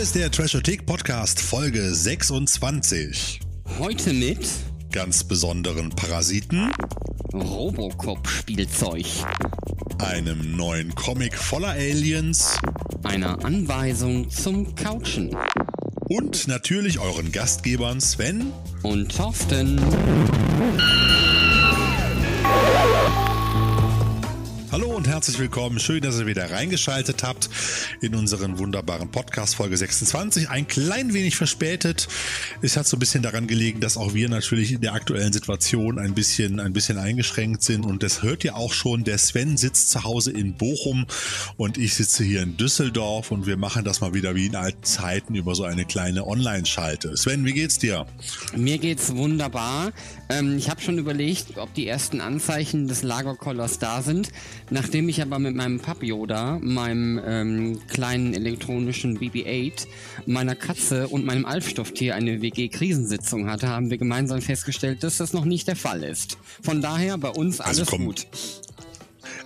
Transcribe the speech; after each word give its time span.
ist 0.00 0.14
der 0.14 0.30
Trashothek 0.30 0.86
Podcast 0.86 1.42
Folge 1.42 1.94
26. 1.94 3.38
Heute 3.78 4.14
mit 4.14 4.48
Ganz 4.92 5.24
besonderen 5.24 5.90
Parasiten, 5.90 6.72
Robocop-Spielzeug, 7.34 9.04
einem 9.98 10.56
neuen 10.56 10.94
Comic 10.94 11.36
voller 11.36 11.72
Aliens 11.72 12.58
einer 13.02 13.44
Anweisung 13.44 14.30
zum 14.30 14.74
Couchen 14.74 15.36
und 16.08 16.48
natürlich 16.48 16.98
euren 16.98 17.30
Gastgebern 17.30 18.00
Sven 18.00 18.54
und 18.82 19.14
Thorsten. 19.14 19.78
Herzlich 25.20 25.38
willkommen. 25.38 25.78
Schön, 25.78 26.00
dass 26.00 26.18
ihr 26.18 26.24
wieder 26.24 26.50
reingeschaltet 26.50 27.22
habt 27.24 27.50
in 28.00 28.14
unseren 28.14 28.58
wunderbaren 28.58 29.10
Podcast 29.10 29.54
Folge 29.54 29.76
26. 29.76 30.48
Ein 30.48 30.66
klein 30.66 31.12
wenig 31.12 31.36
verspätet. 31.36 32.08
Es 32.62 32.78
hat 32.78 32.86
so 32.86 32.96
ein 32.96 33.00
bisschen 33.00 33.22
daran 33.22 33.46
gelegen, 33.46 33.80
dass 33.82 33.98
auch 33.98 34.14
wir 34.14 34.30
natürlich 34.30 34.72
in 34.72 34.80
der 34.80 34.94
aktuellen 34.94 35.34
Situation 35.34 35.98
ein 35.98 36.14
bisschen, 36.14 36.58
ein 36.58 36.72
bisschen 36.72 36.96
eingeschränkt 36.96 37.62
sind. 37.62 37.84
Und 37.84 38.02
das 38.02 38.22
hört 38.22 38.44
ihr 38.44 38.56
auch 38.56 38.72
schon. 38.72 39.04
Der 39.04 39.18
Sven 39.18 39.58
sitzt 39.58 39.90
zu 39.90 40.04
Hause 40.04 40.30
in 40.30 40.54
Bochum 40.54 41.04
und 41.58 41.76
ich 41.76 41.96
sitze 41.96 42.24
hier 42.24 42.40
in 42.40 42.56
Düsseldorf 42.56 43.30
und 43.30 43.46
wir 43.46 43.58
machen 43.58 43.84
das 43.84 44.00
mal 44.00 44.14
wieder 44.14 44.34
wie 44.34 44.46
in 44.46 44.56
alten 44.56 44.84
Zeiten 44.84 45.34
über 45.34 45.54
so 45.54 45.64
eine 45.64 45.84
kleine 45.84 46.26
Online-Schalte. 46.26 47.14
Sven, 47.18 47.44
wie 47.44 47.52
geht's 47.52 47.76
dir? 47.76 48.06
Mir 48.56 48.78
geht's 48.78 49.14
wunderbar. 49.14 49.92
Ähm, 50.30 50.56
ich 50.56 50.70
habe 50.70 50.80
schon 50.80 50.96
überlegt, 50.96 51.58
ob 51.58 51.74
die 51.74 51.86
ersten 51.86 52.22
Anzeichen 52.22 52.88
des 52.88 53.02
Lagerkollers 53.02 53.78
da 53.78 54.00
sind. 54.00 54.30
Nachdem 54.70 55.09
ich 55.10 55.22
aber 55.22 55.38
mit 55.38 55.54
meinem 55.54 55.80
Papp 55.80 56.02
Yoda, 56.02 56.58
meinem 56.62 57.20
ähm, 57.24 57.80
kleinen 57.88 58.34
elektronischen 58.34 59.18
BB-8, 59.18 59.86
meiner 60.26 60.54
Katze 60.54 61.08
und 61.08 61.24
meinem 61.24 61.44
Alfstofftier 61.44 62.14
eine 62.14 62.40
WG-Krisensitzung 62.42 63.48
hatte, 63.48 63.68
haben 63.68 63.90
wir 63.90 63.98
gemeinsam 63.98 64.40
festgestellt, 64.40 65.02
dass 65.02 65.18
das 65.18 65.32
noch 65.32 65.44
nicht 65.44 65.68
der 65.68 65.76
Fall 65.76 66.02
ist. 66.02 66.38
Von 66.62 66.80
daher 66.80 67.18
bei 67.18 67.28
uns 67.28 67.60
also 67.60 67.82
alles 67.82 67.92
also 67.92 67.96
komm, 67.96 68.06
gut. 68.06 68.26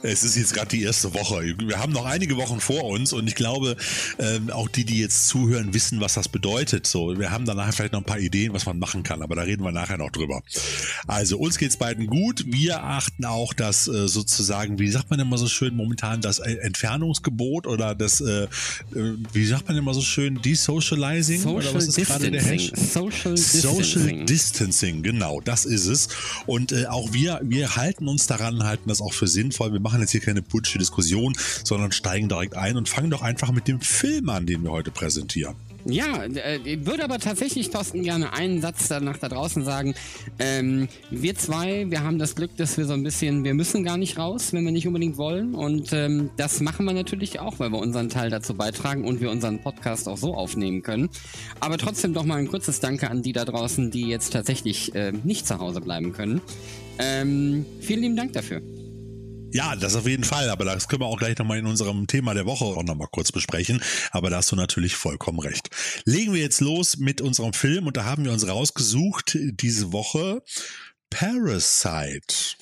Es 0.05 0.23
ist 0.23 0.37
jetzt 0.37 0.53
gerade 0.53 0.69
die 0.69 0.83
erste 0.83 1.15
Woche. 1.15 1.55
Wir 1.59 1.79
haben 1.79 1.93
noch 1.93 2.05
einige 2.05 2.37
Wochen 2.37 2.61
vor 2.61 2.85
uns 2.85 3.15
und 3.15 3.27
ich 3.27 3.35
glaube, 3.35 3.75
ähm, 4.19 4.51
auch 4.51 4.69
die, 4.69 4.85
die 4.85 4.99
jetzt 4.99 5.29
zuhören, 5.29 5.73
wissen, 5.73 5.99
was 6.03 6.13
das 6.13 6.29
bedeutet. 6.29 6.87
So, 6.87 7.19
wir 7.19 7.31
haben 7.31 7.47
danach 7.47 7.73
vielleicht 7.73 7.95
noch 7.95 8.01
ein 8.01 8.05
paar 8.05 8.19
Ideen, 8.19 8.53
was 8.53 8.67
man 8.67 8.79
machen 8.79 9.03
kann, 9.03 9.23
aber 9.23 9.35
da 9.35 9.43
reden 9.43 9.65
wir 9.65 9.73
nachher 9.73 9.97
noch 9.97 10.11
drüber. 10.11 10.43
Also 11.07 11.39
uns 11.39 11.57
geht's 11.57 11.79
beiden 11.79 12.07
gut. 12.07 12.45
Wir 12.47 12.85
achten 12.85 13.25
auch 13.25 13.55
das 13.55 13.89
äh, 13.89 14.07
sozusagen, 14.07 14.79
wie 14.79 14.91
sagt 14.91 15.09
man 15.09 15.21
immer 15.21 15.39
so 15.39 15.49
schön 15.49 15.75
momentan, 15.75 16.21
das 16.21 16.39
Entfernungsgebot 16.39 17.67
oder 17.67 17.95
das, 17.95 18.21
äh, 18.21 18.45
äh 18.45 18.49
wie 19.33 19.47
sagt 19.47 19.69
man 19.69 19.79
immer 19.79 19.95
so 19.95 20.03
schön, 20.03 20.43
Desocializing 20.43 21.41
Social 21.41 21.57
oder 21.57 21.75
was 21.75 21.87
ist 21.87 21.97
gerade 21.97 22.31
der 22.31 22.43
Hash? 22.43 22.73
Social 22.75 23.35
Distancing. 23.35 23.85
Social 23.85 24.25
Distancing, 24.27 25.03
genau, 25.03 25.41
das 25.41 25.65
ist 25.65 25.87
es. 25.87 26.09
Und 26.45 26.73
äh, 26.73 26.89
auch 26.89 27.15
wir, 27.15 27.41
wir 27.43 27.77
halten 27.77 28.07
uns 28.07 28.27
daran, 28.27 28.65
halten 28.65 28.91
das 28.91 29.01
auch 29.01 29.15
für 29.15 29.29
sinnvoll. 29.29 29.73
Wir 29.73 29.81
machen 29.81 29.94
machen 29.95 30.03
jetzt 30.03 30.11
hier 30.11 30.21
keine 30.21 30.43
politische 30.43 30.79
Diskussion, 30.79 31.37
sondern 31.63 31.93
steigen 31.93 32.29
direkt 32.29 32.57
ein 32.57 32.77
und 32.77 32.89
fangen 32.89 33.11
doch 33.11 33.23
einfach 33.23 33.53
mit 33.53 33.69
dem 33.69 33.81
Film 33.81 34.29
an, 34.29 34.45
den 34.45 34.65
wir 34.65 34.73
heute 34.73 34.91
präsentieren. 34.91 35.55
Ja, 35.87 36.25
äh, 36.25 36.57
ich 36.65 36.85
würde 36.85 37.05
aber 37.05 37.19
tatsächlich, 37.19 37.71
Thorsten, 37.71 38.03
gerne 38.03 38.33
einen 38.33 38.61
Satz 38.61 38.89
danach 38.89 39.19
da 39.19 39.29
draußen 39.29 39.65
sagen. 39.65 39.95
Ähm, 40.39 40.89
wir 41.11 41.37
zwei, 41.37 41.91
wir 41.91 42.03
haben 42.03 42.19
das 42.19 42.35
Glück, 42.35 42.57
dass 42.57 42.77
wir 42.77 42.87
so 42.87 42.95
ein 42.95 43.05
bisschen, 43.05 43.45
wir 43.45 43.55
müssen 43.55 43.85
gar 43.85 43.99
nicht 43.99 44.19
raus, 44.19 44.53
wenn 44.53 44.65
wir 44.65 44.73
nicht 44.73 44.87
unbedingt 44.89 45.17
wollen. 45.17 45.55
Und 45.55 45.93
ähm, 45.93 46.31
das 46.39 46.61
machen 46.61 46.87
wir 46.87 46.95
natürlich 46.95 47.39
auch, 47.39 47.61
weil 47.61 47.71
wir 47.71 47.79
unseren 47.79 48.09
Teil 48.09 48.31
dazu 48.31 48.55
beitragen 48.55 49.05
und 49.05 49.21
wir 49.21 49.31
unseren 49.31 49.61
Podcast 49.61 50.09
auch 50.09 50.17
so 50.17 50.35
aufnehmen 50.35 50.83
können. 50.83 51.11
Aber 51.61 51.79
trotzdem 51.79 52.15
doch 52.15 52.25
mal 52.25 52.37
ein 52.37 52.49
kurzes 52.49 52.81
Danke 52.81 53.11
an 53.11 53.23
die 53.23 53.33
da 53.33 53.45
draußen, 53.45 53.91
die 53.91 54.09
jetzt 54.09 54.33
tatsächlich 54.33 54.95
äh, 54.95 55.13
nicht 55.23 55.47
zu 55.47 55.59
Hause 55.59 55.83
bleiben 55.83 56.13
können. 56.13 56.41
Ähm, 56.99 57.67
vielen 57.81 58.01
lieben 58.01 58.17
Dank 58.17 58.33
dafür. 58.33 58.63
Ja, 59.55 59.77
das 59.77 59.95
auf 59.95 60.09
jeden 60.09 60.25
Fall. 60.25 60.51
Aber 60.51 60.65
das 60.65 60.89
können 60.89 61.03
wir 61.03 61.07
auch 61.07 61.17
gleich 61.17 61.39
nochmal 61.39 61.59
in 61.59 61.67
unserem 61.67 62.09
Thema 62.09 62.35
der 62.35 62.45
Woche 62.45 62.65
auch 62.65 62.83
nochmal 62.83 63.07
kurz 63.13 63.31
besprechen. 63.31 63.81
Aber 64.11 64.29
da 64.29 64.39
hast 64.39 64.51
du 64.51 64.57
natürlich 64.57 64.97
vollkommen 64.97 65.39
recht. 65.39 65.71
Legen 66.05 66.35
wir 66.35 66.41
jetzt 66.41 66.61
los 66.61 66.97
mit 66.97 67.21
unserem 67.21 67.53
Film 67.53 67.87
und 67.87 67.97
da 67.97 68.05
haben 68.05 68.25
wir 68.25 68.33
uns 68.33 68.49
rausgesucht 68.49 69.39
diese 69.39 69.93
Woche 69.93 70.43
Parasite. 71.09 72.57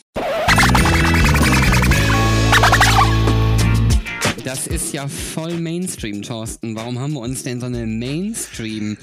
Das 4.44 4.66
ist 4.66 4.92
ja 4.92 5.08
voll 5.08 5.54
Mainstream, 5.54 6.20
Thorsten. 6.20 6.76
Warum 6.76 6.98
haben 6.98 7.14
wir 7.14 7.20
uns 7.20 7.42
denn 7.42 7.58
so 7.58 7.66
eine 7.66 7.86
Mainstream 7.86 8.98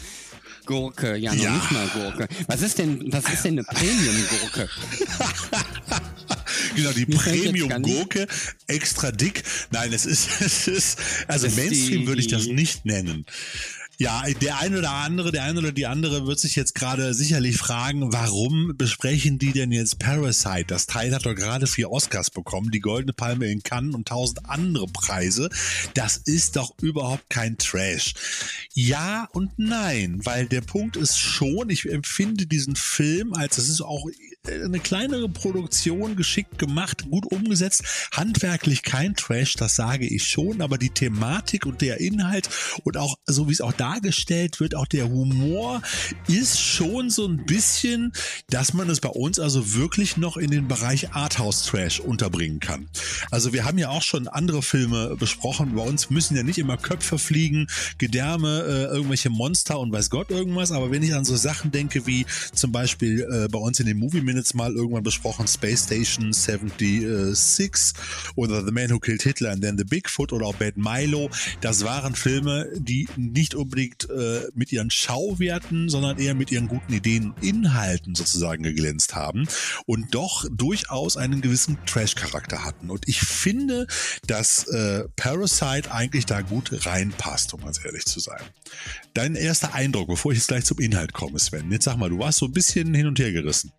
Gurke, 0.67 1.15
ja 1.15 1.33
noch 1.33 1.43
ja. 1.43 1.55
nicht 1.55 1.71
mal 1.71 1.87
Gurke. 1.87 2.27
Was 2.45 2.61
ist 2.61 2.77
denn, 2.77 3.11
was 3.11 3.27
ist 3.33 3.45
denn 3.45 3.53
eine 3.53 3.63
Premium-Gurke? 3.63 4.69
genau, 6.75 6.91
die 6.91 7.05
Premium-Gurke, 7.05 8.27
extra 8.67 9.11
dick. 9.11 9.43
Nein, 9.71 9.93
es 9.93 10.05
ist, 10.05 10.29
es 10.41 10.67
ist, 10.67 10.99
also 11.27 11.47
das 11.47 11.55
Mainstream 11.55 12.07
würde 12.07 12.21
ich 12.21 12.27
das 12.27 12.47
nicht 12.47 12.85
nennen. 12.85 13.25
Ja, 14.01 14.23
der 14.41 14.59
eine 14.59 14.77
oder 14.77 14.91
andere, 14.91 15.33
der 15.33 15.43
eine 15.43 15.59
oder 15.59 15.73
die 15.73 15.85
andere 15.85 16.25
wird 16.25 16.39
sich 16.39 16.55
jetzt 16.55 16.73
gerade 16.73 17.13
sicherlich 17.13 17.57
fragen, 17.57 18.13
warum 18.13 18.77
besprechen 18.77 19.39
die 19.39 19.51
denn 19.51 19.73
jetzt 19.73 19.99
Parasite? 19.99 20.67
Das 20.67 20.87
Teil 20.87 21.13
hat 21.13 21.25
doch 21.25 21.35
gerade 21.35 21.67
vier 21.67 21.91
Oscars 21.91 22.29
bekommen, 22.29 22.71
die 22.71 22.79
Goldene 22.79 23.11
Palme 23.11 23.51
in 23.51 23.61
Cannes 23.61 23.93
und 23.93 24.07
tausend 24.07 24.49
andere 24.49 24.87
Preise. 24.87 25.49
Das 25.95 26.15
ist 26.15 26.55
doch 26.55 26.73
überhaupt 26.81 27.29
kein 27.29 27.57
Trash. 27.57 28.13
Ja 28.73 29.27
und 29.33 29.51
nein, 29.57 30.21
weil 30.23 30.45
der 30.45 30.61
Punkt 30.61 30.95
ist 30.95 31.17
schon, 31.17 31.69
ich 31.69 31.85
empfinde 31.85 32.47
diesen 32.47 32.77
Film 32.77 33.33
als, 33.33 33.57
es 33.57 33.67
ist 33.67 33.81
auch 33.81 34.07
eine 34.49 34.79
kleinere 34.79 35.29
Produktion, 35.29 36.15
geschickt 36.15 36.57
gemacht, 36.59 37.09
gut 37.09 37.25
umgesetzt, 37.25 37.83
handwerklich 38.11 38.83
kein 38.83 39.15
Trash, 39.15 39.53
das 39.53 39.75
sage 39.75 40.07
ich 40.07 40.27
schon, 40.27 40.61
aber 40.61 40.77
die 40.77 40.89
Thematik 40.89 41.65
und 41.65 41.81
der 41.81 41.99
Inhalt 41.99 42.49
und 42.83 42.97
auch 42.97 43.15
so 43.25 43.47
wie 43.47 43.53
es 43.53 43.61
auch 43.61 43.73
dargestellt 43.73 44.59
wird, 44.59 44.75
auch 44.75 44.87
der 44.87 45.09
Humor 45.09 45.81
ist 46.27 46.59
schon 46.59 47.09
so 47.09 47.27
ein 47.27 47.45
bisschen, 47.45 48.13
dass 48.49 48.73
man 48.73 48.89
es 48.89 48.99
bei 48.99 49.09
uns 49.09 49.39
also 49.39 49.73
wirklich 49.73 50.17
noch 50.17 50.37
in 50.37 50.51
den 50.51 50.67
Bereich 50.67 51.13
Arthouse 51.13 51.63
Trash 51.63 51.99
unterbringen 51.99 52.59
kann. 52.59 52.89
Also 53.31 53.53
wir 53.53 53.65
haben 53.65 53.77
ja 53.77 53.89
auch 53.89 54.01
schon 54.01 54.27
andere 54.27 54.61
Filme 54.61 55.15
besprochen, 55.17 55.75
bei 55.75 55.83
uns 55.83 56.09
müssen 56.09 56.35
ja 56.35 56.43
nicht 56.43 56.57
immer 56.57 56.77
Köpfe 56.77 57.17
fliegen, 57.17 57.67
Gedärme, 57.97 58.63
äh, 58.67 58.95
irgendwelche 58.95 59.29
Monster 59.29 59.79
und 59.79 59.91
weiß 59.91 60.09
Gott 60.09 60.29
irgendwas, 60.31 60.71
aber 60.71 60.91
wenn 60.91 61.03
ich 61.03 61.13
an 61.13 61.25
so 61.25 61.35
Sachen 61.35 61.71
denke 61.71 62.05
wie 62.05 62.25
zum 62.53 62.71
Beispiel 62.71 63.27
äh, 63.31 63.47
bei 63.47 63.59
uns 63.59 63.79
in 63.79 63.85
den 63.85 63.97
Movie 63.97 64.21
Minutes 64.39 64.53
mal 64.53 64.73
irgendwann 64.73 65.03
besprochen, 65.03 65.47
Space 65.47 65.83
Station 65.83 66.31
76 66.31 67.93
oder 68.35 68.63
The 68.63 68.71
Man 68.71 68.89
Who 68.89 68.99
Killed 68.99 69.21
Hitler 69.21 69.51
and 69.51 69.61
then 69.61 69.77
The 69.77 69.83
Bigfoot 69.83 70.31
oder 70.31 70.45
auch 70.45 70.55
Bad 70.55 70.77
Milo. 70.77 71.29
Das 71.59 71.83
waren 71.83 72.15
Filme, 72.15 72.69
die 72.77 73.09
nicht 73.17 73.53
unbedingt 73.53 74.09
äh, 74.09 74.43
mit 74.53 74.71
ihren 74.71 74.91
Schauwerten, 74.91 75.89
sondern 75.89 76.19
eher 76.19 76.35
mit 76.35 76.51
ihren 76.51 76.69
guten 76.69 76.93
Ideen 76.93 77.33
Inhalten 77.41 78.15
sozusagen 78.15 78.63
geglänzt 78.63 79.13
haben 79.13 79.45
und 79.85 80.15
doch 80.15 80.45
durchaus 80.49 81.17
einen 81.17 81.41
gewissen 81.41 81.77
Trash-Charakter 81.85 82.63
hatten. 82.63 82.89
Und 82.89 83.09
ich 83.09 83.19
finde, 83.19 83.87
dass 84.25 84.67
äh, 84.67 85.03
Parasite 85.17 85.91
eigentlich 85.91 86.25
da 86.25 86.41
gut 86.41 86.85
reinpasst, 86.85 87.53
um 87.53 87.61
ganz 87.61 87.83
ehrlich 87.83 88.05
zu 88.05 88.21
sein. 88.21 88.41
Dein 89.13 89.35
erster 89.35 89.73
Eindruck, 89.73 90.07
bevor 90.07 90.31
ich 90.31 90.37
jetzt 90.37 90.47
gleich 90.47 90.63
zum 90.63 90.79
Inhalt 90.79 91.11
komme, 91.11 91.39
Sven. 91.39 91.69
Jetzt 91.71 91.83
sag 91.83 91.97
mal, 91.97 92.09
du 92.09 92.19
warst 92.19 92.39
so 92.39 92.45
ein 92.45 92.53
bisschen 92.53 92.93
hin 92.93 93.07
und 93.07 93.19
her 93.19 93.33
gerissen. 93.33 93.73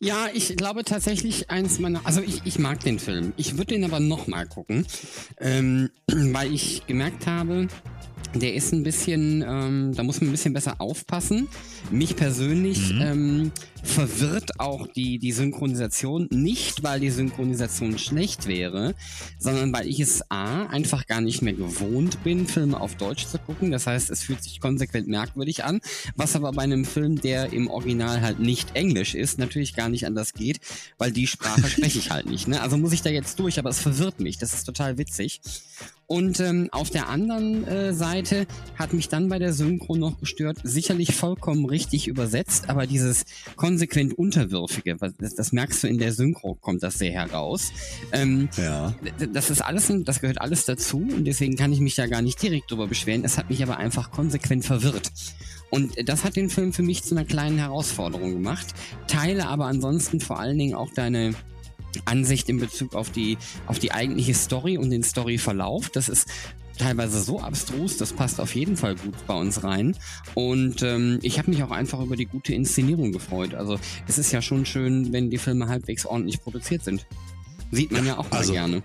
Ja, 0.00 0.28
ich 0.32 0.56
glaube 0.56 0.84
tatsächlich 0.84 1.50
eins 1.50 1.78
meiner, 1.78 2.04
also 2.04 2.20
ich, 2.20 2.42
ich 2.44 2.58
mag 2.58 2.80
den 2.80 2.98
Film. 2.98 3.32
Ich 3.36 3.56
würde 3.56 3.74
den 3.74 3.84
aber 3.84 4.00
nochmal 4.00 4.46
gucken, 4.46 4.86
ähm, 5.40 5.90
weil 6.06 6.52
ich 6.52 6.86
gemerkt 6.86 7.26
habe, 7.26 7.68
der 8.40 8.54
ist 8.54 8.72
ein 8.72 8.82
bisschen, 8.82 9.44
ähm, 9.46 9.92
da 9.94 10.02
muss 10.02 10.20
man 10.20 10.28
ein 10.28 10.32
bisschen 10.32 10.52
besser 10.52 10.80
aufpassen. 10.80 11.48
Mich 11.90 12.16
persönlich 12.16 12.92
mhm. 12.92 13.00
ähm, 13.00 13.52
verwirrt 13.82 14.58
auch 14.58 14.86
die, 14.88 15.18
die 15.18 15.32
Synchronisation 15.32 16.28
nicht, 16.30 16.82
weil 16.82 17.00
die 17.00 17.10
Synchronisation 17.10 17.98
schlecht 17.98 18.46
wäre, 18.46 18.94
sondern 19.38 19.72
weil 19.72 19.86
ich 19.86 20.00
es 20.00 20.30
A, 20.30 20.66
einfach 20.66 21.06
gar 21.06 21.20
nicht 21.20 21.42
mehr 21.42 21.52
gewohnt 21.52 22.22
bin, 22.24 22.46
Filme 22.46 22.80
auf 22.80 22.96
Deutsch 22.96 23.26
zu 23.26 23.38
gucken. 23.38 23.70
Das 23.70 23.86
heißt, 23.86 24.10
es 24.10 24.22
fühlt 24.22 24.42
sich 24.42 24.60
konsequent 24.60 25.08
merkwürdig 25.08 25.64
an, 25.64 25.80
was 26.16 26.36
aber 26.36 26.52
bei 26.52 26.62
einem 26.62 26.84
Film, 26.84 27.20
der 27.20 27.52
im 27.52 27.68
Original 27.68 28.20
halt 28.20 28.40
nicht 28.40 28.74
Englisch 28.74 29.14
ist, 29.14 29.38
natürlich 29.38 29.74
gar 29.74 29.88
nicht 29.88 30.06
anders 30.06 30.32
geht, 30.34 30.60
weil 30.98 31.12
die 31.12 31.26
Sprache 31.26 31.68
spreche 31.68 31.98
ich 31.98 32.10
halt 32.10 32.26
nicht. 32.26 32.48
Ne? 32.48 32.60
Also 32.60 32.76
muss 32.76 32.92
ich 32.92 33.02
da 33.02 33.10
jetzt 33.10 33.38
durch, 33.38 33.58
aber 33.58 33.70
es 33.70 33.80
verwirrt 33.80 34.20
mich. 34.20 34.38
Das 34.38 34.52
ist 34.52 34.64
total 34.64 34.98
witzig. 34.98 35.40
Und 36.06 36.40
ähm, 36.40 36.68
auf 36.72 36.90
der 36.90 37.08
anderen 37.08 37.66
äh, 37.66 37.92
Seite 37.92 38.46
hat 38.76 38.92
mich 38.92 39.08
dann 39.08 39.28
bei 39.28 39.38
der 39.38 39.52
Synchro 39.52 39.96
noch 39.96 40.18
gestört, 40.18 40.58
sicherlich 40.62 41.14
vollkommen 41.14 41.66
richtig 41.66 42.08
übersetzt, 42.08 42.68
aber 42.68 42.86
dieses 42.86 43.24
Kon 43.56 43.76
konsequent 43.76 44.16
Unterwürfige. 44.16 44.96
Das, 45.18 45.34
das, 45.34 45.52
merkst 45.52 45.82
du 45.82 45.88
in 45.88 45.98
der 45.98 46.12
Synchro, 46.14 46.54
kommt 46.54 46.82
das 46.82 46.94
sehr 46.98 47.12
heraus. 47.12 47.72
Ähm, 48.12 48.48
ja. 48.56 48.94
Das 49.34 49.50
ist 49.50 49.60
alles, 49.60 49.92
das 50.04 50.20
gehört 50.20 50.40
alles 50.40 50.64
dazu 50.64 50.98
und 50.98 51.26
deswegen 51.26 51.56
kann 51.56 51.72
ich 51.72 51.80
mich 51.80 51.94
da 51.94 52.06
gar 52.06 52.22
nicht 52.22 52.40
direkt 52.40 52.70
drüber 52.70 52.86
beschweren. 52.86 53.22
Es 53.22 53.36
hat 53.36 53.50
mich 53.50 53.62
aber 53.62 53.76
einfach 53.76 54.10
konsequent 54.10 54.64
verwirrt. 54.64 55.12
Und 55.68 56.08
das 56.08 56.24
hat 56.24 56.36
den 56.36 56.48
Film 56.48 56.72
für 56.72 56.82
mich 56.82 57.02
zu 57.02 57.14
einer 57.14 57.26
kleinen 57.26 57.58
Herausforderung 57.58 58.32
gemacht. 58.32 58.66
Teile 59.08 59.46
aber 59.46 59.66
ansonsten 59.66 60.20
vor 60.20 60.38
allen 60.38 60.56
Dingen 60.56 60.74
auch 60.74 60.92
deine 60.94 61.34
Ansicht 62.04 62.48
in 62.48 62.58
Bezug 62.58 62.94
auf 62.94 63.10
die, 63.10 63.38
auf 63.66 63.78
die 63.78 63.92
eigentliche 63.92 64.34
Story 64.34 64.78
und 64.78 64.90
den 64.90 65.02
Storyverlauf. 65.02 65.90
Das 65.90 66.08
ist 66.08 66.28
teilweise 66.78 67.22
so 67.22 67.40
abstrus, 67.40 67.96
das 67.96 68.12
passt 68.12 68.40
auf 68.40 68.54
jeden 68.54 68.76
Fall 68.76 68.96
gut 68.96 69.14
bei 69.26 69.34
uns 69.34 69.64
rein. 69.64 69.96
Und 70.34 70.82
ähm, 70.82 71.18
ich 71.22 71.38
habe 71.38 71.50
mich 71.50 71.62
auch 71.62 71.70
einfach 71.70 72.00
über 72.00 72.16
die 72.16 72.26
gute 72.26 72.54
Inszenierung 72.54 73.12
gefreut. 73.12 73.54
Also 73.54 73.78
es 74.06 74.18
ist 74.18 74.32
ja 74.32 74.42
schon 74.42 74.66
schön, 74.66 75.12
wenn 75.12 75.30
die 75.30 75.38
Filme 75.38 75.68
halbwegs 75.68 76.06
ordentlich 76.06 76.40
produziert 76.40 76.84
sind. 76.84 77.06
Sieht 77.70 77.90
man 77.90 78.04
ja, 78.04 78.12
ja 78.12 78.18
auch 78.18 78.30
mal 78.30 78.38
also, 78.38 78.52
gerne. 78.52 78.82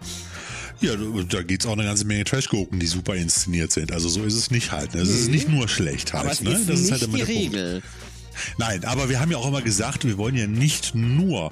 Ja, 0.79 0.95
da 0.95 1.43
geht 1.43 1.61
es 1.61 1.67
auch 1.67 1.73
eine 1.73 1.83
ganze 1.83 2.05
Menge 2.05 2.23
Trash-Gurken, 2.23 2.79
die 2.79 2.87
super 2.87 3.15
inszeniert 3.15 3.71
sind. 3.71 3.91
Also 3.91 4.09
so 4.09 4.23
ist 4.23 4.33
es 4.33 4.49
nicht 4.49 4.71
halt. 4.71 4.95
Ne? 4.95 5.01
Es 5.01 5.09
ist 5.09 5.29
nicht 5.29 5.47
nur 5.47 5.67
schlecht 5.67 6.13
halt. 6.13 6.23
Aber 6.23 6.31
es 6.31 6.41
ne? 6.41 6.51
ist 6.51 6.67
das 6.67 6.79
nicht 6.79 6.85
ist 6.85 6.91
halt 6.91 7.01
immer 7.03 7.17
die 7.17 7.23
Regel. 7.23 7.81
Punkt. 7.81 8.10
Nein, 8.57 8.85
aber 8.85 9.09
wir 9.09 9.19
haben 9.19 9.31
ja 9.31 9.37
auch 9.37 9.47
immer 9.47 9.61
gesagt, 9.61 10.05
wir 10.05 10.17
wollen 10.17 10.35
ja 10.35 10.47
nicht 10.47 10.95
nur 10.95 11.51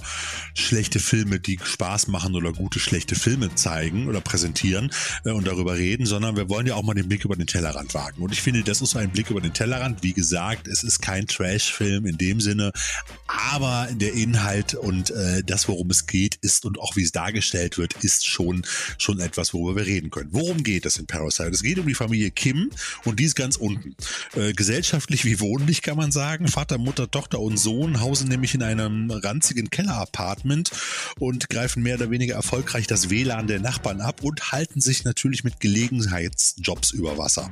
schlechte 0.53 0.99
Filme, 0.99 1.39
die 1.39 1.59
Spaß 1.61 2.07
machen 2.07 2.35
oder 2.35 2.53
gute 2.53 2.79
schlechte 2.79 3.15
Filme 3.15 3.53
zeigen 3.55 4.07
oder 4.07 4.21
präsentieren 4.21 4.91
äh, 5.25 5.31
und 5.31 5.47
darüber 5.47 5.75
reden, 5.75 6.05
sondern 6.05 6.35
wir 6.35 6.49
wollen 6.49 6.67
ja 6.67 6.75
auch 6.75 6.83
mal 6.83 6.93
den 6.93 7.07
Blick 7.07 7.25
über 7.25 7.35
den 7.35 7.47
Tellerrand 7.47 7.93
wagen. 7.93 8.21
Und 8.21 8.31
ich 8.31 8.41
finde, 8.41 8.63
das 8.63 8.81
ist 8.81 8.95
ein 8.95 9.11
Blick 9.11 9.29
über 9.29 9.41
den 9.41 9.53
Tellerrand. 9.53 10.03
Wie 10.03 10.13
gesagt, 10.13 10.67
es 10.67 10.83
ist 10.83 11.01
kein 11.01 11.27
Trash-Film 11.27 12.05
in 12.05 12.17
dem 12.17 12.41
Sinne, 12.41 12.71
aber 13.27 13.87
der 13.91 14.13
Inhalt 14.13 14.73
und 14.73 15.11
äh, 15.11 15.43
das, 15.43 15.67
worum 15.67 15.89
es 15.89 16.07
geht, 16.07 16.35
ist 16.41 16.65
und 16.65 16.79
auch 16.79 16.95
wie 16.95 17.03
es 17.03 17.11
dargestellt 17.11 17.77
wird, 17.77 17.93
ist 18.03 18.27
schon, 18.27 18.63
schon 18.97 19.19
etwas, 19.19 19.53
worüber 19.53 19.77
wir 19.77 19.85
reden 19.85 20.09
können. 20.09 20.29
Worum 20.31 20.63
geht 20.63 20.85
es 20.85 20.97
in 20.97 21.07
Parasite? 21.07 21.49
Es 21.49 21.63
geht 21.63 21.79
um 21.79 21.87
die 21.87 21.95
Familie 21.95 22.31
Kim 22.31 22.69
und 23.05 23.19
die 23.19 23.25
ist 23.25 23.35
ganz 23.35 23.55
unten. 23.55 23.95
Äh, 24.35 24.53
gesellschaftlich 24.53 25.25
wie 25.25 25.39
wohnlich 25.39 25.81
kann 25.81 25.97
man 25.97 26.11
sagen. 26.11 26.47
Vater 26.47 26.68
Mutter, 26.77 27.09
Tochter 27.09 27.39
und 27.39 27.57
Sohn 27.57 27.99
hausen 27.99 28.29
nämlich 28.29 28.55
in 28.55 28.63
einem 28.63 29.11
ranzigen 29.11 29.69
Keller-Apartment 29.69 30.71
und 31.19 31.49
greifen 31.49 31.83
mehr 31.83 31.95
oder 31.95 32.11
weniger 32.11 32.35
erfolgreich 32.35 32.87
das 32.87 33.09
WLAN 33.09 33.47
der 33.47 33.59
Nachbarn 33.59 34.01
ab 34.01 34.23
und 34.23 34.51
halten 34.51 34.81
sich 34.81 35.03
natürlich 35.03 35.43
mit 35.43 35.59
Gelegenheitsjobs 35.59 36.91
über 36.91 37.17
Wasser. 37.17 37.49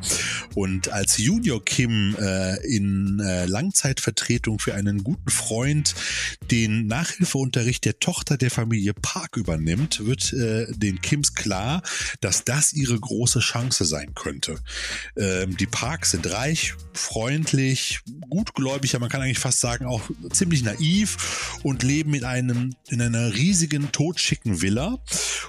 Und 0.55 0.89
als 0.89 1.17
Junior 1.17 1.63
Kim 1.63 2.15
äh, 2.19 2.57
in 2.67 3.19
äh, 3.19 3.45
Langzeitvertretung 3.45 4.59
für 4.59 4.75
einen 4.75 5.03
guten 5.03 5.29
Freund 5.29 5.95
den 6.51 6.87
Nachhilfeunterricht 6.87 7.85
der 7.85 7.99
Tochter 7.99 8.37
der 8.37 8.51
Familie 8.51 8.93
Park 8.93 9.37
übernimmt, 9.37 10.05
wird 10.05 10.33
äh, 10.33 10.67
den 10.73 11.01
Kims 11.01 11.33
klar, 11.33 11.81
dass 12.21 12.43
das 12.43 12.73
ihre 12.73 12.99
große 12.99 13.39
Chance 13.39 13.85
sein 13.85 14.13
könnte. 14.15 14.59
Ähm, 15.15 15.57
die 15.57 15.65
Parks 15.65 16.11
sind 16.11 16.29
reich, 16.31 16.75
freundlich, 16.93 17.99
gutgläubig, 18.29 18.95
aber 18.95 19.06
man 19.07 19.11
kann 19.11 19.21
eigentlich 19.21 19.39
fast 19.39 19.61
sagen, 19.61 19.85
auch 19.85 20.01
ziemlich 20.33 20.63
naiv 20.63 21.59
und 21.63 21.81
leben 21.81 22.13
in 22.13 22.25
einem, 22.25 22.75
in 22.89 23.01
einer 23.01 23.33
riesigen, 23.33 23.89
totschicken 23.93 24.61
Villa. 24.61 24.99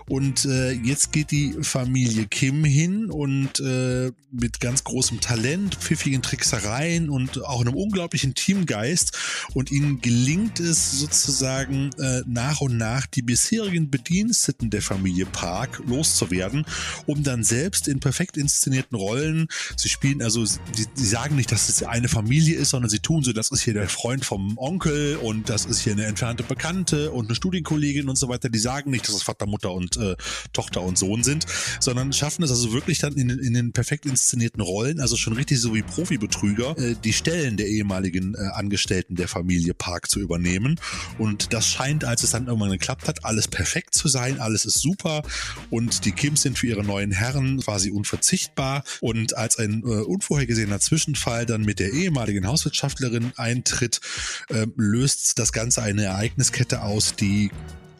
Und 0.08 0.44
äh, 0.44 0.70
jetzt 0.70 1.10
geht 1.12 1.32
die 1.32 1.56
Familie 1.62 2.26
Kim 2.26 2.64
hin 2.64 3.10
und 3.10 3.58
äh, 3.58 4.12
mit 4.30 4.60
ganz 4.60 4.84
großem 4.84 5.20
Talent, 5.20 5.74
pfiffigen 5.74 6.22
Tricksereien 6.22 7.08
und 7.08 7.44
auch 7.44 7.60
einem 7.60 7.74
unglaublichen 7.74 8.34
Teamgeist. 8.34 9.18
Und 9.54 9.72
ihnen 9.72 10.00
gelingt 10.00 10.60
es 10.60 11.00
sozusagen 11.00 11.90
äh, 11.98 12.22
nach 12.26 12.60
und 12.60 12.76
nach 12.76 13.06
die 13.06 13.22
bisherigen 13.22 13.90
Bediensteten 13.90 14.70
der 14.70 14.82
Familie 14.82 15.26
Park 15.26 15.82
loszuwerden, 15.86 16.64
um 17.06 17.24
dann 17.24 17.42
selbst 17.42 17.88
in 17.88 17.98
perfekt 17.98 18.36
inszenierten 18.36 18.96
Rollen, 18.96 19.48
sie 19.76 19.88
spielen 19.88 20.22
also, 20.22 20.44
sie, 20.44 20.58
sie 20.94 21.06
sagen 21.06 21.34
nicht, 21.34 21.50
dass 21.50 21.68
es 21.68 21.82
eine 21.82 22.08
Familie 22.08 22.56
ist, 22.56 22.70
sondern 22.70 22.90
sie 22.90 23.00
tun 23.00 23.24
so, 23.24 23.32
dass 23.32 23.47
das 23.50 23.60
ist 23.60 23.64
hier 23.64 23.74
der 23.74 23.88
Freund 23.88 24.26
vom 24.26 24.58
Onkel 24.58 25.16
und 25.16 25.48
das 25.48 25.64
ist 25.64 25.80
hier 25.80 25.94
eine 25.94 26.04
entfernte 26.04 26.42
Bekannte 26.42 27.12
und 27.12 27.26
eine 27.26 27.34
Studienkollegin 27.34 28.08
und 28.08 28.16
so 28.16 28.28
weiter. 28.28 28.50
Die 28.50 28.58
sagen 28.58 28.90
nicht, 28.90 29.08
dass 29.08 29.14
es 29.14 29.22
Vater, 29.22 29.46
Mutter 29.46 29.72
und 29.72 29.96
äh, 29.96 30.16
Tochter 30.52 30.82
und 30.82 30.98
Sohn 30.98 31.24
sind, 31.24 31.46
sondern 31.80 32.12
schaffen 32.12 32.42
es 32.42 32.50
also 32.50 32.72
wirklich 32.74 32.98
dann 32.98 33.14
in, 33.14 33.30
in 33.30 33.54
den 33.54 33.72
perfekt 33.72 34.04
inszenierten 34.04 34.60
Rollen, 34.60 35.00
also 35.00 35.16
schon 35.16 35.32
richtig 35.32 35.60
so 35.60 35.74
wie 35.74 35.82
Profibetrüger, 35.82 36.76
äh, 36.76 36.94
die 37.02 37.14
Stellen 37.14 37.56
der 37.56 37.68
ehemaligen 37.68 38.34
äh, 38.34 38.38
Angestellten 38.52 39.16
der 39.16 39.28
Familie 39.28 39.72
Park 39.72 40.10
zu 40.10 40.20
übernehmen. 40.20 40.78
Und 41.16 41.54
das 41.54 41.66
scheint, 41.66 42.04
als 42.04 42.24
es 42.24 42.30
dann 42.30 42.48
irgendwann 42.48 42.70
geklappt 42.70 43.08
hat, 43.08 43.24
alles 43.24 43.48
perfekt 43.48 43.94
zu 43.94 44.08
sein, 44.08 44.40
alles 44.40 44.66
ist 44.66 44.78
super 44.78 45.22
und 45.70 46.04
die 46.04 46.12
Kims 46.12 46.42
sind 46.42 46.58
für 46.58 46.66
ihre 46.66 46.84
neuen 46.84 47.12
Herren 47.12 47.60
quasi 47.60 47.90
unverzichtbar. 47.90 48.84
Und 49.00 49.36
als 49.38 49.58
ein 49.58 49.82
äh, 49.84 50.02
unvorhergesehener 50.02 50.80
Zwischenfall 50.80 51.46
dann 51.46 51.62
mit 51.62 51.78
der 51.78 51.92
ehemaligen 51.92 52.46
Hauswirtschaftlerin 52.46 53.32
eintritt, 53.38 54.00
äh, 54.48 54.66
löst 54.76 55.38
das 55.38 55.52
Ganze 55.52 55.82
eine 55.82 56.04
Ereigniskette 56.04 56.82
aus, 56.82 57.14
die 57.14 57.50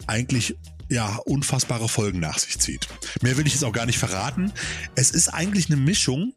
eigentlich 0.07 0.57
ja, 0.89 1.17
unfassbare 1.27 1.89
Folgen 1.89 2.21
nach 2.21 2.39
sich 2.39 2.59
zieht. 2.59 2.89
Mehr 3.21 3.37
will 3.37 3.47
ich 3.47 3.53
jetzt 3.53 3.65
auch 3.65 3.73
gar 3.73 3.87
nicht 3.87 3.99
verraten. 3.99 4.53
Es 4.95 5.11
ist 5.11 5.29
eigentlich 5.29 5.67
eine 5.67 5.77
Mischung 5.77 6.33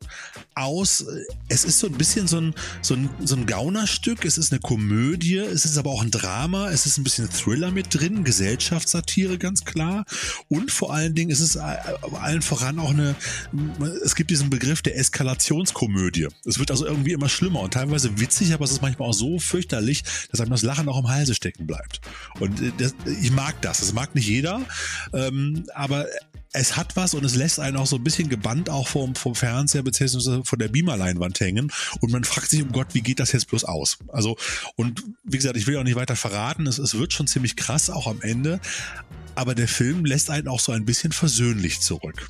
aus, 0.55 1.01
äh, 1.01 1.23
es 1.47 1.63
ist 1.63 1.79
so 1.79 1.87
ein 1.87 1.93
bisschen 1.93 2.27
so 2.27 2.37
ein, 2.37 2.53
so 2.81 2.95
ein, 2.95 3.09
so 3.23 3.35
ein 3.35 3.45
Gaunerstück, 3.45 4.25
es 4.25 4.37
ist 4.37 4.51
eine 4.51 4.59
Komödie, 4.59 5.37
es 5.37 5.65
ist 5.65 5.77
aber 5.77 5.91
auch 5.91 6.01
ein 6.01 6.11
Drama, 6.11 6.69
es 6.69 6.85
ist 6.85 6.97
ein 6.97 7.03
bisschen 7.03 7.29
Thriller 7.29 7.71
mit 7.71 7.93
drin, 7.93 8.23
Gesellschaftssatire 8.23 9.37
ganz 9.37 9.65
klar 9.65 10.05
und 10.49 10.71
vor 10.71 10.93
allen 10.93 11.15
Dingen 11.15 11.31
ist 11.31 11.39
es 11.39 11.55
äh, 11.55 11.77
allen 12.13 12.41
voran 12.41 12.79
auch 12.79 12.91
eine, 12.91 13.15
es 14.03 14.15
gibt 14.15 14.29
diesen 14.29 14.49
Begriff 14.49 14.81
der 14.81 14.97
Eskalationskomödie. 14.97 16.27
Es 16.45 16.59
wird 16.59 16.71
also 16.71 16.85
irgendwie 16.85 17.11
immer 17.11 17.29
schlimmer 17.29 17.61
und 17.61 17.73
teilweise 17.73 18.19
witzig, 18.19 18.53
aber 18.53 18.65
es 18.65 18.71
ist 18.71 18.81
manchmal 18.81 19.09
auch 19.09 19.13
so 19.13 19.39
fürchterlich, 19.39 20.03
dass 20.31 20.41
einem 20.41 20.51
das 20.51 20.63
Lachen 20.63 20.89
auch 20.89 20.99
im 20.99 21.07
Halse 21.07 21.33
stecken 21.33 21.67
bleibt. 21.67 22.01
Und 22.39 22.61
äh, 22.61 22.71
das, 22.77 22.93
ich 23.21 23.31
mag 23.31 23.61
das, 23.61 23.79
das 23.79 23.93
mag 23.93 24.15
nicht 24.15 24.27
jeder. 24.27 24.61
Ähm, 25.13 25.65
aber 25.73 26.07
es 26.53 26.75
hat 26.75 26.95
was 26.95 27.13
und 27.13 27.23
es 27.23 27.35
lässt 27.35 27.59
einen 27.59 27.77
auch 27.77 27.87
so 27.87 27.95
ein 27.95 28.03
bisschen 28.03 28.27
gebannt 28.27 28.69
auch 28.69 28.87
vom, 28.87 29.15
vom 29.15 29.35
Fernseher 29.35 29.83
von 30.45 30.59
der 30.59 30.67
Beamerleinwand 30.67 31.39
hängen 31.39 31.71
und 31.99 32.11
man 32.11 32.23
fragt 32.23 32.49
sich, 32.49 32.61
um 32.61 32.71
Gott, 32.71 32.87
wie 32.93 33.01
geht 33.01 33.19
das 33.19 33.31
jetzt 33.31 33.47
bloß 33.47 33.63
aus? 33.65 33.99
Also, 34.09 34.37
und 34.75 35.03
wie 35.23 35.37
gesagt, 35.37 35.57
ich 35.57 35.67
will 35.67 35.77
auch 35.77 35.83
nicht 35.83 35.95
weiter 35.95 36.15
verraten, 36.15 36.67
es, 36.67 36.77
es 36.77 36.97
wird 36.97 37.13
schon 37.13 37.27
ziemlich 37.27 37.55
krass, 37.55 37.89
auch 37.89 38.07
am 38.07 38.21
Ende, 38.21 38.59
aber 39.35 39.55
der 39.55 39.67
Film 39.67 40.05
lässt 40.05 40.29
einen 40.29 40.47
auch 40.47 40.59
so 40.59 40.71
ein 40.71 40.85
bisschen 40.85 41.11
versöhnlich 41.11 41.79
zurück. 41.79 42.27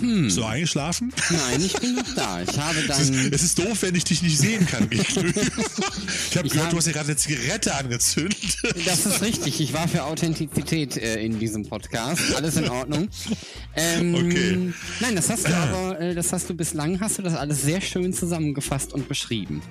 Hm. 0.00 0.30
So 0.30 0.44
eingeschlafen? 0.44 1.12
Nein, 1.30 1.62
ich 1.64 1.72
bin 1.74 1.94
noch 1.94 2.14
da. 2.14 2.42
Ich 2.42 2.48
habe 2.58 2.82
dann. 2.86 3.00
Es 3.00 3.10
ist, 3.10 3.32
es 3.32 3.42
ist 3.42 3.58
doof, 3.58 3.82
wenn 3.82 3.94
ich 3.94 4.04
dich 4.04 4.22
nicht 4.22 4.38
sehen 4.38 4.66
kann. 4.66 4.88
ich 4.90 5.16
habe 5.16 6.48
gehört, 6.48 6.66
hab... 6.66 6.70
du 6.70 6.76
hast 6.76 6.86
ja 6.86 6.92
gerade 6.92 7.06
eine 7.06 7.16
Zigarette 7.16 7.74
angezündet. 7.74 8.36
Das 8.84 9.06
ist 9.06 9.22
richtig. 9.22 9.60
Ich 9.60 9.72
war 9.72 9.88
für 9.88 10.04
Authentizität 10.04 10.96
äh, 10.96 11.22
in 11.22 11.38
diesem 11.38 11.68
Podcast. 11.68 12.34
Alles 12.34 12.56
in 12.56 12.68
Ordnung. 12.68 13.08
Ähm, 13.76 14.14
okay. 14.14 14.72
Nein, 15.00 15.16
das 15.16 15.30
hast 15.30 15.46
du 15.46 15.54
aber, 15.54 16.00
äh, 16.00 16.14
das 16.14 16.32
hast 16.32 16.48
du 16.48 16.54
bislang, 16.54 17.00
hast 17.00 17.18
du 17.18 17.22
das 17.22 17.34
alles 17.34 17.62
sehr 17.62 17.80
schön 17.80 18.12
zusammengefasst 18.12 18.92
und 18.92 19.08
beschrieben. 19.08 19.62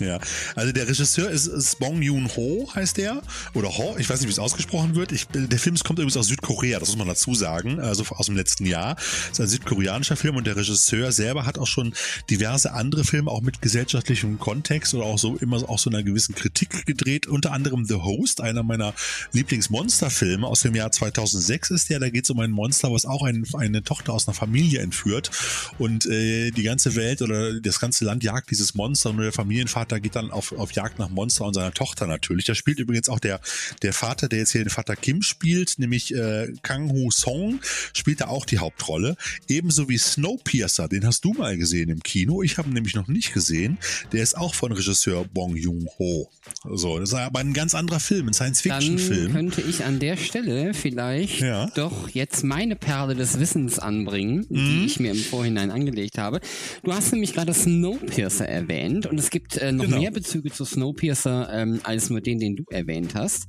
Ja, 0.00 0.18
also 0.54 0.72
der 0.72 0.88
Regisseur 0.88 1.30
ist, 1.30 1.46
ist 1.46 1.78
Bong 1.78 2.02
Joon-ho, 2.02 2.68
heißt 2.74 2.96
der. 2.98 3.22
Oder 3.54 3.76
Ho, 3.76 3.96
ich 3.98 4.08
weiß 4.08 4.20
nicht, 4.20 4.28
wie 4.28 4.32
es 4.32 4.38
ausgesprochen 4.38 4.94
wird. 4.94 5.12
Ich, 5.12 5.26
der 5.28 5.58
Film 5.58 5.76
kommt 5.76 5.98
übrigens 5.98 6.16
aus 6.16 6.28
Südkorea, 6.28 6.78
das 6.78 6.88
muss 6.90 6.98
man 6.98 7.08
dazu 7.08 7.34
sagen, 7.34 7.80
also 7.80 8.04
aus 8.10 8.26
dem 8.26 8.36
letzten 8.36 8.66
Jahr. 8.66 8.94
Das 8.94 9.32
ist 9.32 9.40
ein 9.40 9.48
südkoreanischer 9.48 10.16
Film 10.16 10.36
und 10.36 10.46
der 10.46 10.56
Regisseur 10.56 11.12
selber 11.12 11.46
hat 11.46 11.58
auch 11.58 11.66
schon 11.66 11.94
diverse 12.30 12.72
andere 12.72 13.04
Filme, 13.04 13.30
auch 13.30 13.40
mit 13.40 13.62
gesellschaftlichem 13.62 14.38
Kontext 14.38 14.94
oder 14.94 15.04
auch 15.04 15.18
so 15.18 15.36
immer 15.36 15.56
auch 15.68 15.78
so 15.78 15.90
einer 15.90 16.02
gewissen 16.02 16.34
Kritik 16.34 16.86
gedreht. 16.86 17.26
Unter 17.26 17.52
anderem 17.52 17.84
The 17.84 17.94
Host, 17.94 18.40
einer 18.40 18.62
meiner 18.62 18.94
Lieblingsmonsterfilme 19.32 20.46
aus 20.46 20.60
dem 20.60 20.74
Jahr 20.74 20.92
2006 20.92 21.70
ist 21.70 21.90
der. 21.90 22.00
Da 22.00 22.10
geht 22.10 22.24
es 22.24 22.30
um 22.30 22.40
ein 22.40 22.50
Monster, 22.50 22.92
was 22.92 23.06
auch 23.06 23.22
ein, 23.22 23.44
eine 23.54 23.82
Tochter 23.82 24.12
aus 24.12 24.28
einer 24.28 24.34
Familie 24.34 24.80
entführt. 24.80 25.30
Und 25.78 26.06
äh, 26.06 26.50
die 26.50 26.62
ganze 26.62 26.96
Welt 26.96 27.22
oder 27.22 27.60
das 27.60 27.80
ganze 27.80 28.04
Land 28.04 28.24
jagt 28.24 28.50
dieses 28.50 28.74
Monster 28.74 29.10
und 29.10 29.18
der 29.18 29.32
Familienvater 29.32 29.85
Vater 29.86 30.00
geht 30.00 30.16
dann 30.16 30.32
auf, 30.32 30.50
auf 30.52 30.72
Jagd 30.72 30.98
nach 30.98 31.10
Monster 31.10 31.44
und 31.44 31.54
seiner 31.54 31.72
Tochter 31.72 32.08
natürlich. 32.08 32.44
Da 32.44 32.56
spielt 32.56 32.80
übrigens 32.80 33.08
auch 33.08 33.20
der, 33.20 33.40
der 33.82 33.92
Vater, 33.92 34.28
der 34.28 34.40
jetzt 34.40 34.50
hier 34.50 34.64
den 34.64 34.70
Vater 34.70 34.96
Kim 34.96 35.22
spielt, 35.22 35.78
nämlich 35.78 36.12
äh, 36.12 36.52
Kang 36.62 36.90
Hu 36.90 37.12
Song, 37.12 37.60
spielt 37.92 38.20
da 38.20 38.26
auch 38.26 38.44
die 38.46 38.58
Hauptrolle. 38.58 39.16
Ebenso 39.48 39.88
wie 39.88 39.96
Snowpiercer, 39.96 40.88
den 40.88 41.06
hast 41.06 41.24
du 41.24 41.34
mal 41.34 41.56
gesehen 41.56 41.88
im 41.88 42.02
Kino. 42.02 42.42
Ich 42.42 42.58
habe 42.58 42.68
ihn 42.68 42.74
nämlich 42.74 42.96
noch 42.96 43.06
nicht 43.06 43.32
gesehen. 43.32 43.78
Der 44.12 44.24
ist 44.24 44.36
auch 44.36 44.54
von 44.54 44.72
Regisseur 44.72 45.24
Bong 45.24 45.54
Joon-ho. 45.54 46.28
So, 46.64 46.98
das 46.98 47.10
ist 47.10 47.14
aber 47.14 47.38
ein 47.38 47.52
ganz 47.52 47.74
anderer 47.76 48.00
Film, 48.00 48.26
ein 48.26 48.34
Science-Fiction-Film. 48.34 49.32
Könnte 49.32 49.60
ich 49.60 49.84
an 49.84 50.00
der 50.00 50.16
Stelle 50.16 50.74
vielleicht 50.74 51.40
ja. 51.40 51.66
doch 51.76 52.08
jetzt 52.08 52.42
meine 52.42 52.74
Perle 52.74 53.14
des 53.14 53.38
Wissens 53.38 53.78
anbringen, 53.78 54.46
die 54.50 54.58
mhm. 54.58 54.84
ich 54.84 54.98
mir 54.98 55.12
im 55.12 55.18
Vorhinein 55.18 55.70
angelegt 55.70 56.18
habe. 56.18 56.40
Du 56.82 56.92
hast 56.92 57.12
nämlich 57.12 57.34
gerade 57.34 57.54
Snowpiercer 57.54 58.48
erwähnt 58.48 59.06
und 59.06 59.18
es 59.18 59.30
gibt 59.30 59.56
äh, 59.58 59.75
noch 59.76 59.84
genau. 59.84 60.00
mehr 60.00 60.10
Bezüge 60.10 60.50
zu 60.50 60.64
Snowpiercer 60.64 61.48
ähm, 61.52 61.80
als 61.82 62.10
nur 62.10 62.20
den, 62.20 62.38
den 62.38 62.56
du 62.56 62.64
erwähnt 62.70 63.14
hast. 63.14 63.46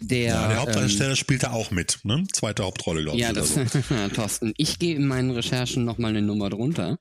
Der, 0.00 0.28
ja, 0.28 0.48
der 0.48 0.60
Hauptdarsteller 0.60 1.10
ähm, 1.10 1.16
spielt 1.16 1.42
da 1.42 1.52
auch 1.52 1.70
mit, 1.70 2.00
ne? 2.04 2.24
Zweite 2.32 2.64
Hauptrolle, 2.64 3.02
glaube 3.02 3.18
ich. 3.18 3.22
Ja, 3.22 3.32
das, 3.32 3.54
so. 3.54 3.60
Thorsten. 4.14 4.52
Ich 4.56 4.78
gehe 4.78 4.94
in 4.94 5.06
meinen 5.06 5.30
Recherchen 5.30 5.84
nochmal 5.84 6.10
eine 6.10 6.22
Nummer 6.22 6.50
drunter. 6.50 6.98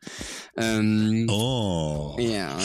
Ähm, 0.58 1.28
oh. 1.30 2.16
Ja. 2.20 2.58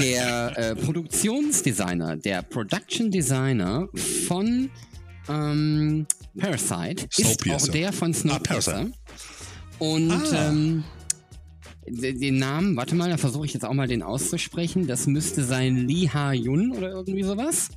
Der 0.00 0.52
äh, 0.56 0.76
Produktionsdesigner, 0.76 2.16
der 2.16 2.42
Production 2.42 3.10
Designer 3.10 3.88
von 4.26 4.70
ähm, 5.28 6.06
Parasite 6.38 7.08
ist 7.16 7.50
auch 7.50 7.68
der 7.68 7.92
von 7.92 8.14
Snowpiercer. 8.14 8.86
Ah, 8.86 9.14
Und 9.78 10.10
ah. 10.10 10.48
ähm, 10.48 10.84
den 11.90 12.38
Namen, 12.38 12.76
warte 12.76 12.94
mal, 12.94 13.10
da 13.10 13.16
versuche 13.16 13.46
ich 13.46 13.54
jetzt 13.54 13.64
auch 13.64 13.72
mal 13.74 13.88
den 13.88 14.02
auszusprechen. 14.02 14.86
Das 14.86 15.06
müsste 15.06 15.44
sein 15.44 15.88
Lee 15.88 16.08
Ha-Yun 16.08 16.72
oder 16.72 16.90
irgendwie 16.90 17.22
sowas. 17.22 17.68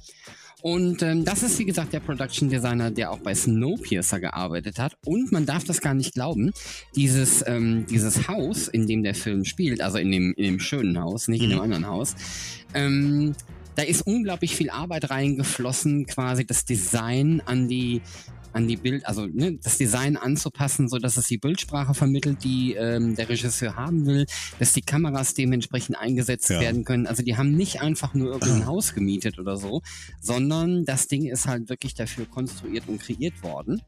Und 0.62 1.02
ähm, 1.02 1.26
das 1.26 1.42
ist, 1.42 1.58
wie 1.58 1.66
gesagt, 1.66 1.92
der 1.92 2.00
Production 2.00 2.50
Designer, 2.50 2.92
der 2.92 3.12
auch 3.12 3.20
bei 3.20 3.34
Snowpiercer 3.34 4.20
gearbeitet 4.20 4.78
hat. 4.78 4.96
Und 5.06 5.32
man 5.32 5.46
darf 5.46 5.64
das 5.64 5.82
gar 5.82 5.96
nicht 5.96 6.14
glauben, 6.14 6.52
dieses, 6.96 7.44
ähm, 7.48 7.86
dieses 7.90 8.28
Haus, 8.28 8.68
in 8.68 8.86
dem 8.86 9.02
der 9.02 9.16
Film 9.16 9.44
spielt, 9.44 9.82
also 9.82 9.98
in 9.98 10.12
dem, 10.12 10.34
in 10.38 10.44
dem 10.44 10.60
schönen 10.60 11.00
Haus, 11.00 11.28
nicht 11.28 11.44
in 11.44 11.50
dem 11.50 11.58
mhm. 11.58 11.64
anderen 11.64 11.88
Haus, 11.88 12.16
ähm, 12.74 13.34
da 13.76 13.84
ist 13.84 14.02
unglaublich 14.06 14.56
viel 14.56 14.70
Arbeit 14.70 15.10
reingeflossen, 15.10 16.06
quasi 16.06 16.46
das 16.46 16.66
Design 16.66 17.42
an 17.46 17.68
die 17.68 18.02
an 18.54 18.68
die 18.68 18.78
Bild, 18.78 19.06
also 19.06 19.26
ne, 19.26 19.58
das 19.62 19.78
Design 19.78 20.18
anzupassen, 20.18 20.90
so 20.90 20.98
dass 20.98 21.18
es 21.18 21.28
die 21.28 21.38
Bildsprache 21.38 21.94
vermittelt, 21.94 22.44
die 22.44 22.74
ähm, 22.74 23.16
der 23.16 23.30
Regisseur 23.30 23.76
haben 23.76 24.06
will, 24.06 24.26
dass 24.60 24.74
die 24.74 24.82
Kameras 24.82 25.34
dementsprechend 25.34 25.98
eingesetzt 25.98 26.50
ja. 26.50 26.60
werden 26.60 26.84
können. 26.84 27.08
Also 27.08 27.24
die 27.24 27.38
haben 27.38 27.52
nicht 27.52 27.82
einfach 27.82 28.14
nur 28.14 28.34
irgendein 28.34 28.66
Haus 28.66 28.94
gemietet 28.94 29.40
oder 29.40 29.58
so, 29.58 29.82
sondern 30.20 30.86
das 30.86 31.08
Ding 31.08 31.26
ist 31.26 31.48
halt 31.48 31.70
wirklich 31.70 31.96
dafür 31.96 32.26
konstruiert 32.26 32.88
und 32.88 33.02
kreiert 33.02 33.42
worden. 33.44 33.82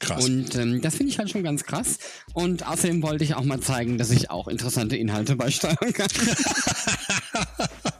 Krass. 0.00 0.24
Und 0.24 0.54
ähm, 0.56 0.80
das 0.82 0.96
finde 0.96 1.12
ich 1.12 1.18
halt 1.18 1.30
schon 1.30 1.42
ganz 1.42 1.64
krass. 1.64 1.98
Und 2.34 2.66
außerdem 2.66 3.02
wollte 3.02 3.24
ich 3.24 3.34
auch 3.34 3.44
mal 3.44 3.60
zeigen, 3.60 3.96
dass 3.96 4.10
ich 4.10 4.30
auch 4.30 4.48
interessante 4.48 4.96
Inhalte 4.96 5.36
beisteuern 5.36 5.92
kann. 5.92 6.08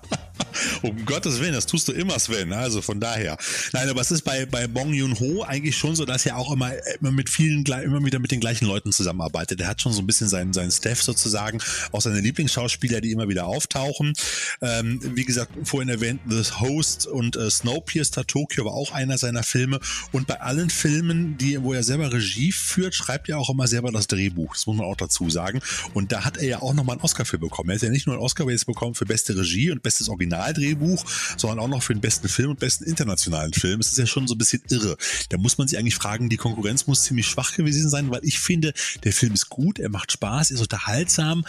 um 0.84 1.04
Gottes 1.06 1.40
Willen, 1.40 1.54
das 1.54 1.66
tust 1.66 1.88
du 1.88 1.92
immer, 1.92 2.18
Sven. 2.18 2.52
Also 2.52 2.82
von 2.82 3.00
daher. 3.00 3.36
Nein, 3.72 3.88
aber 3.88 4.00
es 4.00 4.10
ist 4.10 4.22
bei, 4.22 4.46
bei 4.46 4.66
Bong 4.66 4.92
Joon-ho 4.92 5.42
eigentlich 5.42 5.76
schon 5.76 5.96
so, 5.96 6.04
dass 6.04 6.26
er 6.26 6.36
auch 6.36 6.52
immer, 6.52 6.72
immer 7.00 7.10
mit 7.10 7.30
vielen, 7.30 7.64
immer 7.64 8.04
wieder 8.04 8.18
mit 8.18 8.30
den 8.30 8.40
gleichen 8.40 8.66
Leuten 8.66 8.92
zusammenarbeitet. 8.92 9.60
Er 9.60 9.68
hat 9.68 9.80
schon 9.80 9.92
so 9.92 10.02
ein 10.02 10.06
bisschen 10.06 10.28
seinen, 10.28 10.52
seinen 10.52 10.70
Staff 10.70 11.02
sozusagen, 11.02 11.60
auch 11.92 12.00
seine 12.00 12.20
Lieblingsschauspieler, 12.20 13.00
die 13.00 13.12
immer 13.12 13.28
wieder 13.28 13.46
auftauchen. 13.46 14.12
Ähm, 14.60 15.00
wie 15.02 15.24
gesagt, 15.24 15.52
vorhin 15.64 15.88
erwähnt, 15.88 16.20
The 16.28 16.42
Host 16.60 17.06
und 17.06 17.36
äh, 17.36 17.50
Snowpiercer 17.50 18.26
Tokyo 18.26 18.64
war 18.64 18.72
auch 18.72 18.92
einer 18.92 19.18
seiner 19.18 19.42
Filme. 19.42 19.80
Und 20.12 20.26
bei 20.26 20.40
allen 20.40 20.70
Filmen, 20.70 21.38
die, 21.38 21.62
wo 21.62 21.72
er 21.72 21.82
selber 21.82 22.12
Regie 22.12 22.52
führt, 22.52 22.94
schreibt 22.94 23.28
er 23.28 23.38
auch 23.38 23.50
immer 23.50 23.66
selber 23.66 23.90
das 23.92 24.06
Drehbuch. 24.06 24.54
Das 24.54 24.66
muss 24.66 24.76
man 24.76 24.86
auch 24.86 24.96
dazu 24.96 25.30
sagen. 25.30 25.60
Und 25.94 26.12
da 26.12 26.24
hat 26.24 26.36
er 26.36 26.46
ja 26.46 26.62
auch 26.62 26.74
nochmal 26.74 26.96
einen 26.96 27.04
Oscar 27.04 27.24
für 27.24 27.38
bekommen. 27.38 27.70
Er 27.70 27.76
hat 27.76 27.82
ja 27.82 27.90
nicht 27.90 28.06
nur 28.06 28.16
einen 28.16 28.22
Oscar 28.22 28.48
jetzt 28.50 28.66
bekommen 28.66 28.94
für 28.94 29.06
beste 29.06 29.36
Regie 29.36 29.70
und 29.70 29.82
bestes 29.82 30.08
Originaldrehbuch, 30.08 30.73
Drehbuch, 30.74 31.04
sondern 31.36 31.58
auch 31.58 31.68
noch 31.68 31.82
für 31.82 31.94
den 31.94 32.00
besten 32.00 32.28
Film 32.28 32.50
und 32.50 32.60
besten 32.60 32.84
internationalen 32.84 33.52
Film. 33.52 33.80
Es 33.80 33.92
ist 33.92 33.98
ja 33.98 34.06
schon 34.06 34.26
so 34.26 34.34
ein 34.34 34.38
bisschen 34.38 34.62
irre. 34.68 34.96
Da 35.30 35.38
muss 35.38 35.58
man 35.58 35.68
sich 35.68 35.78
eigentlich 35.78 35.94
fragen, 35.94 36.28
die 36.28 36.36
Konkurrenz 36.36 36.86
muss 36.86 37.04
ziemlich 37.04 37.26
schwach 37.26 37.54
gewesen 37.54 37.88
sein, 37.88 38.10
weil 38.10 38.20
ich 38.24 38.38
finde, 38.38 38.72
der 39.04 39.12
Film 39.12 39.34
ist 39.34 39.48
gut, 39.48 39.78
er 39.78 39.88
macht 39.88 40.12
Spaß, 40.12 40.50
ist 40.50 40.60
unterhaltsam, 40.60 41.44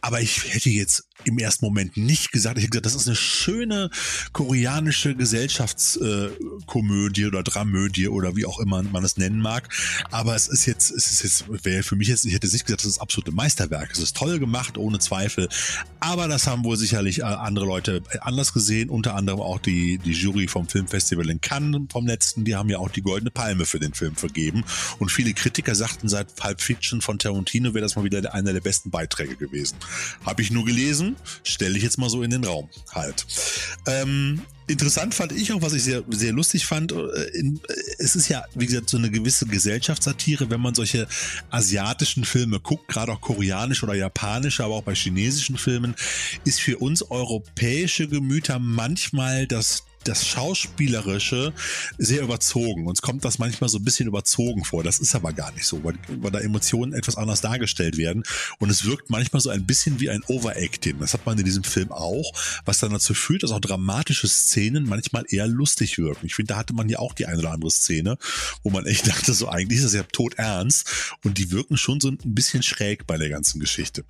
aber 0.00 0.20
ich 0.20 0.54
hätte 0.54 0.70
jetzt 0.70 1.04
im 1.24 1.38
ersten 1.38 1.64
Moment 1.64 1.96
nicht 1.96 2.32
gesagt. 2.32 2.58
Ich 2.58 2.64
habe 2.64 2.70
gesagt, 2.70 2.86
das 2.86 2.94
ist 2.94 3.06
eine 3.06 3.16
schöne 3.16 3.90
koreanische 4.32 5.14
Gesellschaftskomödie 5.14 7.22
äh, 7.22 7.26
oder 7.26 7.42
Dramödie 7.42 8.08
oder 8.08 8.36
wie 8.36 8.46
auch 8.46 8.60
immer 8.60 8.82
man 8.82 9.04
es 9.04 9.16
nennen 9.16 9.40
mag. 9.40 9.68
Aber 10.10 10.34
es 10.34 10.48
ist 10.48 10.66
jetzt, 10.66 10.90
es 10.90 11.10
ist 11.10 11.22
jetzt, 11.22 11.64
wäre 11.64 11.82
für 11.82 11.96
mich 11.96 12.08
jetzt, 12.08 12.24
ich 12.24 12.34
hätte 12.34 12.46
nicht 12.46 12.64
gesagt, 12.64 12.84
das 12.84 12.90
ist 12.90 13.00
absolute 13.00 13.32
Meisterwerk. 13.32 13.90
Es 13.92 13.98
ist 13.98 14.16
toll 14.16 14.38
gemacht, 14.38 14.78
ohne 14.78 14.98
Zweifel. 14.98 15.48
Aber 16.00 16.28
das 16.28 16.46
haben 16.46 16.64
wohl 16.64 16.76
sicherlich 16.76 17.20
äh, 17.20 17.24
andere 17.24 17.66
Leute 17.66 18.02
anders 18.20 18.52
gesehen. 18.52 18.90
Unter 18.90 19.14
anderem 19.14 19.40
auch 19.40 19.58
die, 19.58 19.98
die 19.98 20.12
Jury 20.12 20.48
vom 20.48 20.68
Filmfestival 20.68 21.28
in 21.30 21.40
Cannes 21.40 21.82
vom 21.90 22.06
letzten. 22.06 22.44
Die 22.44 22.56
haben 22.56 22.68
ja 22.68 22.78
auch 22.78 22.90
die 22.90 23.02
Goldene 23.02 23.30
Palme 23.30 23.66
für 23.66 23.78
den 23.78 23.94
Film 23.94 24.14
vergeben. 24.14 24.64
Und 24.98 25.10
viele 25.10 25.34
Kritiker 25.34 25.74
sagten, 25.74 26.08
seit 26.08 26.34
Pulp 26.36 26.60
Fiction 26.60 27.00
von 27.00 27.18
Tarantino 27.18 27.74
wäre 27.74 27.82
das 27.82 27.96
mal 27.96 28.04
wieder 28.04 28.34
einer 28.34 28.52
der 28.52 28.60
besten 28.60 28.90
Beiträge 28.90 29.36
gewesen. 29.36 29.76
Habe 30.24 30.42
ich 30.42 30.50
nur 30.50 30.64
gelesen 30.64 31.09
stelle 31.44 31.76
ich 31.76 31.82
jetzt 31.82 31.98
mal 31.98 32.10
so 32.10 32.22
in 32.22 32.30
den 32.30 32.44
Raum 32.44 32.68
halt. 32.92 33.26
Ähm, 33.86 34.42
interessant 34.66 35.14
fand 35.14 35.32
ich 35.32 35.52
auch, 35.52 35.62
was 35.62 35.72
ich 35.72 35.82
sehr, 35.82 36.02
sehr 36.08 36.32
lustig 36.32 36.66
fand, 36.66 36.92
äh, 36.92 37.24
in, 37.34 37.60
äh, 37.68 37.74
es 37.98 38.16
ist 38.16 38.28
ja, 38.28 38.44
wie 38.54 38.66
gesagt, 38.66 38.88
so 38.88 38.96
eine 38.96 39.10
gewisse 39.10 39.46
Gesellschaftssatire, 39.46 40.50
wenn 40.50 40.60
man 40.60 40.74
solche 40.74 41.06
asiatischen 41.50 42.24
Filme 42.24 42.60
guckt, 42.60 42.88
gerade 42.88 43.12
auch 43.12 43.20
koreanische 43.20 43.84
oder 43.84 43.94
japanische, 43.94 44.64
aber 44.64 44.74
auch 44.76 44.84
bei 44.84 44.94
chinesischen 44.94 45.58
Filmen, 45.58 45.94
ist 46.44 46.60
für 46.60 46.78
uns 46.78 47.02
europäische 47.02 48.08
Gemüter 48.08 48.58
manchmal 48.58 49.46
das 49.46 49.84
das 50.04 50.26
Schauspielerische 50.26 51.52
sehr 51.98 52.22
überzogen. 52.22 52.86
Uns 52.86 53.02
kommt 53.02 53.24
das 53.24 53.38
manchmal 53.38 53.68
so 53.68 53.78
ein 53.78 53.84
bisschen 53.84 54.08
überzogen 54.08 54.64
vor. 54.64 54.82
Das 54.82 54.98
ist 54.98 55.14
aber 55.14 55.32
gar 55.32 55.52
nicht 55.52 55.66
so, 55.66 55.84
weil, 55.84 55.94
weil 56.08 56.30
da 56.30 56.40
Emotionen 56.40 56.94
etwas 56.94 57.16
anders 57.16 57.40
dargestellt 57.40 57.98
werden. 57.98 58.22
Und 58.58 58.70
es 58.70 58.84
wirkt 58.84 59.10
manchmal 59.10 59.40
so 59.40 59.50
ein 59.50 59.66
bisschen 59.66 60.00
wie 60.00 60.10
ein 60.10 60.22
Overacting. 60.26 60.98
Das 61.00 61.12
hat 61.12 61.26
man 61.26 61.38
in 61.38 61.44
diesem 61.44 61.64
Film 61.64 61.92
auch, 61.92 62.32
was 62.64 62.78
dann 62.78 62.92
dazu 62.92 63.12
führt, 63.12 63.42
dass 63.42 63.50
auch 63.50 63.60
dramatische 63.60 64.28
Szenen 64.28 64.86
manchmal 64.86 65.24
eher 65.28 65.46
lustig 65.46 65.98
wirken. 65.98 66.26
Ich 66.26 66.34
finde, 66.34 66.54
da 66.54 66.58
hatte 66.58 66.72
man 66.72 66.88
ja 66.88 66.98
auch 66.98 67.12
die 67.12 67.26
eine 67.26 67.38
oder 67.38 67.52
andere 67.52 67.70
Szene, 67.70 68.16
wo 68.62 68.70
man 68.70 68.86
echt 68.86 69.06
dachte, 69.06 69.34
so 69.34 69.48
eigentlich 69.48 69.78
ist 69.78 69.84
das 69.84 69.94
ja 69.94 70.02
tot 70.04 70.34
ernst. 70.34 71.16
Und 71.24 71.36
die 71.36 71.50
wirken 71.50 71.76
schon 71.76 72.00
so 72.00 72.08
ein 72.08 72.18
bisschen 72.24 72.62
schräg 72.62 73.06
bei 73.06 73.18
der 73.18 73.28
ganzen 73.28 73.60
Geschichte. 73.60 74.04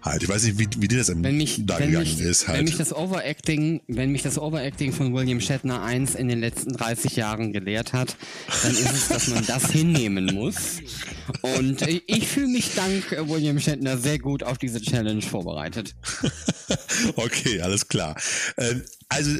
Halt, 0.00 0.22
ich 0.22 0.28
weiß 0.28 0.44
nicht, 0.44 0.58
wie, 0.58 0.68
wie 0.78 0.88
dir 0.88 0.98
das 0.98 1.08
wenn 1.08 1.36
mich, 1.36 1.60
da 1.64 1.78
gegangen 1.78 1.98
mich, 1.98 2.20
ist. 2.20 2.46
Halt. 2.46 2.58
Wenn 2.58 2.64
mich 2.66 2.76
das 2.76 2.92
Overacting, 2.92 3.80
wenn 3.88 4.12
mich 4.12 4.22
das 4.22 4.38
Overacting 4.38 4.92
von 4.92 5.12
Will 5.12 5.23
William 5.24 5.40
Shatner 5.40 5.82
1 5.82 6.16
in 6.16 6.28
den 6.28 6.40
letzten 6.40 6.74
30 6.74 7.16
Jahren 7.16 7.54
gelehrt 7.54 7.94
hat, 7.94 8.14
dann 8.62 8.72
ist 8.72 8.92
es, 8.92 9.08
dass 9.08 9.28
man 9.28 9.46
das 9.46 9.70
hinnehmen 9.70 10.26
muss. 10.34 10.82
Und 11.40 11.80
ich 11.80 12.28
fühle 12.28 12.48
mich 12.48 12.74
dank 12.74 13.10
William 13.26 13.58
Shatner 13.58 13.96
sehr 13.96 14.18
gut 14.18 14.42
auf 14.42 14.58
diese 14.58 14.82
Challenge 14.82 15.22
vorbereitet. 15.22 15.94
okay, 17.16 17.58
alles 17.62 17.88
klar. 17.88 18.16
Ähm, 18.58 18.82
also 19.08 19.30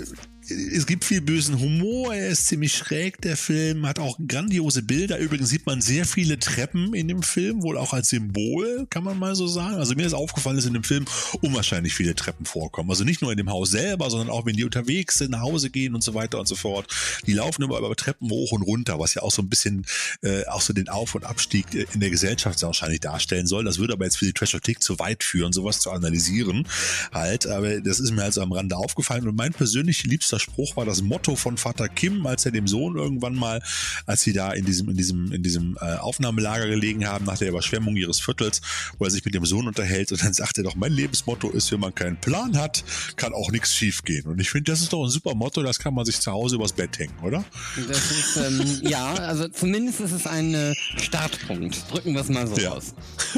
es 0.51 0.87
gibt 0.87 1.05
viel 1.05 1.21
bösen 1.21 1.59
Humor, 1.59 2.15
er 2.15 2.29
ist 2.29 2.47
ziemlich 2.47 2.75
schräg, 2.75 3.21
der 3.23 3.37
Film, 3.37 3.87
hat 3.87 3.99
auch 3.99 4.19
grandiose 4.27 4.83
Bilder. 4.83 5.19
Übrigens 5.19 5.49
sieht 5.49 5.65
man 5.65 5.81
sehr 5.81 6.05
viele 6.05 6.39
Treppen 6.39 6.93
in 6.93 7.09
dem 7.09 7.23
Film, 7.23 7.63
wohl 7.63 7.79
auch 7.79 7.93
als 7.95 8.09
Symbol, 8.09 8.87
kann 8.91 9.05
man 9.05 9.19
mal 9.19 9.35
so 9.35 9.47
sagen. 9.47 9.77
Also 9.77 9.95
mir 9.95 10.07
ist 10.07 10.13
aufgefallen, 10.13 10.57
dass 10.57 10.67
in 10.67 10.75
dem 10.75 10.85
Film 10.85 11.07
unwahrscheinlich 11.41 11.95
viele 11.95 12.15
Treppen 12.15 12.45
vorkommen. 12.45 12.91
Also 12.91 13.05
nicht 13.05 13.23
nur 13.23 13.31
in 13.31 13.39
dem 13.39 13.51
Haus 13.51 13.71
selber, 13.71 14.11
sondern 14.11 14.29
auch 14.29 14.45
wenn 14.45 14.57
die 14.57 14.65
unterwegs 14.65 15.15
sind, 15.15 15.31
nach 15.31 15.41
Hause 15.41 15.71
gehen 15.71 15.95
und 15.95 16.03
so 16.03 16.15
weiter 16.15 16.39
und 16.39 16.47
so 16.47 16.57
fort. 16.57 16.93
Die 17.27 17.33
laufen 17.33 17.63
immer 17.63 17.79
über 17.79 17.95
Treppen 17.97 18.31
hoch 18.31 18.53
und 18.53 18.63
runter, 18.63 18.99
was 18.99 19.15
ja 19.15 19.23
auch 19.23 19.33
so 19.33 19.41
ein 19.41 19.49
bisschen 19.49 19.87
äh, 20.23 20.45
auch 20.47 20.61
so 20.61 20.73
den 20.73 20.89
Auf- 20.89 21.15
und 21.15 21.25
Abstieg 21.25 21.67
in 21.73 22.01
der 22.01 22.11
Gesellschaft 22.11 22.61
wahrscheinlich 22.63 23.01
darstellen 23.01 23.47
soll. 23.47 23.65
Das 23.65 23.79
würde 23.79 23.95
aber 23.95 24.05
jetzt 24.05 24.19
für 24.19 24.27
die 24.27 24.33
Trash-Kritik 24.33 24.83
zu 24.83 24.99
weit 24.99 25.25
führen, 25.25 25.53
sowas 25.53 25.81
zu 25.81 25.91
analysieren 25.91 26.69
halt. 27.13 27.47
Aber 27.47 27.81
das 27.81 28.01
ist 28.01 28.11
mir 28.11 28.25
also 28.25 28.43
am 28.43 28.53
Rande 28.53 28.77
aufgefallen 28.77 29.27
und 29.27 29.37
mein 29.37 29.53
persönlich 29.53 30.05
liebster 30.05 30.34
bester 30.35 30.39
Spruch 30.39 30.77
war 30.77 30.85
das 30.85 31.03
Motto 31.03 31.37
von 31.37 31.57
Vater 31.57 31.89
Kim, 31.89 32.27
als 32.27 32.45
er 32.45 32.53
dem 32.53 32.67
Sohn 32.67 32.97
irgendwann 32.97 33.35
mal, 33.35 33.63
als 34.07 34.23
sie 34.23 34.33
da 34.33 34.53
in 34.53 34.65
diesem, 34.65 34.89
in 34.89 34.97
diesem, 34.97 35.33
in 35.33 35.43
diesem 35.43 35.79
äh, 35.81 35.97
Aufnahmelager 35.97 36.67
gelegen 36.67 37.07
haben, 37.07 37.25
nach 37.25 37.39
der 37.39 37.49
Überschwemmung 37.49 37.97
ihres 37.97 38.21
Viertels, 38.21 38.61
wo 38.99 39.05
er 39.05 39.11
sich 39.11 39.25
mit 39.25 39.35
dem 39.35 39.45
Sohn 39.45 39.67
unterhält 39.67 40.11
und 40.13 40.23
dann 40.23 40.33
sagt 40.35 40.59
er 40.59 40.65
doch, 40.65 40.75
mein 40.75 40.93
Lebensmotto 40.93 41.51
ist, 41.51 41.71
wenn 41.73 41.81
man 41.81 41.95
keinen 41.95 42.17
Plan 42.17 42.59
hat, 42.59 42.85
kann 43.17 43.33
auch 43.33 43.51
nichts 43.51 43.75
schiefgehen. 43.75 44.27
Und 44.27 44.41
ich 44.41 44.51
finde, 44.51 44.73
das 44.73 44.81
ist 44.81 44.93
doch 44.93 45.05
ein 45.05 45.11
super 45.11 45.35
Motto, 45.35 45.63
das 45.63 45.79
kann 45.79 45.95
man 45.95 46.05
sich 46.05 46.21
zu 46.21 46.33
Hause 46.33 46.57
übers 46.57 46.73
Bett 46.73 46.99
hängen, 46.99 47.19
oder? 47.23 47.45
Das 47.89 48.11
ist, 48.11 48.37
ähm, 48.37 48.81
ja, 48.89 49.15
also 49.15 49.49
zumindest 49.49 50.01
ist 50.01 50.13
es 50.13 50.27
ein 50.27 50.55
äh, 50.55 50.75
Startpunkt. 50.97 51.91
Drücken 51.91 52.15
wir 52.15 52.21
es 52.21 52.29
mal 52.29 52.47
so 52.47 52.57
ja. 52.57 52.73
aus. 52.73 52.95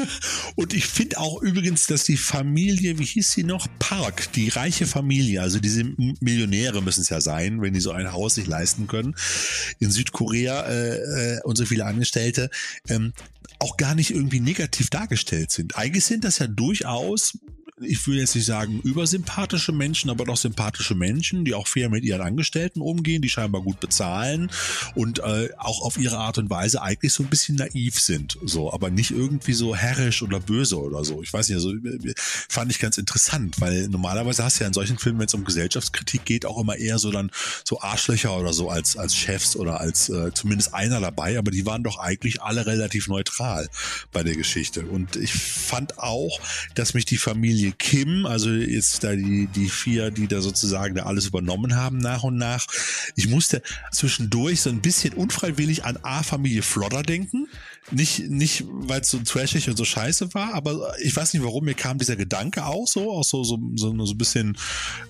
Und 0.55 0.73
ich 0.73 0.85
finde 0.85 1.19
auch 1.19 1.41
übrigens, 1.41 1.85
dass 1.85 2.05
die 2.05 2.17
Familie, 2.17 2.97
wie 2.99 3.05
hieß 3.05 3.31
sie 3.31 3.43
noch? 3.43 3.67
Park, 3.79 4.31
die 4.33 4.49
reiche 4.49 4.87
Familie, 4.87 5.41
also 5.41 5.59
diese 5.59 5.83
Millionäre 6.19 6.81
müssen 6.87 7.01
es 7.01 7.09
ja 7.09 7.19
sein, 7.19 7.61
wenn 7.61 7.73
die 7.73 7.81
so 7.81 7.91
ein 7.91 8.13
Haus 8.13 8.35
sich 8.35 8.47
leisten 8.47 8.87
können 8.87 9.13
in 9.79 9.91
Südkorea 9.91 10.61
äh, 10.61 11.35
äh, 11.35 11.41
und 11.43 11.57
so 11.57 11.65
viele 11.65 11.85
Angestellte, 11.85 12.49
ähm, 12.87 13.11
auch 13.59 13.75
gar 13.75 13.93
nicht 13.93 14.11
irgendwie 14.11 14.39
negativ 14.39 14.89
dargestellt 14.89 15.51
sind. 15.51 15.77
Eigentlich 15.77 16.05
sind 16.05 16.23
das 16.23 16.39
ja 16.39 16.47
durchaus 16.47 17.37
ich 17.79 18.07
will 18.07 18.17
jetzt 18.17 18.35
nicht 18.35 18.45
sagen 18.45 18.79
übersympathische 18.83 19.71
Menschen, 19.71 20.09
aber 20.09 20.25
doch 20.25 20.37
sympathische 20.37 20.95
Menschen, 20.95 21.45
die 21.45 21.53
auch 21.53 21.67
fair 21.67 21.89
mit 21.89 22.03
ihren 22.03 22.21
Angestellten 22.21 22.81
umgehen, 22.81 23.21
die 23.21 23.29
scheinbar 23.29 23.61
gut 23.61 23.79
bezahlen 23.79 24.49
und 24.95 25.19
äh, 25.19 25.49
auch 25.57 25.81
auf 25.81 25.97
ihre 25.97 26.17
Art 26.17 26.39
und 26.39 26.49
Weise 26.49 26.81
eigentlich 26.81 27.13
so 27.13 27.23
ein 27.23 27.29
bisschen 27.29 27.55
naiv 27.55 27.99
sind, 27.99 28.37
so, 28.43 28.73
aber 28.73 28.89
nicht 28.89 29.11
irgendwie 29.11 29.53
so 29.53 29.75
herrisch 29.75 30.23
oder 30.23 30.39
böse 30.39 30.79
oder 30.79 31.03
so. 31.03 31.21
Ich 31.21 31.31
weiß 31.31 31.49
nicht, 31.49 31.55
also 31.55 31.73
fand 32.49 32.71
ich 32.71 32.79
ganz 32.79 32.97
interessant, 32.97 33.61
weil 33.61 33.87
normalerweise 33.89 34.43
hast 34.43 34.59
du 34.59 34.63
ja 34.63 34.67
in 34.67 34.73
solchen 34.73 34.97
Filmen, 34.97 35.19
wenn 35.19 35.27
es 35.27 35.33
um 35.35 35.43
Gesellschaftskritik 35.43 36.25
geht, 36.25 36.45
auch 36.45 36.59
immer 36.59 36.77
eher 36.77 36.97
so 36.97 37.11
dann 37.11 37.31
so 37.63 37.79
Arschlöcher 37.81 38.35
oder 38.37 38.53
so 38.53 38.69
als 38.69 38.97
als 38.97 39.15
Chefs 39.15 39.55
oder 39.55 39.79
als 39.79 40.09
äh, 40.09 40.31
zumindest 40.33 40.73
einer 40.73 40.99
dabei, 40.99 41.37
aber 41.37 41.51
die 41.51 41.65
waren 41.65 41.83
doch 41.83 41.99
eigentlich 41.99 42.41
alle 42.41 42.65
relativ 42.65 43.07
neutral 43.07 43.69
bei 44.11 44.23
der 44.23 44.35
Geschichte 44.35 44.85
und 44.85 45.15
ich 45.15 45.33
fand 45.33 45.99
auch, 45.99 46.39
dass 46.73 46.95
mich 46.95 47.05
die 47.05 47.17
Familie 47.17 47.66
Kim, 47.71 48.25
also 48.25 48.49
jetzt 48.49 49.03
da 49.03 49.15
die, 49.15 49.47
die 49.47 49.69
vier, 49.69 50.11
die 50.11 50.27
da 50.27 50.41
sozusagen 50.41 50.95
da 50.95 51.03
alles 51.03 51.27
übernommen 51.27 51.75
haben 51.75 51.97
nach 51.97 52.23
und 52.23 52.37
nach, 52.37 52.65
ich 53.15 53.27
musste 53.27 53.61
zwischendurch 53.91 54.61
so 54.61 54.69
ein 54.69 54.81
bisschen 54.81 55.13
unfreiwillig 55.13 55.85
an 55.85 55.97
A-Familie 56.01 56.61
Flodder 56.61 57.03
denken. 57.03 57.47
Nicht, 57.89 58.29
nicht 58.29 58.65
weil 58.67 58.99
es 58.99 59.09
so 59.09 59.19
trashig 59.19 59.69
und 59.69 59.77
so 59.77 59.85
scheiße 59.85 60.33
war, 60.33 60.53
aber 60.53 60.93
ich 61.01 61.15
weiß 61.15 61.33
nicht 61.33 61.43
warum, 61.43 61.63
mir 61.63 61.73
kam 61.73 61.97
dieser 61.97 62.17
Gedanke 62.17 62.65
auch 62.65 62.85
so, 62.85 63.11
auch 63.11 63.23
so, 63.23 63.45
so, 63.45 63.57
so, 63.75 64.05
so 64.05 64.13
ein 64.13 64.17
bisschen, 64.17 64.57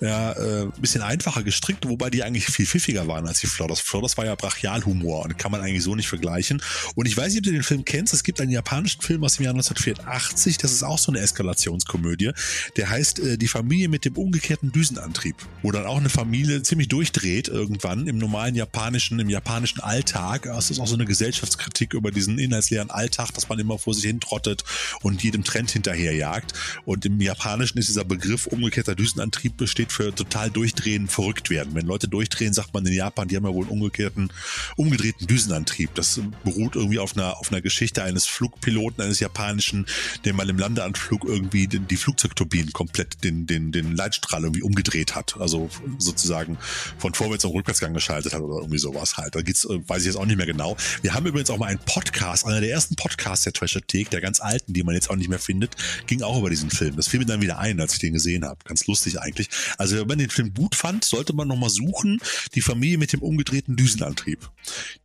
ja, 0.00 0.32
äh, 0.32 0.68
bisschen 0.80 1.02
einfacher 1.02 1.42
gestrickt, 1.42 1.88
wobei 1.88 2.08
die 2.08 2.22
eigentlich 2.22 2.46
viel 2.46 2.66
pfiffiger 2.66 3.08
waren 3.08 3.26
als 3.26 3.40
die 3.40 3.48
Flodders. 3.48 3.80
Flodders 3.80 4.16
war 4.16 4.26
ja 4.26 4.36
Brachialhumor 4.36 5.24
und 5.24 5.36
kann 5.38 5.50
man 5.50 5.60
eigentlich 5.60 5.82
so 5.82 5.96
nicht 5.96 6.08
vergleichen. 6.08 6.62
Und 6.94 7.06
ich 7.06 7.16
weiß 7.16 7.32
nicht, 7.32 7.40
ob 7.40 7.44
du 7.46 7.50
den 7.50 7.64
Film 7.64 7.84
kennst, 7.84 8.14
es 8.14 8.22
gibt 8.22 8.40
einen 8.40 8.52
japanischen 8.52 9.02
Film 9.02 9.24
aus 9.24 9.36
dem 9.36 9.44
Jahr 9.44 9.54
1984, 9.54 10.58
das 10.58 10.70
ist 10.70 10.84
auch 10.84 10.98
so 10.98 11.10
eine 11.10 11.18
Eskalationskomödie, 11.18 12.30
der 12.76 12.90
heißt 12.90 13.18
äh, 13.18 13.38
Die 13.38 13.48
Familie 13.48 13.88
mit 13.88 14.04
dem 14.04 14.16
umgekehrten 14.16 14.70
Düsenantrieb, 14.70 15.34
wo 15.62 15.72
dann 15.72 15.84
auch 15.84 15.98
eine 15.98 16.10
Familie 16.10 16.62
ziemlich 16.62 16.86
durchdreht 16.86 17.48
irgendwann 17.48 18.06
im 18.06 18.18
normalen 18.18 18.54
japanischen, 18.54 19.18
im 19.18 19.28
japanischen 19.28 19.80
Alltag. 19.80 20.44
Das 20.44 20.70
ist 20.70 20.78
auch 20.78 20.86
so 20.86 20.94
eine 20.94 21.06
Gesellschaftskritik 21.06 21.94
über 21.94 22.12
diesen 22.12 22.38
Inhalts 22.38 22.67
leeren 22.70 22.90
Alltag, 22.90 23.32
dass 23.34 23.48
man 23.48 23.58
immer 23.58 23.78
vor 23.78 23.94
sich 23.94 24.04
hin 24.04 24.20
trottet 24.20 24.64
und 25.02 25.22
jedem 25.22 25.44
Trend 25.44 25.70
hinterherjagt. 25.70 26.52
Und 26.84 27.04
im 27.06 27.20
Japanischen 27.20 27.78
ist 27.78 27.88
dieser 27.88 28.04
Begriff 28.04 28.46
umgekehrter 28.46 28.94
Düsenantrieb 28.94 29.56
besteht 29.56 29.92
für 29.92 30.14
total 30.14 30.50
durchdrehen, 30.50 31.08
verrückt 31.08 31.50
werden. 31.50 31.74
Wenn 31.74 31.86
Leute 31.86 32.08
durchdrehen, 32.08 32.52
sagt 32.52 32.74
man 32.74 32.84
in 32.86 32.92
Japan, 32.92 33.28
die 33.28 33.36
haben 33.36 33.44
ja 33.44 33.52
wohl 33.52 33.64
einen 33.64 33.72
umgekehrten, 33.72 34.32
umgedrehten 34.76 35.26
Düsenantrieb. 35.26 35.94
Das 35.94 36.20
beruht 36.44 36.76
irgendwie 36.76 36.98
auf 36.98 37.16
einer, 37.16 37.38
auf 37.38 37.50
einer 37.50 37.60
Geschichte 37.60 38.02
eines 38.02 38.26
Flugpiloten, 38.26 39.02
eines 39.02 39.20
japanischen, 39.20 39.86
der 40.24 40.34
mal 40.34 40.48
im 40.48 40.58
Landeanflug 40.58 41.24
irgendwie 41.24 41.66
den, 41.66 41.86
die 41.86 41.96
Flugzeugturbinen 41.96 42.72
komplett 42.72 43.24
den, 43.24 43.46
den, 43.46 43.72
den 43.72 43.94
Leitstrahl 43.94 44.42
irgendwie 44.42 44.62
umgedreht 44.62 45.14
hat. 45.14 45.36
Also 45.38 45.70
sozusagen 45.98 46.58
von 46.98 47.14
Vorwärts- 47.14 47.44
und 47.44 47.52
Rückwärtsgang 47.52 47.94
geschaltet 47.94 48.32
hat 48.32 48.40
oder 48.40 48.56
irgendwie 48.56 48.78
sowas 48.78 49.16
halt. 49.16 49.34
Da 49.34 49.42
geht's, 49.42 49.64
äh, 49.64 49.80
weiß 49.86 50.00
ich 50.00 50.06
jetzt 50.06 50.16
auch 50.16 50.26
nicht 50.26 50.36
mehr 50.36 50.46
genau. 50.46 50.76
Wir 51.02 51.14
haben 51.14 51.26
übrigens 51.26 51.50
auch 51.50 51.58
mal 51.58 51.66
einen 51.66 51.78
Podcast, 51.78 52.46
einer 52.58 52.66
der 52.66 52.74
ersten 52.74 52.96
Podcasts 52.96 53.44
der 53.44 53.52
Trashothek, 53.52 54.10
der 54.10 54.20
ganz 54.20 54.40
alten, 54.40 54.72
die 54.72 54.82
man 54.82 54.94
jetzt 54.94 55.10
auch 55.10 55.16
nicht 55.16 55.28
mehr 55.28 55.38
findet, 55.38 55.76
ging 56.06 56.22
auch 56.22 56.38
über 56.38 56.50
diesen 56.50 56.70
Film. 56.70 56.96
Das 56.96 57.08
fiel 57.08 57.20
mir 57.20 57.26
dann 57.26 57.40
wieder 57.40 57.58
ein, 57.58 57.80
als 57.80 57.94
ich 57.94 57.98
den 58.00 58.12
gesehen 58.12 58.44
habe. 58.44 58.58
Ganz 58.64 58.86
lustig 58.86 59.20
eigentlich. 59.20 59.48
Also 59.78 59.96
wenn 59.96 60.06
man 60.06 60.18
den 60.18 60.30
Film 60.30 60.52
gut 60.54 60.74
fand, 60.74 61.04
sollte 61.04 61.32
man 61.34 61.48
nochmal 61.48 61.70
suchen. 61.70 62.20
Die 62.54 62.60
Familie 62.60 62.98
mit 62.98 63.12
dem 63.12 63.22
umgedrehten 63.22 63.76
Düsenantrieb. 63.76 64.50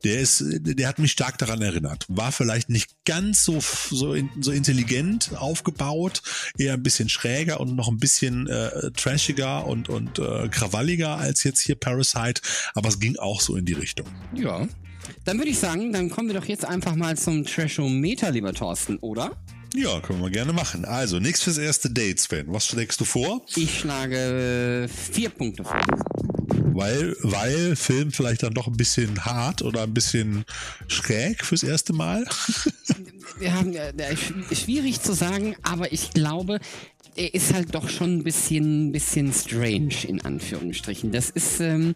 Der 0.03 0.19
ist, 0.19 0.43
der 0.43 0.87
hat 0.87 0.99
mich 0.99 1.11
stark 1.11 1.37
daran 1.37 1.61
erinnert. 1.61 2.05
War 2.07 2.31
vielleicht 2.31 2.69
nicht 2.69 2.89
ganz 3.05 3.43
so, 3.43 3.59
so, 3.61 4.15
so 4.39 4.51
intelligent 4.51 5.31
aufgebaut, 5.37 6.21
eher 6.57 6.73
ein 6.73 6.83
bisschen 6.83 7.09
schräger 7.09 7.59
und 7.59 7.75
noch 7.75 7.87
ein 7.87 7.97
bisschen 7.97 8.47
äh, 8.47 8.91
trashiger 8.91 9.67
und, 9.67 9.89
und 9.89 10.19
äh, 10.19 10.47
krawalliger 10.49 11.17
als 11.17 11.43
jetzt 11.43 11.61
hier 11.61 11.75
Parasite, 11.75 12.41
aber 12.73 12.89
es 12.89 12.99
ging 12.99 13.17
auch 13.17 13.41
so 13.41 13.55
in 13.55 13.65
die 13.65 13.73
Richtung. 13.73 14.07
Ja, 14.33 14.67
dann 15.25 15.37
würde 15.37 15.49
ich 15.49 15.59
sagen, 15.59 15.93
dann 15.93 16.09
kommen 16.09 16.27
wir 16.27 16.35
doch 16.35 16.45
jetzt 16.45 16.65
einfach 16.65 16.95
mal 16.95 17.17
zum 17.17 17.45
Trashometer, 17.45 18.31
lieber 18.31 18.53
Thorsten, 18.53 18.97
oder? 18.97 19.31
Ja, 19.75 19.99
können 20.01 20.21
wir 20.21 20.29
gerne 20.29 20.53
machen. 20.53 20.85
Also, 20.85 21.19
nichts 21.19 21.41
fürs 21.41 21.57
erste 21.57 21.89
Date, 21.89 22.19
Sven. 22.19 22.45
Was 22.53 22.67
schlägst 22.67 23.01
du 23.01 23.05
vor? 23.05 23.43
Ich 23.55 23.79
schlage 23.79 24.87
vier 25.11 25.29
Punkte 25.29 25.63
vor. 25.63 25.81
Weil, 26.75 27.15
weil 27.21 27.75
Film 27.75 28.11
vielleicht 28.11 28.43
dann 28.43 28.53
doch 28.53 28.67
ein 28.67 28.77
bisschen 28.77 29.25
hart 29.25 29.61
oder 29.61 29.83
ein 29.83 29.93
bisschen 29.93 30.45
schräg 30.87 31.43
fürs 31.43 31.63
erste 31.63 31.93
Mal? 31.93 32.25
Wir 33.39 33.53
haben 33.53 33.73
ja, 33.73 33.91
schwierig 34.51 35.01
zu 35.01 35.13
sagen, 35.13 35.55
aber 35.63 35.91
ich 35.91 36.11
glaube, 36.11 36.59
er 37.15 37.33
ist 37.33 37.53
halt 37.53 37.75
doch 37.75 37.89
schon 37.89 38.17
ein 38.17 38.23
bisschen, 38.23 38.91
bisschen 38.91 39.31
strange, 39.33 40.07
in 40.07 40.21
Anführungsstrichen. 40.21 41.11
Das 41.11 41.29
ist, 41.29 41.59
ähm, 41.59 41.93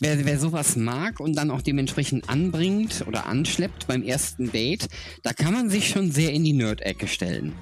wer, 0.00 0.24
wer 0.24 0.38
sowas 0.38 0.76
mag 0.76 1.20
und 1.20 1.36
dann 1.36 1.50
auch 1.50 1.62
dementsprechend 1.62 2.28
anbringt 2.28 3.04
oder 3.06 3.26
anschleppt 3.26 3.86
beim 3.86 4.02
ersten 4.02 4.50
Date, 4.50 4.88
da 5.22 5.32
kann 5.32 5.52
man 5.52 5.70
sich 5.70 5.88
schon 5.88 6.10
sehr 6.10 6.32
in 6.32 6.44
die 6.44 6.52
Nerd-Ecke 6.52 7.06
stellen. 7.06 7.52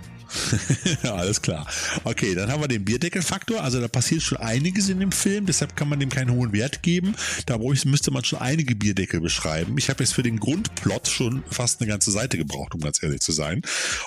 Alles 1.02 1.42
klar. 1.42 1.66
Okay, 2.04 2.34
dann 2.34 2.50
haben 2.50 2.62
wir 2.62 2.68
den 2.68 2.84
Bierdeckelfaktor. 2.84 3.62
Also 3.62 3.80
da 3.80 3.88
passiert 3.88 4.22
schon 4.22 4.38
einiges 4.38 4.88
in 4.88 5.00
dem 5.00 5.12
Film, 5.12 5.46
deshalb 5.46 5.76
kann 5.76 5.88
man 5.88 6.00
dem 6.00 6.10
keinen 6.10 6.30
hohen 6.30 6.52
Wert 6.52 6.82
geben. 6.82 7.14
Da 7.46 7.58
müsste 7.58 8.10
man 8.10 8.24
schon 8.24 8.40
einige 8.40 8.74
Bierdeckel 8.74 9.20
beschreiben. 9.20 9.76
Ich 9.78 9.88
habe 9.88 10.02
jetzt 10.02 10.14
für 10.14 10.22
den 10.22 10.38
Grundplot 10.38 11.08
schon 11.08 11.42
fast 11.50 11.80
eine 11.80 11.88
ganze 11.88 12.10
Seite 12.10 12.38
gebraucht, 12.38 12.74
um 12.74 12.80
ganz 12.80 13.02
ehrlich 13.02 13.20
zu 13.20 13.32
sein. 13.32 13.62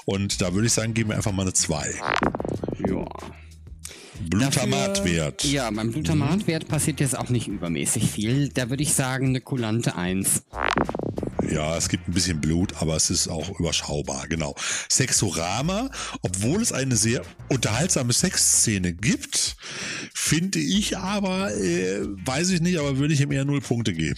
Und 0.06 0.42
da 0.42 0.54
würde 0.54 0.68
ich 0.68 0.74
sagen, 0.74 0.94
geben 0.94 1.10
wir 1.10 1.16
einfach 1.16 1.32
mal 1.32 1.44
eine 1.44 1.54
2. 1.54 1.96
Ja. 2.90 3.06
Blutamatwert. 4.30 5.44
Ja, 5.44 5.70
beim 5.70 5.92
Blutamatwert 5.92 6.63
mhm. 6.63 6.68
passiert 6.68 7.00
jetzt 7.00 7.18
auch 7.18 7.30
nicht 7.30 7.48
übermäßig 7.48 8.10
viel. 8.10 8.50
Da 8.50 8.70
würde 8.70 8.84
ich 8.84 8.94
sagen, 8.94 9.28
eine 9.28 9.42
kulante 9.42 9.96
1. 9.96 10.44
Ja, 11.51 11.77
es 11.77 11.89
gibt 11.89 12.07
ein 12.07 12.13
bisschen 12.13 12.41
Blut, 12.41 12.73
aber 12.81 12.95
es 12.95 13.10
ist 13.10 13.27
auch 13.27 13.60
überschaubar, 13.60 14.27
genau. 14.27 14.55
Sexorama, 14.89 15.89
obwohl 16.21 16.62
es 16.62 16.71
eine 16.71 16.95
sehr 16.95 17.21
unterhaltsame 17.49 18.13
Sexszene 18.13 18.93
gibt, 18.93 19.55
finde 20.13 20.60
ich 20.60 20.97
aber, 20.97 21.55
äh, 21.55 22.01
weiß 22.25 22.49
ich 22.49 22.62
nicht, 22.62 22.77
aber 22.79 22.97
würde 22.97 23.13
ich 23.13 23.21
ihm 23.21 23.31
eher 23.31 23.45
null 23.45 23.62
Punkte 23.62 23.93
geben. 23.93 24.15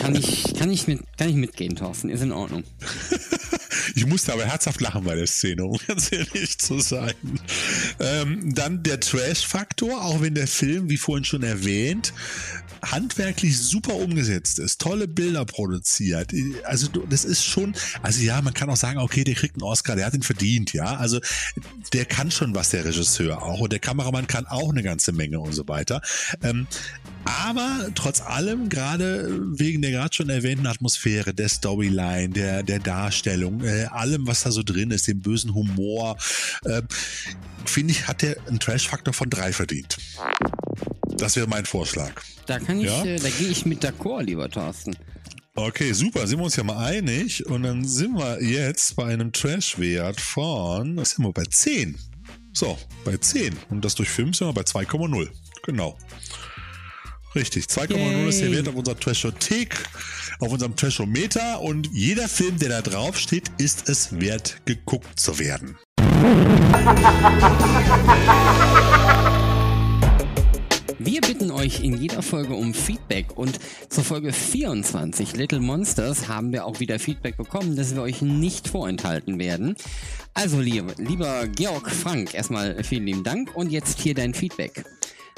Kann 0.00 0.14
ich, 0.14 0.54
kann 0.58 0.70
ich, 0.70 0.86
mit, 0.86 1.00
kann 1.16 1.28
ich 1.28 1.36
mitgehen, 1.36 1.76
Thorsten, 1.76 2.08
ist 2.08 2.22
in 2.22 2.32
Ordnung. 2.32 2.64
Ich 3.94 4.06
musste 4.06 4.32
aber 4.32 4.44
herzhaft 4.44 4.80
lachen 4.80 5.04
bei 5.04 5.14
der 5.14 5.26
Szene, 5.26 5.64
um 5.64 5.78
ganz 5.86 6.12
ehrlich 6.12 6.58
zu 6.58 6.80
sein. 6.80 7.14
Ähm, 7.98 8.54
dann 8.54 8.82
der 8.82 9.00
Trash-Faktor, 9.00 10.04
auch 10.04 10.20
wenn 10.20 10.34
der 10.34 10.46
Film, 10.46 10.88
wie 10.90 10.96
vorhin 10.96 11.24
schon 11.24 11.42
erwähnt, 11.42 12.12
handwerklich 12.82 13.58
super 13.58 13.94
umgesetzt 13.94 14.58
ist, 14.58 14.80
tolle 14.80 15.06
Bilder 15.08 15.44
produziert. 15.44 16.32
Also 16.64 16.88
das 16.88 17.24
ist 17.24 17.44
schon, 17.44 17.74
also 18.02 18.22
ja, 18.22 18.40
man 18.42 18.54
kann 18.54 18.70
auch 18.70 18.76
sagen, 18.76 18.98
okay, 18.98 19.24
der 19.24 19.34
kriegt 19.34 19.56
einen 19.56 19.62
Oscar, 19.62 19.96
der 19.96 20.06
hat 20.06 20.14
ihn 20.14 20.22
verdient, 20.22 20.72
ja. 20.72 20.96
Also 20.96 21.20
der 21.92 22.04
kann 22.04 22.30
schon 22.30 22.54
was, 22.54 22.70
der 22.70 22.84
Regisseur 22.84 23.42
auch. 23.42 23.60
Und 23.60 23.72
der 23.72 23.80
Kameramann 23.80 24.26
kann 24.26 24.46
auch 24.46 24.70
eine 24.70 24.82
ganze 24.82 25.12
Menge 25.12 25.40
und 25.40 25.52
so 25.52 25.68
weiter. 25.68 26.00
Ähm, 26.42 26.66
aber 27.24 27.90
trotz 27.94 28.22
allem, 28.22 28.68
gerade 28.68 29.28
wegen 29.58 29.82
der 29.82 29.90
gerade 29.90 30.14
schon 30.14 30.30
erwähnten 30.30 30.66
Atmosphäre, 30.66 31.34
der 31.34 31.48
Storyline, 31.48 32.30
der, 32.30 32.62
der 32.62 32.78
Darstellung, 32.78 33.62
äh, 33.62 33.79
allem, 33.86 34.26
was 34.26 34.42
da 34.42 34.50
so 34.50 34.62
drin 34.62 34.90
ist, 34.90 35.06
dem 35.08 35.20
bösen 35.20 35.54
Humor, 35.54 36.16
äh, 36.64 36.82
finde 37.64 37.92
ich, 37.92 38.06
hat 38.08 38.22
der 38.22 38.36
einen 38.46 38.60
Trash-Faktor 38.60 39.14
von 39.14 39.30
drei 39.30 39.52
verdient. 39.52 39.96
Das 41.16 41.36
wäre 41.36 41.46
mein 41.46 41.66
Vorschlag. 41.66 42.12
Da 42.46 42.58
kann 42.58 42.78
ich, 42.78 42.86
ja? 42.86 43.04
äh, 43.04 43.18
da 43.18 43.28
gehe 43.28 43.48
ich 43.48 43.66
mit 43.66 43.84
d'accord, 43.84 44.22
lieber 44.22 44.48
Thorsten. 44.48 44.96
Okay, 45.54 45.92
super. 45.92 46.26
Sind 46.26 46.38
wir 46.38 46.44
uns 46.44 46.56
ja 46.56 46.62
mal 46.62 46.84
einig. 46.84 47.44
Und 47.46 47.64
dann 47.64 47.84
sind 47.84 48.14
wir 48.14 48.42
jetzt 48.42 48.96
bei 48.96 49.06
einem 49.06 49.32
Trash-Wert 49.32 50.20
von, 50.20 50.96
was 50.96 51.10
sind 51.10 51.24
wir, 51.24 51.32
bei 51.32 51.44
10. 51.44 51.98
So, 52.52 52.78
bei 53.04 53.16
10. 53.16 53.56
Und 53.68 53.84
das 53.84 53.94
durch 53.94 54.08
5 54.08 54.36
sind 54.36 54.46
wir 54.48 54.52
bei 54.54 54.62
2,0. 54.62 55.28
Genau. 55.64 55.98
Richtig, 57.32 57.66
2,0 57.66 58.28
ist 58.28 58.40
der 58.40 58.50
Wert 58.50 58.68
auf 58.68 58.74
unserer 58.74 58.98
Trashothek, 58.98 59.76
auf 60.40 60.50
unserem 60.50 60.74
Trashometer 60.74 61.60
und 61.60 61.88
jeder 61.92 62.28
Film, 62.28 62.58
der 62.58 62.70
da 62.70 62.82
drauf 62.82 63.16
steht, 63.16 63.52
ist 63.58 63.88
es 63.88 64.20
wert, 64.20 64.56
geguckt 64.64 65.20
zu 65.20 65.38
werden. 65.38 65.76
Wir 70.98 71.20
bitten 71.20 71.52
euch 71.52 71.84
in 71.84 72.02
jeder 72.02 72.20
Folge 72.20 72.54
um 72.54 72.74
Feedback 72.74 73.38
und 73.38 73.60
zur 73.88 74.02
Folge 74.02 74.32
24 74.32 75.36
Little 75.36 75.60
Monsters 75.60 76.26
haben 76.26 76.52
wir 76.52 76.66
auch 76.66 76.80
wieder 76.80 76.98
Feedback 76.98 77.36
bekommen, 77.36 77.76
das 77.76 77.94
wir 77.94 78.02
euch 78.02 78.22
nicht 78.22 78.66
vorenthalten 78.66 79.38
werden. 79.38 79.76
Also 80.34 80.60
lieber, 80.60 80.94
lieber 80.98 81.46
Georg 81.46 81.92
Frank, 81.92 82.34
erstmal 82.34 82.82
vielen 82.82 83.06
lieben 83.06 83.22
Dank 83.22 83.54
und 83.54 83.70
jetzt 83.70 84.00
hier 84.00 84.14
dein 84.14 84.34
Feedback. 84.34 84.84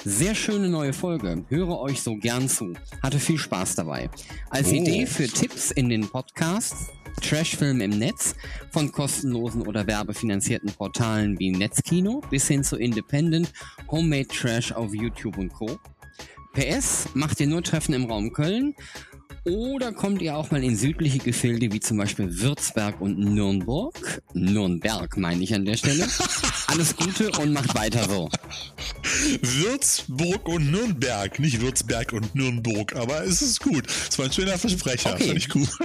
Sehr 0.04 0.34
schöne 0.34 0.68
neue 0.68 0.92
Folge. 0.92 1.44
Höre 1.48 1.78
euch 1.78 2.02
so 2.02 2.16
gern 2.16 2.48
zu. 2.48 2.74
Hatte 3.02 3.20
viel 3.20 3.38
Spaß 3.38 3.76
dabei. 3.76 4.10
Als 4.50 4.68
oh. 4.68 4.74
Idee 4.74 5.06
für 5.06 5.28
Tipps 5.28 5.70
in 5.70 5.88
den 5.88 6.08
Podcasts 6.08 6.88
Trashfilm 7.20 7.80
im 7.80 7.90
Netz, 7.90 8.34
von 8.70 8.90
kostenlosen 8.90 9.66
oder 9.66 9.86
werbefinanzierten 9.86 10.72
Portalen 10.72 11.38
wie 11.38 11.50
Netzkino 11.50 12.22
bis 12.30 12.48
hin 12.48 12.64
zu 12.64 12.76
Independent, 12.76 13.52
Homemade 13.90 14.26
Trash 14.26 14.72
auf 14.72 14.94
YouTube 14.94 15.38
und 15.38 15.52
Co. 15.52 15.78
PS, 16.52 17.08
macht 17.14 17.40
ihr 17.40 17.46
nur 17.46 17.62
Treffen 17.62 17.94
im 17.94 18.04
Raum 18.04 18.32
Köln? 18.32 18.74
Oder 19.44 19.92
kommt 19.92 20.22
ihr 20.22 20.36
auch 20.36 20.52
mal 20.52 20.62
in 20.62 20.76
südliche 20.76 21.18
Gefilde 21.18 21.72
wie 21.72 21.80
zum 21.80 21.96
Beispiel 21.96 22.38
Würzberg 22.40 23.00
und 23.00 23.18
Nürnberg? 23.18 24.22
Nürnberg 24.34 25.16
meine 25.16 25.42
ich 25.42 25.52
an 25.52 25.64
der 25.64 25.76
Stelle. 25.76 26.06
Alles 26.68 26.94
Gute 26.94 27.30
und 27.32 27.52
macht 27.52 27.74
weiter 27.74 28.08
so. 28.08 28.30
Würzburg 29.40 30.48
und 30.48 30.70
Nürnberg, 30.70 31.40
nicht 31.40 31.60
Würzberg 31.60 32.12
und 32.12 32.34
Nürnberg, 32.36 32.94
aber 32.94 33.24
es 33.24 33.42
ist 33.42 33.60
gut. 33.60 33.84
Es 34.08 34.16
war 34.16 34.26
ein 34.26 34.32
schöner 34.32 34.56
Versprecher, 34.56 35.14
okay. 35.14 35.26
fand 35.26 35.38
ich 35.38 35.48
gut. 35.48 35.68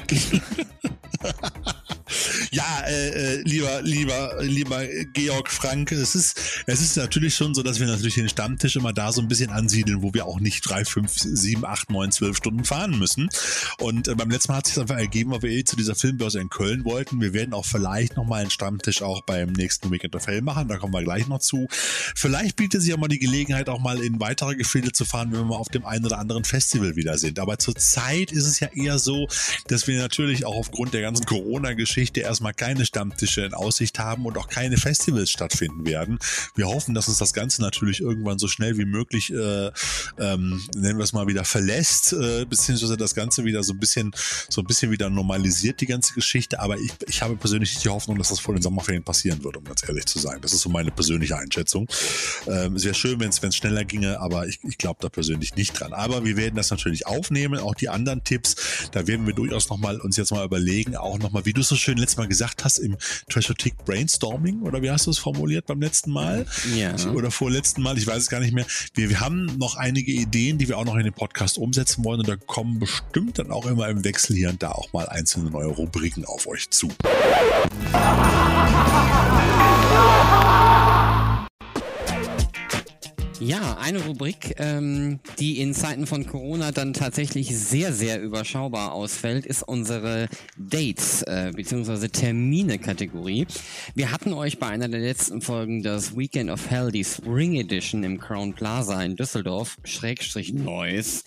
Ja, 2.51 2.81
äh, 2.87 3.09
äh, 3.09 3.41
lieber, 3.43 3.81
lieber, 3.81 4.37
lieber 4.41 4.85
Georg 5.13 5.49
Frank, 5.49 5.91
es 5.91 6.15
ist, 6.15 6.63
es 6.65 6.81
ist 6.81 6.95
natürlich 6.97 7.35
schon 7.35 7.53
so, 7.53 7.63
dass 7.63 7.79
wir 7.79 7.87
natürlich 7.87 8.15
den 8.15 8.29
Stammtisch 8.29 8.75
immer 8.75 8.93
da 8.93 9.11
so 9.11 9.21
ein 9.21 9.27
bisschen 9.27 9.49
ansiedeln, 9.49 10.01
wo 10.01 10.13
wir 10.13 10.25
auch 10.25 10.39
nicht 10.39 10.61
drei, 10.61 10.85
fünf, 10.85 11.11
sieben, 11.17 11.65
acht, 11.65 11.91
neun, 11.91 12.11
zwölf 12.11 12.37
Stunden 12.37 12.63
fahren 12.63 12.97
müssen. 12.97 13.29
Und 13.79 14.07
äh, 14.07 14.15
beim 14.15 14.29
letzten 14.29 14.51
Mal 14.51 14.59
hat 14.59 14.67
sich 14.67 14.79
einfach 14.79 14.97
ergeben, 14.97 15.31
weil 15.31 15.41
wir 15.41 15.51
eh 15.51 15.63
zu 15.63 15.75
dieser 15.75 15.95
Filmbörse 15.95 16.39
in 16.39 16.49
Köln 16.49 16.85
wollten. 16.85 17.21
Wir 17.21 17.33
werden 17.33 17.53
auch 17.53 17.65
vielleicht 17.65 18.17
nochmal 18.17 18.41
einen 18.41 18.51
Stammtisch 18.51 19.01
auch 19.01 19.21
beim 19.21 19.51
nächsten 19.51 19.91
Weekend 19.91 20.15
of 20.15 20.27
Hell 20.27 20.41
machen. 20.41 20.67
Da 20.67 20.77
kommen 20.77 20.93
wir 20.93 21.03
gleich 21.03 21.27
noch 21.27 21.39
zu. 21.39 21.67
Vielleicht 21.69 22.55
bietet 22.55 22.81
sich 22.81 22.93
auch 22.93 22.97
mal 22.97 23.07
die 23.07 23.19
Gelegenheit, 23.19 23.69
auch 23.69 23.79
mal 23.79 24.01
in 24.01 24.19
weitere 24.19 24.55
Gefilde 24.55 24.91
zu 24.91 25.05
fahren, 25.05 25.31
wenn 25.31 25.39
wir 25.39 25.45
mal 25.45 25.55
auf 25.57 25.69
dem 25.69 25.85
einen 25.85 26.05
oder 26.05 26.19
anderen 26.19 26.43
Festival 26.43 26.95
wieder 26.95 27.17
sind. 27.17 27.39
Aber 27.39 27.59
zurzeit 27.59 28.31
ist 28.31 28.45
es 28.45 28.59
ja 28.59 28.69
eher 28.73 28.99
so, 28.99 29.27
dass 29.67 29.87
wir 29.87 29.97
natürlich 29.99 30.45
auch 30.45 30.55
aufgrund 30.55 30.93
der 30.93 31.01
ganzen 31.01 31.25
Corona-Geschichte 31.25 32.21
erstmal 32.21 32.53
keine 32.53 32.85
Stammtische 32.85 33.41
in 33.41 33.53
Aussicht 33.53 33.99
haben 33.99 34.25
und 34.25 34.37
auch 34.37 34.47
keine 34.47 34.77
Festivals 34.77 35.29
stattfinden 35.29 35.85
werden. 35.85 36.19
Wir 36.55 36.67
hoffen, 36.67 36.93
dass 36.93 37.07
uns 37.07 37.17
das 37.17 37.33
Ganze 37.33 37.61
natürlich 37.61 38.01
irgendwann 38.01 38.39
so 38.39 38.47
schnell 38.47 38.77
wie 38.77 38.85
möglich, 38.85 39.31
äh, 39.31 39.71
ähm, 40.19 40.61
nennen 40.75 40.97
wir 40.97 41.03
es 41.03 41.13
mal 41.13 41.27
wieder, 41.27 41.43
verlässt, 41.43 42.13
äh, 42.13 42.45
beziehungsweise 42.45 42.97
das 42.97 43.15
Ganze 43.15 43.36
wieder 43.45 43.63
so 43.63 43.73
ein 43.73 43.79
bisschen, 43.79 44.11
so 44.49 44.61
ein 44.61 44.67
bisschen 44.67 44.91
wieder 44.91 45.09
normalisiert, 45.09 45.81
die 45.81 45.85
ganze 45.85 46.13
Geschichte. 46.13 46.59
Aber 46.59 46.77
ich, 46.77 46.91
ich 47.07 47.21
habe 47.21 47.35
persönlich 47.35 47.73
nicht 47.73 47.83
die 47.83 47.89
Hoffnung, 47.89 48.17
dass 48.17 48.29
das 48.29 48.39
vor 48.39 48.53
den 48.53 48.61
Sommerferien 48.61 49.03
passieren 49.03 49.43
wird, 49.43 49.57
um 49.57 49.63
ganz 49.63 49.87
ehrlich 49.87 50.05
zu 50.05 50.19
sein. 50.19 50.39
Das 50.41 50.53
ist 50.53 50.61
so 50.61 50.69
meine 50.69 50.91
persönliche 50.91 51.37
Einschätzung. 51.37 51.87
Ähm, 52.47 52.75
es 52.75 52.83
wäre 52.83 52.95
schön, 52.95 53.19
wenn 53.19 53.29
es 53.29 53.55
schneller 53.55 53.85
ginge, 53.85 54.19
aber 54.19 54.47
ich, 54.47 54.59
ich 54.63 54.77
glaube 54.77 54.99
da 55.01 55.09
persönlich 55.09 55.55
nicht 55.55 55.79
dran. 55.79 55.93
Aber 55.93 56.25
wir 56.25 56.37
werden 56.37 56.55
das 56.55 56.69
natürlich 56.69 57.07
aufnehmen, 57.07 57.59
auch 57.59 57.75
die 57.75 57.89
anderen 57.89 58.23
Tipps. 58.23 58.55
Da 58.91 59.07
werden 59.07 59.25
wir 59.25 59.33
durchaus 59.33 59.69
nochmal 59.69 59.99
uns 59.99 60.17
jetzt 60.17 60.31
mal 60.31 60.45
überlegen, 60.45 60.95
auch 60.95 61.17
nochmal, 61.19 61.45
wie 61.45 61.53
du 61.53 61.61
es 61.61 61.67
so 61.67 61.75
schön 61.75 61.97
letztes 61.97 62.17
Mal 62.17 62.27
gesagt 62.27 62.63
hast, 62.63 62.77
im 62.79 62.97
Trashotik 63.29 63.77
Brainstorming 63.85 64.61
oder 64.61 64.81
wie 64.81 64.91
hast 64.91 65.07
du 65.07 65.11
es 65.11 65.17
formuliert 65.17 65.65
beim 65.65 65.81
letzten 65.81 66.11
Mal? 66.11 66.45
Ja. 66.75 66.95
Oder 67.11 67.31
vorletzten 67.31 67.81
Mal, 67.81 67.97
ich 67.97 68.07
weiß 68.07 68.23
es 68.23 68.29
gar 68.29 68.39
nicht 68.39 68.53
mehr. 68.53 68.65
Wir, 68.93 69.09
wir 69.09 69.19
haben 69.19 69.45
noch 69.57 69.75
einige 69.75 70.11
Ideen, 70.11 70.57
die 70.57 70.67
wir 70.67 70.77
auch 70.77 70.85
noch 70.85 70.95
in 70.95 71.03
den 71.03 71.13
Podcast 71.13 71.57
umsetzen 71.57 72.03
wollen 72.03 72.19
und 72.19 72.29
da 72.29 72.35
kommen 72.35 72.79
bestimmt 72.79 73.26
dann 73.33 73.51
auch 73.51 73.65
immer 73.65 73.89
im 73.89 74.03
Wechsel 74.03 74.35
hier 74.35 74.49
und 74.49 74.61
da 74.63 74.71
auch 74.71 74.91
mal 74.93 75.07
einzelne 75.09 75.49
neue 75.49 75.67
Rubriken 75.67 76.25
auf 76.25 76.47
euch 76.47 76.69
zu. 76.69 76.89
Ja, 83.39 83.77
eine 83.79 84.03
Rubrik, 84.03 84.55
ähm, 84.57 85.19
die 85.37 85.61
in 85.61 85.75
Zeiten 85.75 86.07
von 86.07 86.25
Corona 86.25 86.71
dann 86.71 86.93
tatsächlich 86.93 87.55
sehr, 87.55 87.93
sehr 87.93 88.19
überschaubar 88.19 88.93
ausfällt, 88.93 89.45
ist 89.45 89.61
unsere 89.61 90.27
Dates 90.57 91.21
äh, 91.21 91.51
bzw. 91.55 92.07
Termine-Kategorie. 92.07 93.45
Wir 93.93 94.11
hatten 94.11 94.33
euch 94.33 94.57
bei 94.57 94.67
einer 94.67 94.87
der 94.87 95.01
letzten 95.01 95.41
Folgen 95.41 95.83
das 95.83 96.17
Weekend 96.17 96.49
of 96.49 96.69
Hell, 96.69 96.91
die 96.91 97.03
Spring 97.03 97.55
Edition 97.55 98.03
im 98.03 98.19
Crown 98.19 98.53
Plaza 98.53 99.03
in 99.03 99.15
Düsseldorf, 99.15 99.77
Schrägstrich 99.83 100.53
Neuss, 100.53 101.23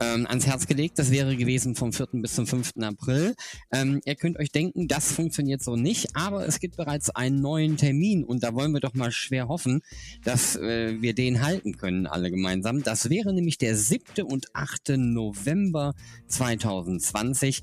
ähm, 0.00 0.26
ans 0.26 0.46
Herz 0.46 0.66
gelegt. 0.66 0.98
Das 0.98 1.10
wäre 1.10 1.36
gewesen 1.36 1.74
vom 1.74 1.92
4. 1.92 2.08
bis 2.14 2.34
zum 2.34 2.46
5. 2.46 2.72
April. 2.82 3.34
Ähm, 3.72 4.00
ihr 4.04 4.14
könnt 4.14 4.38
euch 4.38 4.50
denken, 4.50 4.88
das 4.88 5.12
funktioniert 5.12 5.62
so 5.62 5.76
nicht, 5.76 6.16
aber 6.16 6.46
es 6.46 6.60
gibt 6.60 6.76
bereits 6.76 7.10
einen 7.10 7.40
neuen 7.40 7.76
Termin 7.76 8.24
und 8.24 8.42
da 8.42 8.54
wollen 8.54 8.72
wir 8.72 8.80
doch 8.80 8.94
mal 8.94 9.12
schwer 9.12 9.48
hoffen, 9.48 9.82
dass 10.24 10.56
äh, 10.56 11.00
wir 11.00 11.14
den 11.14 11.42
halten 11.42 11.76
können, 11.76 12.06
alle 12.06 12.30
gemeinsam. 12.30 12.82
Das 12.82 13.10
wäre 13.10 13.32
nämlich 13.32 13.58
der 13.58 13.76
7. 13.76 14.24
und 14.24 14.54
8. 14.54 14.90
November 14.96 15.94
2020. 16.28 17.62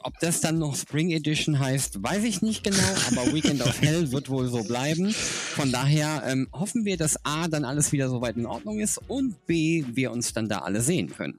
Ob 0.00 0.18
das 0.20 0.40
dann 0.40 0.58
noch 0.58 0.76
Spring 0.76 1.10
Edition 1.10 1.58
heißt, 1.58 2.02
weiß 2.02 2.24
ich 2.24 2.40
nicht 2.40 2.64
genau, 2.64 2.78
aber 3.10 3.32
Weekend 3.34 3.60
of 3.60 3.80
Hell 3.82 4.12
wird 4.12 4.30
wohl 4.30 4.48
so 4.48 4.62
bleiben. 4.62 5.10
Von 5.12 5.72
daher 5.72 6.22
ähm, 6.26 6.48
hoffen 6.52 6.86
wir, 6.86 6.96
dass 6.96 7.22
A 7.24 7.48
dann 7.48 7.66
alles 7.66 7.92
wieder 7.92 8.08
soweit 8.08 8.36
in 8.36 8.46
Ordnung 8.46 8.80
ist 8.80 8.98
und 9.08 9.44
B 9.46 9.84
wir 9.92 10.10
uns 10.10 10.32
dann 10.32 10.48
da 10.48 10.60
alle 10.60 10.80
sehen 10.80 11.10
können. 11.10 11.38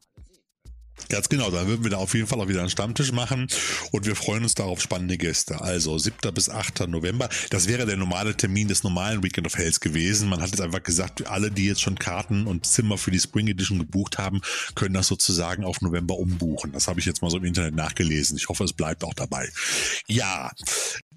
Ganz 1.09 1.29
genau, 1.29 1.51
da 1.51 1.67
würden 1.67 1.83
wir 1.83 1.91
da 1.91 1.97
auf 1.97 2.13
jeden 2.13 2.27
Fall 2.27 2.39
auch 2.39 2.47
wieder 2.47 2.61
einen 2.61 2.69
Stammtisch 2.69 3.11
machen 3.11 3.47
und 3.91 4.05
wir 4.05 4.15
freuen 4.15 4.43
uns 4.43 4.55
darauf 4.55 4.81
spannende 4.81 5.17
Gäste. 5.17 5.61
Also 5.61 5.97
7. 5.97 6.33
bis 6.33 6.49
8. 6.49 6.87
November, 6.87 7.29
das 7.49 7.67
wäre 7.67 7.85
der 7.85 7.97
normale 7.97 8.35
Termin 8.35 8.67
des 8.67 8.83
normalen 8.83 9.21
Weekend 9.23 9.45
of 9.45 9.55
Hells 9.55 9.79
gewesen. 9.79 10.29
Man 10.29 10.41
hat 10.41 10.49
jetzt 10.49 10.61
einfach 10.61 10.81
gesagt, 10.81 11.27
alle, 11.27 11.51
die 11.51 11.65
jetzt 11.65 11.81
schon 11.81 11.99
Karten 11.99 12.47
und 12.47 12.65
Zimmer 12.65 12.97
für 12.97 13.11
die 13.11 13.19
Spring 13.19 13.47
Edition 13.47 13.79
gebucht 13.79 14.17
haben, 14.17 14.41
können 14.73 14.93
das 14.93 15.07
sozusagen 15.07 15.63
auf 15.63 15.81
November 15.81 16.17
umbuchen. 16.17 16.71
Das 16.71 16.87
habe 16.87 16.99
ich 16.99 17.05
jetzt 17.05 17.21
mal 17.21 17.29
so 17.29 17.37
im 17.37 17.45
Internet 17.45 17.75
nachgelesen. 17.75 18.37
Ich 18.37 18.49
hoffe, 18.49 18.63
es 18.63 18.73
bleibt 18.73 19.03
auch 19.03 19.13
dabei. 19.13 19.49
Ja, 20.07 20.51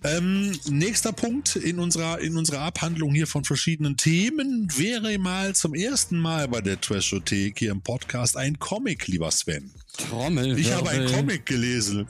ähm, 0.04 0.56
nächster 0.68 1.12
Punkt 1.12 1.56
in 1.56 1.78
unserer, 1.78 2.20
in 2.20 2.36
unserer 2.36 2.60
Abhandlung 2.60 3.12
hier 3.12 3.26
von 3.26 3.44
verschiedenen 3.44 3.96
Themen 3.96 4.68
wäre 4.76 5.18
mal 5.18 5.54
zum 5.54 5.74
ersten 5.74 6.18
Mal 6.18 6.48
bei 6.48 6.60
der 6.60 6.80
Trashothek 6.80 7.58
hier 7.58 7.72
im 7.72 7.80
Podcast 7.80 8.36
ein 8.36 8.58
Comic, 8.58 9.08
lieber 9.08 9.30
Sven. 9.30 9.70
Trommel. 9.96 10.58
Ich 10.58 10.72
habe 10.72 10.90
ein 10.90 11.06
Comic 11.06 11.46
gelesen. 11.46 12.06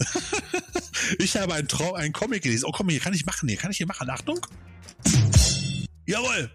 ich 1.19 1.37
habe 1.37 1.55
ein, 1.55 1.67
Tro 1.67 1.95
ein 1.95 2.13
Comic 2.13 2.43
gelesen. 2.43 2.65
Oh 2.67 2.73
komm, 2.73 2.91
hier 2.91 3.01
kann 3.01 3.15
ich 3.15 3.25
machen, 3.25 3.49
hier 3.49 3.59
kann 3.59 3.71
ich 3.71 3.79
hier 3.79 3.87
machen. 3.87 4.11
Achtung. 4.11 4.41
Jawohl. 6.09 6.51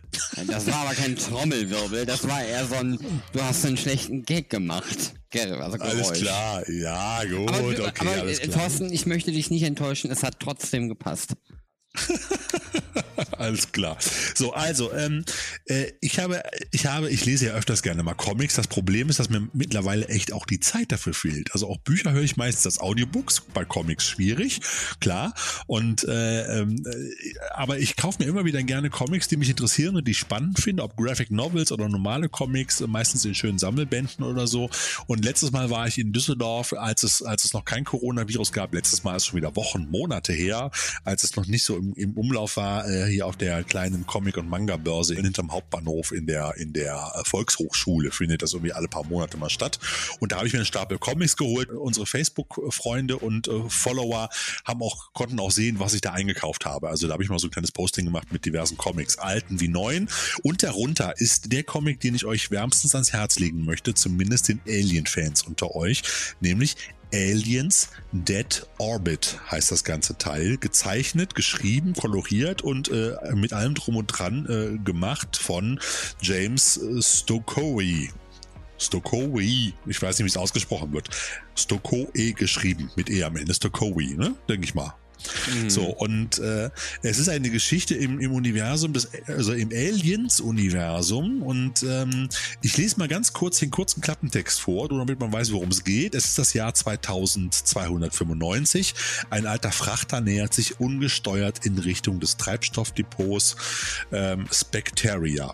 Das 0.48 0.66
war 0.66 0.78
aber 0.78 0.96
kein 0.96 1.16
Trommelwirbel, 1.16 2.08
das 2.08 2.28
war 2.28 2.44
eher 2.44 2.66
so 2.66 2.74
ein, 2.74 2.98
du 3.34 3.42
hast 3.44 3.64
einen 3.64 3.78
schlechten 3.78 4.24
Gag 4.24 4.50
gemacht. 4.50 5.14
Also 5.32 5.78
alles 5.78 6.12
klar, 6.14 6.68
ja, 6.70 7.24
gut, 7.24 7.50
aber, 7.50 7.68
okay, 7.68 7.92
aber, 8.00 8.12
alles 8.22 8.40
klar. 8.40 8.58
Thorsten, 8.58 8.92
ich 8.92 9.06
möchte 9.06 9.32
dich 9.32 9.52
nicht 9.52 9.62
enttäuschen, 9.62 10.10
es 10.10 10.24
hat 10.24 10.40
trotzdem 10.40 10.90
gepasst. 10.90 11.36
Alles 13.44 13.74
klar. 13.74 13.98
So, 14.36 14.54
also, 14.54 14.94
ähm, 14.94 15.26
äh, 15.66 15.92
ich 16.00 16.20
habe, 16.20 16.42
ich 16.72 16.86
habe, 16.86 17.10
ich 17.10 17.26
lese 17.26 17.48
ja 17.48 17.54
öfters 17.54 17.84
gerne 17.84 18.02
mal 18.02 18.14
Comics. 18.14 18.56
Das 18.56 18.70
Problem 18.70 19.10
ist, 19.10 19.20
dass 19.20 19.30
mir 19.30 19.50
mittlerweile 19.52 20.08
echt 20.08 20.32
auch 20.32 20.46
die 20.46 20.62
Zeit 20.62 20.94
dafür 20.94 21.14
fehlt. 21.14 21.52
Also 21.52 21.68
auch 21.68 21.78
Bücher 21.80 22.14
höre 22.14 22.22
ich 22.22 22.38
meistens 22.38 22.66
als 22.66 22.80
Audiobooks, 22.80 23.42
bei 23.54 23.66
Comics 23.66 24.08
schwierig, 24.08 24.62
klar. 25.02 25.34
Und 25.68 26.06
äh, 26.06 26.62
ähm, 26.62 26.86
äh, 26.86 27.34
aber 27.54 27.80
ich 27.80 27.98
kaufe 27.98 28.24
mir 28.24 28.30
immer 28.30 28.46
wieder 28.46 28.64
gerne 28.64 28.90
Comics, 28.90 29.28
die 29.28 29.36
mich 29.36 29.50
interessieren 29.50 29.98
und 29.98 30.08
die 30.08 30.12
ich 30.12 30.20
spannend 30.20 30.60
finde, 30.60 30.84
ob 30.84 30.96
Graphic 30.96 31.30
Novels 31.30 31.74
oder 31.74 31.90
normale 31.90 32.30
Comics, 32.30 32.80
meistens 32.88 33.26
in 33.26 33.36
schönen 33.36 33.60
Sammelbänden 33.60 34.24
oder 34.24 34.48
so. 34.48 34.70
Und 35.08 35.26
letztes 35.26 35.52
Mal 35.52 35.70
war 35.70 35.86
ich 35.86 35.98
in 35.98 36.14
Düsseldorf, 36.14 36.72
als 36.72 37.04
es, 37.04 37.22
als 37.22 37.44
es 37.44 37.52
noch 37.52 37.66
kein 37.66 37.84
Coronavirus 37.84 38.54
gab. 38.54 38.74
Letztes 38.74 39.04
Mal 39.04 39.18
ist 39.18 39.26
schon 39.26 39.36
wieder 39.36 39.54
Wochen, 39.58 39.90
Monate 39.92 40.32
her, 40.32 40.72
als 41.04 41.26
es 41.26 41.36
noch 41.36 41.46
nicht 41.46 41.66
so 41.66 41.76
im, 41.76 41.94
im 41.96 42.14
Umlauf 42.14 42.56
war, 42.56 42.88
äh, 42.88 43.08
hier 43.08 43.28
auf 43.28 43.33
der 43.38 43.64
kleinen 43.64 44.06
Comic- 44.06 44.38
und 44.38 44.50
Manga-Börse 44.50 45.16
hinterm 45.16 45.52
Hauptbahnhof 45.52 46.12
in 46.12 46.28
der, 46.28 46.56
in 46.58 46.74
der 46.74 47.14
äh, 47.16 47.24
Volkshochschule 47.26 48.12
findet 48.12 48.42
das 48.42 48.54
irgendwie 48.54 48.74
alle 48.74 48.88
paar 48.88 49.06
Monate 49.06 49.38
mal 49.38 49.50
statt. 49.50 49.80
Und 50.20 50.32
da 50.32 50.38
habe 50.38 50.48
ich 50.48 50.54
mir 50.54 50.60
einen 50.60 50.66
Stapel 50.66 50.98
Comics 50.98 51.38
geholt. 51.38 51.70
Unsere 51.70 52.06
Facebook-Freunde 52.06 53.18
und 53.18 53.48
äh, 53.48 53.70
Follower 53.70 54.30
haben 54.66 54.82
auch, 54.82 55.14
konnten 55.14 55.40
auch 55.40 55.52
sehen, 55.52 55.80
was 55.80 55.94
ich 55.94 56.02
da 56.02 56.12
eingekauft 56.14 56.66
habe. 56.66 56.90
Also 56.90 57.08
da 57.08 57.14
habe 57.14 57.24
ich 57.24 57.30
mal 57.30 57.40
so 57.40 57.48
ein 57.48 57.52
kleines 57.52 57.72
Posting 57.72 58.06
gemacht 58.06 58.32
mit 58.32 58.46
diversen 58.46 58.78
Comics, 58.78 59.18
alten 59.18 59.60
wie 59.60 59.68
neuen. 59.68 60.10
Und 60.44 60.64
darunter 60.64 61.20
ist 61.20 61.52
der 61.52 61.64
Comic, 61.64 62.00
den 62.00 62.16
ich 62.16 62.26
euch 62.26 62.52
wärmstens 62.52 62.96
ans 62.96 63.14
Herz 63.14 63.40
legen 63.40 63.66
möchte, 63.66 63.94
zumindest 63.94 64.48
den 64.48 64.62
Alien-Fans 64.68 65.44
unter 65.44 65.76
euch, 65.76 66.04
nämlich 66.40 66.76
Aliens 67.14 67.90
Dead 68.12 68.66
Orbit 68.80 69.40
heißt 69.52 69.72
das 69.72 69.84
ganze 69.84 70.18
Teil. 70.18 70.58
Gezeichnet, 70.58 71.36
geschrieben, 71.36 71.94
koloriert 71.94 72.64
und 72.64 72.90
äh, 72.90 73.16
mit 73.36 73.54
allem 73.54 73.76
drum 73.76 73.98
und 73.98 74.08
dran 74.08 74.46
äh, 74.50 74.78
gemacht 74.84 75.38
von 75.38 75.80
James 76.22 76.78
äh, 76.78 77.02
Stokoe. 77.02 78.10
Stokoe, 78.80 79.42
ich 79.42 80.02
weiß 80.02 80.18
nicht, 80.18 80.26
wie 80.26 80.30
es 80.30 80.38
ausgesprochen 80.38 80.92
wird. 80.92 81.10
Stokoe 81.56 82.34
geschrieben, 82.34 82.90
mit 82.96 83.10
E 83.10 83.24
am 83.24 83.38
Ende. 83.38 83.54
Stokoe, 83.54 84.16
ne? 84.16 84.36
Denke 84.50 84.66
ich 84.66 84.74
mal. 84.74 84.96
Mhm. 85.54 85.70
So, 85.70 85.86
und 85.86 86.40
äh, 86.40 86.70
es 87.02 87.20
ist 87.20 87.30
eine 87.30 87.50
Geschichte 87.50 87.96
im, 87.96 88.20
im 88.20 88.34
Universum, 88.34 88.92
des, 88.94 89.10
also 89.28 89.54
im 89.54 89.70
Aliens-Universum. 89.70 91.42
Und 91.42 91.84
ähm, 91.84 92.30
ich 92.62 92.78
lese 92.78 93.00
mal 93.00 93.08
ganz 93.08 93.32
kurz 93.34 93.60
den 93.60 93.72
kurzen 93.72 94.02
Klappentext 94.02 94.62
vor, 94.62 94.90
damit 94.90 95.20
man 95.20 95.32
weiß, 95.32 95.52
worum 95.52 95.70
es 95.70 95.84
geht. 95.84 96.16
Es 96.16 96.26
ist 96.26 96.40
das 96.40 96.54
Jahr 96.54 96.74
2295. 96.74 98.96
Ein 99.30 99.46
alter 99.46 99.72
Frachter 99.72 100.22
nähert 100.22 100.54
sich 100.54 100.80
ungesteuert 100.80 101.66
in 101.66 101.78
Richtung 101.78 102.20
des 102.20 102.38
Treibstoffdepots 102.38 103.56
ähm, 104.12 104.48
Spectaria 104.52 105.54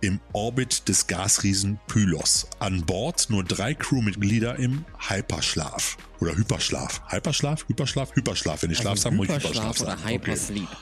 im 0.00 0.20
Orbit 0.32 0.88
des 0.88 1.06
Gasriesen 1.06 1.78
Pylos. 1.86 2.46
An 2.58 2.84
Bord 2.84 3.30
nur 3.30 3.44
drei 3.44 3.74
Crewmitglieder 3.74 4.56
im 4.56 4.84
Hyperschlaf. 5.08 5.96
Oder 6.20 6.36
Hyperschlaf. 6.36 7.02
Hyperschlaf? 7.08 7.64
Hyperschlaf? 7.68 8.14
Hyperschlaf. 8.14 8.62
Wenn 8.62 8.70
ich 8.70 8.78
also 8.78 8.90
Schlaf 8.90 8.98
sagen, 8.98 9.16
muss 9.16 9.28
ich 9.28 9.34
Hyperschlaf 9.34 9.78
sagen. 9.78 10.02
Oder 10.02 10.10
Hypersleep. 10.10 10.64
Okay. 10.64 10.76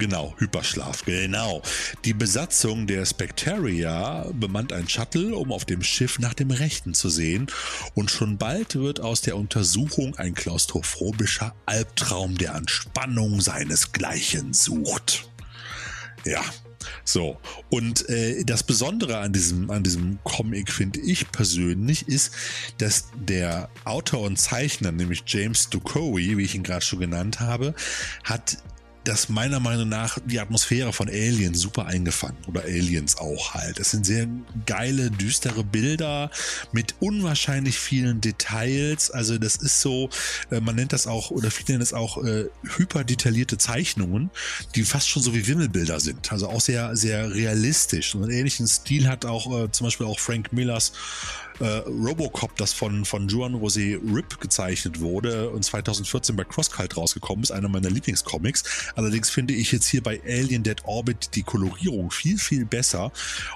Genau, 0.00 0.34
Hyperschlaf, 0.38 1.04
genau. 1.04 1.60
Die 2.06 2.14
Besatzung 2.14 2.86
der 2.86 3.04
Spectaria 3.04 4.26
bemannt 4.32 4.72
ein 4.72 4.88
Shuttle, 4.88 5.36
um 5.36 5.52
auf 5.52 5.66
dem 5.66 5.82
Schiff 5.82 6.18
nach 6.18 6.32
dem 6.32 6.50
Rechten 6.50 6.94
zu 6.94 7.10
sehen. 7.10 7.48
Und 7.94 8.10
schon 8.10 8.38
bald 8.38 8.76
wird 8.76 9.00
aus 9.00 9.20
der 9.20 9.36
Untersuchung 9.36 10.16
ein 10.16 10.34
klaustrophobischer 10.34 11.54
Albtraum, 11.66 12.38
der 12.38 12.54
an 12.54 12.66
Spannung 12.66 13.42
seinesgleichen 13.42 14.54
sucht. 14.54 15.28
Ja, 16.24 16.42
so, 17.04 17.38
und 17.70 18.08
äh, 18.08 18.44
das 18.44 18.62
Besondere 18.62 19.18
an 19.18 19.32
diesem, 19.32 19.70
an 19.70 19.82
diesem 19.82 20.18
Comic, 20.24 20.70
finde 20.70 21.00
ich 21.00 21.30
persönlich, 21.30 22.08
ist, 22.08 22.32
dass 22.78 23.06
der 23.16 23.68
Autor 23.84 24.22
und 24.22 24.36
Zeichner, 24.38 24.92
nämlich 24.92 25.22
James 25.26 25.70
Ducowi, 25.70 26.36
wie 26.36 26.44
ich 26.44 26.54
ihn 26.54 26.62
gerade 26.62 26.84
schon 26.84 27.00
genannt 27.00 27.40
habe, 27.40 27.74
hat 28.24 28.58
das 29.04 29.28
meiner 29.28 29.60
Meinung 29.60 29.88
nach 29.88 30.18
die 30.24 30.40
Atmosphäre 30.40 30.92
von 30.92 31.08
Alien 31.08 31.54
super 31.54 31.86
eingefangen 31.86 32.36
oder 32.46 32.62
Aliens 32.62 33.16
auch 33.16 33.54
halt. 33.54 33.80
Es 33.80 33.90
sind 33.90 34.04
sehr 34.04 34.28
geile, 34.66 35.10
düstere 35.10 35.64
Bilder 35.64 36.30
mit 36.72 36.94
unwahrscheinlich 37.00 37.78
vielen 37.78 38.20
Details. 38.20 39.10
Also 39.10 39.38
das 39.38 39.56
ist 39.56 39.80
so, 39.80 40.10
äh, 40.50 40.60
man 40.60 40.76
nennt 40.76 40.92
das 40.92 41.06
auch 41.06 41.30
oder 41.30 41.50
viele 41.50 41.72
nennen 41.72 41.82
es 41.82 41.92
auch 41.92 42.22
äh, 42.22 42.46
hyperdetaillierte 42.76 43.58
Zeichnungen, 43.58 44.30
die 44.74 44.82
fast 44.82 45.08
schon 45.08 45.22
so 45.22 45.34
wie 45.34 45.46
Wimmelbilder 45.46 46.00
sind. 46.00 46.30
Also 46.32 46.48
auch 46.48 46.60
sehr, 46.60 46.96
sehr 46.96 47.32
realistisch. 47.32 48.14
Und 48.14 48.24
einen 48.24 48.32
ähnlichen 48.32 48.66
Stil 48.66 49.08
hat 49.08 49.24
auch 49.24 49.64
äh, 49.64 49.70
zum 49.70 49.86
Beispiel 49.86 50.06
auch 50.06 50.18
Frank 50.18 50.52
Millers 50.52 50.92
äh, 51.60 51.82
Robocop, 51.88 52.56
das 52.56 52.72
von, 52.72 53.04
von 53.04 53.28
Juan 53.28 53.54
José 53.54 53.98
Rip 54.14 54.40
gezeichnet 54.40 55.00
wurde 55.00 55.50
und 55.50 55.64
2014 55.64 56.34
bei 56.36 56.44
CrossCult 56.44 56.96
rausgekommen 56.96 57.42
ist, 57.42 57.50
einer 57.50 57.68
meiner 57.68 57.90
Lieblingscomics. 57.90 58.92
Allerdings 58.96 59.30
finde 59.30 59.54
ich 59.54 59.70
jetzt 59.72 59.86
hier 59.86 60.02
bei 60.02 60.20
Alien 60.26 60.62
Dead 60.62 60.78
Orbit 60.84 61.30
die 61.34 61.42
Kolorierung 61.42 62.10
viel, 62.10 62.38
viel 62.38 62.64
besser 62.64 63.12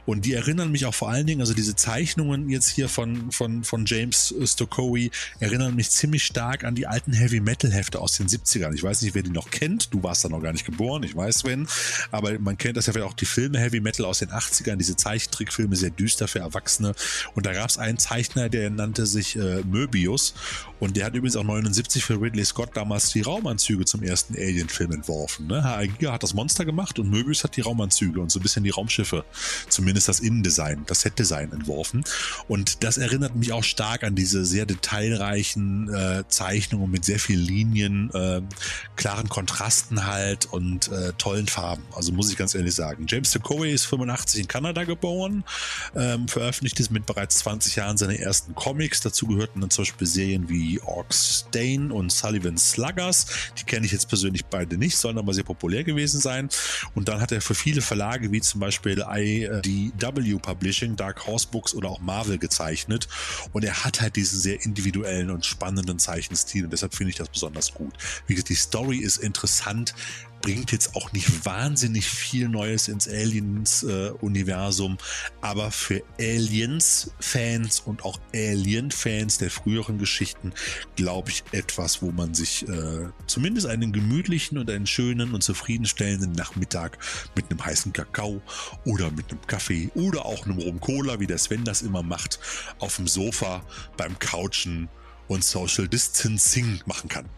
und 0.06 0.24
die 0.24 0.34
erinnern 0.34 0.70
mich 0.70 0.86
auch 0.86 0.94
vor 0.94 1.10
allen 1.10 1.26
Dingen, 1.26 1.40
also 1.40 1.54
diese 1.54 1.76
Zeichnungen 1.76 2.50
jetzt 2.50 2.68
hier 2.68 2.88
von, 2.88 3.32
von, 3.32 3.64
von 3.64 3.86
James 3.86 4.34
Stokoe 4.44 5.10
erinnern 5.40 5.74
mich 5.74 5.90
ziemlich 5.90 6.24
stark 6.24 6.64
an 6.64 6.74
die 6.74 6.86
alten 6.86 7.12
Heavy 7.12 7.40
Metal 7.40 7.72
Hefte 7.72 8.00
aus 8.00 8.16
den 8.16 8.28
70ern. 8.28 8.74
Ich 8.74 8.82
weiß 8.82 9.02
nicht, 9.02 9.14
wer 9.14 9.22
die 9.22 9.30
noch 9.30 9.50
kennt. 9.50 9.92
Du 9.92 10.02
warst 10.02 10.24
da 10.24 10.28
noch 10.28 10.40
gar 10.40 10.52
nicht 10.52 10.66
geboren, 10.66 11.02
ich 11.02 11.16
weiß 11.16 11.44
wenn. 11.44 11.66
Aber 12.10 12.38
man 12.38 12.58
kennt 12.58 12.76
das 12.76 12.86
ja 12.86 12.92
vielleicht 12.92 13.10
auch 13.10 13.16
die 13.16 13.26
Filme 13.26 13.58
Heavy 13.58 13.80
Metal 13.80 14.04
aus 14.04 14.18
den 14.18 14.30
80ern, 14.30 14.76
diese 14.76 14.96
Zeichentrickfilme, 14.96 15.76
sehr 15.76 15.90
düster 15.90 16.28
für 16.28 16.40
Erwachsene. 16.40 16.94
Und 17.34 17.46
da 17.46 17.52
gab 17.52 17.70
es 17.70 17.78
einen 17.78 17.93
ein 17.94 17.98
Zeichner, 17.98 18.48
der 18.48 18.70
nannte 18.70 19.06
sich 19.06 19.36
äh, 19.36 19.62
Möbius 19.64 20.34
und 20.80 20.96
der 20.96 21.06
hat 21.06 21.14
übrigens 21.14 21.36
auch 21.36 21.44
79 21.44 22.04
für 22.04 22.20
Ridley 22.20 22.44
Scott 22.44 22.70
damals 22.74 23.10
die 23.12 23.22
Raumanzüge 23.22 23.84
zum 23.84 24.02
ersten 24.02 24.34
Alien-Film 24.34 24.92
entworfen. 24.92 25.46
Ne? 25.46 25.62
H.R. 25.62 25.86
Giger 25.86 26.12
hat 26.12 26.22
das 26.22 26.34
Monster 26.34 26.64
gemacht 26.64 26.98
und 26.98 27.08
Möbius 27.10 27.44
hat 27.44 27.56
die 27.56 27.60
Raumanzüge 27.60 28.20
und 28.20 28.30
so 28.30 28.38
ein 28.38 28.42
bisschen 28.42 28.64
die 28.64 28.70
Raumschiffe, 28.70 29.24
zumindest 29.68 30.08
das 30.08 30.20
Innendesign, 30.20 30.82
das 30.86 31.02
Setdesign 31.02 31.52
entworfen. 31.52 32.04
Und 32.48 32.82
das 32.84 32.98
erinnert 32.98 33.36
mich 33.36 33.52
auch 33.52 33.64
stark 33.64 34.04
an 34.04 34.14
diese 34.14 34.44
sehr 34.44 34.66
detailreichen 34.66 35.92
äh, 35.94 36.24
Zeichnungen 36.28 36.90
mit 36.90 37.04
sehr 37.04 37.18
vielen 37.18 37.40
Linien, 37.40 38.10
äh, 38.12 38.42
klaren 38.96 39.28
Kontrasten 39.28 40.06
halt 40.06 40.46
und 40.46 40.88
äh, 40.88 41.12
tollen 41.18 41.46
Farben. 41.46 41.84
Also 41.94 42.12
muss 42.12 42.30
ich 42.30 42.36
ganz 42.36 42.54
ehrlich 42.54 42.74
sagen. 42.74 43.06
James 43.08 43.30
Tocqueville 43.30 43.72
ist 43.72 43.86
85 43.86 44.40
in 44.40 44.48
Kanada 44.48 44.84
geboren, 44.84 45.44
ähm, 45.94 46.28
veröffentlicht 46.28 46.80
es 46.80 46.90
mit 46.90 47.06
bereits 47.06 47.38
20 47.38 47.76
Jahren 47.76 47.83
Jahren 47.84 47.96
seine 47.96 48.18
ersten 48.18 48.54
Comics. 48.54 49.00
Dazu 49.00 49.26
gehörten 49.26 49.60
dann 49.60 49.70
zum 49.70 49.82
Beispiel 49.82 50.06
Serien 50.06 50.48
wie 50.48 50.80
Orc 50.82 51.12
Stain 51.12 51.90
und 51.90 52.10
Sullivan 52.10 52.56
Sluggers. 52.56 53.26
Die 53.58 53.64
kenne 53.64 53.86
ich 53.86 53.92
jetzt 53.92 54.08
persönlich 54.08 54.44
beide 54.46 54.78
nicht, 54.78 54.96
sollen 54.96 55.18
aber 55.18 55.34
sehr 55.34 55.44
populär 55.44 55.84
gewesen 55.84 56.20
sein. 56.20 56.48
Und 56.94 57.08
dann 57.08 57.20
hat 57.20 57.32
er 57.32 57.40
für 57.40 57.54
viele 57.54 57.82
Verlage 57.82 58.32
wie 58.32 58.40
zum 58.40 58.60
Beispiel 58.60 59.04
IDW 59.06 60.38
Publishing, 60.38 60.96
Dark 60.96 61.26
Horse 61.26 61.46
Books 61.50 61.74
oder 61.74 61.88
auch 61.88 62.00
Marvel 62.00 62.38
gezeichnet. 62.38 63.08
Und 63.52 63.64
er 63.64 63.84
hat 63.84 64.00
halt 64.00 64.16
diesen 64.16 64.38
sehr 64.38 64.64
individuellen 64.64 65.30
und 65.30 65.44
spannenden 65.44 65.98
Zeichenstil 65.98 66.64
und 66.64 66.72
deshalb 66.72 66.94
finde 66.94 67.10
ich 67.10 67.16
das 67.16 67.28
besonders 67.28 67.74
gut. 67.74 67.94
Wie 68.26 68.34
gesagt, 68.34 68.48
die 68.48 68.54
Story 68.54 68.98
ist 68.98 69.18
interessant 69.18 69.94
bringt 70.44 70.72
jetzt 70.72 70.94
auch 70.94 71.10
nicht 71.12 71.46
wahnsinnig 71.46 72.04
viel 72.04 72.50
Neues 72.50 72.88
ins 72.88 73.08
Aliens-Universum, 73.08 74.92
äh, 74.92 74.96
aber 75.40 75.70
für 75.70 76.02
Aliens-Fans 76.20 77.80
und 77.80 78.04
auch 78.04 78.20
Alien-Fans 78.34 79.38
der 79.38 79.50
früheren 79.50 79.96
Geschichten, 79.96 80.52
glaube 80.96 81.30
ich, 81.30 81.44
etwas, 81.52 82.02
wo 82.02 82.10
man 82.10 82.34
sich 82.34 82.68
äh, 82.68 83.08
zumindest 83.26 83.66
einen 83.66 83.90
gemütlichen 83.94 84.58
und 84.58 84.68
einen 84.68 84.86
schönen 84.86 85.32
und 85.32 85.42
zufriedenstellenden 85.42 86.32
Nachmittag 86.32 86.98
mit 87.34 87.50
einem 87.50 87.64
heißen 87.64 87.94
Kakao 87.94 88.42
oder 88.84 89.10
mit 89.10 89.30
einem 89.30 89.40
Kaffee 89.46 89.90
oder 89.94 90.26
auch 90.26 90.44
einem 90.44 90.58
Rum 90.58 90.78
Cola, 90.78 91.20
wie 91.20 91.26
der 91.26 91.38
Sven 91.38 91.64
das 91.64 91.80
immer 91.80 92.02
macht, 92.02 92.38
auf 92.80 92.96
dem 92.96 93.08
Sofa 93.08 93.64
beim 93.96 94.18
Couchen 94.18 94.90
und 95.26 95.42
Social 95.42 95.88
Distancing 95.88 96.82
machen 96.84 97.08
kann. 97.08 97.30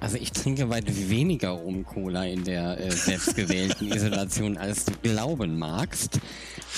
Also 0.00 0.16
ich 0.16 0.32
trinke 0.32 0.70
weit 0.70 1.10
weniger 1.10 1.50
Rum-Cola 1.50 2.24
in 2.24 2.44
der 2.44 2.80
äh, 2.80 2.90
selbstgewählten 2.90 3.92
Isolation, 3.92 4.56
als 4.56 4.86
du 4.86 4.92
glauben 5.02 5.58
magst, 5.58 6.18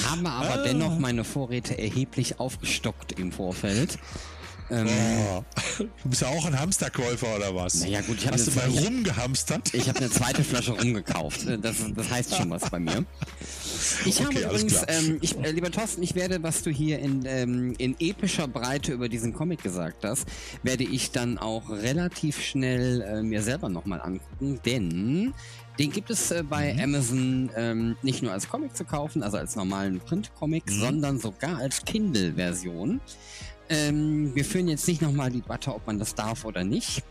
habe 0.04 0.28
aber 0.28 0.60
ah. 0.60 0.62
dennoch 0.64 0.98
meine 0.98 1.22
Vorräte 1.22 1.78
erheblich 1.78 2.40
aufgestockt 2.40 3.18
im 3.20 3.30
Vorfeld. 3.30 3.98
Ähm, 4.70 4.88
oh. 5.28 5.44
Du 5.78 6.08
bist 6.08 6.22
ja 6.22 6.28
auch 6.28 6.44
ein 6.46 6.58
Hamsterkäufer 6.58 7.36
oder 7.36 7.54
was? 7.54 7.80
Naja 7.80 8.00
gut, 8.02 8.18
ich 8.18 8.26
habe 8.26 8.36
Hast 8.36 8.46
du 8.46 8.52
mal 8.52 8.68
rumgehamstert? 8.68 9.74
Ich 9.74 9.88
habe 9.88 9.98
eine 9.98 10.10
zweite 10.10 10.44
Flasche 10.44 10.72
rumgekauft. 10.72 11.46
Das, 11.60 11.76
das 11.94 12.10
heißt 12.10 12.36
schon 12.36 12.50
was 12.50 12.70
bei 12.70 12.78
mir. 12.78 13.04
Ich 14.04 14.20
okay, 14.20 14.44
habe 14.44 14.54
übrigens, 14.54 14.82
ähm, 14.86 15.18
ich, 15.20 15.36
äh, 15.38 15.50
lieber 15.50 15.70
Thorsten, 15.70 16.02
ich 16.02 16.14
werde, 16.14 16.42
was 16.42 16.62
du 16.62 16.70
hier 16.70 16.98
in, 16.98 17.24
ähm, 17.26 17.74
in 17.78 17.96
epischer 17.98 18.48
Breite 18.48 18.92
über 18.92 19.08
diesen 19.08 19.32
Comic 19.32 19.62
gesagt 19.62 20.04
hast, 20.04 20.26
werde 20.62 20.84
ich 20.84 21.10
dann 21.10 21.38
auch 21.38 21.68
relativ 21.70 22.40
schnell 22.40 23.02
äh, 23.02 23.22
mir 23.22 23.42
selber 23.42 23.68
nochmal 23.68 24.00
angucken, 24.00 24.60
denn 24.64 25.34
den 25.78 25.90
gibt 25.90 26.10
es 26.10 26.30
äh, 26.30 26.42
bei 26.42 26.74
mhm. 26.74 26.80
Amazon 26.80 27.50
ähm, 27.56 27.96
nicht 28.02 28.22
nur 28.22 28.32
als 28.32 28.48
Comic 28.48 28.76
zu 28.76 28.84
kaufen, 28.84 29.22
also 29.22 29.38
als 29.38 29.56
normalen 29.56 30.00
Print-Comic, 30.00 30.66
mhm. 30.66 30.80
sondern 30.80 31.18
sogar 31.18 31.58
als 31.58 31.84
Kindle-Version. 31.84 33.00
Ähm, 33.68 34.34
wir 34.34 34.44
führen 34.44 34.68
jetzt 34.68 34.86
nicht 34.88 35.02
nochmal 35.02 35.30
die 35.30 35.40
Debatte, 35.40 35.74
ob 35.74 35.86
man 35.86 35.98
das 35.98 36.14
darf 36.14 36.44
oder 36.44 36.64
nicht. 36.64 37.02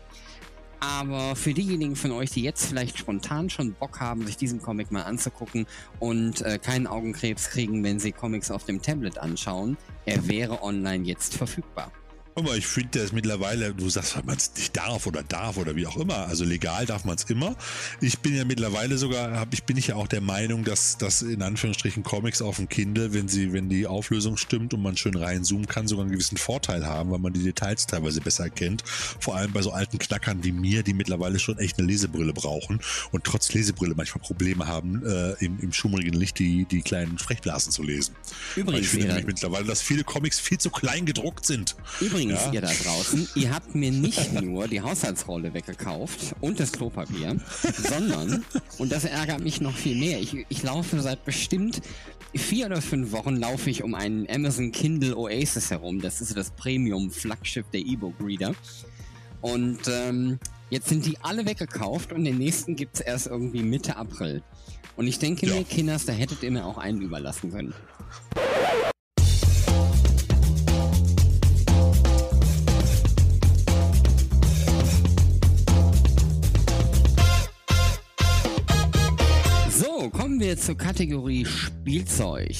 Aber 0.80 1.36
für 1.36 1.54
diejenigen 1.54 1.94
von 1.94 2.10
euch, 2.10 2.30
die 2.30 2.42
jetzt 2.42 2.66
vielleicht 2.66 2.98
spontan 2.98 3.48
schon 3.48 3.72
Bock 3.74 4.00
haben, 4.00 4.26
sich 4.26 4.36
diesen 4.36 4.60
Comic 4.60 4.90
mal 4.90 5.02
anzugucken 5.02 5.66
und 6.00 6.40
äh, 6.40 6.58
keinen 6.58 6.88
Augenkrebs 6.88 7.50
kriegen, 7.50 7.84
wenn 7.84 8.00
sie 8.00 8.10
Comics 8.10 8.50
auf 8.50 8.64
dem 8.64 8.82
Tablet 8.82 9.16
anschauen, 9.18 9.76
er 10.06 10.26
wäre 10.26 10.60
online 10.62 11.04
jetzt 11.04 11.36
verfügbar. 11.36 11.92
Aber 12.34 12.56
ich 12.56 12.66
finde 12.66 13.00
das 13.00 13.12
mittlerweile, 13.12 13.74
du 13.74 13.90
sagst, 13.90 14.16
man 14.24 14.36
es 14.36 14.52
nicht 14.56 14.74
darf 14.74 15.06
oder 15.06 15.22
darf 15.22 15.58
oder 15.58 15.76
wie 15.76 15.86
auch 15.86 15.98
immer. 15.98 16.26
Also 16.28 16.44
legal 16.44 16.86
darf 16.86 17.04
man 17.04 17.16
es 17.16 17.24
immer. 17.24 17.56
Ich 18.00 18.20
bin 18.20 18.34
ja 18.34 18.44
mittlerweile 18.44 18.96
sogar, 18.96 19.38
hab, 19.38 19.52
ich 19.52 19.64
bin 19.64 19.76
ich 19.76 19.88
ja 19.88 19.96
auch 19.96 20.08
der 20.08 20.22
Meinung, 20.22 20.64
dass 20.64 20.96
dass 20.96 21.20
in 21.20 21.42
Anführungsstrichen 21.42 22.02
Comics 22.02 22.40
auf 22.40 22.56
dem 22.56 22.68
Kindle, 22.68 23.12
wenn 23.12 23.28
sie, 23.28 23.52
wenn 23.52 23.68
die 23.68 23.86
Auflösung 23.86 24.38
stimmt 24.38 24.72
und 24.72 24.82
man 24.82 24.96
schön 24.96 25.14
reinzoomen 25.14 25.66
kann, 25.66 25.86
sogar 25.86 26.04
einen 26.04 26.12
gewissen 26.12 26.38
Vorteil 26.38 26.86
haben, 26.86 27.10
weil 27.10 27.18
man 27.18 27.34
die 27.34 27.42
Details 27.42 27.86
teilweise 27.86 28.22
besser 28.22 28.44
erkennt. 28.44 28.82
Vor 28.86 29.36
allem 29.36 29.52
bei 29.52 29.60
so 29.60 29.72
alten 29.72 29.98
Knackern 29.98 30.42
wie 30.42 30.52
mir, 30.52 30.82
die 30.82 30.94
mittlerweile 30.94 31.38
schon 31.38 31.58
echt 31.58 31.78
eine 31.78 31.86
Lesebrille 31.86 32.32
brauchen 32.32 32.80
und 33.10 33.24
trotz 33.24 33.52
Lesebrille 33.52 33.94
manchmal 33.94 34.22
Probleme 34.22 34.66
haben, 34.66 35.04
äh, 35.04 35.32
im, 35.44 35.58
im 35.60 35.72
schummrigen 35.72 36.14
Licht 36.14 36.38
die, 36.38 36.64
die 36.64 36.80
kleinen 36.80 37.18
Sprechblasen 37.18 37.72
zu 37.72 37.82
lesen. 37.82 38.14
Übrigens, 38.56 38.72
Weil 38.72 38.80
ich 38.80 38.88
finde 38.88 39.06
nämlich 39.08 39.26
mittlerweile, 39.26 39.66
dass 39.66 39.82
viele 39.82 40.04
Comics 40.04 40.40
viel 40.40 40.58
zu 40.58 40.70
klein 40.70 41.04
gedruckt 41.04 41.44
sind. 41.44 41.76
Übrigens, 42.00 42.21
Übrigens, 42.22 42.46
ja. 42.46 42.52
ihr 42.52 42.60
da 42.60 42.68
draußen, 42.68 43.28
ihr 43.34 43.54
habt 43.54 43.74
mir 43.74 43.90
nicht 43.90 44.40
nur 44.40 44.68
die 44.68 44.80
Haushaltsrolle 44.80 45.54
weggekauft 45.54 46.34
und 46.40 46.60
das 46.60 46.72
Klopapier, 46.72 47.36
sondern, 47.88 48.44
und 48.78 48.92
das 48.92 49.04
ärgert 49.04 49.40
mich 49.40 49.60
noch 49.60 49.74
viel 49.74 49.96
mehr, 49.96 50.20
ich, 50.20 50.46
ich 50.48 50.62
laufe 50.62 51.00
seit 51.00 51.24
bestimmt 51.24 51.82
vier 52.34 52.66
oder 52.66 52.80
fünf 52.80 53.12
Wochen 53.12 53.36
laufe 53.36 53.68
ich 53.68 53.82
um 53.82 53.94
einen 53.94 54.26
Amazon 54.30 54.72
Kindle 54.72 55.16
Oasis 55.16 55.70
herum. 55.70 56.00
Das 56.00 56.22
ist 56.22 56.34
das 56.34 56.50
Premium-Flaggschiff 56.52 57.66
der 57.70 57.80
E-Book-Reader. 57.80 58.54
Und 59.42 59.80
ähm, 59.88 60.38
Jetzt 60.72 60.88
sind 60.88 61.04
die 61.04 61.18
alle 61.20 61.44
weggekauft 61.44 62.14
und 62.14 62.24
den 62.24 62.38
nächsten 62.38 62.76
gibt 62.76 62.94
es 62.94 63.00
erst 63.02 63.26
irgendwie 63.26 63.62
Mitte 63.62 63.94
April. 63.96 64.42
Und 64.96 65.06
ich 65.06 65.18
denke 65.18 65.46
ja. 65.46 65.56
mir, 65.56 65.64
Kinders, 65.64 66.06
da 66.06 66.14
hättet 66.14 66.42
ihr 66.42 66.50
mir 66.50 66.64
auch 66.64 66.78
einen 66.78 67.02
überlassen 67.02 67.52
können. 67.52 67.74
Zur 80.62 80.76
Kategorie 80.76 81.44
Spielzeug. 81.44 82.56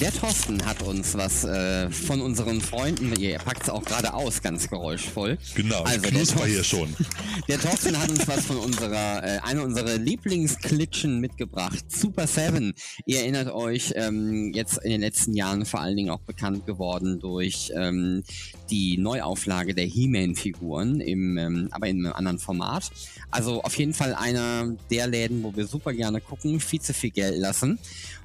Der 0.00 0.12
Thorsten 0.12 0.64
hat 0.66 0.82
uns 0.82 1.14
was 1.14 1.44
äh, 1.44 1.88
von 1.88 2.20
unseren 2.20 2.60
Freunden, 2.60 3.14
ihr 3.18 3.38
packt 3.38 3.62
es 3.62 3.70
auch 3.70 3.84
gerade 3.84 4.12
aus, 4.12 4.42
ganz 4.42 4.68
geräuschvoll. 4.68 5.38
Genau, 5.54 5.82
also 5.82 6.00
der 6.00 6.12
Thorsten, 6.12 6.44
hier 6.46 6.64
schon. 6.64 6.94
Der 7.48 7.60
Thorsten 7.60 7.98
hat 7.98 8.10
uns 8.10 8.26
was 8.26 8.46
von 8.46 8.56
unserer, 8.56 9.22
äh, 9.22 9.38
einer 9.42 9.62
unserer 9.62 9.96
Lieblingsklitschen 9.96 11.20
mitgebracht, 11.20 11.84
Super 11.88 12.26
Seven. 12.26 12.74
Ihr 13.06 13.20
erinnert 13.20 13.52
euch, 13.52 13.92
ähm, 13.96 14.52
jetzt 14.54 14.78
in 14.78 14.90
den 14.90 15.00
letzten 15.00 15.34
Jahren 15.34 15.64
vor 15.64 15.80
allen 15.80 15.96
Dingen 15.96 16.10
auch 16.10 16.20
bekannt 16.20 16.66
geworden 16.66 17.20
durch 17.20 17.70
ähm, 17.74 18.24
die 18.70 18.98
Neuauflage 18.98 19.74
der 19.74 19.84
He-Man-Figuren, 19.84 21.00
ähm, 21.00 21.68
aber 21.70 21.86
in 21.86 22.04
einem 22.04 22.14
anderen 22.14 22.38
Format. 22.38 22.90
Also 23.30 23.62
auf 23.62 23.76
jeden 23.76 23.94
Fall 23.94 24.14
einer 24.14 24.74
der 24.90 25.06
Läden, 25.06 25.42
wo 25.42 25.54
wir 25.54 25.66
super 25.66 25.92
gerne 25.92 26.20
gucken, 26.20 26.60
viel 26.60 26.80
zu 26.80 26.94
viel 26.94 27.10
Geld 27.10 27.38
lassen. 27.38 27.78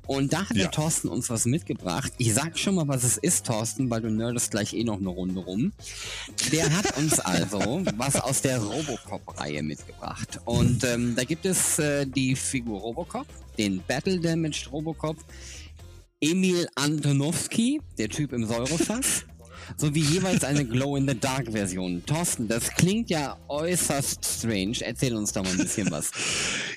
Und 0.10 0.34
da 0.34 0.40
hat 0.50 0.58
ja. 0.58 0.64
der 0.64 0.72
Thorsten 0.72 1.08
uns 1.08 1.30
was 1.30 1.46
mitgebracht. 1.46 2.12
Ich 2.18 2.34
sag 2.34 2.58
schon 2.58 2.74
mal, 2.74 2.88
was 2.88 3.04
es 3.04 3.18
ist, 3.18 3.46
Thorsten, 3.46 3.92
weil 3.92 4.02
du 4.02 4.10
nerdest 4.10 4.50
gleich 4.50 4.74
eh 4.74 4.84
noch 4.84 4.98
eine 4.98 5.10
Runde 5.10 5.40
rum. 5.40 5.72
Der 6.52 6.76
hat 6.76 6.98
uns 6.98 7.20
also 7.20 7.84
was 7.96 8.16
aus 8.16 8.42
der 8.42 8.58
Robocop-Reihe 8.58 9.62
mitgebracht. 9.62 10.40
Und 10.46 10.84
ähm, 10.84 11.14
da 11.16 11.24
gibt 11.26 11.46
es 11.46 11.78
äh, 11.78 12.08
die 12.08 12.36
Figur 12.36 12.80
Robocop, 12.80 13.28
den 13.60 13.84
Battle 13.88 14.20
Damaged 14.20 14.72
Robocop, 14.72 15.18
Emil 16.20 16.68
Antonowski, 16.74 17.80
der 18.00 18.10
Typ 18.10 18.34
im 18.34 18.48
Säurefass 18.48 19.26
sowie 19.78 20.02
jeweils 20.02 20.44
eine 20.44 20.66
Glow-in-the-Dark-Version. 20.66 22.04
Thorsten, 22.06 22.48
das 22.48 22.70
klingt 22.70 23.10
ja 23.10 23.38
äußerst 23.48 24.26
strange. 24.26 24.78
Erzähl 24.82 25.16
uns 25.16 25.32
da 25.32 25.44
mal 25.44 25.52
ein 25.52 25.58
bisschen 25.58 25.92
was. 25.92 26.12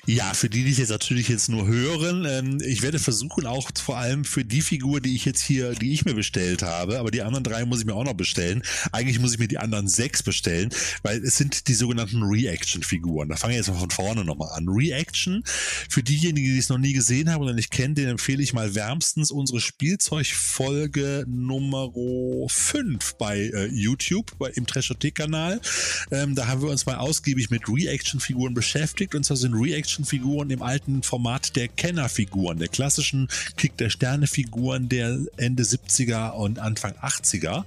Ja, 0.05 0.33
für 0.33 0.49
die, 0.49 0.63
die 0.63 0.71
jetzt 0.71 0.89
natürlich 0.89 1.29
jetzt 1.29 1.49
nur 1.49 1.65
hören, 1.67 2.25
ähm, 2.27 2.57
ich 2.65 2.81
werde 2.81 2.99
versuchen, 2.99 3.45
auch 3.45 3.69
vor 3.81 3.97
allem 3.97 4.25
für 4.25 4.43
die 4.43 4.61
Figur, 4.61 4.99
die 4.99 5.15
ich 5.15 5.25
jetzt 5.25 5.41
hier, 5.41 5.73
die 5.73 5.93
ich 5.93 6.05
mir 6.05 6.13
bestellt 6.13 6.61
habe, 6.61 6.99
aber 6.99 7.11
die 7.11 7.21
anderen 7.21 7.43
drei 7.43 7.65
muss 7.65 7.79
ich 7.79 7.85
mir 7.85 7.95
auch 7.95 8.03
noch 8.03 8.13
bestellen. 8.13 8.63
Eigentlich 8.91 9.19
muss 9.19 9.33
ich 9.33 9.39
mir 9.39 9.47
die 9.47 9.57
anderen 9.57 9.87
sechs 9.87 10.21
bestellen, 10.21 10.69
weil 11.03 11.23
es 11.23 11.37
sind 11.37 11.67
die 11.67 11.73
sogenannten 11.73 12.21
Reaction-Figuren. 12.21 13.29
Da 13.29 13.37
fange 13.37 13.53
ich 13.53 13.57
jetzt 13.57 13.69
mal 13.69 13.79
von 13.79 13.89
vorne 13.89 14.25
nochmal 14.25 14.49
an. 14.53 14.67
Reaction, 14.67 15.43
für 15.45 16.03
diejenigen, 16.03 16.53
die 16.53 16.59
es 16.59 16.69
noch 16.69 16.77
nie 16.77 16.93
gesehen 16.93 17.31
haben 17.31 17.41
oder 17.41 17.53
nicht 17.53 17.71
kennen, 17.71 17.95
den 17.95 18.09
empfehle 18.09 18.43
ich 18.43 18.53
mal 18.53 18.75
wärmstens 18.75 19.31
unsere 19.31 19.61
Spielzeugfolge 19.61 21.25
Nummer 21.27 21.91
5 21.93 22.82
5 22.83 23.15
bei 23.15 23.37
äh, 23.39 23.65
YouTube, 23.67 24.37
bei, 24.37 24.49
im 24.49 24.65
Trashothek-Kanal. 24.67 25.61
Ähm, 26.11 26.35
da 26.35 26.47
haben 26.47 26.61
wir 26.61 26.69
uns 26.69 26.85
mal 26.85 26.95
ausgiebig 26.95 27.49
mit 27.49 27.67
Reaction-Figuren 27.67 28.53
beschäftigt. 28.53 29.15
Und 29.15 29.23
zwar 29.23 29.37
sind 29.37 29.53
Reaction-Figuren 29.53 30.49
im 30.49 30.61
alten 30.61 31.03
Format 31.03 31.55
der 31.55 31.67
Kenner-Figuren, 31.69 32.59
der 32.59 32.67
klassischen 32.67 33.29
Kick 33.57 33.77
der 33.77 33.89
Sterne-Figuren 33.89 34.89
der 34.89 35.19
Ende 35.37 35.63
70er 35.63 36.31
und 36.31 36.59
Anfang 36.59 36.93
80er. 36.93 37.63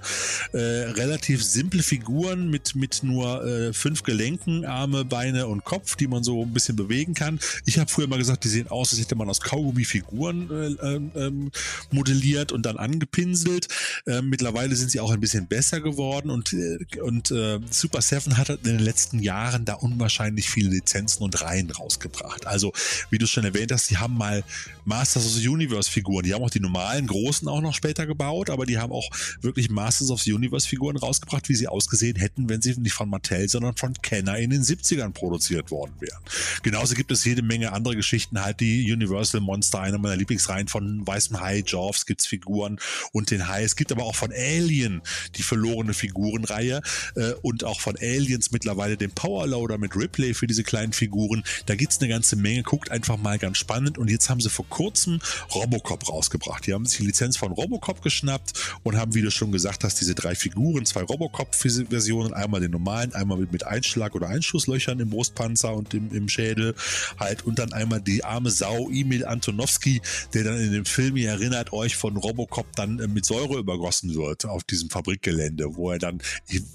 Äh, 0.53 0.57
relativ 0.57 1.43
simple 1.43 1.81
Figuren 1.81 2.49
mit, 2.49 2.75
mit 2.75 3.01
nur 3.03 3.43
äh, 3.43 3.73
fünf 3.73 4.03
Gelenken, 4.03 4.65
Arme, 4.65 5.05
Beine 5.05 5.47
und 5.47 5.63
Kopf, 5.63 5.95
die 5.95 6.07
man 6.07 6.23
so 6.23 6.43
ein 6.43 6.53
bisschen 6.53 6.75
bewegen 6.75 7.13
kann. 7.13 7.39
Ich 7.65 7.79
habe 7.79 7.89
früher 7.89 8.07
mal 8.07 8.19
gesagt, 8.19 8.43
die 8.43 8.49
sehen 8.49 8.67
aus, 8.67 8.91
als 8.91 9.01
hätte 9.01 9.15
man 9.15 9.29
aus 9.29 9.41
Kaugummi-Figuren 9.41 10.51
äh, 10.51 10.87
ähm, 10.87 11.11
ähm, 11.15 11.51
modelliert 11.91 12.51
und 12.51 12.65
dann 12.65 12.77
angepinselt. 12.77 13.67
Ähm, 14.05 14.29
mittlerweile 14.29 14.75
sind 14.75 14.91
sie 14.91 14.99
auch 14.99 15.06
auch 15.07 15.13
ein 15.13 15.19
bisschen 15.21 15.47
besser 15.47 15.79
geworden 15.79 16.29
und, 16.29 16.53
äh, 16.53 16.77
und 17.01 17.31
äh, 17.31 17.59
Super 17.69 18.01
Seven 18.01 18.37
hat 18.37 18.49
in 18.49 18.63
den 18.63 18.79
letzten 18.79 19.19
Jahren 19.19 19.63
da 19.63 19.73
unwahrscheinlich 19.75 20.49
viele 20.49 20.69
Lizenzen 20.69 21.23
und 21.23 21.41
Reihen 21.41 21.71
rausgebracht. 21.71 22.45
Also, 22.45 22.73
wie 23.09 23.17
du 23.17 23.25
schon 23.25 23.45
erwähnt 23.45 23.71
hast, 23.71 23.89
die 23.89 23.97
haben 23.97 24.17
mal 24.17 24.43
Masters 24.83 25.25
of 25.25 25.31
the 25.33 25.47
Universe 25.47 25.89
Figuren, 25.89 26.23
die 26.23 26.33
haben 26.33 26.43
auch 26.43 26.49
die 26.49 26.59
normalen 26.59 27.07
großen 27.07 27.47
auch 27.47 27.61
noch 27.61 27.73
später 27.73 28.05
gebaut, 28.05 28.49
aber 28.49 28.65
die 28.65 28.77
haben 28.77 28.91
auch 28.91 29.09
wirklich 29.41 29.69
Masters 29.69 30.11
of 30.11 30.21
the 30.21 30.33
Universe 30.33 30.67
Figuren 30.67 30.97
rausgebracht, 30.97 31.47
wie 31.49 31.55
sie 31.55 31.67
ausgesehen 31.67 32.17
hätten, 32.17 32.49
wenn 32.49 32.61
sie 32.61 32.77
nicht 32.77 32.93
von 32.93 33.09
Mattel, 33.09 33.47
sondern 33.47 33.75
von 33.75 33.93
Kenner 34.01 34.37
in 34.37 34.49
den 34.49 34.63
70ern 34.63 35.11
produziert 35.11 35.71
worden 35.71 35.93
wären. 35.99 36.19
Genauso 36.63 36.95
gibt 36.95 37.11
es 37.11 37.23
jede 37.23 37.41
Menge 37.41 37.71
andere 37.71 37.95
Geschichten, 37.95 38.41
halt 38.41 38.59
die 38.59 38.91
Universal 38.91 39.41
Monster, 39.41 39.81
einer 39.81 39.97
meiner 39.97 40.15
Lieblingsreihen 40.17 40.67
von 40.67 41.05
Weißem 41.05 41.39
Hai, 41.39 41.63
Jaws 41.65 42.05
gibt's 42.05 42.25
Figuren 42.25 42.79
und 43.11 43.31
den 43.31 43.47
Hai. 43.47 43.63
Es 43.63 43.75
gibt 43.75 43.91
aber 43.91 44.03
auch 44.03 44.15
von 44.15 44.31
Alien 44.31 44.96
die 45.35 45.43
verlorene 45.43 45.93
Figurenreihe 45.93 46.81
äh, 47.15 47.33
und 47.41 47.63
auch 47.63 47.79
von 47.79 47.95
Aliens 47.97 48.51
mittlerweile 48.51 48.97
den 48.97 49.11
Powerloader 49.11 49.77
mit 49.77 49.95
Ripley 49.95 50.33
für 50.33 50.47
diese 50.47 50.63
kleinen 50.63 50.93
Figuren. 50.93 51.43
Da 51.65 51.75
gibt 51.75 51.93
es 51.93 51.99
eine 51.99 52.09
ganze 52.09 52.35
Menge. 52.35 52.63
Guckt 52.63 52.91
einfach 52.91 53.17
mal 53.17 53.37
ganz 53.37 53.57
spannend. 53.57 53.97
Und 53.97 54.09
jetzt 54.09 54.29
haben 54.29 54.41
sie 54.41 54.49
vor 54.49 54.67
kurzem 54.69 55.19
Robocop 55.53 56.09
rausgebracht. 56.09 56.67
Die 56.67 56.73
haben 56.73 56.85
sich 56.85 56.99
die 56.99 57.05
Lizenz 57.05 57.37
von 57.37 57.51
Robocop 57.51 58.01
geschnappt 58.01 58.53
und 58.83 58.97
haben, 58.97 59.13
wie 59.13 59.21
du 59.21 59.31
schon 59.31 59.51
gesagt 59.51 59.83
hast, 59.83 59.99
diese 59.99 60.15
drei 60.15 60.35
Figuren, 60.35 60.85
zwei 60.85 61.01
Robocop-Versionen, 61.01 62.33
einmal 62.33 62.61
den 62.61 62.71
normalen, 62.71 63.13
einmal 63.13 63.37
mit, 63.37 63.51
mit 63.51 63.65
Einschlag- 63.65 64.15
oder 64.15 64.27
Einschusslöchern 64.27 64.99
im 64.99 65.09
Brustpanzer 65.09 65.73
und 65.73 65.93
im, 65.93 66.13
im 66.13 66.29
Schädel 66.29 66.75
halt 67.19 67.45
und 67.45 67.59
dann 67.59 67.73
einmal 67.73 68.01
die 68.01 68.23
arme 68.23 68.51
Sau 68.51 68.89
Emil 68.89 69.25
Antonowski, 69.25 70.01
der 70.33 70.43
dann 70.43 70.59
in 70.59 70.71
dem 70.71 70.85
Film, 70.85 71.17
ihr 71.17 71.29
erinnert 71.29 71.73
euch, 71.73 71.95
von 71.95 72.17
Robocop 72.17 72.75
dann 72.75 72.99
äh, 72.99 73.07
mit 73.07 73.25
Säure 73.25 73.57
übergossen 73.57 74.15
wird 74.15 74.45
auf 74.45 74.63
diesem 74.63 74.86
diesem 74.87 74.89
Fabrikgelände, 74.89 75.75
wo 75.75 75.91
er 75.91 75.99
dann, 75.99 76.19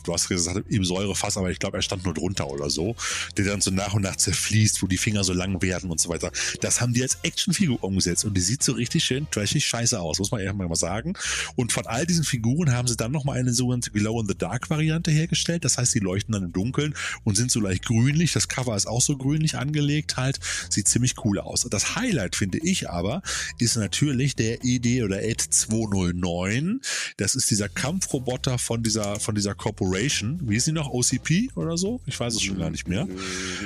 du 0.04 0.12
hast 0.12 0.28
gesagt, 0.28 0.64
im 0.68 0.84
Säurefass, 0.84 1.36
aber 1.36 1.50
ich 1.50 1.58
glaube, 1.58 1.78
er 1.78 1.82
stand 1.82 2.04
nur 2.04 2.14
drunter 2.14 2.48
oder 2.48 2.70
so, 2.70 2.94
der 3.36 3.46
dann 3.46 3.60
so 3.60 3.70
nach 3.70 3.94
und 3.94 4.02
nach 4.02 4.16
zerfließt, 4.16 4.82
wo 4.82 4.86
die 4.86 4.98
Finger 4.98 5.24
so 5.24 5.32
lang 5.32 5.60
werden 5.62 5.90
und 5.90 6.00
so 6.00 6.08
weiter. 6.08 6.30
Das 6.60 6.80
haben 6.80 6.92
die 6.92 7.02
als 7.02 7.18
Actionfigur 7.22 7.82
umgesetzt 7.82 8.24
und 8.24 8.34
die 8.36 8.40
sieht 8.40 8.62
so 8.62 8.72
richtig 8.72 9.04
schön 9.04 9.26
trashig 9.30 9.64
scheiße 9.64 9.98
aus, 9.98 10.18
muss 10.18 10.30
man 10.30 10.40
ehrlich 10.40 10.52
mal 10.56 10.74
sagen. 10.76 11.14
Und 11.56 11.72
von 11.72 11.86
all 11.86 12.06
diesen 12.06 12.24
Figuren 12.24 12.72
haben 12.72 12.88
sie 12.88 12.96
dann 12.96 13.12
nochmal 13.12 13.38
eine 13.38 13.52
sogenannte 13.52 13.90
Glow-in-the-Dark-Variante 13.90 15.10
hergestellt. 15.10 15.64
Das 15.64 15.78
heißt, 15.78 15.94
die 15.94 16.00
leuchten 16.00 16.32
dann 16.32 16.44
im 16.44 16.52
Dunkeln 16.52 16.94
und 17.24 17.36
sind 17.36 17.50
so 17.50 17.60
leicht 17.60 17.86
grünlich. 17.86 18.32
Das 18.32 18.48
Cover 18.48 18.76
ist 18.76 18.86
auch 18.86 19.00
so 19.00 19.16
grünlich 19.16 19.56
angelegt 19.56 20.16
halt. 20.16 20.38
Sieht 20.68 20.88
ziemlich 20.88 21.14
cool 21.24 21.38
aus. 21.38 21.66
Das 21.70 21.96
Highlight, 21.96 22.36
finde 22.36 22.58
ich 22.58 22.90
aber, 22.90 23.22
ist 23.58 23.76
natürlich 23.76 24.36
der 24.36 24.64
ED 24.64 25.02
oder 25.02 25.22
ED 25.22 25.40
209. 25.40 26.80
Das 27.16 27.34
ist 27.34 27.50
dieser 27.50 27.68
Kampf 27.68 27.91
Kampfroboter 27.92 28.58
von 28.58 28.82
dieser, 28.82 29.20
von 29.20 29.34
dieser 29.34 29.54
Corporation, 29.54 30.40
wie 30.44 30.56
ist 30.56 30.64
sie 30.64 30.72
noch, 30.72 30.88
OCP 30.88 31.50
oder 31.56 31.76
so? 31.76 32.00
Ich 32.06 32.18
weiß 32.18 32.34
es 32.34 32.42
schon 32.42 32.58
gar 32.58 32.70
nicht 32.70 32.88
mehr. 32.88 33.06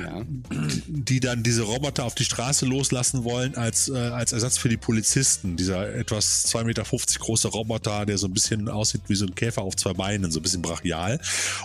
Ja. 0.00 0.24
Die 0.88 1.20
dann 1.20 1.44
diese 1.44 1.62
Roboter 1.62 2.04
auf 2.04 2.16
die 2.16 2.24
Straße 2.24 2.66
loslassen 2.66 3.22
wollen 3.22 3.54
als, 3.54 3.88
äh, 3.88 3.96
als 3.96 4.32
Ersatz 4.32 4.58
für 4.58 4.68
die 4.68 4.76
Polizisten. 4.76 5.56
Dieser 5.56 5.94
etwas 5.94 6.46
2,50 6.52 6.64
Meter 6.64 6.84
große 7.20 7.48
Roboter, 7.48 8.04
der 8.04 8.18
so 8.18 8.26
ein 8.26 8.34
bisschen 8.34 8.68
aussieht 8.68 9.02
wie 9.06 9.14
so 9.14 9.26
ein 9.26 9.34
Käfer 9.34 9.62
auf 9.62 9.76
zwei 9.76 9.92
Beinen, 9.92 10.32
so 10.32 10.40
ein 10.40 10.42
bisschen 10.42 10.62
brachial. 10.62 11.20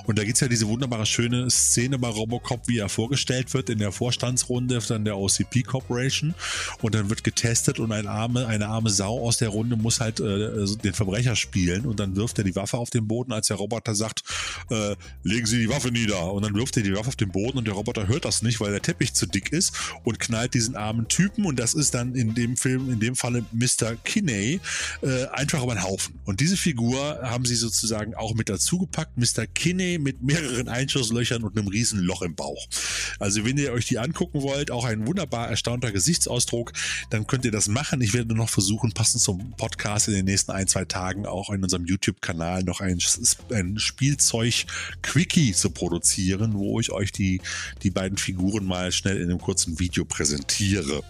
Und 0.05 0.19
da 0.19 0.23
gibt 0.23 0.35
es 0.35 0.41
ja 0.41 0.47
diese 0.47 0.67
wunderbare 0.67 1.07
schöne 1.07 1.49
Szene 1.49 1.97
bei 1.97 2.09
Robocop, 2.09 2.67
wie 2.67 2.77
er 2.77 2.89
vorgestellt 2.89 3.53
wird 3.55 3.71
in 3.71 3.79
der 3.79 3.91
Vorstandsrunde 3.91 4.79
dann 4.87 5.03
der 5.03 5.17
OCP 5.17 5.63
Corporation. 5.63 6.35
Und 6.81 6.93
dann 6.93 7.09
wird 7.09 7.23
getestet 7.23 7.79
und 7.79 7.91
ein 7.91 8.05
arme, 8.05 8.45
eine 8.45 8.67
arme 8.67 8.91
Sau 8.91 9.25
aus 9.25 9.37
der 9.37 9.49
Runde 9.49 9.77
muss 9.77 9.99
halt 9.99 10.19
äh, 10.19 10.65
den 10.83 10.93
Verbrecher 10.93 11.35
spielen 11.35 11.85
und 11.85 11.99
dann 11.99 12.15
wirft 12.15 12.37
er 12.37 12.43
die 12.43 12.50
Waffe 12.55 12.77
auf 12.77 12.89
den 12.89 13.07
Boden, 13.07 13.31
als 13.31 13.47
der 13.47 13.57
Roboter 13.57 13.95
sagt, 13.95 14.23
äh, 14.69 14.95
legen 15.23 15.45
Sie 15.45 15.59
die 15.59 15.69
Waffe 15.69 15.91
nieder. 15.91 16.31
Und 16.31 16.43
dann 16.43 16.53
wirft 16.55 16.77
er 16.77 16.83
die 16.83 16.93
Waffe 16.93 17.09
auf 17.09 17.15
den 17.15 17.31
Boden 17.31 17.57
und 17.57 17.65
der 17.65 17.73
Roboter 17.73 18.07
hört 18.07 18.25
das 18.25 18.41
nicht, 18.41 18.59
weil 18.59 18.71
der 18.71 18.81
Teppich 18.81 19.13
zu 19.13 19.25
dick 19.25 19.51
ist 19.51 19.73
und 20.03 20.19
knallt 20.19 20.53
diesen 20.53 20.75
armen 20.75 21.07
Typen. 21.07 21.45
Und 21.45 21.59
das 21.59 21.73
ist 21.73 21.93
dann 21.93 22.15
in 22.15 22.35
dem 22.35 22.57
Film, 22.57 22.91
in 22.91 22.99
dem 22.99 23.15
Falle 23.15 23.45
Mr. 23.51 23.95
Kinney, 24.03 24.59
äh, 25.01 25.25
einfach 25.27 25.63
über 25.63 25.73
einen 25.73 25.83
Haufen. 25.83 26.19
Und 26.25 26.39
diese 26.39 26.57
Figur 26.57 27.19
haben 27.21 27.45
sie 27.45 27.55
sozusagen 27.55 28.15
auch 28.15 28.33
mit 28.33 28.49
dazu 28.49 28.79
gepackt. 28.79 29.17
Mr. 29.17 29.47
Kinney 29.47 29.97
mit 29.97 30.21
mehreren 30.21 30.67
Einschusslöchern 30.67 31.43
und 31.43 31.57
einem 31.57 31.67
riesen 31.67 31.99
Loch 31.99 32.21
im 32.21 32.35
Bauch. 32.35 32.67
Also 33.19 33.45
wenn 33.45 33.57
ihr 33.57 33.71
euch 33.73 33.85
die 33.87 33.99
angucken 33.99 34.41
wollt, 34.41 34.71
auch 34.71 34.85
ein 34.85 35.07
wunderbar 35.07 35.49
erstaunter 35.49 35.91
Gesichtsausdruck, 35.91 36.73
dann 37.09 37.27
könnt 37.27 37.45
ihr 37.45 37.51
das 37.51 37.67
machen. 37.67 38.01
Ich 38.01 38.13
werde 38.13 38.29
nur 38.29 38.37
noch 38.37 38.49
versuchen, 38.49 38.91
passend 38.91 39.21
zum 39.21 39.51
Podcast 39.57 40.07
in 40.07 40.13
den 40.13 40.25
nächsten 40.25 40.51
ein, 40.51 40.67
zwei 40.67 40.85
Tagen 40.85 41.25
auch 41.25 41.49
in 41.49 41.63
unserem 41.63 41.85
YouTube-Kanal 41.85 42.40
Kanal 42.41 42.63
noch 42.63 42.81
ein, 42.81 42.99
ein 43.51 43.77
Spielzeug-Quickie 43.77 45.53
zu 45.53 45.69
produzieren, 45.69 46.53
wo 46.55 46.79
ich 46.79 46.91
euch 46.91 47.11
die, 47.11 47.39
die 47.83 47.91
beiden 47.91 48.17
Figuren 48.17 48.65
mal 48.65 48.91
schnell 48.91 49.17
in 49.17 49.29
einem 49.29 49.39
kurzen 49.39 49.79
Video 49.79 50.05
präsentiere. 50.05 51.03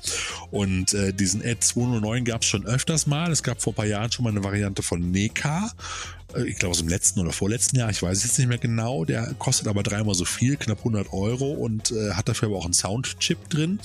Und 0.51 0.93
äh, 0.93 1.13
diesen 1.13 1.41
Ad 1.41 1.61
209 1.61 2.25
gab 2.25 2.41
es 2.41 2.47
schon 2.47 2.65
öfters 2.65 3.07
mal. 3.07 3.31
Es 3.31 3.43
gab 3.43 3.61
vor 3.61 3.71
ein 3.73 3.75
paar 3.75 3.85
Jahren 3.85 4.11
schon 4.11 4.23
mal 4.23 4.31
eine 4.31 4.43
Variante 4.43 4.83
von 4.83 5.11
NECA 5.11 5.71
äh, 6.35 6.43
ich 6.43 6.57
glaube 6.57 6.71
aus 6.71 6.79
dem 6.79 6.89
letzten 6.89 7.19
oder 7.21 7.31
vorletzten 7.31 7.77
Jahr, 7.77 7.89
ich 7.89 8.01
weiß 8.01 8.17
es 8.17 8.23
jetzt 8.23 8.39
nicht 8.39 8.47
mehr 8.47 8.57
genau, 8.57 9.05
der 9.05 9.33
kostet 9.37 9.67
aber 9.67 9.83
dreimal 9.83 10.15
so 10.15 10.25
viel, 10.25 10.57
knapp 10.57 10.79
100 10.79 11.11
Euro 11.13 11.51
und 11.51 11.91
äh, 11.91 12.11
hat 12.11 12.29
dafür 12.29 12.49
aber 12.49 12.57
auch 12.57 12.65
einen 12.65 12.73
Soundchip 12.73 13.49
drin. 13.49 13.79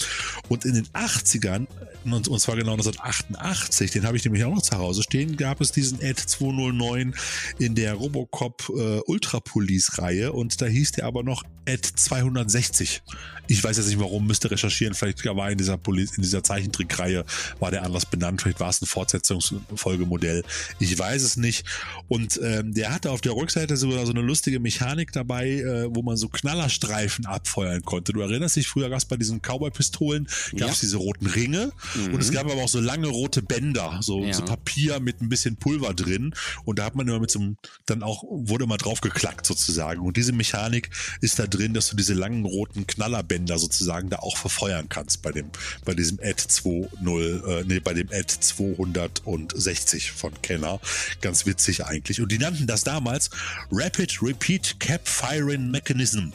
Und 0.49 0.64
in 0.64 0.75
den 0.75 0.87
80ern, 0.89 1.66
und, 2.13 2.29
und 2.29 2.41
zwar 2.41 2.57
genau 2.57 2.73
1988, 2.73 3.91
den 3.91 4.07
habe 4.07 4.17
ich 4.17 4.25
nämlich 4.25 4.45
auch 4.45 4.55
noch 4.55 4.63
zu 4.63 4.77
Hause 4.77 5.03
stehen, 5.03 5.37
gab 5.37 5.61
es 5.61 5.73
diesen 5.73 5.99
Ad 6.03 6.23
209 6.27 7.15
in 7.59 7.75
der 7.75 7.95
Robocop 7.95 8.71
äh, 8.71 9.01
Ultra 9.07 9.41
Police 9.41 9.99
Reihe 9.99 10.33
und 10.33 10.61
da 10.61 10.67
hieß 10.67 10.93
der 10.93 11.07
aber 11.07 11.23
noch 11.23 11.43
Ad 11.69 11.83
260. 11.95 13.03
Ich 13.49 13.62
weiß 13.62 13.76
jetzt 13.76 13.86
nicht 13.86 13.99
warum, 13.99 14.26
müsste 14.26 14.51
recherchieren, 14.51 14.94
vielleicht 14.94 15.24
war 15.24 15.51
in 15.51 15.59
dieser, 15.59 15.76
Poli 15.76 16.03
in 16.16 16.22
dieser 16.22 16.42
Zeichentrickreihe 16.42 17.24
war 17.59 17.70
der 17.70 17.84
anders 17.84 18.07
benannt, 18.07 18.42
vielleicht 18.42 18.61
war 18.61 18.70
es 18.70 18.82
ein 18.82 18.86
Fortsetzungsfolgemodell. 18.86 20.44
Ich 20.78 20.99
weiß 20.99 21.22
es 21.22 21.36
nicht. 21.36 21.64
Und 22.09 22.40
ähm, 22.42 22.74
der 22.74 22.92
hatte 22.92 23.11
auf 23.11 23.20
der 23.20 23.32
Rückseite 23.32 23.76
sogar 23.76 24.07
so 24.07 24.12
eine 24.12 24.20
lustige 24.20 24.61
Mechanik 24.61 25.12
dabei, 25.12 25.49
äh, 25.49 25.94
wo 25.94 26.03
man 26.03 26.16
so 26.16 26.28
Knallerstreifen 26.28 27.26
abfeuern 27.26 27.82
konnte. 27.82 28.12
Du 28.12 28.20
erinnerst 28.20 28.57
dich, 28.57 28.68
früher 28.68 28.88
gab 28.88 28.99
es 28.99 29.05
bei 29.05 29.16
diesen 29.16 29.40
Cowboy-Pistolen, 29.40 30.24
gab 30.57 30.70
es 30.70 30.76
ja. 30.76 30.80
diese 30.82 30.97
roten 30.97 31.26
Ringe 31.26 31.72
mhm. 31.94 32.14
und 32.14 32.20
es 32.20 32.30
gab 32.30 32.47
aber 32.47 32.62
auch 32.62 32.68
so 32.68 32.80
lange 32.80 33.09
rote 33.09 33.42
Bänder, 33.42 33.99
so, 34.03 34.24
ja. 34.24 34.32
so 34.32 34.44
Papier 34.44 35.01
mit 35.01 35.20
ein 35.20 35.28
bisschen 35.28 35.57
Pulver 35.57 35.94
drin. 35.94 36.34
Und 36.64 36.78
da 36.78 36.84
hat 36.84 36.94
man 36.94 37.07
immer 37.07 37.20
mit 37.20 37.30
so 37.30 37.40
einem, 37.40 37.57
dann 37.86 38.03
auch, 38.03 38.24
wurde 38.28 38.64
immer 38.64 38.76
drauf 38.76 39.01
geklackt 39.01 39.47
sozusagen. 39.47 40.01
Und 40.01 40.16
diese 40.16 40.32
Mechanik 40.32 40.90
ist 41.20 41.38
da 41.38 41.47
drin, 41.47 41.74
dass 41.74 41.88
du 41.88 41.97
diese 41.97 42.14
langen 42.14 42.44
roten 42.44 42.86
Knallerbänder 42.86 43.36
sozusagen 43.59 44.11
da 44.11 44.18
auch 44.18 44.37
verfeuern 44.37 44.89
kannst 44.89 45.22
bei 45.22 45.32
dem, 45.32 45.51
bei 45.84 45.95
diesem 45.95 46.18
Ad 46.20 46.43
2.0, 46.43 47.47
äh, 47.47 47.64
nee, 47.66 47.80
bei 47.80 47.95
dem 47.95 48.09
Ad 48.09 48.26
260 48.41 50.12
von 50.12 50.32
Kenner. 50.43 50.80
Ganz 51.20 51.47
witzig 51.47 51.84
eigentlich. 51.84 52.20
Und 52.20 52.32
die 52.32 52.39
nannten 52.39 52.66
das 52.66 52.84
damals 52.84 53.30
Rapid 53.70 54.22
Repeat 54.22 54.80
Cap 54.80 55.07
Firing 55.07 55.70
Mechanism. 55.70 56.30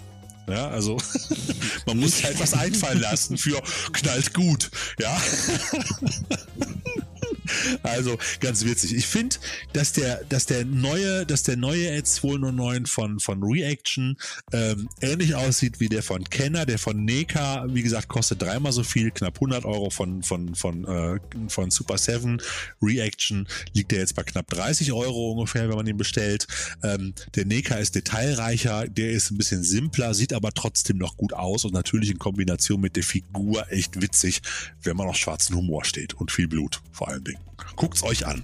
Ja, 0.48 0.70
also 0.70 0.98
man 1.86 1.98
muss 1.98 2.24
halt 2.24 2.40
was 2.40 2.54
einfallen 2.54 3.00
lassen 3.00 3.38
für 3.38 3.62
knallt 3.94 4.34
gut. 4.34 4.70
Ja. 5.00 5.22
Also 7.84 8.18
ganz 8.40 8.66
witzig. 8.66 8.96
Ich 8.96 9.08
finde, 9.08 9.36
dass 9.74 9.94
der, 9.94 10.24
dass 10.26 10.46
der 10.46 10.66
neue, 10.66 11.26
dass 11.26 11.44
der 11.44 11.58
neue 11.58 11.92
Ad 11.92 12.04
209 12.04 12.86
von, 12.86 13.20
von 13.20 13.44
Reaction 13.44 14.18
ähm, 14.52 14.90
ähnlich 15.02 15.36
aussieht 15.36 15.80
wie 15.80 15.90
der 15.90 16.04
von 16.04 16.24
Kenner, 16.24 16.66
der 16.66 16.80
von 16.80 17.04
Neka, 17.04 17.66
wie 17.70 17.84
gesagt, 17.84 18.08
kostet 18.08 18.42
dreimal 18.42 18.72
so 18.72 18.84
viel, 18.84 19.12
knapp 19.12 19.36
100 19.36 19.66
Euro 19.66 19.90
von, 19.90 20.24
von, 20.24 20.56
von, 20.56 20.86
äh, 20.86 21.20
von 21.48 21.72
Super 21.72 21.98
7. 21.98 22.42
Reaction 22.82 23.48
liegt 23.74 23.92
der 23.92 24.00
jetzt 24.00 24.16
bei 24.16 24.24
knapp 24.24 24.48
30 24.48 24.92
Euro 24.94 25.32
ungefähr, 25.32 25.70
wenn 25.70 25.76
man 25.76 25.88
ihn 25.88 25.98
bestellt. 25.98 26.48
Ähm, 26.84 27.14
der 27.36 27.46
Neka 27.46 27.76
ist 27.76 27.96
detailreicher, 27.96 28.88
der 28.88 29.12
ist 29.12 29.32
ein 29.32 29.38
bisschen 29.38 29.64
simpler, 29.64 30.14
sieht 30.14 30.34
aber 30.34 30.52
trotzdem 30.52 30.98
noch 30.98 31.18
gut 31.18 31.34
aus 31.34 31.66
und 31.66 31.74
natürlich 31.74 32.12
in 32.12 32.20
Kombination 32.20 32.82
mit 32.82 32.96
der 32.96 33.04
Figur 33.04 33.66
echt 33.72 34.02
witzig, 34.02 34.42
wenn 34.84 34.98
man 34.98 35.08
auf 35.08 35.18
schwarzen 35.18 35.56
Humor 35.56 35.86
steht 35.86 36.14
und 36.14 36.32
viel 36.32 36.48
Blut 36.48 36.82
vor 36.92 37.11
allen 37.12 37.24
Dingen. 37.24 37.40
Guckt's 37.76 38.04
euch 38.04 38.26
an. 38.26 38.44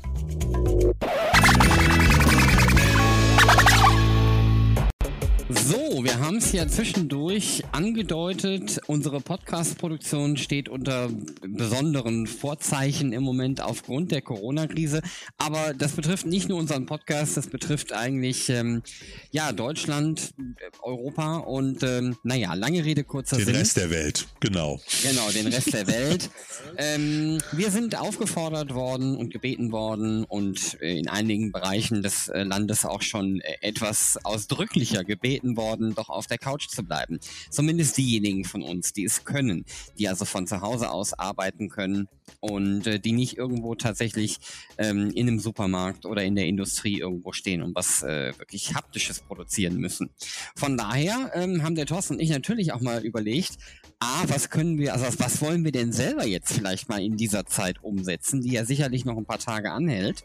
So, 5.50 6.04
wir 6.04 6.20
haben 6.20 6.38
es 6.38 6.52
ja 6.52 6.68
zwischendurch 6.68 7.64
angedeutet. 7.72 8.82
Unsere 8.88 9.22
Podcast-Produktion 9.22 10.36
steht 10.36 10.68
unter 10.68 11.10
besonderen 11.42 12.28
Vorzeichen 12.28 13.14
im 13.14 13.24
Moment 13.24 13.62
aufgrund 13.62 14.12
der 14.12 14.22
Corona-Krise. 14.22 15.02
Aber 15.38 15.74
das 15.74 15.94
betrifft 15.94 16.26
nicht 16.26 16.50
nur 16.50 16.60
unseren 16.60 16.86
Podcast, 16.86 17.38
das 17.38 17.48
betrifft 17.48 17.94
eigentlich 17.94 18.50
ähm, 18.50 18.84
ja 19.32 19.54
Deutschland, 19.54 20.34
Europa 20.82 21.38
und 21.38 21.82
ähm, 21.82 22.18
naja, 22.24 22.54
lange 22.54 22.84
Rede, 22.84 23.06
kurzer 23.06 23.38
den 23.38 23.46
Sinn. 23.46 23.54
Den 23.54 23.60
Rest 23.62 23.78
der 23.78 23.90
Welt, 23.90 24.28
genau. 24.42 24.82
Genau, 25.02 25.32
den 25.32 25.48
Rest 25.48 25.74
der 25.74 25.88
Welt. 25.88 26.30
Ähm, 26.78 27.40
wir 27.54 27.72
sind 27.72 27.98
aufgefordert 27.98 28.74
worden 28.74 29.16
und 29.16 29.32
gebeten 29.32 29.72
worden 29.72 30.26
und 30.26 30.76
in 30.76 31.08
einigen 31.08 31.52
Bereichen 31.52 32.04
des 32.04 32.28
äh, 32.28 32.44
Landes 32.44 32.86
auch 32.86 33.02
schon 33.02 33.40
äh, 33.42 33.58
etwas 33.62 34.20
ausdrücklicher 34.24 35.04
gebeten 35.04 35.37
gebeten 35.38 35.58
worden, 35.58 35.96
doch 35.96 36.10
auf 36.10 36.28
der 36.28 36.38
Couch 36.38 36.68
zu 36.68 36.84
bleiben. 36.84 37.20
Zumindest 37.50 37.98
diejenigen 37.98 38.44
von 38.44 38.62
uns, 38.62 38.94
die 38.94 39.06
es 39.06 39.24
können, 39.24 39.66
die 39.98 40.08
also 40.08 40.26
von 40.26 40.48
zu 40.48 40.62
Hause 40.62 40.90
aus 40.92 41.14
arbeiten 41.14 41.70
können 41.70 42.08
und 42.40 42.88
äh, 42.88 43.00
die 43.00 43.12
nicht 43.12 43.38
irgendwo 43.38 43.76
tatsächlich 43.76 44.38
ähm, 44.78 45.12
in 45.12 45.28
einem 45.28 45.40
Supermarkt 45.40 46.06
oder 46.06 46.24
in 46.24 46.36
der 46.36 46.48
Industrie 46.48 47.00
irgendwo 47.00 47.32
stehen 47.32 47.62
und 47.62 47.76
was 47.76 48.04
äh, 48.04 48.34
wirklich 48.38 48.76
haptisches 48.76 49.22
produzieren 49.22 49.78
müssen. 49.78 50.10
Von 50.56 50.78
daher 50.78 51.32
ähm, 51.34 51.64
haben 51.64 51.76
der 51.76 51.86
Thorsten 51.86 52.16
und 52.16 52.20
ich 52.20 52.30
natürlich 52.30 52.74
auch 52.74 52.82
mal 52.82 53.04
überlegt, 53.04 53.58
A, 54.00 54.24
was 54.28 54.50
können 54.50 54.78
wir, 54.78 54.94
also 54.94 55.06
was 55.20 55.42
wollen 55.42 55.64
wir 55.64 55.72
denn 55.72 55.92
selber 55.92 56.26
jetzt 56.26 56.54
vielleicht 56.54 56.88
mal 56.90 57.02
in 57.02 57.18
dieser 57.18 57.46
Zeit 57.46 57.84
umsetzen, 57.84 58.42
die 58.42 58.52
ja 58.52 58.64
sicherlich 58.64 59.06
noch 59.06 59.18
ein 59.18 59.26
paar 59.26 59.40
Tage 59.40 59.72
anhält 59.72 60.24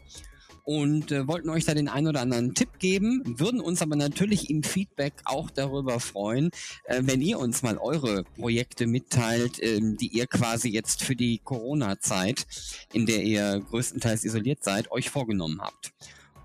und 0.63 1.11
äh, 1.11 1.27
wollten 1.27 1.49
euch 1.49 1.65
da 1.65 1.73
den 1.73 1.87
einen 1.87 2.07
oder 2.07 2.21
anderen 2.21 2.53
Tipp 2.53 2.79
geben, 2.79 3.21
würden 3.25 3.59
uns 3.59 3.81
aber 3.81 3.95
natürlich 3.95 4.49
im 4.49 4.63
Feedback 4.63 5.13
auch 5.25 5.49
darüber 5.49 5.99
freuen, 5.99 6.51
äh, 6.85 7.01
wenn 7.03 7.21
ihr 7.21 7.39
uns 7.39 7.63
mal 7.63 7.77
eure 7.77 8.23
Projekte 8.23 8.87
mitteilt, 8.87 9.59
äh, 9.59 9.79
die 9.81 10.07
ihr 10.07 10.27
quasi 10.27 10.69
jetzt 10.69 11.03
für 11.03 11.15
die 11.15 11.39
Corona-Zeit, 11.43 12.45
in 12.93 13.05
der 13.05 13.23
ihr 13.23 13.61
größtenteils 13.69 14.23
isoliert 14.23 14.63
seid, 14.63 14.91
euch 14.91 15.09
vorgenommen 15.09 15.59
habt. 15.61 15.93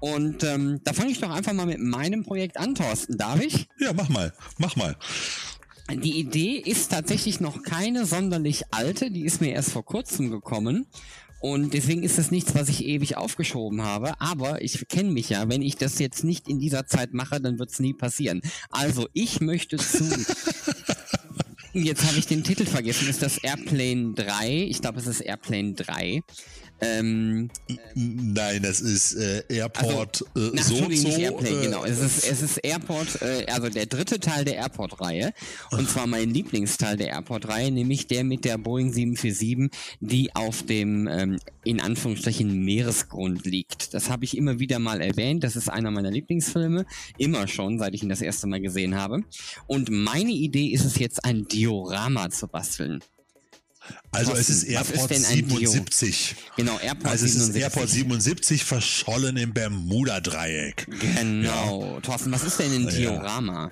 Und 0.00 0.44
ähm, 0.44 0.80
da 0.84 0.92
fange 0.92 1.10
ich 1.10 1.20
doch 1.20 1.30
einfach 1.30 1.52
mal 1.52 1.66
mit 1.66 1.80
meinem 1.80 2.24
Projekt 2.24 2.56
an, 2.56 2.74
Thorsten. 2.74 3.18
Darf 3.18 3.40
ich? 3.40 3.68
Ja, 3.80 3.92
mach 3.92 4.08
mal, 4.08 4.32
mach 4.58 4.76
mal. 4.76 4.96
Die 5.90 6.18
Idee 6.18 6.56
ist 6.56 6.90
tatsächlich 6.90 7.40
noch 7.40 7.62
keine 7.62 8.04
sonderlich 8.04 8.64
alte, 8.72 9.10
die 9.10 9.24
ist 9.24 9.40
mir 9.40 9.52
erst 9.52 9.70
vor 9.70 9.84
kurzem 9.84 10.30
gekommen. 10.30 10.86
Und 11.40 11.72
deswegen 11.72 12.02
ist 12.02 12.18
das 12.18 12.30
nichts, 12.30 12.54
was 12.54 12.68
ich 12.68 12.84
ewig 12.84 13.16
aufgeschoben 13.16 13.82
habe. 13.82 14.20
Aber 14.20 14.62
ich 14.62 14.86
kenne 14.88 15.10
mich 15.10 15.28
ja. 15.28 15.48
Wenn 15.48 15.62
ich 15.62 15.76
das 15.76 15.98
jetzt 15.98 16.24
nicht 16.24 16.48
in 16.48 16.58
dieser 16.58 16.86
Zeit 16.86 17.14
mache, 17.14 17.40
dann 17.40 17.58
wird 17.58 17.70
es 17.70 17.78
nie 17.78 17.94
passieren. 17.94 18.40
Also 18.70 19.06
ich 19.12 19.40
möchte 19.40 19.76
zu. 19.76 20.04
jetzt 21.72 22.04
habe 22.06 22.18
ich 22.18 22.26
den 22.26 22.42
Titel 22.42 22.66
vergessen. 22.66 23.08
Ist 23.08 23.22
das 23.22 23.38
Airplane 23.38 24.14
3? 24.14 24.66
Ich 24.68 24.80
glaube, 24.80 24.98
es 24.98 25.06
ist 25.06 25.20
Airplane 25.20 25.74
3. 25.74 26.22
Ähm, 26.80 27.50
Nein, 27.94 28.62
das 28.62 28.80
ist 28.80 29.14
äh, 29.14 29.42
Airport 29.48 30.24
also, 30.34 30.54
äh, 30.54 30.62
so, 30.62 30.76
so 30.90 31.08
Airplane, 31.08 31.48
äh, 31.48 31.64
genau. 31.64 31.84
Es 31.84 32.00
ist, 32.00 32.24
es 32.24 32.42
ist 32.42 32.58
Airport, 32.58 33.20
äh, 33.20 33.46
also 33.48 33.68
der 33.68 33.86
dritte 33.86 34.20
Teil 34.20 34.44
der 34.44 34.56
Airport-Reihe. 34.56 35.32
Und 35.72 35.88
zwar 35.90 36.06
mein 36.06 36.30
Lieblingsteil 36.30 36.96
der 36.96 37.08
Airport-Reihe, 37.08 37.72
nämlich 37.72 38.06
der 38.06 38.22
mit 38.22 38.44
der 38.44 38.58
Boeing 38.58 38.92
747, 38.92 39.70
die 40.00 40.34
auf 40.34 40.62
dem 40.62 41.08
ähm, 41.08 41.38
in 41.64 41.80
Anführungsstrichen 41.80 42.64
Meeresgrund 42.64 43.44
liegt. 43.44 43.92
Das 43.92 44.08
habe 44.08 44.24
ich 44.24 44.36
immer 44.36 44.58
wieder 44.58 44.78
mal 44.78 45.00
erwähnt. 45.00 45.42
Das 45.44 45.56
ist 45.56 45.68
einer 45.68 45.90
meiner 45.90 46.10
Lieblingsfilme. 46.10 46.86
Immer 47.18 47.48
schon, 47.48 47.78
seit 47.78 47.94
ich 47.94 48.02
ihn 48.02 48.08
das 48.08 48.22
erste 48.22 48.46
Mal 48.46 48.60
gesehen 48.60 48.94
habe. 48.94 49.24
Und 49.66 49.90
meine 49.90 50.32
Idee 50.32 50.68
ist 50.68 50.84
es 50.84 50.98
jetzt, 50.98 51.24
ein 51.24 51.46
Diorama 51.48 52.30
zu 52.30 52.46
basteln. 52.46 53.02
Also 54.10 54.32
Thorsten, 54.32 54.52
es 54.52 54.62
ist 54.62 54.64
Airport 54.64 55.10
ist 55.10 55.28
77. 55.28 56.36
Genau, 56.56 56.78
Airport 56.78 57.06
also 57.06 57.24
es 57.26 57.32
77. 57.32 57.56
ist 57.56 57.62
Airport 57.62 57.90
77 57.90 58.64
verschollen 58.64 59.36
im 59.36 59.52
Bermuda-Dreieck. 59.52 60.86
Genau. 61.00 61.94
Ja. 61.94 62.00
Thorsten, 62.00 62.32
was 62.32 62.42
ist 62.42 62.58
denn 62.58 62.72
ein 62.72 62.88
Diorama? 62.88 63.64
Ja. 63.64 63.70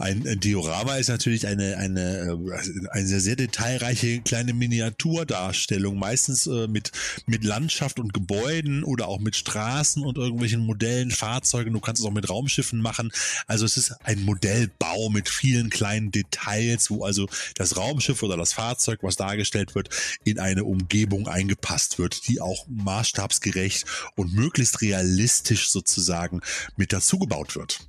Ein, 0.00 0.38
Diorama 0.38 0.94
ist 0.94 1.08
natürlich 1.08 1.48
eine, 1.48 1.76
eine, 1.76 2.18
äh, 2.18 2.88
eine 2.90 3.06
sehr, 3.08 3.20
sehr 3.20 3.34
detailreiche 3.34 4.20
kleine 4.20 4.54
Miniaturdarstellung, 4.54 5.98
meistens 5.98 6.46
äh, 6.46 6.68
mit, 6.68 6.92
mit 7.26 7.42
Landschaft 7.42 7.98
und 7.98 8.14
Gebäuden 8.14 8.84
oder 8.84 9.08
auch 9.08 9.18
mit 9.18 9.34
Straßen 9.34 10.04
und 10.04 10.16
irgendwelchen 10.16 10.64
Modellen, 10.64 11.10
Fahrzeugen. 11.10 11.72
Du 11.72 11.80
kannst 11.80 12.00
es 12.00 12.06
auch 12.06 12.12
mit 12.12 12.30
Raumschiffen 12.30 12.80
machen. 12.80 13.10
Also 13.48 13.64
es 13.64 13.76
ist 13.76 13.96
ein 14.04 14.22
Modellbau 14.22 15.08
mit 15.08 15.28
vielen 15.28 15.68
kleinen 15.68 16.12
Details, 16.12 16.90
wo 16.90 17.02
also 17.02 17.28
das 17.56 17.76
Raumschiff 17.76 18.22
oder 18.22 18.36
das 18.36 18.52
Fahrzeug, 18.52 19.00
was 19.02 19.16
dargestellt 19.16 19.74
wird, 19.74 19.88
in 20.22 20.38
eine 20.38 20.62
Umgebung 20.62 21.26
eingepasst 21.26 21.98
wird, 21.98 22.28
die 22.28 22.40
auch 22.40 22.68
maßstabsgerecht 22.68 23.84
und 24.14 24.32
möglichst 24.32 24.80
realistisch 24.80 25.70
sozusagen 25.70 26.40
mit 26.76 26.92
dazugebaut 26.92 27.56
wird. 27.56 27.80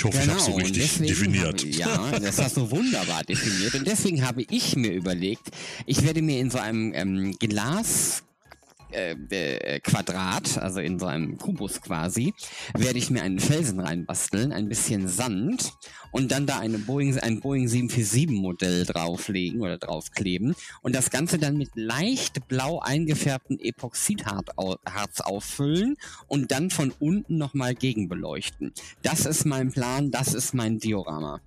Ich 0.00 0.04
hoffe, 0.04 0.18
genau. 0.18 0.32
ich 0.32 0.40
habe 0.44 0.52
so 0.52 0.56
richtig 0.56 0.98
definiert. 1.08 1.60
Habe, 1.60 1.68
ja, 1.72 2.18
das 2.20 2.40
hast 2.40 2.56
du 2.56 2.70
wunderbar 2.70 3.22
definiert. 3.22 3.74
Und 3.74 3.86
deswegen 3.86 4.26
habe 4.26 4.46
ich 4.48 4.74
mir 4.74 4.92
überlegt, 4.92 5.50
ich 5.84 6.02
werde 6.02 6.22
mir 6.22 6.40
in 6.40 6.50
so 6.50 6.56
einem 6.56 6.94
ähm, 6.94 7.36
Glas 7.38 8.22
äh, 8.92 9.12
äh, 9.30 9.80
Quadrat, 9.80 10.58
also 10.58 10.80
in 10.80 10.98
so 10.98 11.06
einem 11.06 11.38
Kubus 11.38 11.80
quasi, 11.80 12.34
werde 12.76 12.98
ich 12.98 13.10
mir 13.10 13.22
einen 13.22 13.40
Felsen 13.40 13.80
reinbasteln, 13.80 14.52
ein 14.52 14.68
bisschen 14.68 15.08
Sand 15.08 15.72
und 16.12 16.32
dann 16.32 16.46
da 16.46 16.58
eine 16.58 16.78
Boeing, 16.78 17.18
ein 17.18 17.40
Boeing 17.40 17.68
747 17.68 18.40
Modell 18.40 18.84
drauflegen 18.84 19.60
oder 19.60 19.78
draufkleben 19.78 20.54
und 20.82 20.94
das 20.94 21.10
Ganze 21.10 21.38
dann 21.38 21.56
mit 21.56 21.70
leicht 21.74 22.48
blau 22.48 22.80
eingefärbtem 22.80 23.58
Epoxidharz 23.60 25.20
auffüllen 25.20 25.96
und 26.26 26.50
dann 26.50 26.70
von 26.70 26.92
unten 26.98 27.38
nochmal 27.38 27.74
gegenbeleuchten. 27.74 28.72
Das 29.02 29.26
ist 29.26 29.44
mein 29.44 29.72
Plan, 29.72 30.10
das 30.10 30.34
ist 30.34 30.54
mein 30.54 30.78
Diorama. 30.78 31.40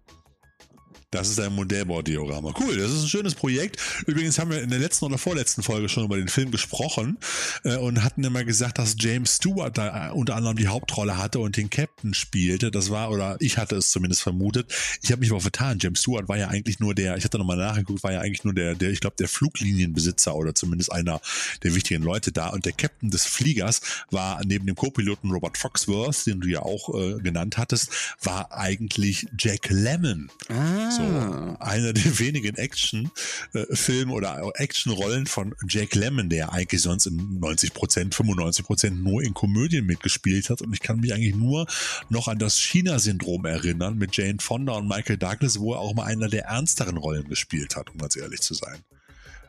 Das 1.13 1.29
ist 1.29 1.39
ein 1.39 1.53
Modellbaudiorama. 1.53 2.55
Cool, 2.59 2.75
das 2.75 2.91
ist 2.91 3.03
ein 3.03 3.07
schönes 3.07 3.35
Projekt. 3.35 3.79
Übrigens 4.07 4.39
haben 4.39 4.49
wir 4.49 4.63
in 4.63 4.71
der 4.71 4.79
letzten 4.79 5.05
oder 5.05 5.19
vorletzten 5.19 5.61
Folge 5.61 5.87
schon 5.87 6.05
über 6.05 6.17
den 6.17 6.27
Film 6.27 6.49
gesprochen 6.49 7.19
äh, 7.63 7.77
und 7.77 8.03
hatten 8.03 8.23
immer 8.23 8.43
gesagt, 8.43 8.79
dass 8.79 8.95
James 8.97 9.35
Stewart 9.35 9.77
da 9.77 10.09
äh, 10.09 10.11
unter 10.11 10.35
anderem 10.35 10.57
die 10.57 10.67
Hauptrolle 10.67 11.19
hatte 11.19 11.37
und 11.37 11.55
den 11.55 11.69
Captain 11.69 12.15
spielte. 12.15 12.71
Das 12.71 12.89
war, 12.89 13.11
oder 13.11 13.37
ich 13.41 13.59
hatte 13.59 13.75
es 13.75 13.91
zumindest 13.91 14.23
vermutet. 14.23 14.73
Ich 15.03 15.11
habe 15.11 15.19
mich 15.19 15.29
aber 15.29 15.39
vertan. 15.39 15.77
James 15.79 15.99
Stewart 15.99 16.27
war 16.29 16.37
ja 16.37 16.47
eigentlich 16.47 16.79
nur 16.79 16.95
der, 16.95 17.15
ich 17.15 17.23
hatte 17.23 17.37
nochmal 17.37 17.57
nachgeguckt, 17.57 18.01
war 18.01 18.11
ja 18.11 18.21
eigentlich 18.21 18.43
nur 18.43 18.55
der, 18.55 18.73
der 18.73 18.89
ich 18.89 18.99
glaube, 18.99 19.15
der 19.19 19.27
Fluglinienbesitzer 19.27 20.33
oder 20.33 20.55
zumindest 20.55 20.91
einer 20.91 21.21
der 21.61 21.75
wichtigen 21.75 22.01
Leute 22.01 22.31
da. 22.31 22.49
Und 22.49 22.65
der 22.65 22.73
Captain 22.73 23.11
des 23.11 23.27
Fliegers 23.27 23.81
war 24.09 24.41
neben 24.45 24.65
dem 24.65 24.75
Co-Piloten 24.75 25.29
Robert 25.29 25.59
Foxworth, 25.59 26.25
den 26.25 26.41
du 26.41 26.47
ja 26.47 26.63
auch 26.63 26.89
äh, 26.95 27.19
genannt 27.19 27.59
hattest, 27.59 27.91
war 28.23 28.51
eigentlich 28.51 29.27
Jack 29.37 29.69
Lemmon. 29.69 30.31
Ah. 30.49 30.89
So, 30.89 31.02
Ah. 31.03 31.55
einer 31.59 31.93
der 31.93 32.19
wenigen 32.19 32.55
Action-Filme 32.55 34.13
oder 34.13 34.51
Action-Rollen 34.55 35.27
von 35.27 35.55
Jack 35.67 35.95
Lemmon, 35.95 36.29
der 36.29 36.51
eigentlich 36.51 36.81
sonst 36.81 37.05
in 37.05 37.39
90 37.39 37.73
Prozent, 37.73 38.15
95 38.15 38.65
Prozent 38.65 39.03
nur 39.03 39.21
in 39.21 39.33
Komödien 39.33 39.85
mitgespielt 39.85 40.49
hat. 40.49 40.61
Und 40.61 40.73
ich 40.73 40.81
kann 40.81 40.99
mich 40.99 41.13
eigentlich 41.13 41.35
nur 41.35 41.67
noch 42.09 42.27
an 42.27 42.39
das 42.39 42.59
China-Syndrom 42.59 43.45
erinnern 43.45 43.97
mit 43.97 44.15
Jane 44.15 44.37
Fonda 44.39 44.73
und 44.73 44.87
Michael 44.87 45.17
Douglas, 45.17 45.59
wo 45.59 45.73
er 45.73 45.79
auch 45.79 45.93
mal 45.93 46.05
einer 46.05 46.29
der 46.29 46.45
ernsteren 46.45 46.97
Rollen 46.97 47.27
gespielt 47.27 47.75
hat, 47.75 47.89
um 47.89 47.97
ganz 47.97 48.15
ehrlich 48.15 48.41
zu 48.41 48.53
sein. 48.53 48.79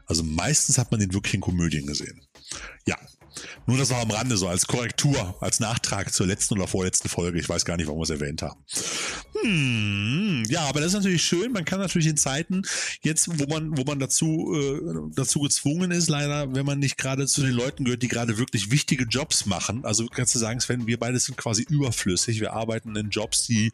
Also 0.06 0.22
meistens 0.22 0.78
hat 0.78 0.90
man 0.90 1.00
den 1.00 1.14
wirklich 1.14 1.34
in 1.34 1.40
Komödien 1.40 1.86
gesehen. 1.86 2.20
Ja, 2.86 2.98
nur 3.66 3.78
das 3.78 3.90
noch 3.90 4.00
am 4.00 4.10
Rande, 4.10 4.36
so 4.36 4.48
als 4.48 4.66
Korrektur, 4.66 5.36
als 5.40 5.60
Nachtrag 5.60 6.12
zur 6.12 6.26
letzten 6.26 6.54
oder 6.54 6.66
vorletzten 6.66 7.08
Folge. 7.08 7.38
Ich 7.38 7.48
weiß 7.48 7.64
gar 7.64 7.76
nicht, 7.76 7.86
warum 7.86 8.00
wir 8.00 8.04
es 8.04 8.10
erwähnt 8.10 8.42
haben. 8.42 8.60
Hm, 9.42 10.44
ja, 10.48 10.62
aber 10.62 10.80
das 10.80 10.88
ist 10.88 10.94
natürlich 10.94 11.24
schön. 11.24 11.52
Man 11.52 11.64
kann 11.64 11.80
natürlich 11.80 12.08
in 12.08 12.16
Zeiten 12.16 12.62
jetzt, 13.02 13.38
wo 13.38 13.46
man, 13.46 13.76
wo 13.76 13.84
man 13.84 13.98
dazu, 13.98 14.54
äh, 14.54 15.10
dazu 15.14 15.40
gezwungen 15.40 15.90
ist, 15.90 16.08
leider, 16.08 16.54
wenn 16.54 16.66
man 16.66 16.78
nicht 16.78 16.96
gerade 16.96 17.26
zu 17.26 17.42
den 17.42 17.52
Leuten 17.52 17.84
gehört, 17.84 18.02
die 18.02 18.08
gerade 18.08 18.38
wirklich 18.38 18.70
wichtige 18.70 19.04
Jobs 19.04 19.46
machen. 19.46 19.84
Also 19.84 20.06
kannst 20.06 20.34
du 20.34 20.38
sagen, 20.38 20.60
Sven, 20.60 20.86
wir 20.86 20.98
beide 20.98 21.18
sind 21.18 21.36
quasi 21.36 21.62
überflüssig. 21.62 22.40
Wir 22.40 22.52
arbeiten 22.52 22.96
in 22.96 23.10
Jobs, 23.10 23.46
die 23.46 23.72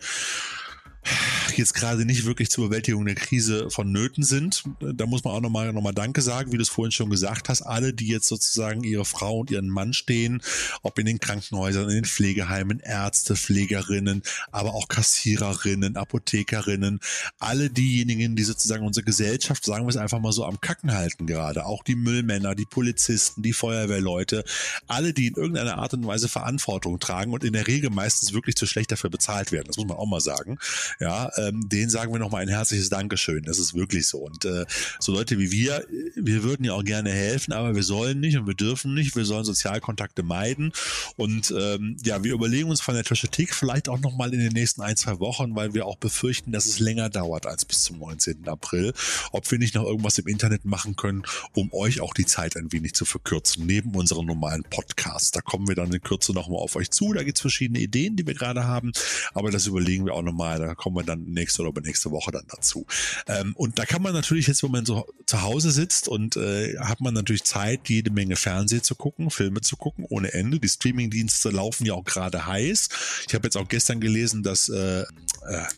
jetzt 1.56 1.74
gerade 1.74 2.04
nicht 2.04 2.24
wirklich 2.24 2.50
zur 2.50 2.68
Bewältigung 2.68 3.04
der 3.04 3.14
Krise 3.14 3.70
vonnöten 3.70 4.24
sind. 4.24 4.64
Da 4.80 5.06
muss 5.06 5.24
man 5.24 5.34
auch 5.34 5.40
nochmal 5.40 5.72
noch 5.72 5.82
mal 5.82 5.92
Danke 5.92 6.22
sagen, 6.22 6.52
wie 6.52 6.56
du 6.56 6.62
es 6.62 6.68
vorhin 6.68 6.92
schon 6.92 7.10
gesagt 7.10 7.48
hast. 7.48 7.62
Alle, 7.62 7.92
die 7.92 8.08
jetzt 8.08 8.28
sozusagen 8.28 8.84
ihre 8.84 9.04
Frau 9.04 9.40
und 9.40 9.50
ihren 9.50 9.68
Mann 9.68 9.92
stehen, 9.92 10.42
ob 10.82 10.98
in 10.98 11.06
den 11.06 11.20
Krankenhäusern, 11.20 11.88
in 11.88 11.96
den 11.96 12.04
Pflegeheimen, 12.04 12.80
Ärzte, 12.80 13.36
Pflegerinnen, 13.36 14.22
aber 14.52 14.74
auch 14.74 14.88
Kassiererinnen, 14.88 15.96
Apothekerinnen, 15.96 17.00
alle 17.38 17.70
diejenigen, 17.70 18.36
die 18.36 18.44
sozusagen 18.44 18.86
unsere 18.86 19.04
Gesellschaft, 19.04 19.64
sagen 19.64 19.84
wir 19.84 19.90
es 19.90 19.96
einfach 19.96 20.20
mal 20.20 20.32
so, 20.32 20.44
am 20.44 20.60
Kacken 20.60 20.92
halten 20.92 21.26
gerade. 21.26 21.66
Auch 21.66 21.82
die 21.84 21.96
Müllmänner, 21.96 22.54
die 22.54 22.66
Polizisten, 22.66 23.42
die 23.42 23.52
Feuerwehrleute, 23.52 24.44
alle, 24.86 25.12
die 25.12 25.28
in 25.28 25.34
irgendeiner 25.34 25.78
Art 25.78 25.94
und 25.94 26.06
Weise 26.06 26.28
Verantwortung 26.28 26.98
tragen 27.00 27.32
und 27.32 27.44
in 27.44 27.52
der 27.52 27.66
Regel 27.66 27.90
meistens 27.90 28.32
wirklich 28.32 28.56
zu 28.56 28.66
schlecht 28.66 28.92
dafür 28.92 29.10
bezahlt 29.10 29.52
werden. 29.52 29.66
Das 29.66 29.76
muss 29.76 29.86
man 29.86 29.96
auch 29.96 30.06
mal 30.06 30.20
sagen 30.20 30.58
ja, 30.98 31.30
ähm, 31.36 31.68
denen 31.68 31.90
sagen 31.90 32.12
wir 32.12 32.18
nochmal 32.18 32.42
ein 32.42 32.48
herzliches 32.48 32.88
Dankeschön. 32.88 33.44
Das 33.44 33.58
ist 33.58 33.74
wirklich 33.74 34.06
so. 34.06 34.18
Und 34.18 34.44
äh, 34.44 34.64
so 34.98 35.12
Leute 35.12 35.38
wie 35.38 35.50
wir, 35.50 35.86
wir 36.14 36.42
würden 36.42 36.64
ja 36.64 36.72
auch 36.72 36.84
gerne 36.84 37.10
helfen, 37.10 37.52
aber 37.52 37.74
wir 37.74 37.82
sollen 37.82 38.20
nicht 38.20 38.36
und 38.36 38.46
wir 38.46 38.54
dürfen 38.54 38.94
nicht. 38.94 39.16
Wir 39.16 39.24
sollen 39.24 39.44
Sozialkontakte 39.44 40.22
meiden. 40.22 40.72
Und 41.16 41.54
ähm, 41.56 41.96
ja, 42.04 42.22
wir 42.24 42.32
überlegen 42.32 42.70
uns 42.70 42.80
von 42.80 42.94
der 42.94 43.04
Kritik 43.04 43.54
vielleicht 43.54 43.88
auch 43.88 44.00
nochmal 44.00 44.32
in 44.32 44.40
den 44.40 44.52
nächsten 44.52 44.82
ein, 44.82 44.96
zwei 44.96 45.20
Wochen, 45.20 45.54
weil 45.54 45.74
wir 45.74 45.86
auch 45.86 45.96
befürchten, 45.96 46.52
dass 46.52 46.66
es 46.66 46.78
länger 46.78 47.10
dauert 47.10 47.46
als 47.46 47.64
bis 47.64 47.82
zum 47.82 47.98
19. 47.98 48.48
April, 48.48 48.92
ob 49.32 49.50
wir 49.50 49.58
nicht 49.58 49.74
noch 49.74 49.84
irgendwas 49.84 50.18
im 50.18 50.26
Internet 50.26 50.64
machen 50.64 50.96
können, 50.96 51.22
um 51.54 51.72
euch 51.72 52.00
auch 52.00 52.14
die 52.14 52.26
Zeit 52.26 52.56
ein 52.56 52.72
wenig 52.72 52.94
zu 52.94 53.04
verkürzen, 53.04 53.66
neben 53.66 53.94
unseren 53.94 54.26
normalen 54.26 54.64
Podcasts. 54.64 55.30
Da 55.30 55.40
kommen 55.40 55.68
wir 55.68 55.74
dann 55.74 55.92
in 55.92 56.00
Kürze 56.00 56.32
nochmal 56.32 56.60
auf 56.60 56.76
euch 56.76 56.90
zu. 56.90 57.12
Da 57.12 57.22
gibt 57.22 57.38
es 57.38 57.42
verschiedene 57.42 57.80
Ideen, 57.80 58.16
die 58.16 58.26
wir 58.26 58.34
gerade 58.34 58.64
haben, 58.64 58.92
aber 59.34 59.50
das 59.50 59.66
überlegen 59.66 60.06
wir 60.06 60.14
auch 60.14 60.22
nochmal. 60.22 60.58
Da 60.58 60.74
kommen 60.80 60.96
wir 60.96 61.04
dann 61.04 61.24
nächste 61.24 61.62
oder 61.62 61.78
nächste 61.82 62.10
Woche 62.10 62.32
dann 62.32 62.44
dazu. 62.48 62.86
Ähm, 63.28 63.52
und 63.54 63.78
da 63.78 63.84
kann 63.84 64.00
man 64.00 64.14
natürlich 64.14 64.46
jetzt, 64.46 64.62
wenn 64.62 64.70
man 64.70 64.86
so 64.86 65.06
zu 65.26 65.42
Hause 65.42 65.70
sitzt 65.70 66.08
und 66.08 66.36
äh, 66.36 66.78
hat 66.78 67.02
man 67.02 67.12
natürlich 67.12 67.44
Zeit, 67.44 67.88
jede 67.88 68.10
Menge 68.10 68.34
Fernsehen 68.34 68.82
zu 68.82 68.94
gucken, 68.94 69.30
Filme 69.30 69.60
zu 69.60 69.76
gucken, 69.76 70.06
ohne 70.08 70.32
Ende. 70.32 70.58
Die 70.58 70.68
Streamingdienste 70.68 71.50
laufen 71.50 71.84
ja 71.84 71.92
auch 71.92 72.04
gerade 72.04 72.46
heiß. 72.46 72.88
Ich 73.28 73.34
habe 73.34 73.46
jetzt 73.46 73.56
auch 73.56 73.68
gestern 73.68 74.00
gelesen, 74.00 74.42
dass, 74.42 74.70
äh, 74.70 75.02
äh, 75.02 75.06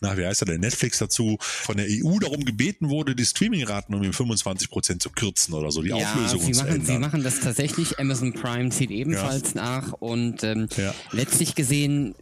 na, 0.01 0.17
wie 0.17 0.25
heißt 0.25 0.43
er, 0.43 0.47
der 0.47 0.59
Netflix 0.59 0.99
dazu 0.99 1.37
von 1.41 1.77
der 1.77 1.87
EU 1.89 2.19
darum 2.21 2.45
gebeten 2.45 2.89
wurde, 2.89 3.17
die 3.17 3.27
Streamingraten 3.27 3.95
um 3.95 4.13
25 4.13 4.71
Prozent 4.71 5.03
zu 5.03 5.11
kürzen 5.11 5.55
oder 5.55 5.73
so, 5.73 5.83
die 5.83 5.89
ja, 5.89 5.97
Auflösung 5.97 6.41
sie 6.41 6.53
zu 6.53 6.61
machen, 6.61 6.75
ändern. 6.75 6.87
Sie 6.87 6.99
machen 6.99 7.25
das 7.25 7.41
tatsächlich. 7.41 7.99
Amazon 7.99 8.33
Prime 8.33 8.71
zieht 8.71 8.93
ebenfalls 8.93 9.55
ja. 9.55 9.63
nach 9.63 9.93
und 9.95 10.45
ähm, 10.45 10.69
ja. 10.77 10.95
letztlich 11.11 11.57
gesehen 11.57 12.15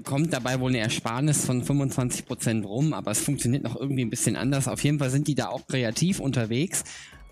kommt 0.00 0.32
dabei 0.32 0.60
wohl 0.60 0.70
eine 0.70 0.78
Ersparnis 0.78 1.44
von 1.44 1.62
25 1.62 2.26
Prozent 2.26 2.64
rum, 2.64 2.92
aber 2.92 3.10
es 3.10 3.20
funktioniert 3.20 3.62
noch 3.62 3.76
irgendwie 3.76 4.04
ein 4.04 4.10
bisschen 4.10 4.36
anders. 4.36 4.68
Auf 4.68 4.82
jeden 4.82 4.98
Fall 4.98 5.10
sind 5.10 5.28
die 5.28 5.34
da 5.34 5.48
auch 5.48 5.66
kreativ 5.66 6.20
unterwegs. 6.20 6.84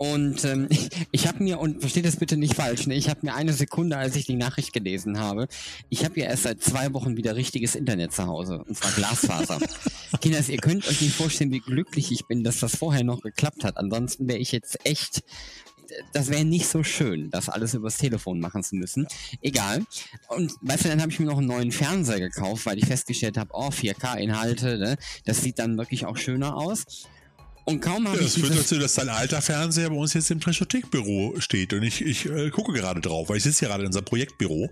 Und 0.02 0.44
ähm, 0.44 0.66
ich, 0.70 0.88
ich 1.12 1.28
habe 1.28 1.44
mir, 1.44 1.60
und 1.60 1.80
versteht 1.80 2.04
das 2.04 2.16
bitte 2.16 2.36
nicht 2.36 2.54
falsch, 2.54 2.88
ne, 2.88 2.94
ich 2.94 3.08
habe 3.08 3.20
mir 3.22 3.34
eine 3.34 3.52
Sekunde, 3.52 3.96
als 3.96 4.16
ich 4.16 4.26
die 4.26 4.34
Nachricht 4.34 4.72
gelesen 4.72 5.20
habe, 5.20 5.46
ich 5.90 6.04
habe 6.04 6.18
ja 6.18 6.26
erst 6.26 6.42
seit 6.42 6.60
zwei 6.60 6.92
Wochen 6.92 7.16
wieder 7.16 7.36
richtiges 7.36 7.76
Internet 7.76 8.12
zu 8.12 8.26
Hause, 8.26 8.64
und 8.66 8.76
zwar 8.76 8.90
Glasfaser. 8.92 9.60
Kinders, 10.20 10.48
ihr 10.48 10.58
könnt 10.58 10.88
euch 10.88 11.00
nicht 11.00 11.14
vorstellen, 11.14 11.52
wie 11.52 11.60
glücklich 11.60 12.10
ich 12.10 12.26
bin, 12.26 12.42
dass 12.42 12.58
das 12.58 12.76
vorher 12.76 13.04
noch 13.04 13.20
geklappt 13.20 13.62
hat. 13.62 13.76
Ansonsten 13.76 14.26
wäre 14.26 14.38
ich 14.38 14.50
jetzt 14.50 14.84
echt 14.84 15.22
das 16.12 16.28
wäre 16.28 16.44
nicht 16.44 16.66
so 16.66 16.82
schön, 16.82 17.30
das 17.30 17.48
alles 17.48 17.74
übers 17.74 17.98
Telefon 17.98 18.40
machen 18.40 18.62
zu 18.62 18.76
müssen. 18.76 19.06
Egal. 19.40 19.84
Und 20.28 20.52
weißt 20.60 20.84
du, 20.84 20.88
dann 20.88 21.00
habe 21.00 21.10
ich 21.10 21.20
mir 21.20 21.26
noch 21.26 21.38
einen 21.38 21.46
neuen 21.46 21.72
Fernseher 21.72 22.20
gekauft, 22.20 22.66
weil 22.66 22.78
ich 22.78 22.86
festgestellt 22.86 23.38
habe, 23.38 23.50
oh, 23.52 23.68
4K-Inhalte, 23.68 24.78
ne? 24.78 24.96
das 25.24 25.42
sieht 25.42 25.58
dann 25.58 25.76
wirklich 25.76 26.06
auch 26.06 26.16
schöner 26.16 26.56
aus. 26.56 26.84
Und 27.64 27.80
kaum 27.80 28.08
habe 28.08 28.18
ja, 28.18 28.24
ich. 28.26 28.34
Das 28.34 28.42
führt 28.42 28.58
dazu, 28.58 28.78
dass 28.78 28.94
dein 28.94 29.08
alter 29.08 29.40
Fernseher 29.40 29.90
bei 29.90 29.96
uns 29.96 30.14
jetzt 30.14 30.30
im 30.30 30.40
Trashothek-Büro 30.40 31.34
steht. 31.38 31.72
Und 31.72 31.82
ich, 31.84 32.02
ich 32.02 32.26
äh, 32.26 32.50
gucke 32.50 32.72
gerade 32.72 33.00
drauf, 33.00 33.28
weil 33.28 33.36
ich 33.36 33.44
sitze 33.44 33.60
hier 33.60 33.68
gerade 33.68 33.82
in 33.82 33.86
unserem 33.86 34.04
Projektbüro. 34.04 34.68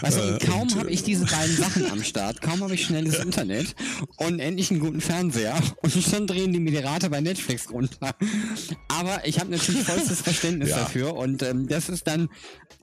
Also 0.00 0.20
äh, 0.20 0.38
kaum 0.38 0.74
habe 0.74 0.90
ich 0.90 1.04
diese 1.04 1.24
beiden 1.24 1.56
Sachen 1.56 1.90
am 1.90 2.02
Start, 2.12 2.42
kaum 2.42 2.60
habe 2.62 2.74
ich 2.74 2.84
schnelles 2.84 3.18
Internet 3.18 3.76
und 4.16 4.40
endlich 4.40 4.70
einen 4.70 4.80
guten 4.80 5.00
Fernseher. 5.00 5.54
Und 5.82 5.92
schon 5.92 6.26
drehen 6.26 6.52
die 6.52 6.58
mir 6.58 6.72
die 6.72 6.78
Rate 6.78 7.10
bei 7.10 7.20
Netflix 7.20 7.70
runter. 7.70 8.14
Aber 8.88 9.26
ich 9.26 9.38
habe 9.38 9.50
natürlich 9.50 9.82
vollstes 9.82 10.20
Verständnis 10.22 10.70
ja. 10.70 10.78
dafür. 10.78 11.14
Und 11.14 11.42
ähm, 11.42 11.68
das 11.68 11.88
ist 11.88 12.08
dann, 12.08 12.28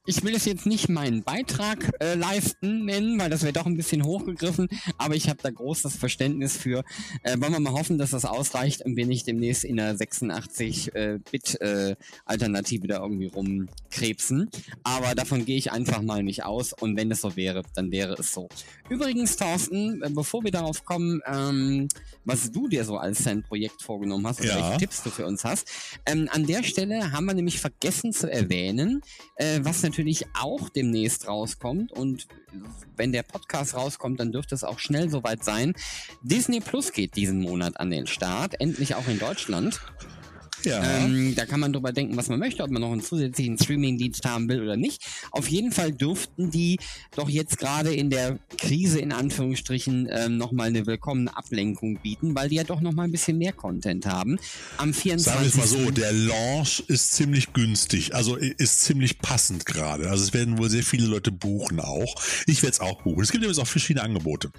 ich 0.06 0.24
will 0.24 0.36
es 0.36 0.46
jetzt 0.46 0.66
nicht 0.66 0.88
meinen 0.88 1.24
Beitrag 1.24 1.92
äh, 2.00 2.16
leisten 2.16 2.86
nennen, 2.86 3.20
weil 3.20 3.30
das 3.30 3.44
wäre 3.44 3.54
doch 3.54 3.66
ein 3.66 3.76
bisschen 3.76 4.06
hochgegriffen. 4.06 4.70
Aber 4.98 5.16
ich 5.16 5.28
habe 5.28 5.40
da 5.42 5.50
großes 5.50 5.96
Verständnis 5.96 6.56
für. 6.56 6.84
Äh, 7.24 7.40
wollen 7.40 7.52
wir 7.52 7.60
mal 7.60 7.74
hoffen, 7.74 7.98
dass 7.98 8.12
das 8.12 8.24
ausreicht 8.24 8.84
und 8.86 8.96
wir 8.96 9.06
nicht 9.06 9.28
demnächst 9.28 9.49
demnächst 9.50 9.66
in 9.66 9.78
der 9.78 9.96
86-Bit-Alternative 9.96 12.84
äh, 12.84 12.88
da 12.88 13.02
irgendwie 13.02 13.28
rumkrebsen. 13.28 14.50
Aber 14.84 15.16
davon 15.16 15.46
gehe 15.46 15.58
ich 15.58 15.72
einfach 15.72 16.04
mal 16.04 16.22
nicht 16.24 16.46
aus. 16.46 16.74
Und 16.74 16.98
wenn 16.98 17.10
es 17.12 17.22
so 17.22 17.36
wäre, 17.36 17.64
dann 17.76 17.92
wäre 17.92 18.14
es 18.14 18.32
so. 18.32 18.48
Übrigens, 18.90 19.38
Thorsten, 19.38 20.02
äh, 20.02 20.10
bevor 20.10 20.44
wir 20.44 20.52
darauf 20.52 20.84
kommen, 20.84 21.22
ähm, 21.26 21.88
was 22.26 22.52
du 22.52 22.68
dir 22.68 22.84
so 22.84 22.98
als 22.98 23.24
dein 23.24 23.44
Projekt 23.44 23.82
vorgenommen 23.82 24.26
hast 24.26 24.42
und 24.42 24.48
ja. 24.48 24.56
welche 24.56 24.78
Tipps 24.78 25.04
du 25.04 25.10
für 25.12 25.26
uns 25.26 25.44
hast, 25.44 25.70
ähm, 26.06 26.28
an 26.32 26.46
der 26.46 26.64
Stelle 26.64 27.12
haben 27.12 27.26
wir 27.26 27.34
nämlich 27.34 27.60
vergessen 27.60 28.14
zu 28.14 28.32
erwähnen, 28.32 29.02
äh, 29.36 29.60
was 29.62 29.84
natürlich 29.84 30.26
auch 30.34 30.70
demnächst 30.70 31.28
rauskommt 31.28 31.92
und 31.92 32.28
wenn 32.98 33.12
der 33.12 33.24
Podcast 33.24 33.76
rauskommt, 33.76 34.20
dann 34.20 34.32
dürfte 34.32 34.56
es 34.56 34.64
auch 34.64 34.80
schnell 34.80 35.10
soweit 35.10 35.44
sein. 35.44 35.74
Disney 36.24 36.60
Plus 36.60 36.92
geht 36.92 37.16
diesen 37.16 37.42
Monat 37.42 37.80
an 37.80 37.92
den 37.92 38.08
Start, 38.08 38.60
endlich 38.60 38.96
auch 38.96 39.08
in 39.08 39.20
Deutschland. 39.20 39.80
Ja. 40.64 40.84
Ähm, 40.84 41.36
da 41.36 41.46
kann 41.46 41.60
man 41.60 41.74
drüber 41.74 41.92
denken, 41.92 42.18
was 42.18 42.30
man 42.30 42.40
möchte, 42.40 42.64
ob 42.64 42.72
man 42.72 42.82
noch 42.82 42.92
einen 42.92 43.02
zusätzlichen 43.02 43.58
Streaming-Dienst 43.58 44.26
haben 44.26 44.50
will 44.50 44.62
oder 44.62 44.78
nicht. 44.78 45.04
Auf 45.32 45.48
jeden 45.50 45.72
Fall 45.72 45.92
dürften 45.92 46.52
die 46.52 46.80
doch 47.16 47.30
jetzt 47.30 47.58
gerade 47.58 47.94
in 47.94 48.10
der 48.10 48.40
Krise 48.58 49.00
in 49.00 49.12
Anführungsstrichen 49.12 50.10
ähm, 50.12 50.38
nochmal 50.38 50.68
eine 50.68 50.86
willkommene 50.86 51.36
Ablenkung 51.36 52.00
bieten, 52.02 52.36
weil 52.36 52.50
die 52.50 52.56
ja 52.56 52.64
doch 52.64 52.82
nochmal 52.82 53.06
ein 53.06 53.12
bisschen 53.12 53.38
mehr 53.38 53.54
Content 53.54 54.06
haben. 54.06 54.38
Am 54.78 54.94
24. 54.94 55.24
Sagen 55.24 55.42
wir 55.42 55.48
es 55.48 55.58
mal 55.58 55.68
so, 55.68 55.92
der 55.92 56.12
Launch 56.12 56.84
ist 56.88 57.12
ziemlich 57.12 57.54
günstig, 57.54 58.14
also 58.14 58.36
ist 58.36 58.82
ziemlich 58.82 59.20
passend 59.20 59.66
gerade. 59.66 60.10
Also 60.10 60.24
es 60.24 60.34
werden 60.34 60.58
wohl 60.58 60.70
sehr 60.70 60.84
viele 60.84 61.08
Leute 61.08 61.32
buchen 61.32 61.80
auch. 61.80 62.16
Ich 62.46 62.62
werde 62.64 62.74
es 62.74 62.80
auch 62.80 63.02
buchen. 63.04 63.22
Es 63.22 63.32
gibt 63.32 63.44
übrigens 63.44 63.60
auch 63.60 63.68
verschiedene 63.68 64.04
Angebote. 64.04 64.52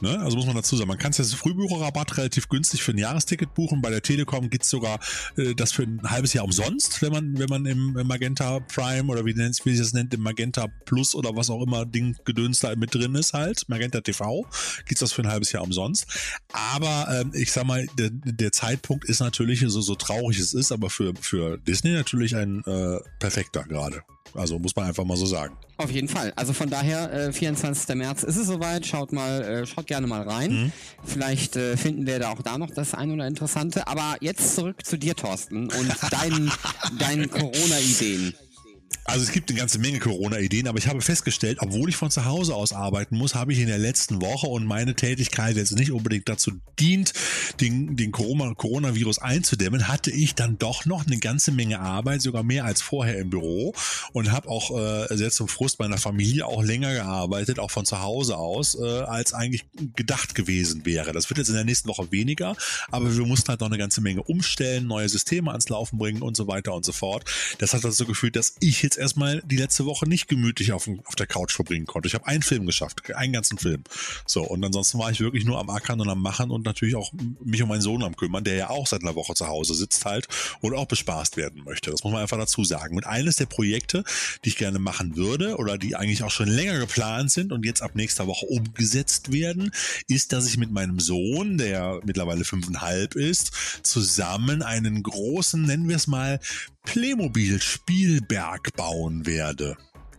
Ne? 0.00 0.18
Also 0.20 0.36
muss 0.36 0.46
man 0.46 0.56
dazu 0.56 0.76
sagen, 0.76 0.88
man 0.88 0.98
kann 0.98 1.10
es 1.10 1.18
jetzt 1.18 1.34
Frühbucherrabatt 1.34 2.16
relativ 2.16 2.48
günstig 2.48 2.82
für 2.82 2.92
ein 2.92 2.98
Jahresticket 2.98 3.54
buchen. 3.54 3.82
Bei 3.82 3.90
der 3.90 4.02
Telekom 4.02 4.50
gibt 4.50 4.64
es 4.64 4.70
sogar 4.70 5.00
äh, 5.38 5.54
das 5.54 5.72
für 5.72 5.82
ein 5.82 6.00
halbes 6.04 6.32
Jahr 6.32 6.44
umsonst, 6.44 7.00
wenn 7.02 7.12
man, 7.12 7.38
wenn 7.38 7.48
man 7.48 7.66
im, 7.66 7.96
im 7.96 8.06
Magenta 8.06 8.60
Prime 8.60 9.10
oder 9.10 9.24
wie, 9.24 9.34
nennt, 9.34 9.64
wie 9.64 9.70
es 9.70 9.92
nennt, 9.92 10.12
im 10.14 10.20
Magenta 10.20 10.66
Plus 10.84 11.14
oder 11.14 11.34
was 11.36 11.50
auch 11.50 11.62
immer 11.62 11.86
Ding 11.86 12.16
Gedöns 12.24 12.60
da 12.60 12.74
mit 12.76 12.94
drin 12.94 13.14
ist 13.14 13.32
halt, 13.32 13.68
Magenta 13.68 14.00
TV, 14.00 14.42
gibt 14.78 14.92
es 14.92 15.00
das 15.00 15.12
für 15.12 15.22
ein 15.22 15.28
halbes 15.28 15.52
Jahr 15.52 15.62
umsonst. 15.62 16.06
Aber 16.52 17.08
ähm, 17.10 17.32
ich 17.34 17.52
sag 17.52 17.64
mal, 17.64 17.86
der, 17.98 18.10
der 18.10 18.52
Zeitpunkt 18.52 19.04
ist 19.04 19.20
natürlich 19.20 19.60
so, 19.66 19.80
so 19.80 19.94
traurig 19.94 20.38
es 20.38 20.54
ist, 20.54 20.72
aber 20.72 20.90
für, 20.90 21.14
für 21.20 21.58
Disney 21.58 21.92
natürlich 21.92 22.36
ein 22.36 22.62
äh, 22.66 22.98
perfekter 23.18 23.64
gerade. 23.64 24.02
Also 24.34 24.58
muss 24.58 24.74
man 24.74 24.86
einfach 24.86 25.04
mal 25.04 25.16
so 25.16 25.26
sagen. 25.26 25.56
Auf 25.76 25.90
jeden 25.90 26.08
Fall. 26.08 26.32
Also 26.36 26.52
von 26.52 26.68
daher, 26.68 27.12
äh, 27.12 27.32
24. 27.32 27.94
März 27.96 28.22
ist 28.22 28.36
es 28.36 28.46
soweit. 28.46 28.86
Schaut 28.86 29.12
mal, 29.12 29.42
äh, 29.42 29.66
schaut 29.66 29.86
gerne 29.86 30.06
mal 30.06 30.22
rein. 30.22 30.50
Mhm. 30.50 30.72
Vielleicht 31.04 31.56
äh, 31.56 31.76
finden 31.76 32.06
wir 32.06 32.18
da 32.18 32.32
auch 32.32 32.42
da 32.42 32.58
noch 32.58 32.70
das 32.70 32.94
ein 32.94 33.10
oder 33.12 33.26
interessante. 33.26 33.86
Aber 33.86 34.16
jetzt 34.20 34.54
zurück 34.54 34.84
zu 34.84 34.98
dir, 34.98 35.14
Thorsten, 35.14 35.70
und 35.70 35.94
deinen, 36.10 36.50
deinen 36.98 37.30
Corona-Ideen. 37.30 38.34
Also 39.08 39.22
es 39.22 39.32
gibt 39.32 39.48
eine 39.48 39.58
ganze 39.58 39.78
Menge 39.78 40.00
Corona-Ideen, 40.00 40.68
aber 40.68 40.76
ich 40.76 40.86
habe 40.86 41.00
festgestellt, 41.00 41.60
obwohl 41.62 41.88
ich 41.88 41.96
von 41.96 42.10
zu 42.10 42.26
Hause 42.26 42.54
aus 42.54 42.74
arbeiten 42.74 43.16
muss, 43.16 43.34
habe 43.34 43.54
ich 43.54 43.58
in 43.58 43.66
der 43.66 43.78
letzten 43.78 44.20
Woche 44.20 44.46
und 44.48 44.66
meine 44.66 44.94
Tätigkeit 44.94 45.56
jetzt 45.56 45.74
nicht 45.78 45.92
unbedingt 45.92 46.28
dazu 46.28 46.52
dient, 46.78 47.14
den, 47.58 47.96
den 47.96 48.12
Coronavirus 48.12 49.20
einzudämmen, 49.20 49.88
hatte 49.88 50.10
ich 50.10 50.34
dann 50.34 50.58
doch 50.58 50.84
noch 50.84 51.06
eine 51.06 51.16
ganze 51.16 51.52
Menge 51.52 51.80
Arbeit, 51.80 52.20
sogar 52.20 52.42
mehr 52.42 52.66
als 52.66 52.82
vorher 52.82 53.16
im 53.18 53.30
Büro 53.30 53.74
und 54.12 54.30
habe 54.30 54.46
auch 54.50 54.78
äh, 54.78 55.16
sehr 55.16 55.30
zum 55.30 55.48
Frust 55.48 55.78
meiner 55.78 55.96
Familie 55.96 56.44
auch 56.44 56.62
länger 56.62 56.92
gearbeitet, 56.92 57.58
auch 57.60 57.70
von 57.70 57.86
zu 57.86 58.02
Hause 58.02 58.36
aus, 58.36 58.74
äh, 58.74 58.84
als 58.84 59.32
eigentlich 59.32 59.64
gedacht 59.96 60.34
gewesen 60.34 60.84
wäre. 60.84 61.12
Das 61.12 61.30
wird 61.30 61.38
jetzt 61.38 61.48
in 61.48 61.54
der 61.54 61.64
nächsten 61.64 61.88
Woche 61.88 62.12
weniger, 62.12 62.56
aber 62.90 63.16
wir 63.16 63.24
mussten 63.24 63.48
halt 63.48 63.60
noch 63.60 63.68
eine 63.68 63.78
ganze 63.78 64.02
Menge 64.02 64.22
umstellen, 64.22 64.86
neue 64.86 65.08
Systeme 65.08 65.50
ans 65.50 65.70
Laufen 65.70 65.96
bringen 65.96 66.20
und 66.20 66.36
so 66.36 66.46
weiter 66.46 66.74
und 66.74 66.84
so 66.84 66.92
fort. 66.92 67.24
Das 67.56 67.72
hat 67.72 67.82
dazu 67.84 68.04
geführt, 68.04 68.36
dass 68.36 68.54
ich 68.60 68.82
jetzt 68.82 68.97
erstmal 68.98 69.42
die 69.44 69.56
letzte 69.56 69.86
Woche 69.86 70.08
nicht 70.08 70.28
gemütlich 70.28 70.72
auf, 70.72 70.88
auf 71.04 71.14
der 71.14 71.26
Couch 71.26 71.52
verbringen 71.52 71.86
konnte. 71.86 72.08
Ich 72.08 72.14
habe 72.14 72.26
einen 72.26 72.42
Film 72.42 72.66
geschafft, 72.66 73.02
einen 73.14 73.32
ganzen 73.32 73.58
Film. 73.58 73.82
So, 74.26 74.42
und 74.42 74.64
ansonsten 74.64 74.98
war 74.98 75.10
ich 75.10 75.20
wirklich 75.20 75.44
nur 75.44 75.58
am 75.58 75.70
Ackern 75.70 76.00
und 76.00 76.08
am 76.08 76.20
Machen 76.20 76.50
und 76.50 76.64
natürlich 76.66 76.96
auch 76.96 77.12
mich 77.44 77.62
um 77.62 77.68
meinen 77.68 77.80
Sohn 77.80 78.02
am 78.02 78.16
Kümmern, 78.16 78.44
der 78.44 78.54
ja 78.54 78.70
auch 78.70 78.86
seit 78.86 79.02
einer 79.02 79.14
Woche 79.14 79.34
zu 79.34 79.48
Hause 79.48 79.74
sitzt 79.74 80.04
halt 80.04 80.28
und 80.60 80.74
auch 80.74 80.86
bespaßt 80.86 81.36
werden 81.36 81.62
möchte. 81.64 81.90
Das 81.90 82.02
muss 82.04 82.12
man 82.12 82.22
einfach 82.22 82.38
dazu 82.38 82.64
sagen. 82.64 82.96
Und 82.96 83.06
eines 83.06 83.36
der 83.36 83.46
Projekte, 83.46 84.04
die 84.44 84.50
ich 84.50 84.56
gerne 84.56 84.78
machen 84.78 85.16
würde 85.16 85.56
oder 85.56 85.78
die 85.78 85.96
eigentlich 85.96 86.22
auch 86.22 86.30
schon 86.30 86.48
länger 86.48 86.78
geplant 86.78 87.30
sind 87.30 87.52
und 87.52 87.64
jetzt 87.64 87.82
ab 87.82 87.92
nächster 87.94 88.26
Woche 88.26 88.46
umgesetzt 88.46 89.32
werden, 89.32 89.70
ist, 90.08 90.32
dass 90.32 90.46
ich 90.46 90.56
mit 90.56 90.70
meinem 90.70 91.00
Sohn, 91.00 91.58
der 91.58 92.00
mittlerweile 92.04 92.44
fünfeinhalb 92.44 93.14
ist, 93.14 93.52
zusammen 93.82 94.62
einen 94.62 95.02
großen, 95.02 95.62
nennen 95.62 95.88
wir 95.88 95.96
es 95.96 96.06
mal, 96.06 96.40
Playmobil-Spielberg 96.88 98.74
bauen 98.74 99.26
werde. 99.26 99.76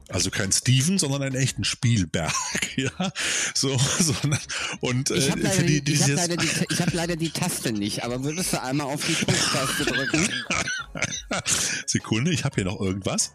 Also 0.08 0.30
kein 0.30 0.52
Steven, 0.52 1.00
sondern 1.00 1.24
einen 1.24 1.36
echten 1.36 1.64
Spielberg, 1.64 2.32
ja. 2.76 3.12
So, 3.56 3.76
sondern 4.00 4.40
und 4.80 5.10
äh, 5.10 5.16
ich 5.16 5.32
habe 5.32 5.42
leider, 5.42 5.64
die, 5.64 5.82
die 5.82 5.94
ich 5.94 6.04
hab 6.04 6.10
leider, 6.10 6.38
die, 6.38 6.48
ich 6.70 6.82
hab 6.82 6.94
leider 6.94 7.16
die 7.16 7.30
Taste 7.32 7.72
nicht, 7.72 8.04
aber 8.04 8.24
würdest 8.24 8.54
du 8.54 8.62
einmal 8.62 8.86
auf 8.88 9.04
die 9.04 9.14
Push-Taste 9.14 9.86
drücken? 9.86 10.30
Sekunde, 11.88 12.32
ich 12.32 12.44
habe 12.44 12.56
hier 12.56 12.66
noch 12.66 12.80
irgendwas. 12.80 13.34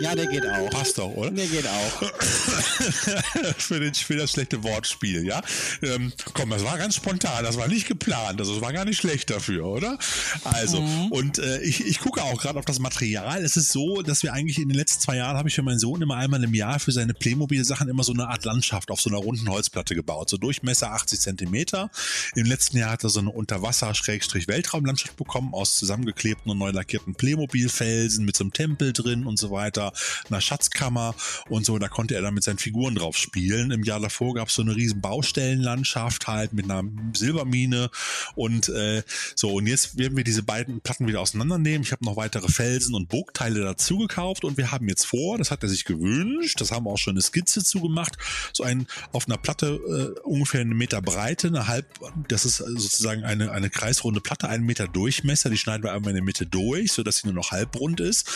Ja, 0.00 0.14
der 0.14 0.26
geht 0.26 0.46
auch. 0.46 0.70
Passt 0.70 0.98
doch, 0.98 1.10
oder? 1.14 1.30
Der 1.30 1.46
geht 1.46 1.66
auch. 1.66 2.02
für, 3.58 3.80
den, 3.80 3.94
für 3.94 4.16
das 4.16 4.32
schlechte 4.32 4.62
Wortspiel, 4.62 5.24
ja. 5.24 5.40
Ähm, 5.82 6.12
komm, 6.32 6.50
das 6.50 6.64
war 6.64 6.78
ganz 6.78 6.96
spontan, 6.96 7.44
das 7.44 7.56
war 7.56 7.68
nicht 7.68 7.86
geplant, 7.86 8.40
also 8.40 8.54
es 8.56 8.60
war 8.60 8.72
gar 8.72 8.84
nicht 8.84 8.98
schlecht 8.98 9.30
dafür, 9.30 9.66
oder? 9.66 9.98
Also, 10.44 10.80
mhm. 10.80 11.12
und 11.12 11.38
äh, 11.38 11.60
ich, 11.62 11.86
ich 11.86 12.00
gucke 12.00 12.22
auch 12.22 12.40
gerade 12.40 12.58
auf 12.58 12.64
das 12.64 12.78
Material. 12.78 13.42
Es 13.42 13.56
ist 13.56 13.72
so, 13.72 14.02
dass 14.02 14.22
wir 14.22 14.32
eigentlich 14.32 14.58
in 14.58 14.68
den 14.68 14.76
letzten 14.76 15.00
zwei 15.00 15.16
Jahren 15.16 15.36
habe 15.36 15.48
ich 15.48 15.54
für 15.54 15.62
meinen 15.62 15.78
Sohn 15.78 16.02
immer 16.02 16.16
einmal 16.16 16.42
im 16.42 16.54
Jahr 16.54 16.78
für 16.80 16.92
seine 16.92 17.14
Playmobil-Sachen 17.14 17.88
immer 17.88 18.02
so 18.02 18.12
eine 18.12 18.28
Art 18.28 18.44
Landschaft 18.44 18.90
auf 18.90 19.00
so 19.00 19.10
einer 19.10 19.18
runden 19.18 19.48
Holzplatte 19.48 19.94
gebaut. 19.94 20.28
So 20.30 20.36
Durchmesser 20.36 20.92
80 20.92 21.20
Zentimeter. 21.20 21.90
Im 22.34 22.46
letzten 22.46 22.78
Jahr 22.78 22.90
hat 22.90 23.04
er 23.04 23.10
so 23.10 23.20
eine 23.20 23.30
Unterwasser-Weltraumlandschaft 23.30 25.16
bekommen 25.16 25.54
aus 25.54 25.76
zusammengeklebten 25.76 26.50
und 26.50 26.58
neu 26.58 26.70
lackierten 26.70 27.14
Playmobil-Felsen 27.14 28.24
mit 28.24 28.36
so 28.36 28.44
einem 28.44 28.52
Tempel 28.52 28.92
drin 28.92 29.26
und 29.26 29.38
so 29.38 29.50
weiter 29.50 29.83
einer, 29.84 29.92
einer 30.28 30.40
Schatzkammer 30.40 31.14
und 31.48 31.66
so. 31.66 31.78
Da 31.78 31.88
konnte 31.88 32.14
er 32.14 32.22
dann 32.22 32.34
mit 32.34 32.44
seinen 32.44 32.58
Figuren 32.58 32.94
drauf 32.94 33.16
spielen. 33.16 33.70
Im 33.70 33.82
Jahr 33.82 34.00
davor 34.00 34.34
gab 34.34 34.48
es 34.48 34.54
so 34.54 34.62
eine 34.62 34.74
riesen 34.74 35.00
Baustellenlandschaft 35.00 36.26
halt 36.26 36.52
mit 36.52 36.64
einer 36.70 36.84
Silbermine 37.14 37.90
und 38.34 38.68
äh, 38.68 39.02
so. 39.34 39.54
Und 39.54 39.66
jetzt 39.66 39.98
werden 39.98 40.16
wir 40.16 40.24
diese 40.24 40.42
beiden 40.42 40.80
Platten 40.80 41.06
wieder 41.06 41.20
auseinandernehmen. 41.20 41.82
Ich 41.82 41.92
habe 41.92 42.04
noch 42.04 42.16
weitere 42.16 42.48
Felsen 42.48 42.94
und 42.94 43.08
Burgteile 43.08 43.60
dazu 43.60 43.98
gekauft 43.98 44.44
und 44.44 44.56
wir 44.56 44.70
haben 44.70 44.88
jetzt 44.88 45.06
vor, 45.06 45.38
das 45.38 45.50
hat 45.50 45.62
er 45.62 45.68
sich 45.68 45.84
gewünscht, 45.84 46.60
das 46.60 46.70
haben 46.70 46.86
wir 46.86 46.90
auch 46.90 46.98
schon 46.98 47.12
eine 47.12 47.22
Skizze 47.22 47.62
zugemacht, 47.62 48.16
so 48.52 48.62
ein 48.64 48.86
auf 49.12 49.26
einer 49.26 49.36
Platte 49.36 50.14
äh, 50.16 50.20
ungefähr 50.20 50.60
einen 50.60 50.76
Meter 50.76 51.02
Breite, 51.02 51.48
eine 51.48 51.68
halb, 51.68 51.86
das 52.28 52.44
ist 52.44 52.56
sozusagen 52.56 53.24
eine, 53.24 53.52
eine 53.52 53.70
kreisrunde 53.70 54.20
Platte, 54.20 54.48
einen 54.48 54.64
Meter 54.64 54.88
Durchmesser, 54.88 55.50
die 55.50 55.58
schneiden 55.58 55.82
wir 55.82 55.92
einmal 55.92 56.10
in 56.10 56.16
der 56.16 56.24
Mitte 56.24 56.46
durch, 56.46 56.92
sodass 56.92 57.18
sie 57.18 57.26
nur 57.26 57.34
noch 57.34 57.50
halbrund 57.50 58.00
ist. 58.00 58.28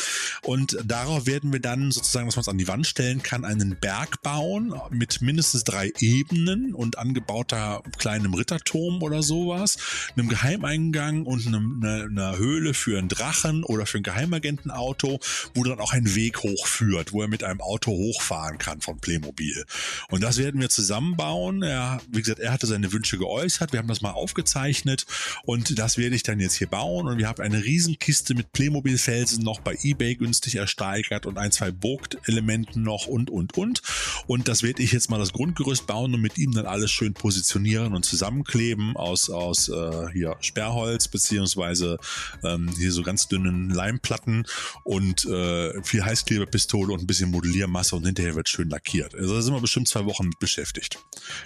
Und 0.42 0.78
darauf 0.84 1.26
werden 1.26 1.37
werden 1.38 1.52
wir 1.52 1.60
dann 1.60 1.92
sozusagen, 1.92 2.26
dass 2.26 2.34
man 2.34 2.46
an 2.46 2.58
die 2.58 2.66
Wand 2.66 2.84
stellen 2.84 3.22
kann, 3.22 3.44
einen 3.44 3.76
Berg 3.78 4.22
bauen 4.22 4.74
mit 4.90 5.22
mindestens 5.22 5.62
drei 5.62 5.92
Ebenen 6.00 6.74
und 6.74 6.98
angebauter 6.98 7.84
kleinem 7.96 8.34
Ritterturm 8.34 9.04
oder 9.04 9.22
sowas, 9.22 9.78
einem 10.16 10.28
Geheimeingang 10.28 11.26
und 11.26 11.46
einem, 11.46 11.80
einer, 11.80 12.04
einer 12.06 12.38
Höhle 12.38 12.74
für 12.74 12.98
einen 12.98 13.08
Drachen 13.08 13.62
oder 13.62 13.86
für 13.86 13.98
ein 13.98 14.02
Geheimagentenauto, 14.02 15.20
wo 15.54 15.62
dann 15.62 15.78
auch 15.78 15.92
ein 15.92 16.16
Weg 16.16 16.42
hochführt, 16.42 17.12
wo 17.12 17.22
er 17.22 17.28
mit 17.28 17.44
einem 17.44 17.60
Auto 17.60 17.92
hochfahren 17.92 18.58
kann 18.58 18.80
von 18.80 18.98
Playmobil. 18.98 19.64
Und 20.08 20.24
das 20.24 20.38
werden 20.38 20.60
wir 20.60 20.70
zusammenbauen. 20.70 21.62
Er, 21.62 22.00
wie 22.10 22.20
gesagt, 22.20 22.40
er 22.40 22.52
hatte 22.52 22.66
seine 22.66 22.92
Wünsche 22.92 23.16
geäußert. 23.16 23.72
Wir 23.72 23.78
haben 23.78 23.86
das 23.86 24.00
mal 24.00 24.10
aufgezeichnet 24.10 25.06
und 25.44 25.78
das 25.78 25.98
werde 25.98 26.16
ich 26.16 26.24
dann 26.24 26.40
jetzt 26.40 26.54
hier 26.54 26.68
bauen. 26.68 27.06
Und 27.06 27.18
wir 27.18 27.28
haben 27.28 27.40
eine 27.40 27.62
Riesenkiste 27.62 28.34
mit 28.34 28.52
Playmobil-Felsen 28.52 29.44
noch 29.44 29.60
bei 29.60 29.78
eBay 29.84 30.16
günstig 30.16 30.56
ersteigert 30.56 31.27
und 31.28 31.38
ein, 31.38 31.52
zwei 31.52 31.70
Burg-Elementen 31.70 32.82
noch 32.82 33.06
und, 33.06 33.30
und, 33.30 33.56
und. 33.56 33.82
Und 34.26 34.48
das 34.48 34.62
werde 34.62 34.82
ich 34.82 34.92
jetzt 34.92 35.10
mal 35.10 35.18
das 35.18 35.32
Grundgerüst 35.32 35.86
bauen 35.86 36.14
und 36.14 36.20
mit 36.20 36.38
ihm 36.38 36.52
dann 36.52 36.66
alles 36.66 36.90
schön 36.90 37.14
positionieren 37.14 37.94
und 37.94 38.04
zusammenkleben 38.04 38.96
aus, 38.96 39.30
aus 39.30 39.68
äh, 39.68 40.08
hier 40.12 40.36
Sperrholz 40.40 41.08
beziehungsweise 41.08 41.98
ähm, 42.42 42.70
hier 42.76 42.92
so 42.92 43.02
ganz 43.02 43.28
dünnen 43.28 43.70
Leimplatten 43.70 44.46
und 44.84 45.24
äh, 45.26 45.82
viel 45.82 46.04
Heißklebepistole 46.04 46.92
und 46.92 47.00
ein 47.00 47.06
bisschen 47.06 47.30
Modelliermasse 47.30 47.96
und 47.96 48.04
hinterher 48.04 48.34
wird 48.34 48.48
schön 48.48 48.68
lackiert. 48.68 49.14
Also 49.14 49.34
da 49.34 49.42
sind 49.42 49.54
wir 49.54 49.60
bestimmt 49.60 49.88
zwei 49.88 50.04
Wochen 50.04 50.28
mit 50.28 50.38
beschäftigt, 50.38 50.98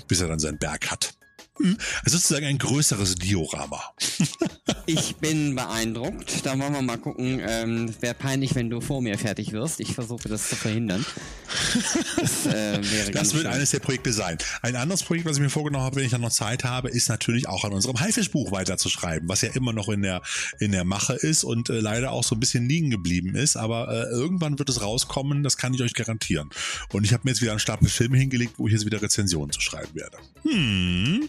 bis 0.09 0.21
er 0.21 0.29
dann 0.29 0.39
seinen 0.39 0.59
Berg 0.59 0.91
hat. 0.91 1.15
Also 2.05 2.17
sozusagen 2.19 2.47
ein 2.47 2.59
größeres 2.59 3.15
Diorama. 3.17 3.81
ich 4.87 5.17
bin 5.17 5.55
beeindruckt. 5.55 6.45
Da 6.45 6.59
wollen 6.59 6.73
wir 6.73 6.83
mal 6.83 6.99
gucken. 6.99 7.41
Ähm, 7.47 7.95
Wäre 8.01 8.15
peinlich, 8.15 8.55
wenn 8.55 8.71
du 8.71 8.81
vor 8.81 9.03
mir 9.03 9.19
fertig 9.19 9.53
wirst. 9.53 9.81
Ich 9.81 9.95
versuche 9.95 10.29
das 10.29 10.49
zu 10.49 10.57
verhindern. 10.57 11.05
Das, 12.17 12.47
äh, 12.47 12.81
das 13.13 13.35
wird 13.35 13.45
schön. 13.45 13.53
eines 13.53 13.71
der 13.71 13.81
Projekte 13.81 14.13
sein. 14.13 14.39
Ein 14.63 14.77
anderes 14.77 15.03
Projekt, 15.03 15.27
was 15.27 15.37
ich 15.37 15.43
mir 15.43 15.51
vorgenommen 15.51 15.85
habe, 15.85 15.97
wenn 15.97 16.05
ich 16.05 16.11
dann 16.11 16.21
noch 16.21 16.31
Zeit 16.31 16.65
habe, 16.65 16.89
ist 16.89 17.09
natürlich 17.09 17.49
auch 17.49 17.65
an 17.65 17.73
unserem 17.73 18.01
Haifischbuch 18.01 18.53
weiterzuschreiben, 18.53 19.29
was 19.29 19.43
ja 19.43 19.51
immer 19.51 19.73
noch 19.73 19.89
in 19.89 20.03
der, 20.03 20.23
in 20.59 20.73
der 20.73 20.85
Mache 20.85 21.15
ist 21.15 21.45
und 21.45 21.69
äh, 21.69 21.81
leider 21.81 22.13
auch 22.13 22.25
so 22.25 22.35
ein 22.35 22.41
bisschen 22.41 22.69
liegen 22.69 22.91
geblieben 22.91 23.35
ist. 23.35 23.57
Aber 23.57 23.89
äh, 23.89 24.11
irgendwann 24.11 24.59
wird 24.59 24.69
es 24.69 24.81
rauskommen, 24.81 25.43
das 25.43 25.57
kann 25.57 25.75
ich 25.75 25.83
euch 25.83 25.95
garantieren. 25.95 26.51
Und 26.93 27.05
ich 27.05 27.13
habe 27.13 27.23
mir 27.25 27.31
jetzt 27.31 27.43
wieder 27.43 27.53
einen 27.53 27.61
Stapel 27.61 27.89
Filme 27.89 28.19
hingelegt, 28.19 28.55
wo 28.57 28.67
ich 28.67 28.73
jetzt 28.73 28.87
wieder 28.87 29.03
Rezensionen 29.03 29.53
zu 29.53 29.61
schreiben 29.61 29.95
werde. 29.95 30.19
Hm. 30.43 31.29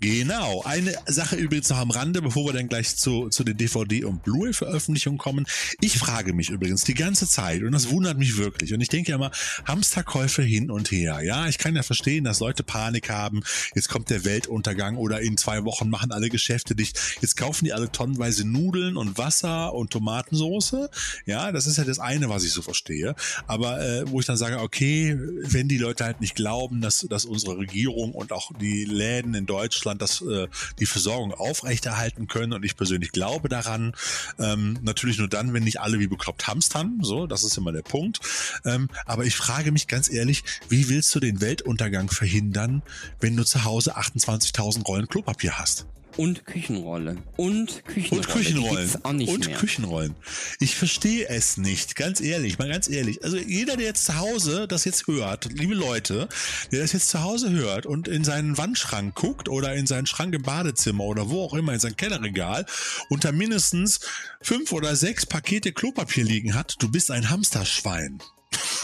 Genau. 0.00 0.62
Eine 0.62 0.94
Sache 1.06 1.36
übrigens 1.36 1.68
noch 1.70 1.78
am 1.78 1.90
Rande, 1.90 2.20
bevor 2.20 2.46
wir 2.46 2.52
dann 2.52 2.68
gleich 2.68 2.96
zu, 2.96 3.28
zu 3.28 3.44
den 3.44 3.56
DVD- 3.56 4.04
und 4.04 4.22
Blu-ray-Veröffentlichungen 4.22 5.18
kommen. 5.18 5.46
Ich 5.80 5.98
frage 5.98 6.32
mich 6.32 6.50
übrigens 6.50 6.84
die 6.84 6.94
ganze 6.94 7.28
Zeit, 7.28 7.62
und 7.62 7.72
das 7.72 7.90
wundert 7.90 8.18
mich 8.18 8.36
wirklich, 8.36 8.74
und 8.74 8.80
ich 8.80 8.88
denke 8.88 9.10
ja 9.10 9.16
immer, 9.16 9.30
Hamsterkäufe 9.64 10.42
hin 10.42 10.70
und 10.70 10.90
her. 10.90 11.20
Ja, 11.22 11.48
ich 11.48 11.58
kann 11.58 11.76
ja 11.76 11.82
verstehen, 11.82 12.24
dass 12.24 12.40
Leute 12.40 12.62
Panik 12.62 13.10
haben. 13.10 13.42
Jetzt 13.74 13.88
kommt 13.88 14.10
der 14.10 14.24
Weltuntergang 14.24 14.96
oder 14.96 15.20
in 15.20 15.36
zwei 15.36 15.64
Wochen 15.64 15.88
machen 15.88 16.12
alle 16.12 16.28
Geschäfte 16.28 16.74
dicht. 16.74 16.98
Jetzt 17.20 17.36
kaufen 17.36 17.64
die 17.64 17.72
alle 17.72 17.90
tonnenweise 17.90 18.46
Nudeln 18.46 18.96
und 18.96 19.16
Wasser 19.16 19.72
und 19.72 19.90
Tomatensoße. 19.90 20.90
Ja, 21.26 21.52
das 21.52 21.66
ist 21.66 21.78
ja 21.78 21.84
das 21.84 21.98
eine, 21.98 22.28
was 22.28 22.44
ich 22.44 22.52
so 22.52 22.62
verstehe. 22.62 23.14
Aber 23.46 23.80
äh, 23.80 24.10
wo 24.10 24.20
ich 24.20 24.26
dann 24.26 24.36
sage, 24.36 24.60
okay, 24.60 25.16
wenn 25.18 25.68
die 25.68 25.78
Leute 25.78 26.04
halt 26.04 26.20
nicht 26.20 26.34
glauben, 26.34 26.80
dass, 26.80 27.06
dass 27.08 27.24
unsere 27.24 27.58
Regierung 27.58 28.12
und 28.12 28.32
auch 28.32 28.50
die 28.60 28.84
Läden 28.84 29.34
in 29.34 29.46
Deutschland 29.46 29.83
das, 29.92 30.22
äh, 30.22 30.48
die 30.78 30.86
Versorgung 30.86 31.34
aufrechterhalten 31.34 32.26
können 32.26 32.52
und 32.54 32.64
ich 32.64 32.76
persönlich 32.76 33.12
glaube 33.12 33.48
daran, 33.48 33.92
ähm, 34.38 34.78
natürlich 34.82 35.18
nur 35.18 35.28
dann, 35.28 35.52
wenn 35.52 35.64
nicht 35.64 35.80
alle 35.80 35.98
wie 35.98 36.06
bekloppt 36.06 36.46
hamstern, 36.46 37.00
so, 37.02 37.26
das 37.26 37.44
ist 37.44 37.58
immer 37.58 37.72
der 37.72 37.82
Punkt. 37.82 38.20
Ähm, 38.64 38.88
aber 39.04 39.24
ich 39.24 39.36
frage 39.36 39.72
mich 39.72 39.86
ganz 39.88 40.10
ehrlich, 40.10 40.44
wie 40.68 40.88
willst 40.88 41.14
du 41.14 41.20
den 41.20 41.40
Weltuntergang 41.40 42.10
verhindern, 42.10 42.82
wenn 43.20 43.36
du 43.36 43.44
zu 43.44 43.64
Hause 43.64 43.96
28.000 43.98 44.84
Rollen 44.84 45.08
Klopapier 45.08 45.58
hast? 45.58 45.86
Und 46.16 46.46
Küchenrolle. 46.46 47.16
Und 47.36 47.84
Küchenrolle. 47.86 48.20
Und 48.20 48.28
Küchenrollen. 48.28 48.90
und 49.02 49.46
mehr. 49.46 49.56
Küchenrollen. 49.56 50.14
Ich 50.60 50.76
verstehe 50.76 51.28
es 51.28 51.56
nicht, 51.56 51.96
ganz 51.96 52.20
ehrlich, 52.20 52.58
mal 52.58 52.68
ganz 52.68 52.88
ehrlich. 52.88 53.24
Also 53.24 53.36
jeder, 53.36 53.76
der 53.76 53.86
jetzt 53.86 54.04
zu 54.04 54.18
Hause 54.18 54.68
das 54.68 54.84
jetzt 54.84 55.06
hört, 55.06 55.52
liebe 55.52 55.74
Leute, 55.74 56.28
der 56.70 56.80
das 56.82 56.92
jetzt 56.92 57.08
zu 57.08 57.22
Hause 57.22 57.50
hört 57.50 57.86
und 57.86 58.06
in 58.06 58.22
seinen 58.22 58.56
Wandschrank 58.56 59.14
guckt 59.14 59.48
oder 59.48 59.74
in 59.74 59.86
seinen 59.86 60.06
Schrank 60.06 60.34
im 60.34 60.42
Badezimmer 60.42 61.04
oder 61.04 61.30
wo 61.30 61.42
auch 61.42 61.54
immer, 61.54 61.72
in 61.72 61.80
sein 61.80 61.96
Kellerregal, 61.96 62.64
unter 63.08 63.32
mindestens 63.32 64.00
fünf 64.40 64.72
oder 64.72 64.94
sechs 64.94 65.26
Pakete 65.26 65.72
Klopapier 65.72 66.24
liegen 66.24 66.54
hat, 66.54 66.76
du 66.78 66.90
bist 66.90 67.10
ein 67.10 67.30
Hamsterschwein. 67.30 68.20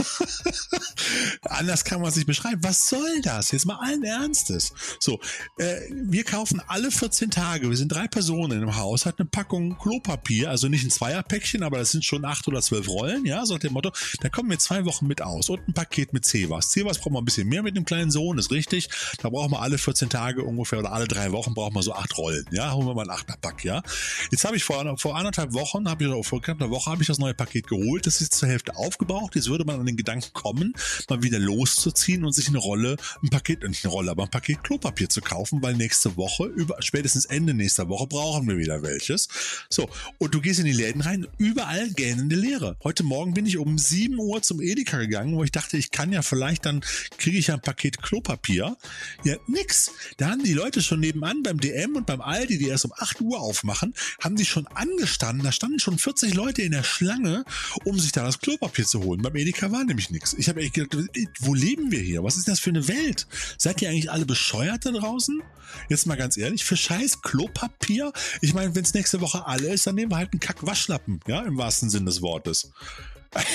Anders 1.42 1.84
kann 1.84 2.00
man 2.00 2.10
es 2.10 2.16
nicht 2.16 2.26
beschreiben. 2.26 2.62
Was 2.62 2.88
soll 2.88 3.20
das? 3.22 3.50
Jetzt 3.50 3.66
mal 3.66 3.78
allen 3.80 4.04
Ernstes. 4.04 4.72
So, 4.98 5.20
äh, 5.58 5.76
wir 5.90 6.24
kaufen 6.24 6.60
alle 6.66 6.90
14 6.90 7.30
Tage, 7.30 7.70
wir 7.70 7.76
sind 7.76 7.88
drei 7.88 8.08
Personen 8.08 8.62
im 8.62 8.76
Haus, 8.76 9.06
hat 9.06 9.18
eine 9.18 9.28
Packung 9.28 9.78
Klopapier, 9.78 10.50
also 10.50 10.68
nicht 10.68 10.84
ein 10.84 10.90
Zweierpäckchen, 10.90 11.62
aber 11.62 11.78
das 11.78 11.92
sind 11.92 12.04
schon 12.04 12.24
acht 12.24 12.46
oder 12.48 12.60
zwölf 12.60 12.88
Rollen, 12.88 13.24
ja, 13.24 13.44
so 13.46 13.54
nach 13.54 13.60
dem 13.60 13.72
Motto, 13.72 13.92
da 14.20 14.28
kommen 14.28 14.50
wir 14.50 14.58
zwei 14.58 14.84
Wochen 14.84 15.06
mit 15.06 15.22
aus 15.22 15.50
und 15.50 15.66
ein 15.68 15.74
Paket 15.74 16.12
mit 16.12 16.24
Cevas. 16.24 16.70
Cevas 16.70 16.98
brauchen 16.98 17.14
wir 17.14 17.20
ein 17.20 17.24
bisschen 17.24 17.48
mehr 17.48 17.62
mit 17.62 17.76
dem 17.76 17.84
kleinen 17.84 18.10
Sohn, 18.10 18.38
ist 18.38 18.50
richtig. 18.50 18.88
Da 19.22 19.28
brauchen 19.28 19.52
wir 19.52 19.60
alle 19.60 19.78
14 19.78 20.08
Tage 20.08 20.44
ungefähr 20.44 20.78
oder 20.78 20.92
alle 20.92 21.06
drei 21.06 21.32
Wochen 21.32 21.54
brauchen 21.54 21.74
wir 21.74 21.82
so 21.82 21.92
acht 21.92 22.16
Rollen, 22.16 22.46
ja, 22.50 22.72
holen 22.72 22.86
wir 22.86 22.94
mal 22.94 23.04
ein 23.04 23.10
Achterpack, 23.10 23.64
ja. 23.64 23.82
Jetzt 24.30 24.44
habe 24.44 24.56
ich 24.56 24.64
vor, 24.64 24.96
vor 24.98 25.16
anderthalb 25.16 25.52
Wochen, 25.52 25.88
habe 25.88 26.04
ich, 26.04 26.26
vor 26.26 26.40
knapp 26.40 26.60
einer 26.60 26.70
Woche 26.70 26.90
habe 26.90 27.02
ich 27.02 27.08
das 27.08 27.18
neue 27.18 27.34
Paket 27.34 27.66
geholt, 27.68 28.06
das 28.06 28.20
ist 28.20 28.34
zur 28.34 28.48
Hälfte 28.48 28.76
aufgebraucht, 28.76 29.34
jetzt 29.36 29.48
würde 29.48 29.64
man 29.64 29.80
an 29.80 29.86
den 29.90 29.96
Gedanken 29.96 30.32
kommen, 30.32 30.74
mal 31.08 31.22
wieder 31.22 31.38
loszuziehen 31.38 32.24
und 32.24 32.32
sich 32.32 32.48
eine 32.48 32.58
Rolle, 32.58 32.96
ein 33.22 33.30
Paket, 33.30 33.62
nicht 33.68 33.84
eine 33.84 33.92
Rolle, 33.92 34.10
aber 34.10 34.24
ein 34.24 34.30
Paket 34.30 34.62
Klopapier 34.64 35.08
zu 35.08 35.20
kaufen, 35.20 35.62
weil 35.62 35.74
nächste 35.74 36.16
Woche, 36.16 36.44
über, 36.44 36.76
spätestens 36.80 37.24
Ende 37.24 37.54
nächster 37.54 37.88
Woche 37.88 38.06
brauchen 38.06 38.48
wir 38.48 38.58
wieder 38.58 38.82
welches. 38.82 39.28
So, 39.68 39.88
und 40.18 40.34
du 40.34 40.40
gehst 40.40 40.60
in 40.60 40.66
die 40.66 40.72
Läden 40.72 41.00
rein, 41.02 41.26
überall 41.38 41.90
gähnende 41.90 42.36
Leere. 42.36 42.76
Heute 42.82 43.02
Morgen 43.02 43.34
bin 43.34 43.46
ich 43.46 43.58
um 43.58 43.78
7 43.78 44.18
Uhr 44.18 44.42
zum 44.42 44.60
Edeka 44.60 44.98
gegangen, 44.98 45.34
wo 45.36 45.44
ich 45.44 45.52
dachte, 45.52 45.76
ich 45.76 45.90
kann 45.90 46.12
ja 46.12 46.22
vielleicht, 46.22 46.66
dann 46.66 46.80
kriege 47.18 47.38
ich 47.38 47.48
ja 47.48 47.54
ein 47.54 47.60
Paket 47.60 48.02
Klopapier. 48.02 48.76
Ja, 49.24 49.36
nix. 49.46 49.92
Da 50.16 50.30
haben 50.30 50.42
die 50.42 50.52
Leute 50.52 50.82
schon 50.82 51.00
nebenan 51.00 51.42
beim 51.42 51.58
DM 51.60 51.96
und 51.96 52.06
beim 52.06 52.20
Aldi, 52.20 52.58
die 52.58 52.68
erst 52.68 52.84
um 52.84 52.92
8 52.96 53.20
Uhr 53.20 53.40
aufmachen, 53.40 53.94
haben 54.22 54.36
die 54.36 54.44
schon 54.44 54.66
angestanden. 54.68 55.44
Da 55.44 55.52
standen 55.52 55.78
schon 55.78 55.98
40 55.98 56.34
Leute 56.34 56.62
in 56.62 56.72
der 56.72 56.82
Schlange, 56.82 57.44
um 57.84 57.98
sich 57.98 58.12
da 58.12 58.24
das 58.24 58.38
Klopapier 58.38 58.86
zu 58.86 59.02
holen. 59.02 59.22
Beim 59.22 59.36
Edeka 59.36 59.70
war 59.72 59.79
nämlich 59.84 60.10
nichts. 60.10 60.34
Ich 60.34 60.48
habe 60.48 60.60
echt 60.60 60.74
gedacht, 60.74 61.08
wo 61.40 61.54
leben 61.54 61.90
wir 61.90 62.00
hier? 62.00 62.22
Was 62.22 62.36
ist 62.36 62.48
das 62.48 62.60
für 62.60 62.70
eine 62.70 62.88
Welt? 62.88 63.26
Seid 63.58 63.82
ihr 63.82 63.90
eigentlich 63.90 64.10
alle 64.10 64.26
bescheuert 64.26 64.86
da 64.86 64.90
draußen? 64.90 65.42
Jetzt 65.88 66.06
mal 66.06 66.16
ganz 66.16 66.36
ehrlich, 66.36 66.64
für 66.64 66.76
scheiß 66.76 67.22
Klopapier? 67.22 68.12
Ich 68.40 68.54
meine, 68.54 68.74
wenn 68.74 68.84
es 68.84 68.94
nächste 68.94 69.20
Woche 69.20 69.46
alle 69.46 69.72
ist, 69.72 69.86
dann 69.86 69.94
nehmen 69.94 70.10
wir 70.10 70.16
halt 70.16 70.32
einen 70.32 70.40
Kack-Waschlappen, 70.40 71.20
ja, 71.26 71.42
im 71.42 71.56
wahrsten 71.56 71.90
Sinn 71.90 72.06
des 72.06 72.22
Wortes. 72.22 72.72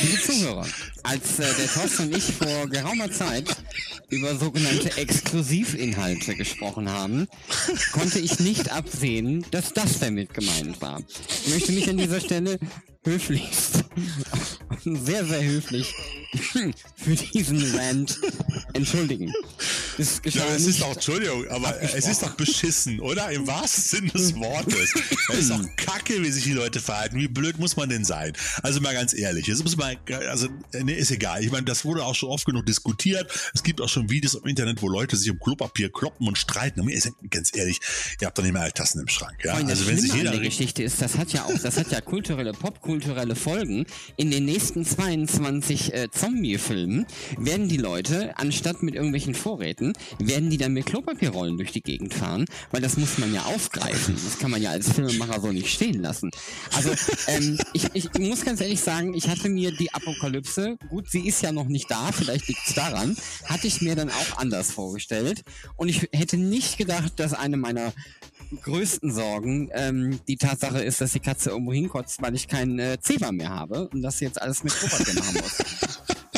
Liebe 0.01 0.21
Zuhörer, 0.21 0.65
als 1.03 1.39
äh, 1.39 1.53
der 1.53 1.67
Thorsten 1.67 2.03
und 2.03 2.17
ich 2.17 2.23
vor 2.23 2.69
geraumer 2.69 3.11
Zeit 3.11 3.57
über 4.09 4.35
sogenannte 4.37 4.95
Exklusivinhalte 4.95 6.35
gesprochen 6.35 6.89
haben, 6.89 7.27
konnte 7.91 8.19
ich 8.19 8.39
nicht 8.39 8.71
absehen, 8.71 9.45
dass 9.51 9.73
das 9.73 9.99
damit 9.99 10.33
gemeint 10.33 10.81
war. 10.81 11.01
Ich 11.45 11.53
möchte 11.53 11.73
mich 11.73 11.89
an 11.89 11.97
dieser 11.97 12.21
Stelle 12.21 12.57
höflichst, 13.05 13.83
sehr, 14.83 15.25
sehr 15.25 15.43
höflich 15.43 15.93
für 16.95 17.15
diesen 17.15 17.75
Rant 17.75 18.19
entschuldigen. 18.73 19.31
Das 19.97 20.21
ja, 20.25 20.45
es 20.47 20.65
ist 20.65 20.81
doch, 20.81 20.93
Entschuldigung, 20.93 21.47
aber 21.47 21.81
es 21.81 22.05
ist 22.05 22.21
doch 22.21 22.33
beschissen, 22.33 22.99
oder? 22.99 23.31
Im 23.31 23.47
wahrsten 23.47 23.83
Sinne 23.83 24.11
des 24.11 24.35
Wortes. 24.35 24.93
es 25.29 25.39
ist 25.39 25.51
doch 25.51 25.63
kacke, 25.77 26.21
wie 26.21 26.29
sich 26.31 26.43
die 26.43 26.51
Leute 26.51 26.81
verhalten. 26.81 27.17
Wie 27.17 27.29
blöd 27.29 27.57
muss 27.59 27.77
man 27.77 27.87
denn 27.87 28.03
sein? 28.03 28.33
Also 28.61 28.81
mal 28.81 28.93
ganz 28.93 29.13
ehrlich, 29.13 29.47
jetzt 29.47 29.63
muss 29.63 29.77
man, 29.77 29.95
also, 30.29 30.49
ne, 30.73 30.93
ist 30.93 31.11
egal. 31.11 31.43
Ich 31.43 31.51
meine, 31.51 31.65
das 31.65 31.85
wurde 31.85 32.03
auch 32.03 32.15
schon 32.15 32.29
oft 32.29 32.45
genug 32.45 32.65
diskutiert. 32.65 33.31
Es 33.53 33.63
gibt 33.63 33.79
auch 33.79 33.87
schon 33.87 34.09
Videos 34.09 34.33
im 34.33 34.45
Internet, 34.45 34.81
wo 34.81 34.89
Leute 34.89 35.15
sich 35.15 35.31
um 35.31 35.39
Klopapier 35.39 35.89
kloppen 35.89 36.27
und 36.27 36.37
streiten. 36.37 36.81
Und 36.81 36.89
ist 36.89 37.09
ganz 37.29 37.55
ehrlich, 37.55 37.79
ihr 38.19 38.27
habt 38.27 38.37
doch 38.37 38.43
nicht 38.43 38.53
mehr 38.53 38.63
alle 38.63 38.73
Tassen 38.73 38.99
im 38.99 39.07
Schrank, 39.07 39.43
ja? 39.43 39.55
Freunde, 39.55 39.71
also 39.71 39.87
wenn 39.87 39.97
sich 39.97 40.13
jeder. 40.13 40.31
An 40.31 40.39
der 40.39 40.49
Geschichte 40.49 40.83
ist, 40.83 41.01
das 41.01 41.17
hat 41.17 41.31
ja 41.31 41.45
auch, 41.45 41.57
das 41.57 41.77
hat 41.77 41.91
ja 41.91 42.01
kulturelle, 42.01 42.51
popkulturelle 42.95 43.35
Folgen. 43.35 43.85
In 44.15 44.31
den 44.31 44.45
nächsten 44.45 44.85
22 44.85 45.93
äh, 45.93 46.09
Zombie-Filmen 46.11 47.05
werden 47.37 47.67
die 47.67 47.77
Leute, 47.77 48.37
anstatt 48.37 48.83
mit 48.83 48.95
irgendwelchen 48.95 49.35
Vorräten, 49.35 49.93
werden 50.19 50.49
die 50.49 50.57
dann 50.57 50.73
mit 50.73 50.85
Klopapierrollen 50.85 51.57
durch 51.57 51.71
die 51.71 51.81
Gegend 51.81 52.13
fahren, 52.13 52.45
weil 52.71 52.81
das 52.81 52.97
muss 52.97 53.17
man 53.17 53.33
ja 53.33 53.43
aufgreifen. 53.43 54.15
Das 54.15 54.39
kann 54.39 54.51
man 54.51 54.61
ja 54.61 54.71
als 54.71 54.91
Filmemacher 54.91 55.41
so 55.41 55.51
nicht 55.51 55.69
stehen 55.69 56.01
lassen. 56.01 56.31
Also 56.75 56.91
ähm, 57.27 57.57
ich, 57.73 57.87
ich 57.93 58.09
muss 58.17 58.45
ganz 58.45 58.61
ehrlich 58.61 58.81
sagen, 58.81 59.13
ich 59.13 59.27
hatte 59.27 59.49
mir 59.49 59.71
die 59.71 59.93
Apokalypse, 59.93 60.77
gut, 60.89 61.09
sie 61.09 61.27
ist 61.27 61.41
ja 61.41 61.51
noch 61.51 61.67
nicht 61.67 61.91
da, 61.91 62.11
vielleicht 62.11 62.47
liegt 62.47 62.65
es 62.65 62.73
daran, 62.73 63.17
hatte 63.45 63.67
ich 63.67 63.81
mir 63.81 63.95
dann 63.95 64.09
auch 64.09 64.37
anders 64.37 64.71
vorgestellt. 64.71 65.43
Und 65.75 65.89
ich 65.89 66.07
hätte 66.13 66.37
nicht 66.37 66.77
gedacht, 66.77 67.13
dass 67.17 67.33
eine 67.33 67.57
meiner 67.57 67.93
größten 68.63 69.11
Sorgen 69.11 69.69
ähm, 69.73 70.19
die 70.27 70.37
Tatsache 70.37 70.83
ist, 70.83 71.01
dass 71.01 71.11
die 71.11 71.19
Katze 71.19 71.49
irgendwo 71.51 71.73
hinkotzt, 71.73 72.21
weil 72.21 72.35
ich 72.35 72.47
keinen 72.47 72.79
äh, 72.79 72.97
Zewa 72.99 73.31
mehr 73.31 73.49
habe 73.49 73.87
und 73.89 74.01
das 74.01 74.19
jetzt 74.19 74.41
alles 74.41 74.63
mit 74.63 74.73
Klopapier 74.73 75.13
machen 75.15 75.35
muss. 75.41 75.57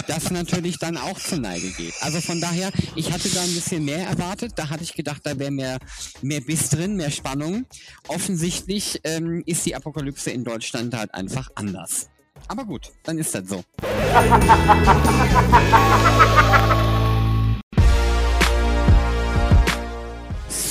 das 0.08 0.32
natürlich 0.32 0.80
dann 0.80 0.98
auch 0.98 1.20
zur 1.20 1.40
Neige 1.40 1.70
geht. 1.72 1.94
Also 2.02 2.22
von 2.22 2.40
daher, 2.40 2.72
ich 2.96 3.12
hatte 3.12 3.30
da 3.30 3.42
ein 3.42 3.54
bisschen 3.54 3.86
mehr 3.86 4.08
erwartet. 4.08 4.54
Da 4.56 4.70
hatte 4.70 4.84
ich 4.84 4.94
gedacht, 4.94 5.22
da 5.24 5.38
wäre 5.38 5.52
mehr, 5.52 5.78
mehr 6.22 6.42
Biss 6.42 6.70
drin, 6.70 6.96
mehr 6.96 7.12
Spannung. 7.12 7.66
Offensichtlich 8.08 9.02
ähm, 9.04 9.44
ist 9.46 9.66
die 9.66 9.76
Apokalypse 9.76 10.32
in 10.32 10.44
Deutschland 10.44 10.96
halt 10.96 11.14
einfach 11.14 11.50
anders. 11.56 12.10
Aber 12.48 12.66
gut, 12.66 12.92
dann 13.04 13.18
ist 13.18 13.36
das 13.36 13.50
so. 13.50 13.64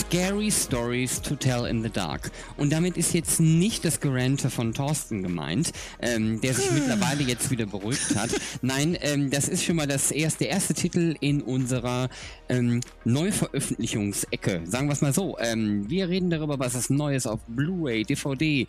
Scary 0.08 0.52
Stories 0.52 1.20
to 1.20 1.34
Tell 1.34 1.66
in 1.66 1.82
the 1.82 1.90
Dark. 1.90 2.30
Und 2.56 2.72
damit 2.72 2.96
ist 2.96 3.12
jetzt 3.12 3.40
nicht 3.40 3.84
das 3.84 3.98
Gerante 3.98 4.50
von 4.50 4.72
Thorsten 4.72 5.24
gemeint, 5.24 5.72
ähm, 6.00 6.40
der 6.40 6.54
sich 6.54 6.68
hm. 6.68 6.74
mittlerweile 6.74 7.24
jetzt 7.24 7.50
wieder 7.50 7.66
beruhigt 7.66 8.14
hat. 8.14 8.30
Nein, 8.62 8.96
ähm, 9.00 9.30
das 9.30 9.48
ist 9.48 9.64
schon 9.64 9.74
mal 9.74 9.88
das 9.88 10.12
erste, 10.12 10.44
der 10.44 10.50
erste 10.50 10.74
Titel 10.74 11.16
in 11.18 11.42
unserer 11.42 12.08
ähm, 12.48 12.82
Neuveröffentlichungsecke. 13.04 14.62
Sagen 14.64 14.86
wir 14.86 14.92
es 14.92 15.00
mal 15.00 15.12
so. 15.12 15.38
Ähm, 15.40 15.90
wir 15.90 16.08
reden 16.08 16.30
darüber, 16.30 16.60
was 16.60 16.76
es 16.76 16.88
Neues 16.88 17.26
auf 17.26 17.40
Blu-ray, 17.48 18.04
DVD, 18.04 18.64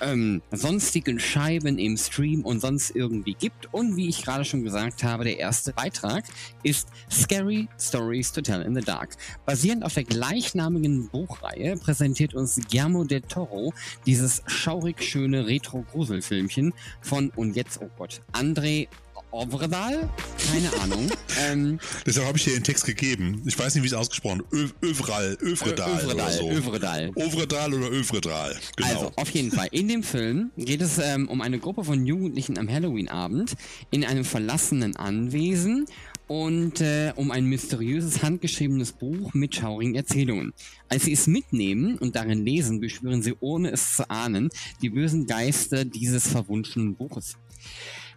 ähm, 0.00 0.40
sonstigen 0.52 1.18
Scheiben 1.18 1.78
im 1.78 1.96
Stream 1.96 2.44
und 2.44 2.60
sonst 2.60 2.94
irgendwie 2.94 3.34
gibt. 3.34 3.74
Und 3.74 3.96
wie 3.96 4.08
ich 4.08 4.22
gerade 4.22 4.44
schon 4.44 4.62
gesagt 4.62 5.02
habe, 5.02 5.24
der 5.24 5.40
erste 5.40 5.72
Beitrag 5.72 6.22
ist 6.62 6.88
Scary 7.10 7.66
Stories 7.76 8.30
to 8.30 8.40
Tell 8.40 8.62
in 8.62 8.76
the 8.76 8.82
Dark. 8.82 9.16
Basierend 9.44 9.84
auf 9.84 9.94
der 9.94 10.04
gleichnamigen 10.04 10.75
Buchreihe 11.10 11.76
präsentiert 11.76 12.34
uns 12.34 12.60
Guillermo 12.70 13.04
del 13.04 13.22
Toro 13.22 13.72
dieses 14.04 14.42
schaurig 14.46 15.02
schöne 15.02 15.46
Retro-Gruselfilmchen 15.46 16.72
von, 17.00 17.30
und 17.30 17.56
jetzt, 17.56 17.80
oh 17.80 17.90
Gott, 17.96 18.22
André 18.32 18.88
Ovredal? 19.36 20.08
Keine 20.50 20.82
Ahnung. 20.82 21.10
ähm, 21.50 21.78
Deshalb 22.06 22.26
habe 22.26 22.38
ich 22.38 22.44
dir 22.44 22.54
den 22.54 22.64
Text 22.64 22.86
gegeben. 22.86 23.42
Ich 23.44 23.58
weiß 23.58 23.74
nicht, 23.74 23.84
wie 23.84 23.88
es 23.88 23.92
ausgesprochen 23.92 24.42
wird. 24.50 24.72
Övral, 24.82 25.36
Övredal, 25.42 25.90
Övredal 25.90 26.14
oder 26.14 26.30
so. 26.30 26.50
Övredal. 26.50 27.10
Ovredal 27.14 27.74
oder 27.74 27.90
Övredal. 27.90 28.56
Genau. 28.76 28.88
Also, 28.88 29.12
auf 29.16 29.28
jeden 29.30 29.50
Fall. 29.50 29.68
In 29.72 29.88
dem 29.88 30.02
Film 30.02 30.52
geht 30.56 30.80
es 30.80 30.98
ähm, 30.98 31.28
um 31.28 31.42
eine 31.42 31.58
Gruppe 31.58 31.84
von 31.84 32.06
Jugendlichen 32.06 32.56
am 32.56 32.68
Halloween-Abend 32.68 33.56
in 33.90 34.04
einem 34.04 34.24
verlassenen 34.24 34.96
Anwesen 34.96 35.86
und 36.28 36.80
äh, 36.80 37.12
um 37.16 37.30
ein 37.30 37.46
mysteriöses 37.46 38.22
handgeschriebenes 38.22 38.92
Buch 38.92 39.32
mit 39.34 39.54
schaurigen 39.54 39.94
Erzählungen. 39.94 40.52
Als 40.88 41.04
sie 41.04 41.12
es 41.12 41.26
mitnehmen 41.26 41.98
und 41.98 42.16
darin 42.16 42.44
lesen, 42.44 42.80
beschwören 42.80 43.22
sie, 43.22 43.34
ohne 43.40 43.70
es 43.70 43.96
zu 43.96 44.10
ahnen, 44.10 44.50
die 44.82 44.90
bösen 44.90 45.26
Geister 45.26 45.84
dieses 45.84 46.26
verwunschenen 46.26 46.96
Buches. 46.96 47.36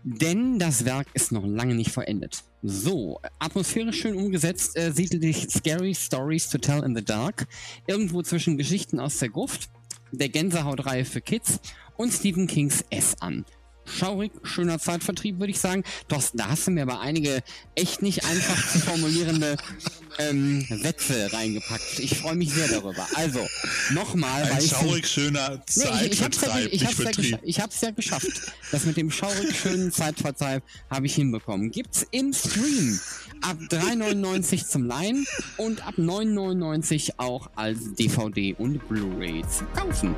Denn 0.04 0.60
das 0.60 0.86
Werk 0.86 1.08
ist 1.14 1.32
noch 1.32 1.46
lange 1.46 1.76
nicht 1.76 1.92
vollendet. 1.92 2.44
So, 2.64 3.20
atmosphärisch 3.38 4.02
schön 4.02 4.16
umgesetzt, 4.16 4.78
äh, 4.78 4.92
siedelt 4.92 5.22
sich 5.22 5.50
Scary 5.50 5.94
Stories 5.94 6.50
to 6.50 6.58
Tell 6.58 6.84
in 6.84 6.96
the 6.96 7.04
Dark 7.04 7.48
irgendwo 7.86 8.22
zwischen 8.22 8.58
Geschichten 8.58 9.00
aus 9.00 9.20
der 9.20 9.30
Gruft, 9.30 9.70
der 10.12 10.30
Gänsehautreihe 10.30 11.06
für 11.06 11.22
Kids 11.22 11.60
und 11.98 12.12
Stephen 12.12 12.48
Kings 12.48 12.84
S 12.90 13.16
an 13.20 13.46
schaurig, 13.90 14.32
schöner 14.44 14.80
Zeitvertrieb, 14.80 15.40
würde 15.40 15.52
ich 15.52 15.60
sagen. 15.60 15.84
Doch 16.08 16.24
da 16.34 16.50
hast 16.50 16.68
du 16.68 16.72
mir 16.72 16.84
aber 16.84 17.00
einige 17.00 17.42
echt 17.76 18.02
nicht 18.02 18.26
einfach 18.26 18.72
zu 18.72 18.80
formulierende 18.80 19.58
ähm, 20.20 20.66
Sätze 20.70 21.32
reingepackt. 21.32 22.00
Ich 22.00 22.18
freue 22.18 22.36
mich 22.36 22.54
sehr 22.54 22.68
darüber. 22.68 23.08
Also, 23.16 23.48
nochmal. 23.92 24.44
Ein 24.44 24.62
schaurig 24.62 25.04
ich, 25.04 25.10
schöner 25.10 25.62
Zeitvertreib, 25.66 26.56
nee, 26.56 26.66
ich, 26.68 26.82
ich, 26.82 26.86
hab's 26.86 26.98
ja, 26.98 27.10
ich, 27.18 27.38
ich 27.44 27.60
hab's 27.60 27.82
ja 27.82 27.92
geschafft. 27.92 28.54
Das 28.72 28.86
mit 28.86 28.98
dem 28.98 29.12
schaurig 29.12 29.58
schönen 29.58 29.92
Zeitvertreib 29.92 30.64
habe 30.90 31.06
ich 31.06 31.16
hinbekommen. 31.16 31.72
Gibt's 31.72 32.06
im 32.12 32.34
Stream 32.34 33.00
ab 33.42 33.58
3,99 33.70 34.68
zum 34.68 34.86
Leihen 34.86 35.26
und 35.58 35.86
ab 35.86 35.96
9,99 35.98 37.12
auch 37.18 37.50
als 37.56 37.94
DVD 37.94 38.56
und 38.58 38.88
Blu-ray 38.88 39.44
zu 39.48 39.66
kaufen. 39.66 40.16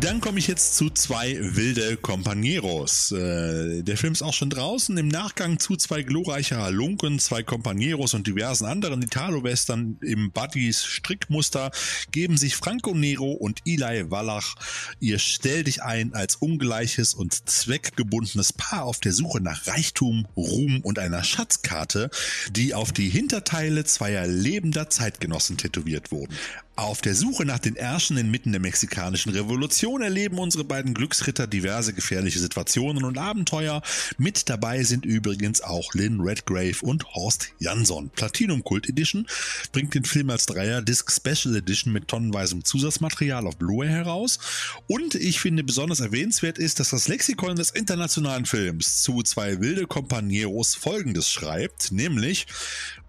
Dann 0.00 0.20
komme 0.20 0.38
ich 0.38 0.46
jetzt 0.46 0.76
zu 0.76 0.90
zwei 0.90 1.38
wilde 1.40 1.96
Companeros. 1.96 3.10
Äh, 3.10 3.82
der 3.82 3.96
Film 3.96 4.12
ist 4.12 4.22
auch 4.22 4.34
schon 4.34 4.50
draußen. 4.50 4.96
Im 4.96 5.08
Nachgang 5.08 5.58
zu 5.58 5.76
zwei 5.76 6.02
glorreiche 6.02 6.58
Halunken, 6.58 7.18
zwei 7.18 7.42
Companeros 7.42 8.14
und 8.14 8.26
diversen 8.26 8.66
anderen 8.66 9.02
Italo-Western 9.02 9.98
im 10.02 10.30
Buddies 10.30 10.84
Strickmuster 10.84 11.72
geben 12.12 12.36
sich 12.36 12.54
Franco 12.54 12.94
Nero 12.94 13.32
und 13.32 13.62
Eli 13.64 14.10
Wallach 14.10 14.54
ihr 15.00 15.18
Stell 15.18 15.64
dich 15.64 15.82
ein 15.82 16.14
als 16.14 16.36
ungleiches 16.36 17.14
und 17.14 17.48
zweckgebundenes 17.48 18.52
Paar 18.52 18.84
auf 18.84 19.00
der 19.00 19.12
Suche 19.12 19.40
nach 19.40 19.66
Reichtum, 19.66 20.28
Ruhm 20.36 20.80
und 20.82 20.98
einer 20.98 21.24
Schatzkarte, 21.24 22.10
die 22.50 22.74
auf 22.74 22.92
die 22.92 23.08
Hinterteile 23.08 23.84
zweier 23.84 24.26
lebender 24.26 24.90
Zeitgenossen 24.90 25.56
tätowiert 25.56 26.12
wurden. 26.12 26.34
Auf 26.78 27.00
der 27.00 27.16
Suche 27.16 27.44
nach 27.44 27.58
den 27.58 27.74
Ärschen 27.74 28.16
inmitten 28.18 28.52
der 28.52 28.60
mexikanischen 28.60 29.32
Revolution 29.32 30.00
erleben 30.00 30.38
unsere 30.38 30.62
beiden 30.62 30.94
Glücksritter 30.94 31.48
diverse 31.48 31.92
gefährliche 31.92 32.38
Situationen 32.38 33.02
und 33.02 33.18
Abenteuer. 33.18 33.82
Mit 34.16 34.48
dabei 34.48 34.84
sind 34.84 35.04
übrigens 35.04 35.60
auch 35.60 35.92
Lynn 35.94 36.20
Redgrave 36.20 36.76
und 36.82 37.04
Horst 37.16 37.48
Jansson. 37.58 38.10
Platinum 38.10 38.62
Cult 38.62 38.88
Edition 38.88 39.26
bringt 39.72 39.92
den 39.96 40.04
Film 40.04 40.30
als 40.30 40.46
Dreier-Disc 40.46 41.10
Special 41.10 41.56
Edition 41.56 41.92
mit 41.92 42.06
tonnenweisem 42.06 42.64
Zusatzmaterial 42.64 43.48
auf 43.48 43.56
Blu-ray 43.56 43.88
heraus. 43.88 44.38
Und 44.86 45.16
ich 45.16 45.40
finde 45.40 45.64
besonders 45.64 45.98
erwähnenswert 45.98 46.58
ist, 46.58 46.78
dass 46.78 46.90
das 46.90 47.08
Lexikon 47.08 47.56
des 47.56 47.70
internationalen 47.70 48.46
Films 48.46 49.02
zu 49.02 49.24
zwei 49.24 49.60
wilde 49.60 49.88
Companeros 49.88 50.76
folgendes 50.76 51.28
schreibt, 51.28 51.90
nämlich 51.90 52.46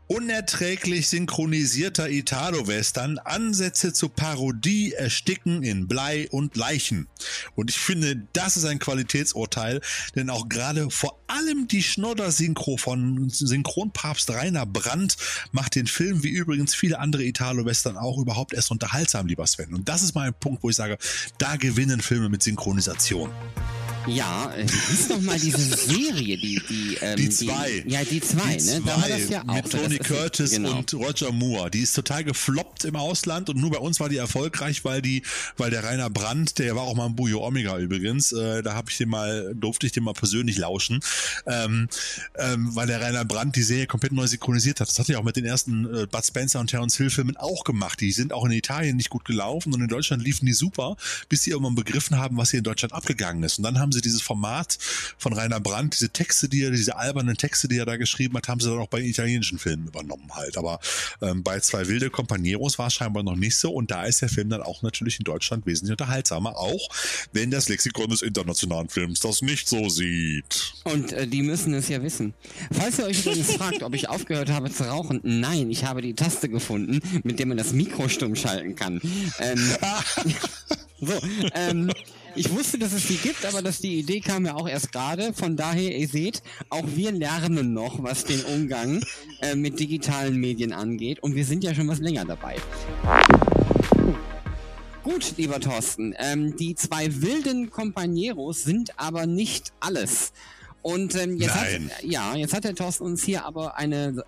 unerträglich 0.10 1.08
synchronisierter 1.08 2.10
Italo-Western, 2.10 3.20
Ansätze 3.20 3.94
zur 3.94 4.14
Parodie 4.14 4.92
ersticken 4.94 5.62
in 5.62 5.88
Blei 5.88 6.28
und 6.32 6.58
Leichen. 6.58 7.08
Und 7.56 7.70
ich 7.70 7.78
finde, 7.78 8.28
das 8.34 8.58
ist 8.58 8.66
ein 8.66 8.80
Qualitätsurteil, 8.80 9.82
denn 10.16 10.32
auch 10.32 10.50
gerade 10.50 10.90
vor 10.90 11.20
allem 11.28 11.68
die 11.68 11.84
Schnodder-Synchro 11.84 12.78
von 12.78 13.30
Synchronpapst 13.30 14.32
Rainer 14.32 14.66
Brandt 14.66 15.16
macht 15.52 15.76
den 15.76 15.86
Film, 15.86 16.24
wie 16.24 16.30
übrigens 16.30 16.74
viele 16.74 16.98
andere 16.98 17.24
Italo-Western 17.24 17.96
auch, 17.96 18.18
überhaupt 18.18 18.54
erst 18.54 18.72
unterhaltsam, 18.72 19.28
lieber 19.28 19.46
Sven. 19.46 19.76
Und 19.76 19.88
das 19.88 20.02
ist 20.02 20.16
mal 20.16 20.28
ein 20.28 20.34
Punkt, 20.34 20.64
wo 20.64 20.72
ich 20.72 20.76
sage, 20.76 20.98
da 21.38 21.56
gewinnen 21.56 22.02
Filme 22.02 22.30
mit 22.30 22.42
Synchronisation. 22.42 23.30
Ja, 24.10 24.52
äh, 24.52 24.64
ist 24.64 25.10
noch 25.10 25.22
mal 25.22 25.40
diese 25.40 25.62
Serie, 25.62 26.38
die 26.38 26.62
die 26.70 26.98
ähm, 27.02 27.16
die 27.16 27.30
zwei, 27.30 27.84
die, 27.86 27.92
ja 27.92 28.04
die 28.04 28.22
zwei, 28.22 28.58
die 28.58 28.66
ne, 28.66 28.82
da 28.86 29.02
war 29.02 29.10
das 29.10 29.30
ja 29.30 29.44
auch 29.48 29.54
mit 29.54 29.70
Tony 29.70 29.98
Curtis 29.98 30.52
genau. 30.52 30.78
und 30.78 30.94
Roger 30.94 31.32
Moore. 31.32 31.72
Die 31.72 31.82
ist 31.82 31.94
total 31.94 32.24
gefloppt 32.24 32.86
im 32.86 32.96
Ausland 32.96 33.50
und 33.50 33.58
nur 33.58 33.72
bei 33.72 33.78
uns 33.78 34.00
war 34.00 34.10
die 34.10 34.18
erfolgreich, 34.18 34.86
weil 34.86 35.02
die, 35.02 35.24
weil 35.58 35.70
der 35.70 35.84
Rainer 35.84 36.10
Brandt, 36.10 36.60
der 36.60 36.76
war 36.76 36.84
auch 36.84 36.96
mal 36.96 37.06
ein 37.06 37.16
Bujo 37.16 37.46
Omega 37.46 37.78
übrigens, 37.78 38.32
äh, 38.32 38.64
da 38.64 38.74
habe 38.74 38.90
ich 38.90 38.98
den 38.98 39.10
mal, 39.10 39.54
durfte 39.56 39.86
ich 39.86 39.92
den 39.92 40.04
mal 40.04 40.14
persönlich 40.14 40.58
lauschen, 40.58 41.00
ähm, 41.46 41.88
ähm, 42.38 42.76
weil 42.76 42.88
der 42.88 43.02
Rainer 43.02 43.26
Brandt 43.26 43.56
die 43.56 43.64
Serie 43.64 43.88
komplett 43.88 44.12
neu 44.12 44.28
synchronisiert 44.28 44.80
hat. 44.80 44.90
Das 44.90 45.00
hat 45.00 45.10
er 45.10 45.20
auch 45.20 45.24
mit 45.24 45.36
den 45.36 45.46
ersten 45.46 45.86
äh, 45.86 46.06
Bud 46.06 46.26
Spencer 46.26 46.60
und 46.60 46.68
Terence 46.68 46.98
Hill 46.98 47.10
Filmen 47.10 47.38
auch 47.38 47.64
gemacht. 47.64 48.00
Die 48.02 48.12
sind 48.12 48.34
auch 48.34 48.46
in 48.46 48.52
Italien 48.52 48.98
nicht 48.98 49.10
gut 49.10 49.26
gelaufen 49.26 49.74
und 49.74 49.82
in 49.82 49.88
Deutschland 49.88 50.24
liefen 50.24 50.46
die 50.46 50.54
super, 50.54 50.96
bis 51.28 51.44
sie 51.44 51.52
irgendwann 51.52 51.76
begriffen 51.76 52.18
haben, 52.18 52.38
was 52.38 52.52
hier 52.52 52.60
in 52.60 52.64
Deutschland 52.64 52.94
abgegangen 52.94 53.44
ist. 53.44 53.58
Und 53.58 53.64
dann 53.64 53.80
haben 53.80 53.92
sie 53.92 53.99
dieses 54.02 54.22
Format 54.22 54.78
von 55.18 55.34
Rainer 55.34 55.60
Brandt, 55.60 55.96
diese 55.96 56.10
Texte, 56.10 56.50
die 56.50 56.64
er, 56.64 56.72
diese 56.72 56.98
albernen 56.98 57.38
Texte, 57.38 57.68
die 57.68 57.78
er 57.78 57.86
da 57.86 57.98
geschrieben 57.98 58.36
hat, 58.38 58.48
haben 58.48 58.60
sie 58.60 58.70
dann 58.70 58.80
auch 58.80 58.88
bei 58.88 59.02
italienischen 59.02 59.60
Filmen 59.60 59.88
übernommen 59.88 60.30
halt. 60.34 60.58
Aber 60.58 60.80
ähm, 61.22 61.44
bei 61.44 61.60
zwei 61.60 61.88
wilde 61.88 62.10
Companeros 62.10 62.80
war 62.80 62.88
es 62.88 62.94
scheinbar 62.94 63.24
noch 63.24 63.36
nicht 63.36 63.58
so 63.58 63.72
und 63.72 63.92
da 63.92 64.04
ist 64.04 64.22
der 64.22 64.30
Film 64.30 64.50
dann 64.50 64.62
auch 64.62 64.82
natürlich 64.82 65.20
in 65.20 65.24
Deutschland 65.24 65.66
wesentlich 65.66 65.92
unterhaltsamer, 65.92 66.58
auch 66.58 66.90
wenn 67.34 67.52
das 67.52 67.70
Lexikon 67.70 68.10
des 68.10 68.22
internationalen 68.22 68.90
Films 68.90 69.20
das 69.20 69.42
nicht 69.42 69.68
so 69.68 69.90
sieht. 69.90 70.74
Und 70.84 71.14
äh, 71.14 71.28
die 71.28 71.42
müssen 71.42 71.74
es 71.74 71.88
ja 71.90 72.02
wissen. 72.02 72.34
Falls 72.72 73.00
ihr 73.00 73.06
euch 73.06 73.26
übrigens 73.26 73.54
fragt, 73.54 73.84
ob 73.84 73.94
ich 73.94 74.10
aufgehört 74.10 74.50
habe 74.50 74.72
zu 74.72 74.84
rauchen, 74.84 75.20
nein, 75.24 75.70
ich 75.70 75.86
habe 75.86 76.02
die 76.02 76.14
Taste 76.14 76.50
gefunden, 76.50 77.00
mit 77.24 77.40
der 77.40 77.46
man 77.46 77.58
das 77.58 77.74
Mikro 77.74 78.08
stumm 78.08 78.36
schalten 78.36 78.76
kann. 78.76 79.02
Ähm, 79.40 79.60
so, 81.02 81.20
ähm, 81.54 81.92
ich 82.40 82.50
wusste, 82.52 82.80
dass 82.80 82.94
es 82.94 83.06
die 83.06 83.18
gibt, 83.18 83.46
aber 83.46 83.62
dass 83.62 83.80
die 83.80 84.00
Idee 84.00 84.22
kam 84.22 84.46
ja 84.46 84.56
auch 84.56 84.68
erst 84.68 84.94
gerade. 84.94 85.34
Von 85.34 85.58
daher, 85.58 85.94
ihr 85.94 86.08
seht, 86.08 86.42
auch 86.70 86.86
wir 86.86 87.12
lernen 87.12 87.74
noch, 87.74 88.02
was 88.02 88.24
den 88.24 88.42
Umgang 88.46 89.02
äh, 89.42 89.56
mit 89.56 89.78
digitalen 89.78 90.38
Medien 90.38 90.72
angeht. 90.72 91.20
Und 91.20 91.36
wir 91.36 91.44
sind 91.44 91.66
ja 91.66 91.76
schon 91.76 91.90
was 91.90 92.00
länger 92.00 92.24
dabei. 92.24 92.56
Gut, 95.04 95.34
lieber 95.36 95.60
Thorsten, 95.60 96.16
ähm, 96.18 96.56
die 96.56 96.76
zwei 96.76 97.10
wilden 97.22 97.72
Companeros 97.72 98.64
sind 98.64 98.98
aber 98.98 99.26
nicht 99.26 99.74
alles. 99.82 100.32
Und 100.82 101.16
ähm, 101.16 101.36
jetzt, 101.36 101.56
Nein. 101.56 101.92
hat, 101.94 102.04
ja, 102.06 102.36
jetzt 102.36 102.54
hat 102.54 102.64
der 102.64 102.74
Thorsten 102.74 103.04
uns 103.04 103.22
hier 103.22 103.44
aber 103.44 103.76
eine 103.76 104.24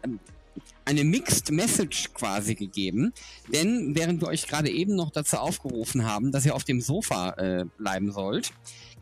eine 0.85 1.03
Mixed 1.03 1.51
Message 1.51 2.13
quasi 2.13 2.55
gegeben. 2.55 3.13
Denn 3.53 3.95
während 3.95 4.21
wir 4.21 4.27
euch 4.27 4.47
gerade 4.47 4.69
eben 4.69 4.95
noch 4.95 5.11
dazu 5.11 5.37
aufgerufen 5.37 6.05
haben, 6.05 6.31
dass 6.31 6.45
ihr 6.45 6.55
auf 6.55 6.63
dem 6.63 6.81
Sofa 6.81 7.31
äh, 7.31 7.65
bleiben 7.77 8.11
sollt, 8.11 8.51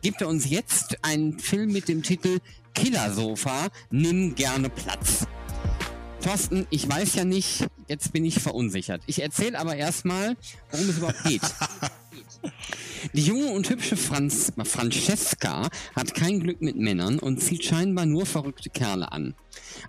gibt 0.02 0.20
er 0.20 0.28
uns 0.28 0.48
jetzt 0.48 0.98
einen 1.02 1.38
Film 1.38 1.72
mit 1.72 1.88
dem 1.88 2.02
Titel 2.02 2.38
Killersofa, 2.74 3.68
nimm 3.90 4.34
gerne 4.34 4.70
Platz. 4.70 5.26
Thorsten, 6.22 6.66
ich 6.70 6.88
weiß 6.88 7.14
ja 7.14 7.24
nicht, 7.24 7.66
jetzt 7.90 8.12
bin 8.12 8.24
ich 8.24 8.38
verunsichert. 8.40 9.02
Ich 9.06 9.20
erzähle 9.20 9.58
aber 9.58 9.74
erstmal, 9.76 10.36
worum 10.70 10.88
es 10.88 10.96
überhaupt 10.96 11.24
geht. 11.24 11.42
Die 13.12 13.22
junge 13.22 13.48
und 13.48 13.68
hübsche 13.68 13.96
Franz 13.96 14.52
Francesca 14.64 15.68
hat 15.96 16.14
kein 16.14 16.40
Glück 16.40 16.60
mit 16.60 16.76
Männern 16.76 17.18
und 17.18 17.42
zieht 17.42 17.64
scheinbar 17.64 18.06
nur 18.06 18.26
verrückte 18.26 18.70
Kerle 18.70 19.10
an. 19.10 19.34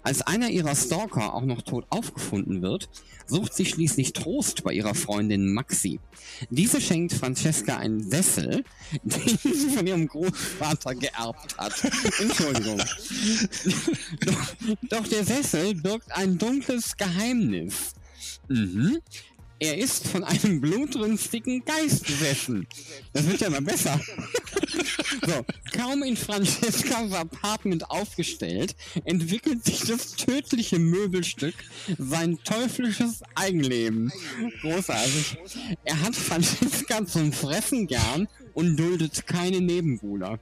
Als 0.03 0.21
einer 0.21 0.49
ihrer 0.49 0.75
Stalker 0.75 1.33
auch 1.33 1.43
noch 1.45 1.61
tot 1.61 1.85
aufgefunden 1.89 2.61
wird, 2.61 2.89
sucht 3.27 3.53
sie 3.53 3.65
schließlich 3.65 4.13
Trost 4.13 4.63
bei 4.63 4.73
ihrer 4.73 4.95
Freundin 4.95 5.53
Maxi. 5.53 5.99
Diese 6.49 6.81
schenkt 6.81 7.13
Francesca 7.13 7.77
einen 7.77 8.09
Sessel, 8.09 8.63
den 9.03 9.37
sie 9.37 9.69
von 9.69 9.87
ihrem 9.87 10.07
Großvater 10.07 10.95
geerbt 10.95 11.57
hat. 11.57 11.73
Entschuldigung. 12.19 12.77
doch, 14.25 14.55
doch 14.89 15.07
der 15.07 15.25
Sessel 15.25 15.75
birgt 15.75 16.11
ein 16.11 16.37
dunkles 16.37 16.97
Geheimnis. 16.97 17.90
Mhm. 18.51 18.99
Er 19.59 19.77
ist 19.77 20.07
von 20.07 20.23
einem 20.23 20.59
blutrünstigen 20.59 21.63
Geist 21.63 22.07
besessen. 22.07 22.65
Das 23.13 23.27
wird 23.27 23.41
ja 23.41 23.47
immer 23.47 23.61
besser. 23.61 24.01
so, 25.21 25.45
kaum 25.71 26.01
in 26.01 26.17
Francescas 26.17 27.13
Apartment 27.13 27.87
aufgestellt, 27.91 28.75
entwickelt 29.05 29.63
sich 29.63 29.81
das 29.81 30.13
tödliche 30.13 30.79
Möbelstück 30.79 31.53
sein 31.99 32.39
teuflisches 32.43 33.21
Eigenleben. 33.35 34.11
Großartig. 34.61 35.37
Er 35.83 36.01
hat 36.01 36.15
Francesca 36.15 37.05
zum 37.05 37.31
Fressen 37.31 37.85
gern 37.85 38.27
und 38.55 38.77
duldet 38.77 39.27
keine 39.27 39.61
Nebenbuhler 39.61 40.39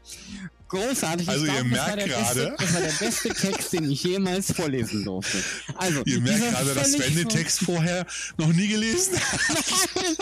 großartig. 0.69 1.27
Also 1.27 1.45
glaub, 1.45 1.57
ihr 1.57 1.63
merkt 1.65 2.05
gerade. 2.05 2.55
Das 2.57 2.73
war 2.73 2.81
der 2.81 2.91
beste 2.91 3.29
Text, 3.29 3.73
den 3.73 3.91
ich 3.91 4.03
jemals 4.03 4.53
vorlesen 4.53 5.03
durfte. 5.03 5.43
Also, 5.75 6.03
ihr 6.05 6.21
merkt 6.21 6.49
gerade, 6.51 6.73
dass 6.73 6.91
Sven 6.91 7.15
den 7.15 7.29
Text 7.29 7.59
vorher 7.63 8.05
noch 8.37 8.53
nie 8.53 8.67
gelesen 8.67 9.19
hat. 9.19 10.19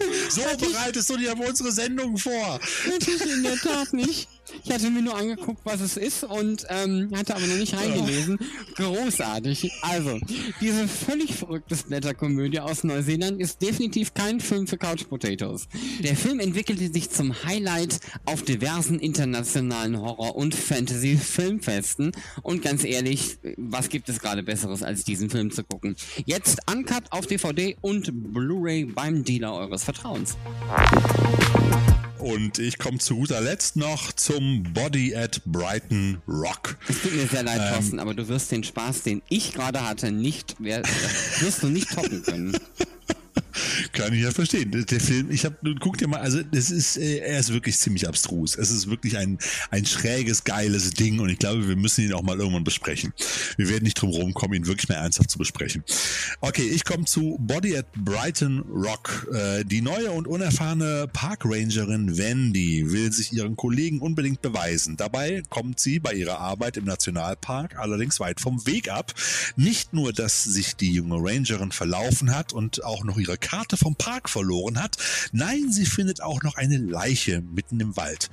so 0.30 0.42
bereitest 0.58 1.10
du 1.10 1.16
dir 1.16 1.32
auf 1.32 1.40
unsere 1.40 1.72
Sendung 1.72 2.16
vor. 2.16 2.60
Natürlich 2.88 3.32
in 3.32 3.42
der 3.42 3.56
Tat 3.56 3.92
nicht. 3.92 4.28
Ich 4.62 4.70
hatte 4.70 4.90
mir 4.90 5.02
nur 5.02 5.16
angeguckt, 5.16 5.60
was 5.64 5.80
es 5.80 5.96
ist 5.96 6.24
und 6.24 6.66
ähm, 6.68 7.10
hatte 7.14 7.34
aber 7.36 7.46
noch 7.46 7.56
nicht 7.56 7.74
reingelesen. 7.74 8.38
Großartig. 8.76 9.70
Also, 9.82 10.18
diese 10.60 10.88
völlig 10.88 11.34
verrückte 11.34 11.76
Blätterkomödie 11.76 12.60
aus 12.60 12.84
Neuseeland 12.84 13.40
ist 13.40 13.62
definitiv 13.62 14.14
kein 14.14 14.40
Film 14.40 14.66
für 14.66 14.78
Couch 14.78 15.08
Potatoes. 15.08 15.68
Der 16.00 16.16
Film 16.16 16.40
entwickelte 16.40 16.92
sich 16.92 17.10
zum 17.10 17.44
Highlight 17.44 18.00
auf 18.26 18.42
diversen 18.42 18.98
internationalen 18.98 20.00
Horror- 20.00 20.36
und 20.36 20.54
Fantasy-Filmfesten 20.54 22.12
und 22.42 22.62
ganz 22.62 22.84
ehrlich, 22.84 23.38
was 23.56 23.88
gibt 23.88 24.08
es 24.08 24.20
gerade 24.20 24.42
Besseres 24.42 24.82
als 24.82 25.04
diesen 25.04 25.30
Film 25.30 25.50
zu 25.50 25.64
gucken? 25.64 25.96
Jetzt 26.26 26.60
uncut 26.70 27.04
auf 27.10 27.26
DVD 27.26 27.76
und 27.80 28.10
Blu-ray 28.32 28.86
beim 28.86 29.24
Dealer 29.24 29.54
eures 29.54 29.84
Vertrauens. 29.84 30.36
Und 32.18 32.58
ich 32.58 32.78
komme 32.78 32.98
zu 32.98 33.16
guter 33.16 33.42
Letzt 33.42 33.76
noch 33.76 34.12
zum 34.34 34.64
Body 34.72 35.14
at 35.14 35.40
Brighton 35.44 36.20
Rock. 36.26 36.76
Es 36.88 37.02
tut 37.02 37.14
mir 37.14 37.26
sehr 37.26 37.44
leid, 37.44 37.60
ähm, 37.60 37.74
Thorsten, 37.74 37.98
aber 38.00 38.14
du 38.14 38.26
wirst 38.26 38.50
den 38.50 38.64
Spaß, 38.64 39.02
den 39.02 39.22
ich 39.28 39.52
gerade 39.52 39.86
hatte, 39.86 40.10
nicht, 40.10 40.56
wirst 40.58 41.62
du 41.62 41.68
nicht 41.68 41.90
toppen 41.90 42.22
können. 42.22 42.56
Kann 43.94 44.12
ich 44.12 44.22
ja 44.22 44.32
verstehen. 44.32 44.72
Der 44.72 45.00
Film, 45.00 45.30
ich 45.30 45.44
habe, 45.44 45.56
guck 45.78 45.98
dir 45.98 46.08
mal, 46.08 46.18
also 46.18 46.42
das 46.42 46.72
ist, 46.72 46.96
äh, 46.96 47.18
er 47.18 47.38
ist 47.38 47.52
wirklich 47.52 47.78
ziemlich 47.78 48.08
abstrus. 48.08 48.56
Es 48.56 48.72
ist 48.72 48.90
wirklich 48.90 49.16
ein, 49.16 49.38
ein 49.70 49.86
schräges, 49.86 50.42
geiles 50.42 50.90
Ding 50.94 51.20
und 51.20 51.28
ich 51.28 51.38
glaube, 51.38 51.68
wir 51.68 51.76
müssen 51.76 52.04
ihn 52.04 52.12
auch 52.12 52.22
mal 52.22 52.36
irgendwann 52.36 52.64
besprechen. 52.64 53.12
Wir 53.56 53.68
werden 53.68 53.84
nicht 53.84 53.94
drum 53.94 54.10
rumkommen, 54.10 54.56
ihn 54.56 54.66
wirklich 54.66 54.88
mehr 54.88 54.98
ernsthaft 54.98 55.30
zu 55.30 55.38
besprechen. 55.38 55.84
Okay, 56.40 56.68
ich 56.68 56.84
komme 56.84 57.04
zu 57.04 57.36
Body 57.38 57.76
at 57.76 57.86
Brighton 57.92 58.64
Rock. 58.68 59.28
Äh, 59.32 59.64
die 59.64 59.80
neue 59.80 60.10
und 60.10 60.26
unerfahrene 60.26 61.08
Parkrangerin 61.12 62.18
Wendy 62.18 62.90
will 62.90 63.12
sich 63.12 63.32
ihren 63.32 63.54
Kollegen 63.54 64.00
unbedingt 64.00 64.42
beweisen. 64.42 64.96
Dabei 64.96 65.44
kommt 65.50 65.78
sie 65.78 66.00
bei 66.00 66.14
ihrer 66.14 66.40
Arbeit 66.40 66.76
im 66.76 66.84
Nationalpark 66.84 67.78
allerdings 67.78 68.18
weit 68.18 68.40
vom 68.40 68.66
Weg 68.66 68.90
ab. 68.90 69.14
Nicht 69.54 69.92
nur, 69.92 70.12
dass 70.12 70.42
sich 70.42 70.74
die 70.74 70.94
junge 70.94 71.18
Rangerin 71.18 71.70
verlaufen 71.70 72.34
hat 72.34 72.52
und 72.52 72.82
auch 72.82 73.04
noch 73.04 73.18
ihre 73.18 73.38
Karte 73.38 73.76
vom 73.84 73.96
Park 73.96 74.30
verloren 74.30 74.82
hat. 74.82 74.96
Nein, 75.32 75.70
sie 75.70 75.84
findet 75.84 76.22
auch 76.22 76.42
noch 76.42 76.56
eine 76.56 76.78
Leiche 76.78 77.42
mitten 77.42 77.78
im 77.80 77.96
Wald. 77.98 78.30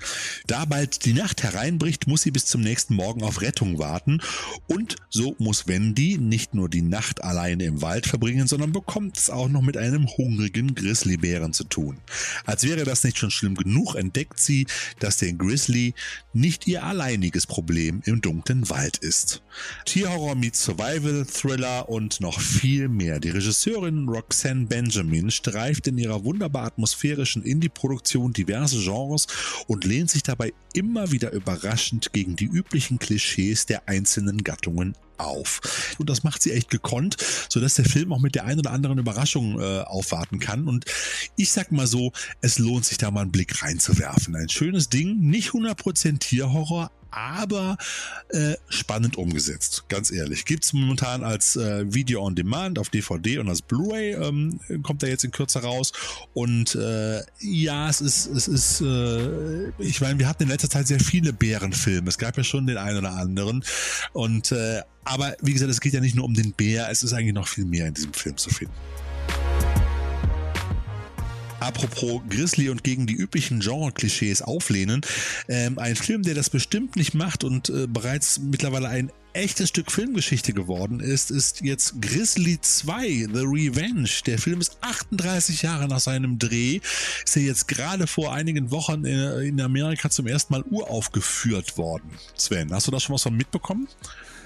Da 0.47 0.63
bald 0.63 1.03
die 1.03 1.13
Nacht 1.13 1.43
hereinbricht, 1.43 2.07
muss 2.07 2.21
sie 2.21 2.31
bis 2.31 2.45
zum 2.45 2.61
nächsten 2.61 2.95
Morgen 2.95 3.21
auf 3.21 3.41
Rettung 3.41 3.77
warten. 3.79 4.21
Und 4.67 4.95
so 5.09 5.35
muss 5.39 5.67
Wendy 5.67 6.17
nicht 6.17 6.53
nur 6.53 6.69
die 6.69 6.81
Nacht 6.81 7.21
alleine 7.21 7.65
im 7.65 7.81
Wald 7.81 8.07
verbringen, 8.07 8.47
sondern 8.47 8.71
bekommt 8.71 9.17
es 9.17 9.29
auch 9.29 9.49
noch 9.49 9.61
mit 9.61 9.75
einem 9.75 10.07
hungrigen 10.07 10.73
Grizzlybären 10.73 11.51
zu 11.51 11.65
tun. 11.65 11.97
Als 12.45 12.63
wäre 12.63 12.85
das 12.85 13.03
nicht 13.03 13.17
schon 13.17 13.31
schlimm 13.31 13.55
genug, 13.55 13.95
entdeckt 13.95 14.39
sie, 14.39 14.67
dass 14.99 15.17
der 15.17 15.33
Grizzly 15.33 15.93
nicht 16.31 16.65
ihr 16.65 16.83
alleiniges 16.83 17.45
Problem 17.45 18.01
im 18.05 18.21
dunklen 18.21 18.69
Wald 18.69 18.97
ist. 18.97 19.43
Tierhorror 19.85 20.35
meets 20.35 20.63
Survival, 20.63 21.25
Thriller 21.25 21.89
und 21.89 22.21
noch 22.21 22.39
viel 22.39 22.87
mehr. 22.87 23.19
Die 23.19 23.31
Regisseurin 23.31 24.07
Roxanne 24.07 24.67
Benjamin 24.67 25.29
streift 25.41 25.87
in 25.87 25.97
ihrer 25.97 26.23
wunderbar 26.23 26.65
atmosphärischen 26.65 27.41
Indie-Produktion 27.41 28.31
diverse 28.31 28.79
Genres 28.79 29.25
und 29.67 29.85
lehnt 29.85 30.11
sich 30.11 30.21
dabei 30.21 30.53
immer 30.73 31.11
wieder 31.11 31.31
überraschend 31.31 32.13
gegen 32.13 32.35
die 32.35 32.45
üblichen 32.45 32.99
Klischees 32.99 33.65
der 33.65 33.89
einzelnen 33.89 34.43
Gattungen 34.43 34.95
auf. 35.17 35.95
Und 35.97 36.09
das 36.09 36.23
macht 36.23 36.43
sie 36.43 36.51
echt 36.51 36.69
gekonnt, 36.69 37.17
sodass 37.49 37.75
der 37.75 37.85
Film 37.85 38.13
auch 38.13 38.19
mit 38.19 38.35
der 38.35 38.45
einen 38.45 38.59
oder 38.59 38.71
anderen 38.71 38.99
Überraschung 38.99 39.59
äh, 39.59 39.81
aufwarten 39.81 40.39
kann. 40.39 40.67
Und 40.67 40.85
ich 41.35 41.51
sag 41.51 41.71
mal 41.71 41.87
so, 41.87 42.11
es 42.41 42.59
lohnt 42.59 42.85
sich 42.85 42.97
da 42.99 43.09
mal 43.09 43.21
einen 43.21 43.31
Blick 43.31 43.63
reinzuwerfen. 43.63 44.35
Ein 44.35 44.49
schönes 44.49 44.89
Ding, 44.89 45.19
nicht 45.19 45.49
100% 45.49 46.19
Tierhorror, 46.19 46.91
aber 47.12 47.78
äh, 48.30 48.55
spannend 48.70 49.18
umgesetzt, 49.18 49.84
ganz 49.89 50.12
ehrlich. 50.12 50.45
Gibt 50.45 50.64
es 50.64 50.74
momentan 50.74 51.24
als 51.24 51.55
äh, 51.55 51.93
Video 51.93 52.24
on 52.24 52.36
Demand 52.36 52.80
auf 52.80 52.89
DVD 52.89 53.39
und 53.39 53.49
als 53.49 53.62
Blu-ray 53.62 54.14
ähm, 54.14 54.59
kommt 54.84 55.03
er 55.03 55.09
jetzt 55.09 55.24
in 55.24 55.32
Kürze 55.32 55.62
raus. 55.62 55.91
Und 56.34 56.76
äh, 56.76 57.22
ja, 57.39 57.89
es 57.89 58.01
ist, 58.01 58.28
es 58.28 58.47
ist, 58.47 58.82
äh, 58.82 59.70
ich 59.80 60.01
meine, 60.01 60.18
wir 60.20 60.28
hatten 60.28 60.43
in 60.43 60.49
letzter 60.49 60.70
Zeit 60.70 60.88
sehr 60.88 60.99
viele 60.99 61.34
Bärenfilme. 61.34 62.09
Es 62.09 62.18
gab 62.18 62.38
ja 62.38 62.43
schon 62.43 62.66
den 62.66 62.78
einen 62.78 62.99
oder 62.99 63.14
anderen. 63.14 63.64
Und 64.14 64.51
äh, 64.51 64.82
aber 65.03 65.36
wie 65.41 65.53
gesagt, 65.53 65.72
es 65.72 65.82
geht 65.82 65.93
ja 65.93 65.99
nicht 65.99 66.16
nur 66.16 66.26
um 66.26 66.34
den 66.34 66.53
Bär, 66.53 66.89
es 66.89 67.03
ist 67.03 67.14
eigentlich 67.14 67.34
noch 67.34 67.47
viel 67.47 67.66
mehr 67.66 67.88
in 67.88 67.93
diesem 67.93 68.14
Film 68.14 68.38
zu 68.38 68.49
finden. 68.49 68.74
Apropos 71.62 72.22
Grizzly 72.28 72.70
und 72.70 72.84
gegen 72.84 73.05
die 73.05 73.14
üblichen 73.14 73.59
Genre-Klischees 73.59 74.41
auflehnen. 74.41 75.01
Ähm, 75.47 75.78
ein 75.78 75.95
Film, 75.95 76.24
der 76.24 76.34
das 76.34 76.49
bestimmt 76.49 76.95
nicht 76.95 77.14
macht 77.14 77.43
und 77.43 77.70
äh, 77.70 77.86
bereits 77.88 78.39
mittlerweile 78.39 78.89
ein 78.89 79.12
echtes 79.34 79.70
Stück 79.70 79.91
Filmgeschichte 79.91 80.53
geworden 80.53 80.99
ist, 80.99 81.30
ist 81.30 81.62
jetzt 81.62 82.01
Grizzly 82.01 82.59
2, 82.59 83.28
The 83.32 83.41
Revenge. 83.41 84.09
Der 84.26 84.39
Film 84.39 84.59
ist 84.59 84.78
38 84.82 85.62
Jahre 85.62 85.88
nach 85.88 85.99
seinem 85.99 86.39
Dreh. 86.39 86.80
Ist 87.24 87.36
ja 87.36 87.43
jetzt 87.43 87.68
gerade 87.68 88.07
vor 88.07 88.34
einigen 88.34 88.72
Wochen 88.72 89.05
in, 89.05 89.62
Amerika 89.62 90.09
zum 90.09 90.26
ersten 90.26 90.53
Mal 90.53 90.64
uraufgeführt 90.64 91.78
worden. 91.78 92.09
Sven, 92.36 92.74
hast 92.74 92.88
du 92.88 92.91
da 92.91 92.99
schon 92.99 93.14
was 93.14 93.22
von 93.22 93.38
mitbekommen? 93.38 93.88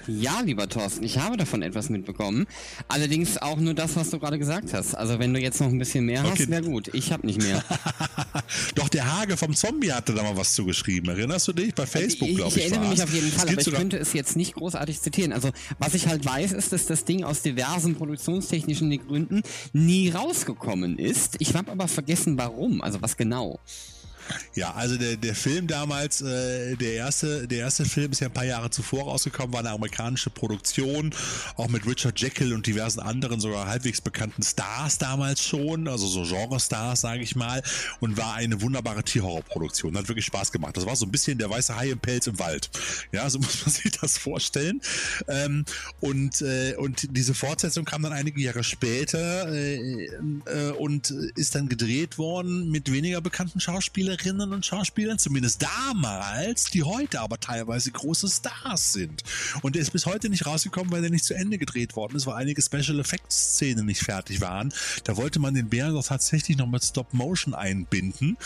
Ja, 0.08 0.40
lieber 0.40 0.68
Thorsten, 0.68 1.04
ich 1.04 1.18
habe 1.18 1.36
davon 1.36 1.62
etwas 1.62 1.88
mitbekommen. 1.88 2.46
Allerdings 2.88 3.38
auch 3.38 3.56
nur 3.56 3.74
das, 3.74 3.96
was 3.96 4.10
du 4.10 4.18
gerade 4.18 4.38
gesagt 4.38 4.72
hast. 4.72 4.94
Also 4.94 5.18
wenn 5.18 5.34
du 5.34 5.40
jetzt 5.40 5.60
noch 5.60 5.68
ein 5.68 5.78
bisschen 5.78 6.06
mehr 6.06 6.20
okay. 6.24 6.30
hast, 6.38 6.50
wäre 6.50 6.62
gut. 6.62 6.90
Ich 6.94 7.12
habe 7.12 7.26
nicht 7.26 7.42
mehr. 7.42 7.64
Doch 8.74 8.88
der 8.88 9.18
Hage 9.18 9.36
vom 9.36 9.54
Zombie 9.54 9.92
hatte 9.92 10.14
da 10.14 10.22
mal 10.22 10.36
was 10.36 10.54
zugeschrieben. 10.54 11.10
Erinnerst 11.10 11.48
du 11.48 11.52
dich? 11.52 11.74
Bei 11.74 11.86
Facebook, 11.86 12.28
glaube 12.28 12.50
ich. 12.50 12.56
Ich 12.56 12.70
erinnere 12.70 12.90
mich 12.90 13.02
auf 13.02 13.12
jeden 13.12 13.30
Fall, 13.30 13.48
aber 13.48 13.60
ich 13.60 13.72
könnte 13.72 13.98
es 13.98 14.12
jetzt 14.12 14.36
nicht 14.36 14.54
großartig 14.54 15.00
zitieren. 15.00 15.32
Also 15.32 15.50
was 15.78 15.94
ich 15.94 16.06
halt 16.06 16.24
weiß, 16.24 16.52
ist, 16.52 16.72
dass 16.72 16.86
das 16.86 17.04
Ding 17.04 17.24
aus 17.24 17.42
diversen 17.42 17.96
produktionstechnischen 17.96 18.96
Gründen 19.06 19.42
nie 19.72 20.10
rausgekommen 20.10 20.98
ist. 20.98 21.36
Ich 21.38 21.54
habe 21.54 21.72
aber 21.72 21.88
vergessen, 21.88 22.38
warum. 22.38 22.80
Also 22.80 23.02
was 23.02 23.16
genau. 23.16 23.58
Ja, 24.54 24.72
also 24.72 24.96
der, 24.96 25.16
der 25.16 25.34
Film 25.34 25.66
damals, 25.66 26.22
äh, 26.22 26.76
der 26.76 26.94
erste, 26.94 27.46
der 27.46 27.58
erste 27.58 27.84
Film 27.84 28.12
ist 28.12 28.20
ja 28.20 28.28
ein 28.28 28.32
paar 28.32 28.44
Jahre 28.44 28.70
zuvor 28.70 29.04
rausgekommen, 29.04 29.52
war 29.52 29.60
eine 29.60 29.70
amerikanische 29.70 30.30
Produktion, 30.30 31.14
auch 31.56 31.68
mit 31.68 31.86
Richard 31.86 32.20
Jekyll 32.20 32.52
und 32.52 32.66
diversen 32.66 33.00
anderen 33.00 33.40
sogar 33.40 33.66
halbwegs 33.66 34.00
bekannten 34.00 34.42
Stars 34.42 34.98
damals 34.98 35.42
schon, 35.42 35.88
also 35.88 36.06
so 36.06 36.22
Genre-Stars, 36.24 37.00
sage 37.02 37.22
ich 37.22 37.36
mal, 37.36 37.62
und 38.00 38.16
war 38.16 38.34
eine 38.34 38.60
wunderbare 38.62 39.02
Tierhorror-Produktion. 39.02 39.96
Hat 39.96 40.08
wirklich 40.08 40.26
Spaß 40.26 40.52
gemacht. 40.52 40.76
Das 40.76 40.86
war 40.86 40.96
so 40.96 41.06
ein 41.06 41.12
bisschen 41.12 41.38
der 41.38 41.50
weiße 41.50 41.76
Hai 41.76 41.90
im 41.90 41.98
Pelz 41.98 42.26
im 42.26 42.38
Wald. 42.38 42.70
Ja, 43.12 43.28
so 43.28 43.38
muss 43.46 43.64
man 43.64 43.74
sich 43.74 43.92
das 43.92 44.18
vorstellen. 44.18 44.80
Ähm, 45.28 45.64
und, 46.00 46.40
äh, 46.42 46.74
und 46.76 47.08
diese 47.16 47.34
Fortsetzung 47.34 47.84
kam 47.84 48.02
dann 48.02 48.12
einige 48.12 48.40
Jahre 48.40 48.64
später 48.64 49.52
äh, 49.52 50.06
äh, 50.46 50.70
und 50.78 51.10
ist 51.10 51.54
dann 51.54 51.68
gedreht 51.68 52.18
worden 52.18 52.70
mit 52.70 52.90
weniger 52.90 53.20
bekannten 53.20 53.60
Schauspielern 53.60 54.15
Schauspielerinnen 54.16 54.52
und 54.52 54.64
Schauspielern, 54.64 55.18
zumindest 55.18 55.62
damals, 55.62 56.70
die 56.70 56.82
heute 56.82 57.20
aber 57.20 57.38
teilweise 57.38 57.90
große 57.90 58.28
Stars 58.28 58.92
sind. 58.92 59.22
Und 59.62 59.74
der 59.74 59.82
ist 59.82 59.92
bis 59.92 60.06
heute 60.06 60.28
nicht 60.28 60.46
rausgekommen, 60.46 60.90
weil 60.90 61.02
der 61.02 61.10
nicht 61.10 61.24
zu 61.24 61.34
Ende 61.34 61.58
gedreht 61.58 61.96
worden 61.96 62.16
ist, 62.16 62.26
weil 62.26 62.34
einige 62.34 62.62
Special 62.62 62.98
Effects 62.98 63.54
Szenen 63.54 63.86
nicht 63.86 64.02
fertig 64.02 64.40
waren. 64.40 64.72
Da 65.04 65.16
wollte 65.16 65.38
man 65.38 65.54
den 65.54 65.68
Bären 65.68 65.94
doch 65.94 66.06
tatsächlich 66.06 66.56
noch 66.56 66.66
mit 66.66 66.84
Stop 66.84 67.12
Motion 67.12 67.54
einbinden 67.54 68.36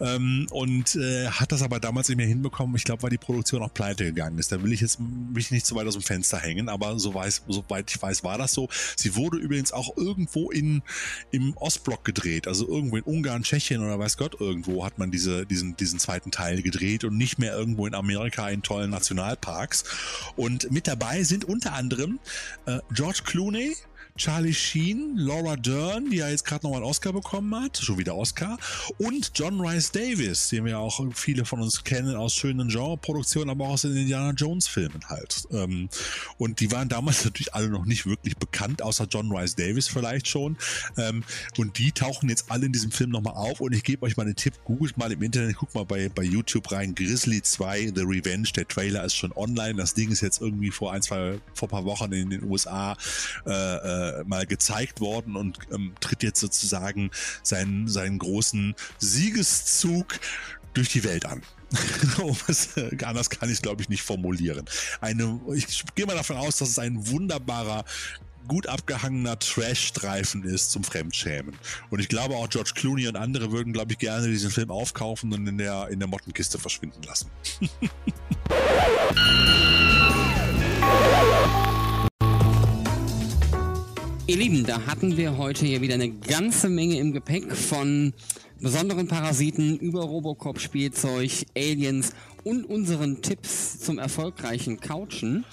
ähm, 0.00 0.46
und 0.50 0.96
äh, 0.96 1.28
hat 1.28 1.52
das 1.52 1.62
aber 1.62 1.80
damals 1.80 2.08
nicht 2.08 2.16
mehr 2.16 2.26
hinbekommen. 2.26 2.74
Ich 2.76 2.84
glaube, 2.84 3.02
weil 3.02 3.10
die 3.10 3.18
Produktion 3.18 3.62
auch 3.62 3.72
pleite 3.72 4.04
gegangen 4.04 4.38
ist. 4.38 4.50
Da 4.52 4.62
will 4.62 4.72
ich 4.72 4.80
jetzt 4.80 4.98
mich 5.00 5.50
nicht 5.50 5.66
zu 5.66 5.74
weit 5.74 5.86
aus 5.86 5.94
dem 5.94 6.02
Fenster 6.02 6.38
hängen, 6.38 6.68
aber 6.68 6.98
so 6.98 7.12
weiß, 7.14 7.42
soweit 7.48 7.90
ich 7.90 8.00
weiß, 8.00 8.24
war 8.24 8.38
das 8.38 8.52
so. 8.52 8.68
Sie 8.96 9.14
wurde 9.14 9.38
übrigens 9.38 9.72
auch 9.72 9.96
irgendwo 9.96 10.50
in, 10.50 10.82
im 11.30 11.56
Ostblock 11.56 12.04
gedreht, 12.04 12.48
also 12.48 12.66
irgendwo 12.66 12.96
in 12.96 13.02
Ungarn, 13.02 13.42
Tschechien 13.42 13.82
oder 13.82 13.98
weiß 13.98 14.16
Gott 14.16 14.40
irgendwo 14.40 14.84
hat 14.84 14.98
man 14.98 15.10
die 15.10 15.17
diese, 15.18 15.46
diesen, 15.46 15.76
diesen 15.76 15.98
zweiten 15.98 16.30
Teil 16.30 16.62
gedreht 16.62 17.02
und 17.02 17.16
nicht 17.16 17.40
mehr 17.40 17.52
irgendwo 17.52 17.88
in 17.88 17.94
Amerika 17.94 18.48
in 18.48 18.62
tollen 18.62 18.90
Nationalparks. 18.90 19.82
Und 20.36 20.70
mit 20.70 20.86
dabei 20.86 21.24
sind 21.24 21.44
unter 21.44 21.72
anderem 21.72 22.20
äh, 22.66 22.78
George 22.92 23.22
Clooney, 23.24 23.74
Charlie 24.18 24.52
Sheen, 24.52 25.16
Laura 25.16 25.54
Dern, 25.54 26.10
die 26.10 26.16
ja 26.16 26.28
jetzt 26.28 26.44
gerade 26.44 26.66
nochmal 26.66 26.80
einen 26.80 26.90
Oscar 26.90 27.12
bekommen 27.12 27.54
hat, 27.54 27.78
schon 27.78 27.98
wieder 27.98 28.16
Oscar, 28.16 28.58
und 28.98 29.30
John 29.34 29.60
Rice 29.60 29.92
Davis, 29.92 30.48
den 30.48 30.64
wir 30.64 30.80
auch 30.80 31.00
viele 31.14 31.44
von 31.44 31.60
uns 31.60 31.84
kennen 31.84 32.16
aus 32.16 32.34
schönen 32.34 32.68
Genreproduktionen, 32.68 33.48
aber 33.48 33.66
auch 33.66 33.74
aus 33.74 33.82
den 33.82 33.96
Indiana 33.96 34.32
Jones 34.32 34.66
Filmen 34.66 35.08
halt. 35.08 35.44
Ähm, 35.52 35.88
und 36.36 36.58
die 36.58 36.72
waren 36.72 36.88
damals 36.88 37.24
natürlich 37.24 37.54
alle 37.54 37.68
noch 37.68 37.84
nicht 37.84 38.06
wirklich 38.06 38.36
bekannt, 38.36 38.82
außer 38.82 39.06
John 39.08 39.30
Rice 39.30 39.54
Davis 39.54 39.86
vielleicht 39.86 40.26
schon. 40.26 40.56
Ähm, 40.96 41.22
und 41.56 41.78
die 41.78 41.92
tauchen 41.92 42.28
jetzt 42.28 42.50
alle 42.50 42.66
in 42.66 42.72
diesem 42.72 42.90
Film 42.90 43.10
nochmal 43.10 43.34
auf 43.34 43.60
und 43.60 43.72
ich 43.72 43.84
gebe 43.84 44.04
euch 44.04 44.16
mal 44.16 44.24
einen 44.24 44.34
Tipp, 44.36 44.54
googelt 44.64 44.98
mal 44.98 45.12
im 45.12 45.22
Internet, 45.22 45.56
guckt 45.56 45.76
mal 45.76 45.84
bei, 45.84 46.08
bei 46.08 46.24
YouTube 46.24 46.72
rein, 46.72 46.92
Grizzly 46.96 47.40
2, 47.40 47.92
The 47.94 48.02
Revenge, 48.02 48.48
der 48.56 48.66
Trailer 48.66 49.04
ist 49.04 49.14
schon 49.14 49.30
online, 49.32 49.76
das 49.76 49.94
Ding 49.94 50.10
ist 50.10 50.22
jetzt 50.22 50.40
irgendwie 50.40 50.72
vor 50.72 50.92
ein, 50.92 51.02
zwei, 51.02 51.38
vor 51.54 51.68
ein 51.68 51.70
paar 51.70 51.84
Wochen 51.84 52.12
in 52.12 52.30
den 52.30 52.42
USA 52.42 52.96
äh, 53.46 54.07
äh, 54.08 54.18
äh, 54.18 54.24
mal 54.24 54.46
gezeigt 54.46 55.00
worden 55.00 55.36
und 55.36 55.58
ähm, 55.72 55.94
tritt 56.00 56.22
jetzt 56.22 56.40
sozusagen 56.40 57.10
seinen, 57.42 57.88
seinen 57.88 58.18
großen 58.18 58.74
Siegeszug 58.98 60.18
durch 60.74 60.90
die 60.90 61.04
Welt 61.04 61.26
an. 61.26 61.42
anders 63.04 63.30
kann 63.30 63.48
ich 63.48 63.56
es, 63.56 63.62
glaube 63.62 63.82
ich, 63.82 63.88
nicht 63.88 64.02
formulieren. 64.02 64.64
Eine, 65.00 65.40
ich 65.54 65.84
gehe 65.94 66.06
mal 66.06 66.16
davon 66.16 66.36
aus, 66.36 66.56
dass 66.56 66.70
es 66.70 66.78
ein 66.78 67.08
wunderbarer, 67.08 67.84
gut 68.46 68.66
abgehangener 68.66 69.38
Trash-Streifen 69.38 70.44
ist 70.44 70.70
zum 70.70 70.82
Fremdschämen. 70.82 71.54
Und 71.90 72.00
ich 72.00 72.08
glaube 72.08 72.36
auch 72.36 72.48
George 72.48 72.72
Clooney 72.74 73.06
und 73.06 73.16
andere 73.16 73.52
würden, 73.52 73.74
glaube 73.74 73.92
ich, 73.92 73.98
gerne 73.98 74.28
diesen 74.28 74.50
Film 74.50 74.70
aufkaufen 74.70 75.32
und 75.34 75.46
in 75.46 75.58
der, 75.58 75.88
in 75.88 75.98
der 75.98 76.08
Mottenkiste 76.08 76.58
verschwinden 76.58 77.02
lassen. 77.02 77.30
Ihr 84.28 84.36
Lieben, 84.36 84.66
da 84.66 84.84
hatten 84.84 85.16
wir 85.16 85.38
heute 85.38 85.64
hier 85.64 85.80
wieder 85.80 85.94
eine 85.94 86.10
ganze 86.10 86.68
Menge 86.68 86.98
im 86.98 87.14
Gepäck 87.14 87.56
von 87.56 88.12
besonderen 88.60 89.08
Parasiten 89.08 89.78
über 89.78 90.02
Robocop-Spielzeug, 90.02 91.46
Aliens 91.56 92.12
und 92.44 92.66
unseren 92.66 93.22
Tipps 93.22 93.78
zum 93.78 93.98
erfolgreichen 93.98 94.80
Couchen. 94.80 95.46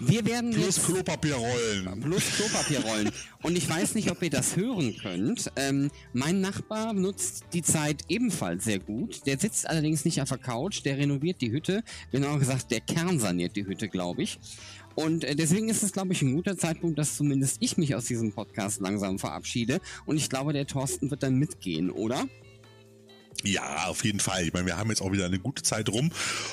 Wir 0.00 0.24
werden 0.24 0.52
plus 0.52 0.76
jetzt, 0.76 0.86
Klopapierrollen. 0.86 2.00
Plus 2.00 2.24
Klopapierrollen. 2.36 3.10
Und 3.42 3.56
ich 3.56 3.68
weiß 3.68 3.94
nicht, 3.94 4.10
ob 4.10 4.22
ihr 4.22 4.30
das 4.30 4.56
hören 4.56 4.96
könnt. 4.96 5.50
Ähm, 5.56 5.90
mein 6.12 6.40
Nachbar 6.40 6.94
nutzt 6.94 7.44
die 7.52 7.62
Zeit 7.62 8.02
ebenfalls 8.08 8.64
sehr 8.64 8.80
gut. 8.80 9.26
Der 9.26 9.38
sitzt 9.38 9.68
allerdings 9.68 10.04
nicht 10.04 10.20
auf 10.20 10.30
der 10.30 10.38
Couch, 10.38 10.84
der 10.84 10.96
renoviert 10.96 11.40
die 11.40 11.52
Hütte. 11.52 11.84
Genauer 12.10 12.38
gesagt, 12.38 12.70
der 12.70 12.80
Kern 12.80 13.20
saniert 13.20 13.54
die 13.54 13.66
Hütte, 13.66 13.88
glaube 13.88 14.22
ich. 14.22 14.38
Und 14.94 15.24
äh, 15.24 15.34
deswegen 15.34 15.68
ist 15.68 15.82
es, 15.82 15.92
glaube 15.92 16.12
ich, 16.12 16.22
ein 16.22 16.34
guter 16.34 16.56
Zeitpunkt, 16.56 16.98
dass 16.98 17.16
zumindest 17.16 17.56
ich 17.60 17.76
mich 17.76 17.94
aus 17.94 18.06
diesem 18.06 18.32
Podcast 18.32 18.80
langsam 18.80 19.18
verabschiede. 19.18 19.80
Und 20.06 20.16
ich 20.16 20.28
glaube, 20.28 20.52
der 20.52 20.66
Thorsten 20.66 21.10
wird 21.10 21.22
dann 21.22 21.36
mitgehen, 21.36 21.90
oder? 21.90 22.26
Ja, 23.42 23.86
auf 23.86 24.04
jeden 24.04 24.20
Fall. 24.20 24.46
Ich 24.46 24.52
meine, 24.52 24.66
wir 24.66 24.76
haben 24.76 24.90
jetzt 24.90 25.02
auch 25.02 25.12
wieder 25.12 25.26
eine 25.26 25.38
gute 25.38 25.62
Zeit 25.62 25.88
rum 25.88 26.10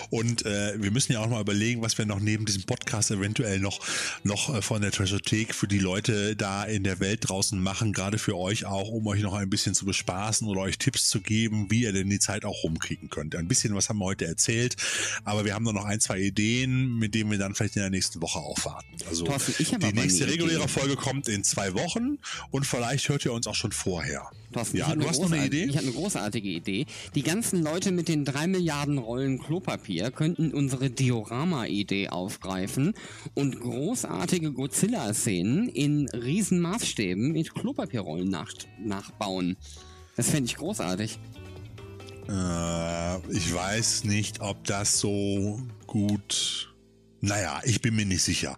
und 0.09 0.45
äh, 0.45 0.81
wir 0.81 0.91
müssen 0.91 1.13
ja 1.13 1.19
auch 1.19 1.27
mal 1.27 1.39
überlegen, 1.39 1.81
was 1.81 1.97
wir 1.97 2.05
noch 2.05 2.19
neben 2.19 2.45
diesem 2.45 2.63
Podcast 2.63 3.11
eventuell 3.11 3.59
noch, 3.59 3.79
noch 4.23 4.53
äh, 4.53 4.61
von 4.61 4.81
der 4.81 4.91
Treasurethek 4.91 5.55
für 5.55 5.67
die 5.67 5.79
Leute 5.79 6.35
da 6.35 6.63
in 6.63 6.83
der 6.83 6.99
Welt 6.99 7.29
draußen 7.29 7.61
machen, 7.61 7.93
gerade 7.93 8.17
für 8.17 8.37
euch 8.37 8.65
auch, 8.65 8.89
um 8.89 9.07
euch 9.07 9.21
noch 9.21 9.33
ein 9.33 9.49
bisschen 9.49 9.73
zu 9.73 9.85
bespaßen 9.85 10.47
oder 10.47 10.61
euch 10.61 10.77
Tipps 10.77 11.07
zu 11.07 11.21
geben, 11.21 11.67
wie 11.69 11.83
ihr 11.83 11.93
denn 11.93 12.09
die 12.09 12.19
Zeit 12.19 12.43
auch 12.45 12.63
rumkriegen 12.63 13.09
könnt. 13.09 13.35
Ein 13.35 13.47
bisschen 13.47 13.75
was 13.75 13.89
haben 13.89 13.99
wir 13.99 14.05
heute 14.05 14.25
erzählt, 14.25 14.75
aber 15.23 15.45
wir 15.45 15.53
haben 15.53 15.63
noch 15.63 15.85
ein, 15.85 15.99
zwei 15.99 16.19
Ideen, 16.19 16.97
mit 16.97 17.15
denen 17.15 17.31
wir 17.31 17.37
dann 17.37 17.55
vielleicht 17.55 17.75
in 17.75 17.81
der 17.81 17.91
nächsten 17.91 18.21
Woche 18.21 18.39
aufwarten. 18.39 18.87
Also 19.07 19.25
Thorsten, 19.25 19.53
die 19.79 19.93
nächste 19.93 20.27
reguläre. 20.27 20.67
Folge 20.67 20.95
kommt 20.95 21.27
in 21.27 21.43
zwei 21.43 21.73
Wochen 21.73 22.17
und 22.49 22.65
vielleicht 22.65 23.09
hört 23.09 23.25
ihr 23.25 23.33
uns 23.33 23.47
auch 23.47 23.55
schon 23.55 23.71
vorher. 23.71 24.29
Thorsten, 24.51 24.77
ja, 24.77 24.93
du 24.95 25.07
hast 25.07 25.21
noch 25.21 25.31
eine 25.31 25.45
Idee? 25.45 25.65
Ich 25.65 25.77
habe 25.77 25.85
eine 25.85 25.95
großartige 25.95 26.49
Idee. 26.49 26.70
Die 27.15 27.23
ganzen 27.23 27.63
Leute 27.63 27.91
mit 27.91 28.07
den 28.07 28.25
drei 28.25 28.47
Milliarden 28.47 28.97
Rollen 28.97 29.39
Klopapier 29.39 30.11
könnten 30.11 30.53
unsere 30.53 30.89
Diorama-Idee 30.89 32.09
aufgreifen 32.09 32.93
und 33.33 33.59
großartige 33.59 34.51
Godzilla-Szenen 34.51 35.69
in 35.69 36.07
Riesenmaßstäben 36.09 37.31
mit 37.31 37.53
Klopapierrollen 37.53 38.29
nach 38.29 38.51
nachbauen. 38.79 39.57
Das 40.15 40.29
fände 40.29 40.45
ich 40.45 40.57
großartig. 40.57 41.19
Äh, 42.29 43.17
ich 43.31 43.53
weiß 43.53 44.03
nicht, 44.05 44.41
ob 44.41 44.63
das 44.65 44.99
so 44.99 45.61
gut 45.87 46.70
naja, 47.21 47.61
ich 47.63 47.81
bin 47.81 47.95
mir 47.95 48.05
nicht 48.05 48.23
sicher. 48.23 48.57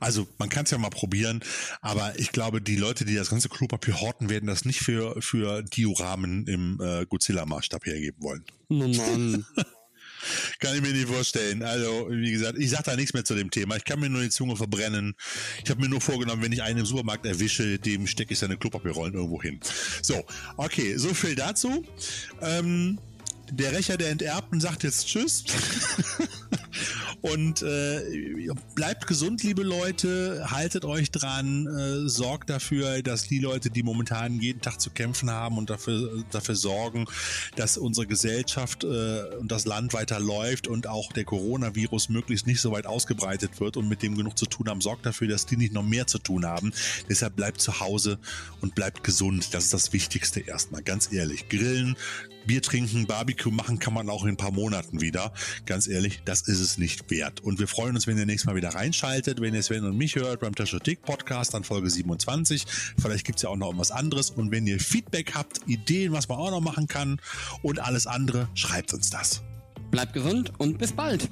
Also 0.00 0.26
man 0.38 0.48
kann 0.48 0.64
es 0.64 0.70
ja 0.70 0.78
mal 0.78 0.90
probieren, 0.90 1.40
aber 1.80 2.18
ich 2.18 2.32
glaube, 2.32 2.60
die 2.60 2.76
Leute, 2.76 3.04
die 3.04 3.14
das 3.14 3.30
ganze 3.30 3.48
Klopapier 3.48 4.00
horten, 4.00 4.30
werden 4.30 4.46
das 4.46 4.64
nicht 4.64 4.80
für, 4.80 5.20
für 5.20 5.62
Dioramen 5.62 6.46
im 6.46 6.80
äh, 6.80 7.04
Godzilla-Maßstab 7.06 7.84
hergeben 7.84 8.22
wollen. 8.22 8.44
Oh 8.68 8.88
Mann. 8.88 9.44
kann 10.60 10.74
ich 10.74 10.82
mir 10.82 10.92
nicht 10.92 11.08
vorstellen. 11.08 11.62
Also, 11.62 12.08
wie 12.10 12.30
gesagt, 12.30 12.58
ich 12.58 12.70
sage 12.70 12.84
da 12.84 12.96
nichts 12.96 13.14
mehr 13.14 13.24
zu 13.24 13.34
dem 13.34 13.50
Thema. 13.50 13.76
Ich 13.76 13.84
kann 13.84 14.00
mir 14.00 14.08
nur 14.08 14.22
die 14.22 14.30
Zunge 14.30 14.56
verbrennen. 14.56 15.14
Ich 15.62 15.70
habe 15.70 15.80
mir 15.80 15.88
nur 15.88 16.00
vorgenommen, 16.00 16.42
wenn 16.42 16.52
ich 16.52 16.62
einen 16.62 16.80
im 16.80 16.86
Supermarkt 16.86 17.26
erwische, 17.26 17.78
dem 17.78 18.06
stecke 18.06 18.32
ich 18.32 18.38
seine 18.38 18.56
Klopapierrollen 18.56 19.14
irgendwo 19.14 19.42
hin. 19.42 19.60
So, 20.02 20.24
okay, 20.56 20.96
so 20.96 21.12
viel 21.14 21.34
dazu. 21.34 21.84
Ähm, 22.40 22.98
der 23.50 23.72
Rächer 23.72 23.96
der 23.96 24.10
Enterbten 24.10 24.60
sagt 24.60 24.84
jetzt 24.84 25.06
Tschüss. 25.06 25.44
Und 27.24 27.62
äh, 27.62 28.02
bleibt 28.74 29.06
gesund, 29.06 29.42
liebe 29.42 29.62
Leute. 29.62 30.50
Haltet 30.50 30.84
euch 30.84 31.10
dran. 31.10 31.66
Äh, 31.66 32.06
sorgt 32.06 32.50
dafür, 32.50 33.00
dass 33.02 33.26
die 33.26 33.38
Leute, 33.38 33.70
die 33.70 33.82
momentan 33.82 34.40
jeden 34.40 34.60
Tag 34.60 34.78
zu 34.78 34.90
kämpfen 34.90 35.30
haben 35.30 35.56
und 35.56 35.70
dafür, 35.70 36.22
dafür 36.30 36.54
sorgen, 36.54 37.06
dass 37.56 37.78
unsere 37.78 38.06
Gesellschaft 38.06 38.84
äh, 38.84 39.36
und 39.40 39.50
das 39.50 39.64
Land 39.64 39.94
weiter 39.94 40.20
läuft 40.20 40.68
und 40.68 40.86
auch 40.86 41.12
der 41.14 41.24
Coronavirus 41.24 42.10
möglichst 42.10 42.46
nicht 42.46 42.60
so 42.60 42.72
weit 42.72 42.84
ausgebreitet 42.84 43.58
wird 43.58 43.78
und 43.78 43.88
mit 43.88 44.02
dem 44.02 44.18
genug 44.18 44.36
zu 44.36 44.44
tun 44.44 44.68
haben, 44.68 44.82
sorgt 44.82 45.06
dafür, 45.06 45.26
dass 45.26 45.46
die 45.46 45.56
nicht 45.56 45.72
noch 45.72 45.82
mehr 45.82 46.06
zu 46.06 46.18
tun 46.18 46.44
haben. 46.44 46.74
Deshalb 47.08 47.36
bleibt 47.36 47.58
zu 47.62 47.80
Hause 47.80 48.18
und 48.60 48.74
bleibt 48.74 49.02
gesund. 49.02 49.54
Das 49.54 49.64
ist 49.64 49.72
das 49.72 49.94
Wichtigste 49.94 50.40
erstmal. 50.40 50.82
Ganz 50.82 51.10
ehrlich. 51.10 51.48
Grillen, 51.48 51.96
Bier 52.46 52.60
trinken, 52.60 53.06
Barbecue 53.06 53.50
machen 53.50 53.78
kann 53.78 53.94
man 53.94 54.10
auch 54.10 54.24
in 54.24 54.30
ein 54.30 54.36
paar 54.36 54.52
Monaten 54.52 55.00
wieder. 55.00 55.32
Ganz 55.66 55.86
ehrlich, 55.86 56.20
das 56.24 56.42
ist 56.42 56.60
es 56.60 56.78
nicht 56.78 57.06
wert. 57.14 57.40
Und 57.40 57.58
wir 57.58 57.68
freuen 57.68 57.94
uns, 57.94 58.06
wenn 58.06 58.18
ihr 58.18 58.26
nächstes 58.26 58.46
Mal 58.46 58.56
wieder 58.56 58.70
reinschaltet, 58.70 59.40
wenn 59.40 59.54
ihr 59.54 59.62
Sven 59.62 59.84
und 59.84 59.96
mich 59.96 60.16
hört 60.16 60.40
beim 60.40 60.54
Taschotik 60.54 61.02
Podcast 61.02 61.54
an 61.54 61.64
Folge 61.64 61.88
27. 61.88 62.66
Vielleicht 63.00 63.24
gibt 63.24 63.38
es 63.38 63.42
ja 63.42 63.48
auch 63.48 63.56
noch 63.56 63.68
irgendwas 63.68 63.90
anderes. 63.90 64.30
Und 64.30 64.50
wenn 64.50 64.66
ihr 64.66 64.80
Feedback 64.80 65.34
habt, 65.34 65.60
Ideen, 65.66 66.12
was 66.12 66.28
man 66.28 66.38
auch 66.38 66.50
noch 66.50 66.60
machen 66.60 66.88
kann 66.88 67.20
und 67.62 67.78
alles 67.78 68.06
andere, 68.06 68.48
schreibt 68.54 68.92
uns 68.92 69.10
das. 69.10 69.42
Bleibt 69.90 70.12
gesund 70.12 70.52
und 70.58 70.78
bis 70.78 70.92
bald. 70.92 71.28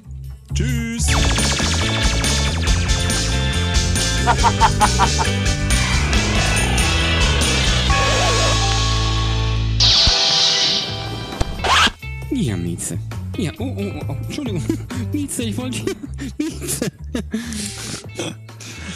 Tschüss. 0.53 1.07
Ja, 12.31 12.57
Mieze. 12.57 12.97
Ja, 13.37 13.51
oh, 13.59 13.73
oh, 13.77 13.91
oh, 13.99 14.05
oh. 14.09 14.17
Entschuldigung. 14.25 14.63
Mieze, 15.13 15.43
ich 15.43 15.57
wollte. 15.57 15.79
Mieze. 16.37 16.91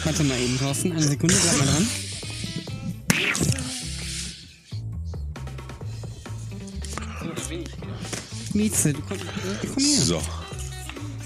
Warte 0.04 0.24
mal 0.24 0.38
eben, 0.38 0.58
Thorsten. 0.58 0.92
Eine 0.92 1.02
Sekunde, 1.02 1.34
bleib 1.34 1.58
mal 1.58 1.66
dran. 1.66 1.86
Mieze, 8.54 8.92
du 8.92 9.00
komm, 9.02 9.18
komm 9.74 9.84
hier. 9.84 10.00
So. 10.00 10.20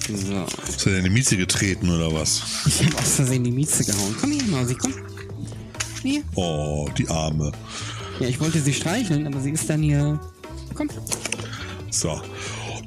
So. 0.09 0.47
Hast 0.67 0.85
du 0.85 0.91
deine 0.91 1.09
Mieze 1.09 1.37
getreten 1.37 1.89
oder 1.89 2.13
was? 2.13 2.43
Ich 2.67 2.85
hab 2.85 3.01
aus 3.01 3.15
Versehen 3.15 3.45
die 3.45 3.53
Mieze 3.53 3.85
gehauen. 3.85 4.15
Komm 4.21 4.33
hier, 4.33 4.43
Mausi, 4.45 4.75
komm. 4.75 4.93
Hier. 6.03 6.23
Oh, 6.35 6.89
die 6.99 7.09
Arme. 7.09 7.53
Ja, 8.19 8.27
ich 8.27 8.41
wollte 8.41 8.61
sie 8.61 8.75
streicheln, 8.75 9.27
aber 9.27 9.41
sie 9.41 9.51
ist 9.51 9.71
dann 9.71 9.83
hier. 9.83 10.21
Komm. 10.75 10.89
So. 11.93 12.21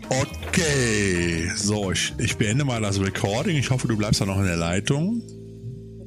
Okay. 0.09 1.51
So, 1.55 1.91
ich, 1.91 2.13
ich 2.17 2.37
beende 2.37 2.65
mal 2.65 2.81
das 2.81 2.99
Recording. 2.99 3.55
Ich 3.55 3.69
hoffe, 3.69 3.87
du 3.87 3.95
bleibst 3.95 4.19
da 4.19 4.25
noch 4.25 4.37
in 4.37 4.45
der 4.45 4.57
Leitung. 4.57 5.21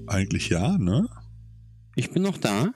Eigentlich 0.09 0.49
ja, 0.49 0.77
ne? 0.79 1.09
Ich 1.95 2.11
bin 2.11 2.23
noch 2.23 2.39
da. 2.39 2.73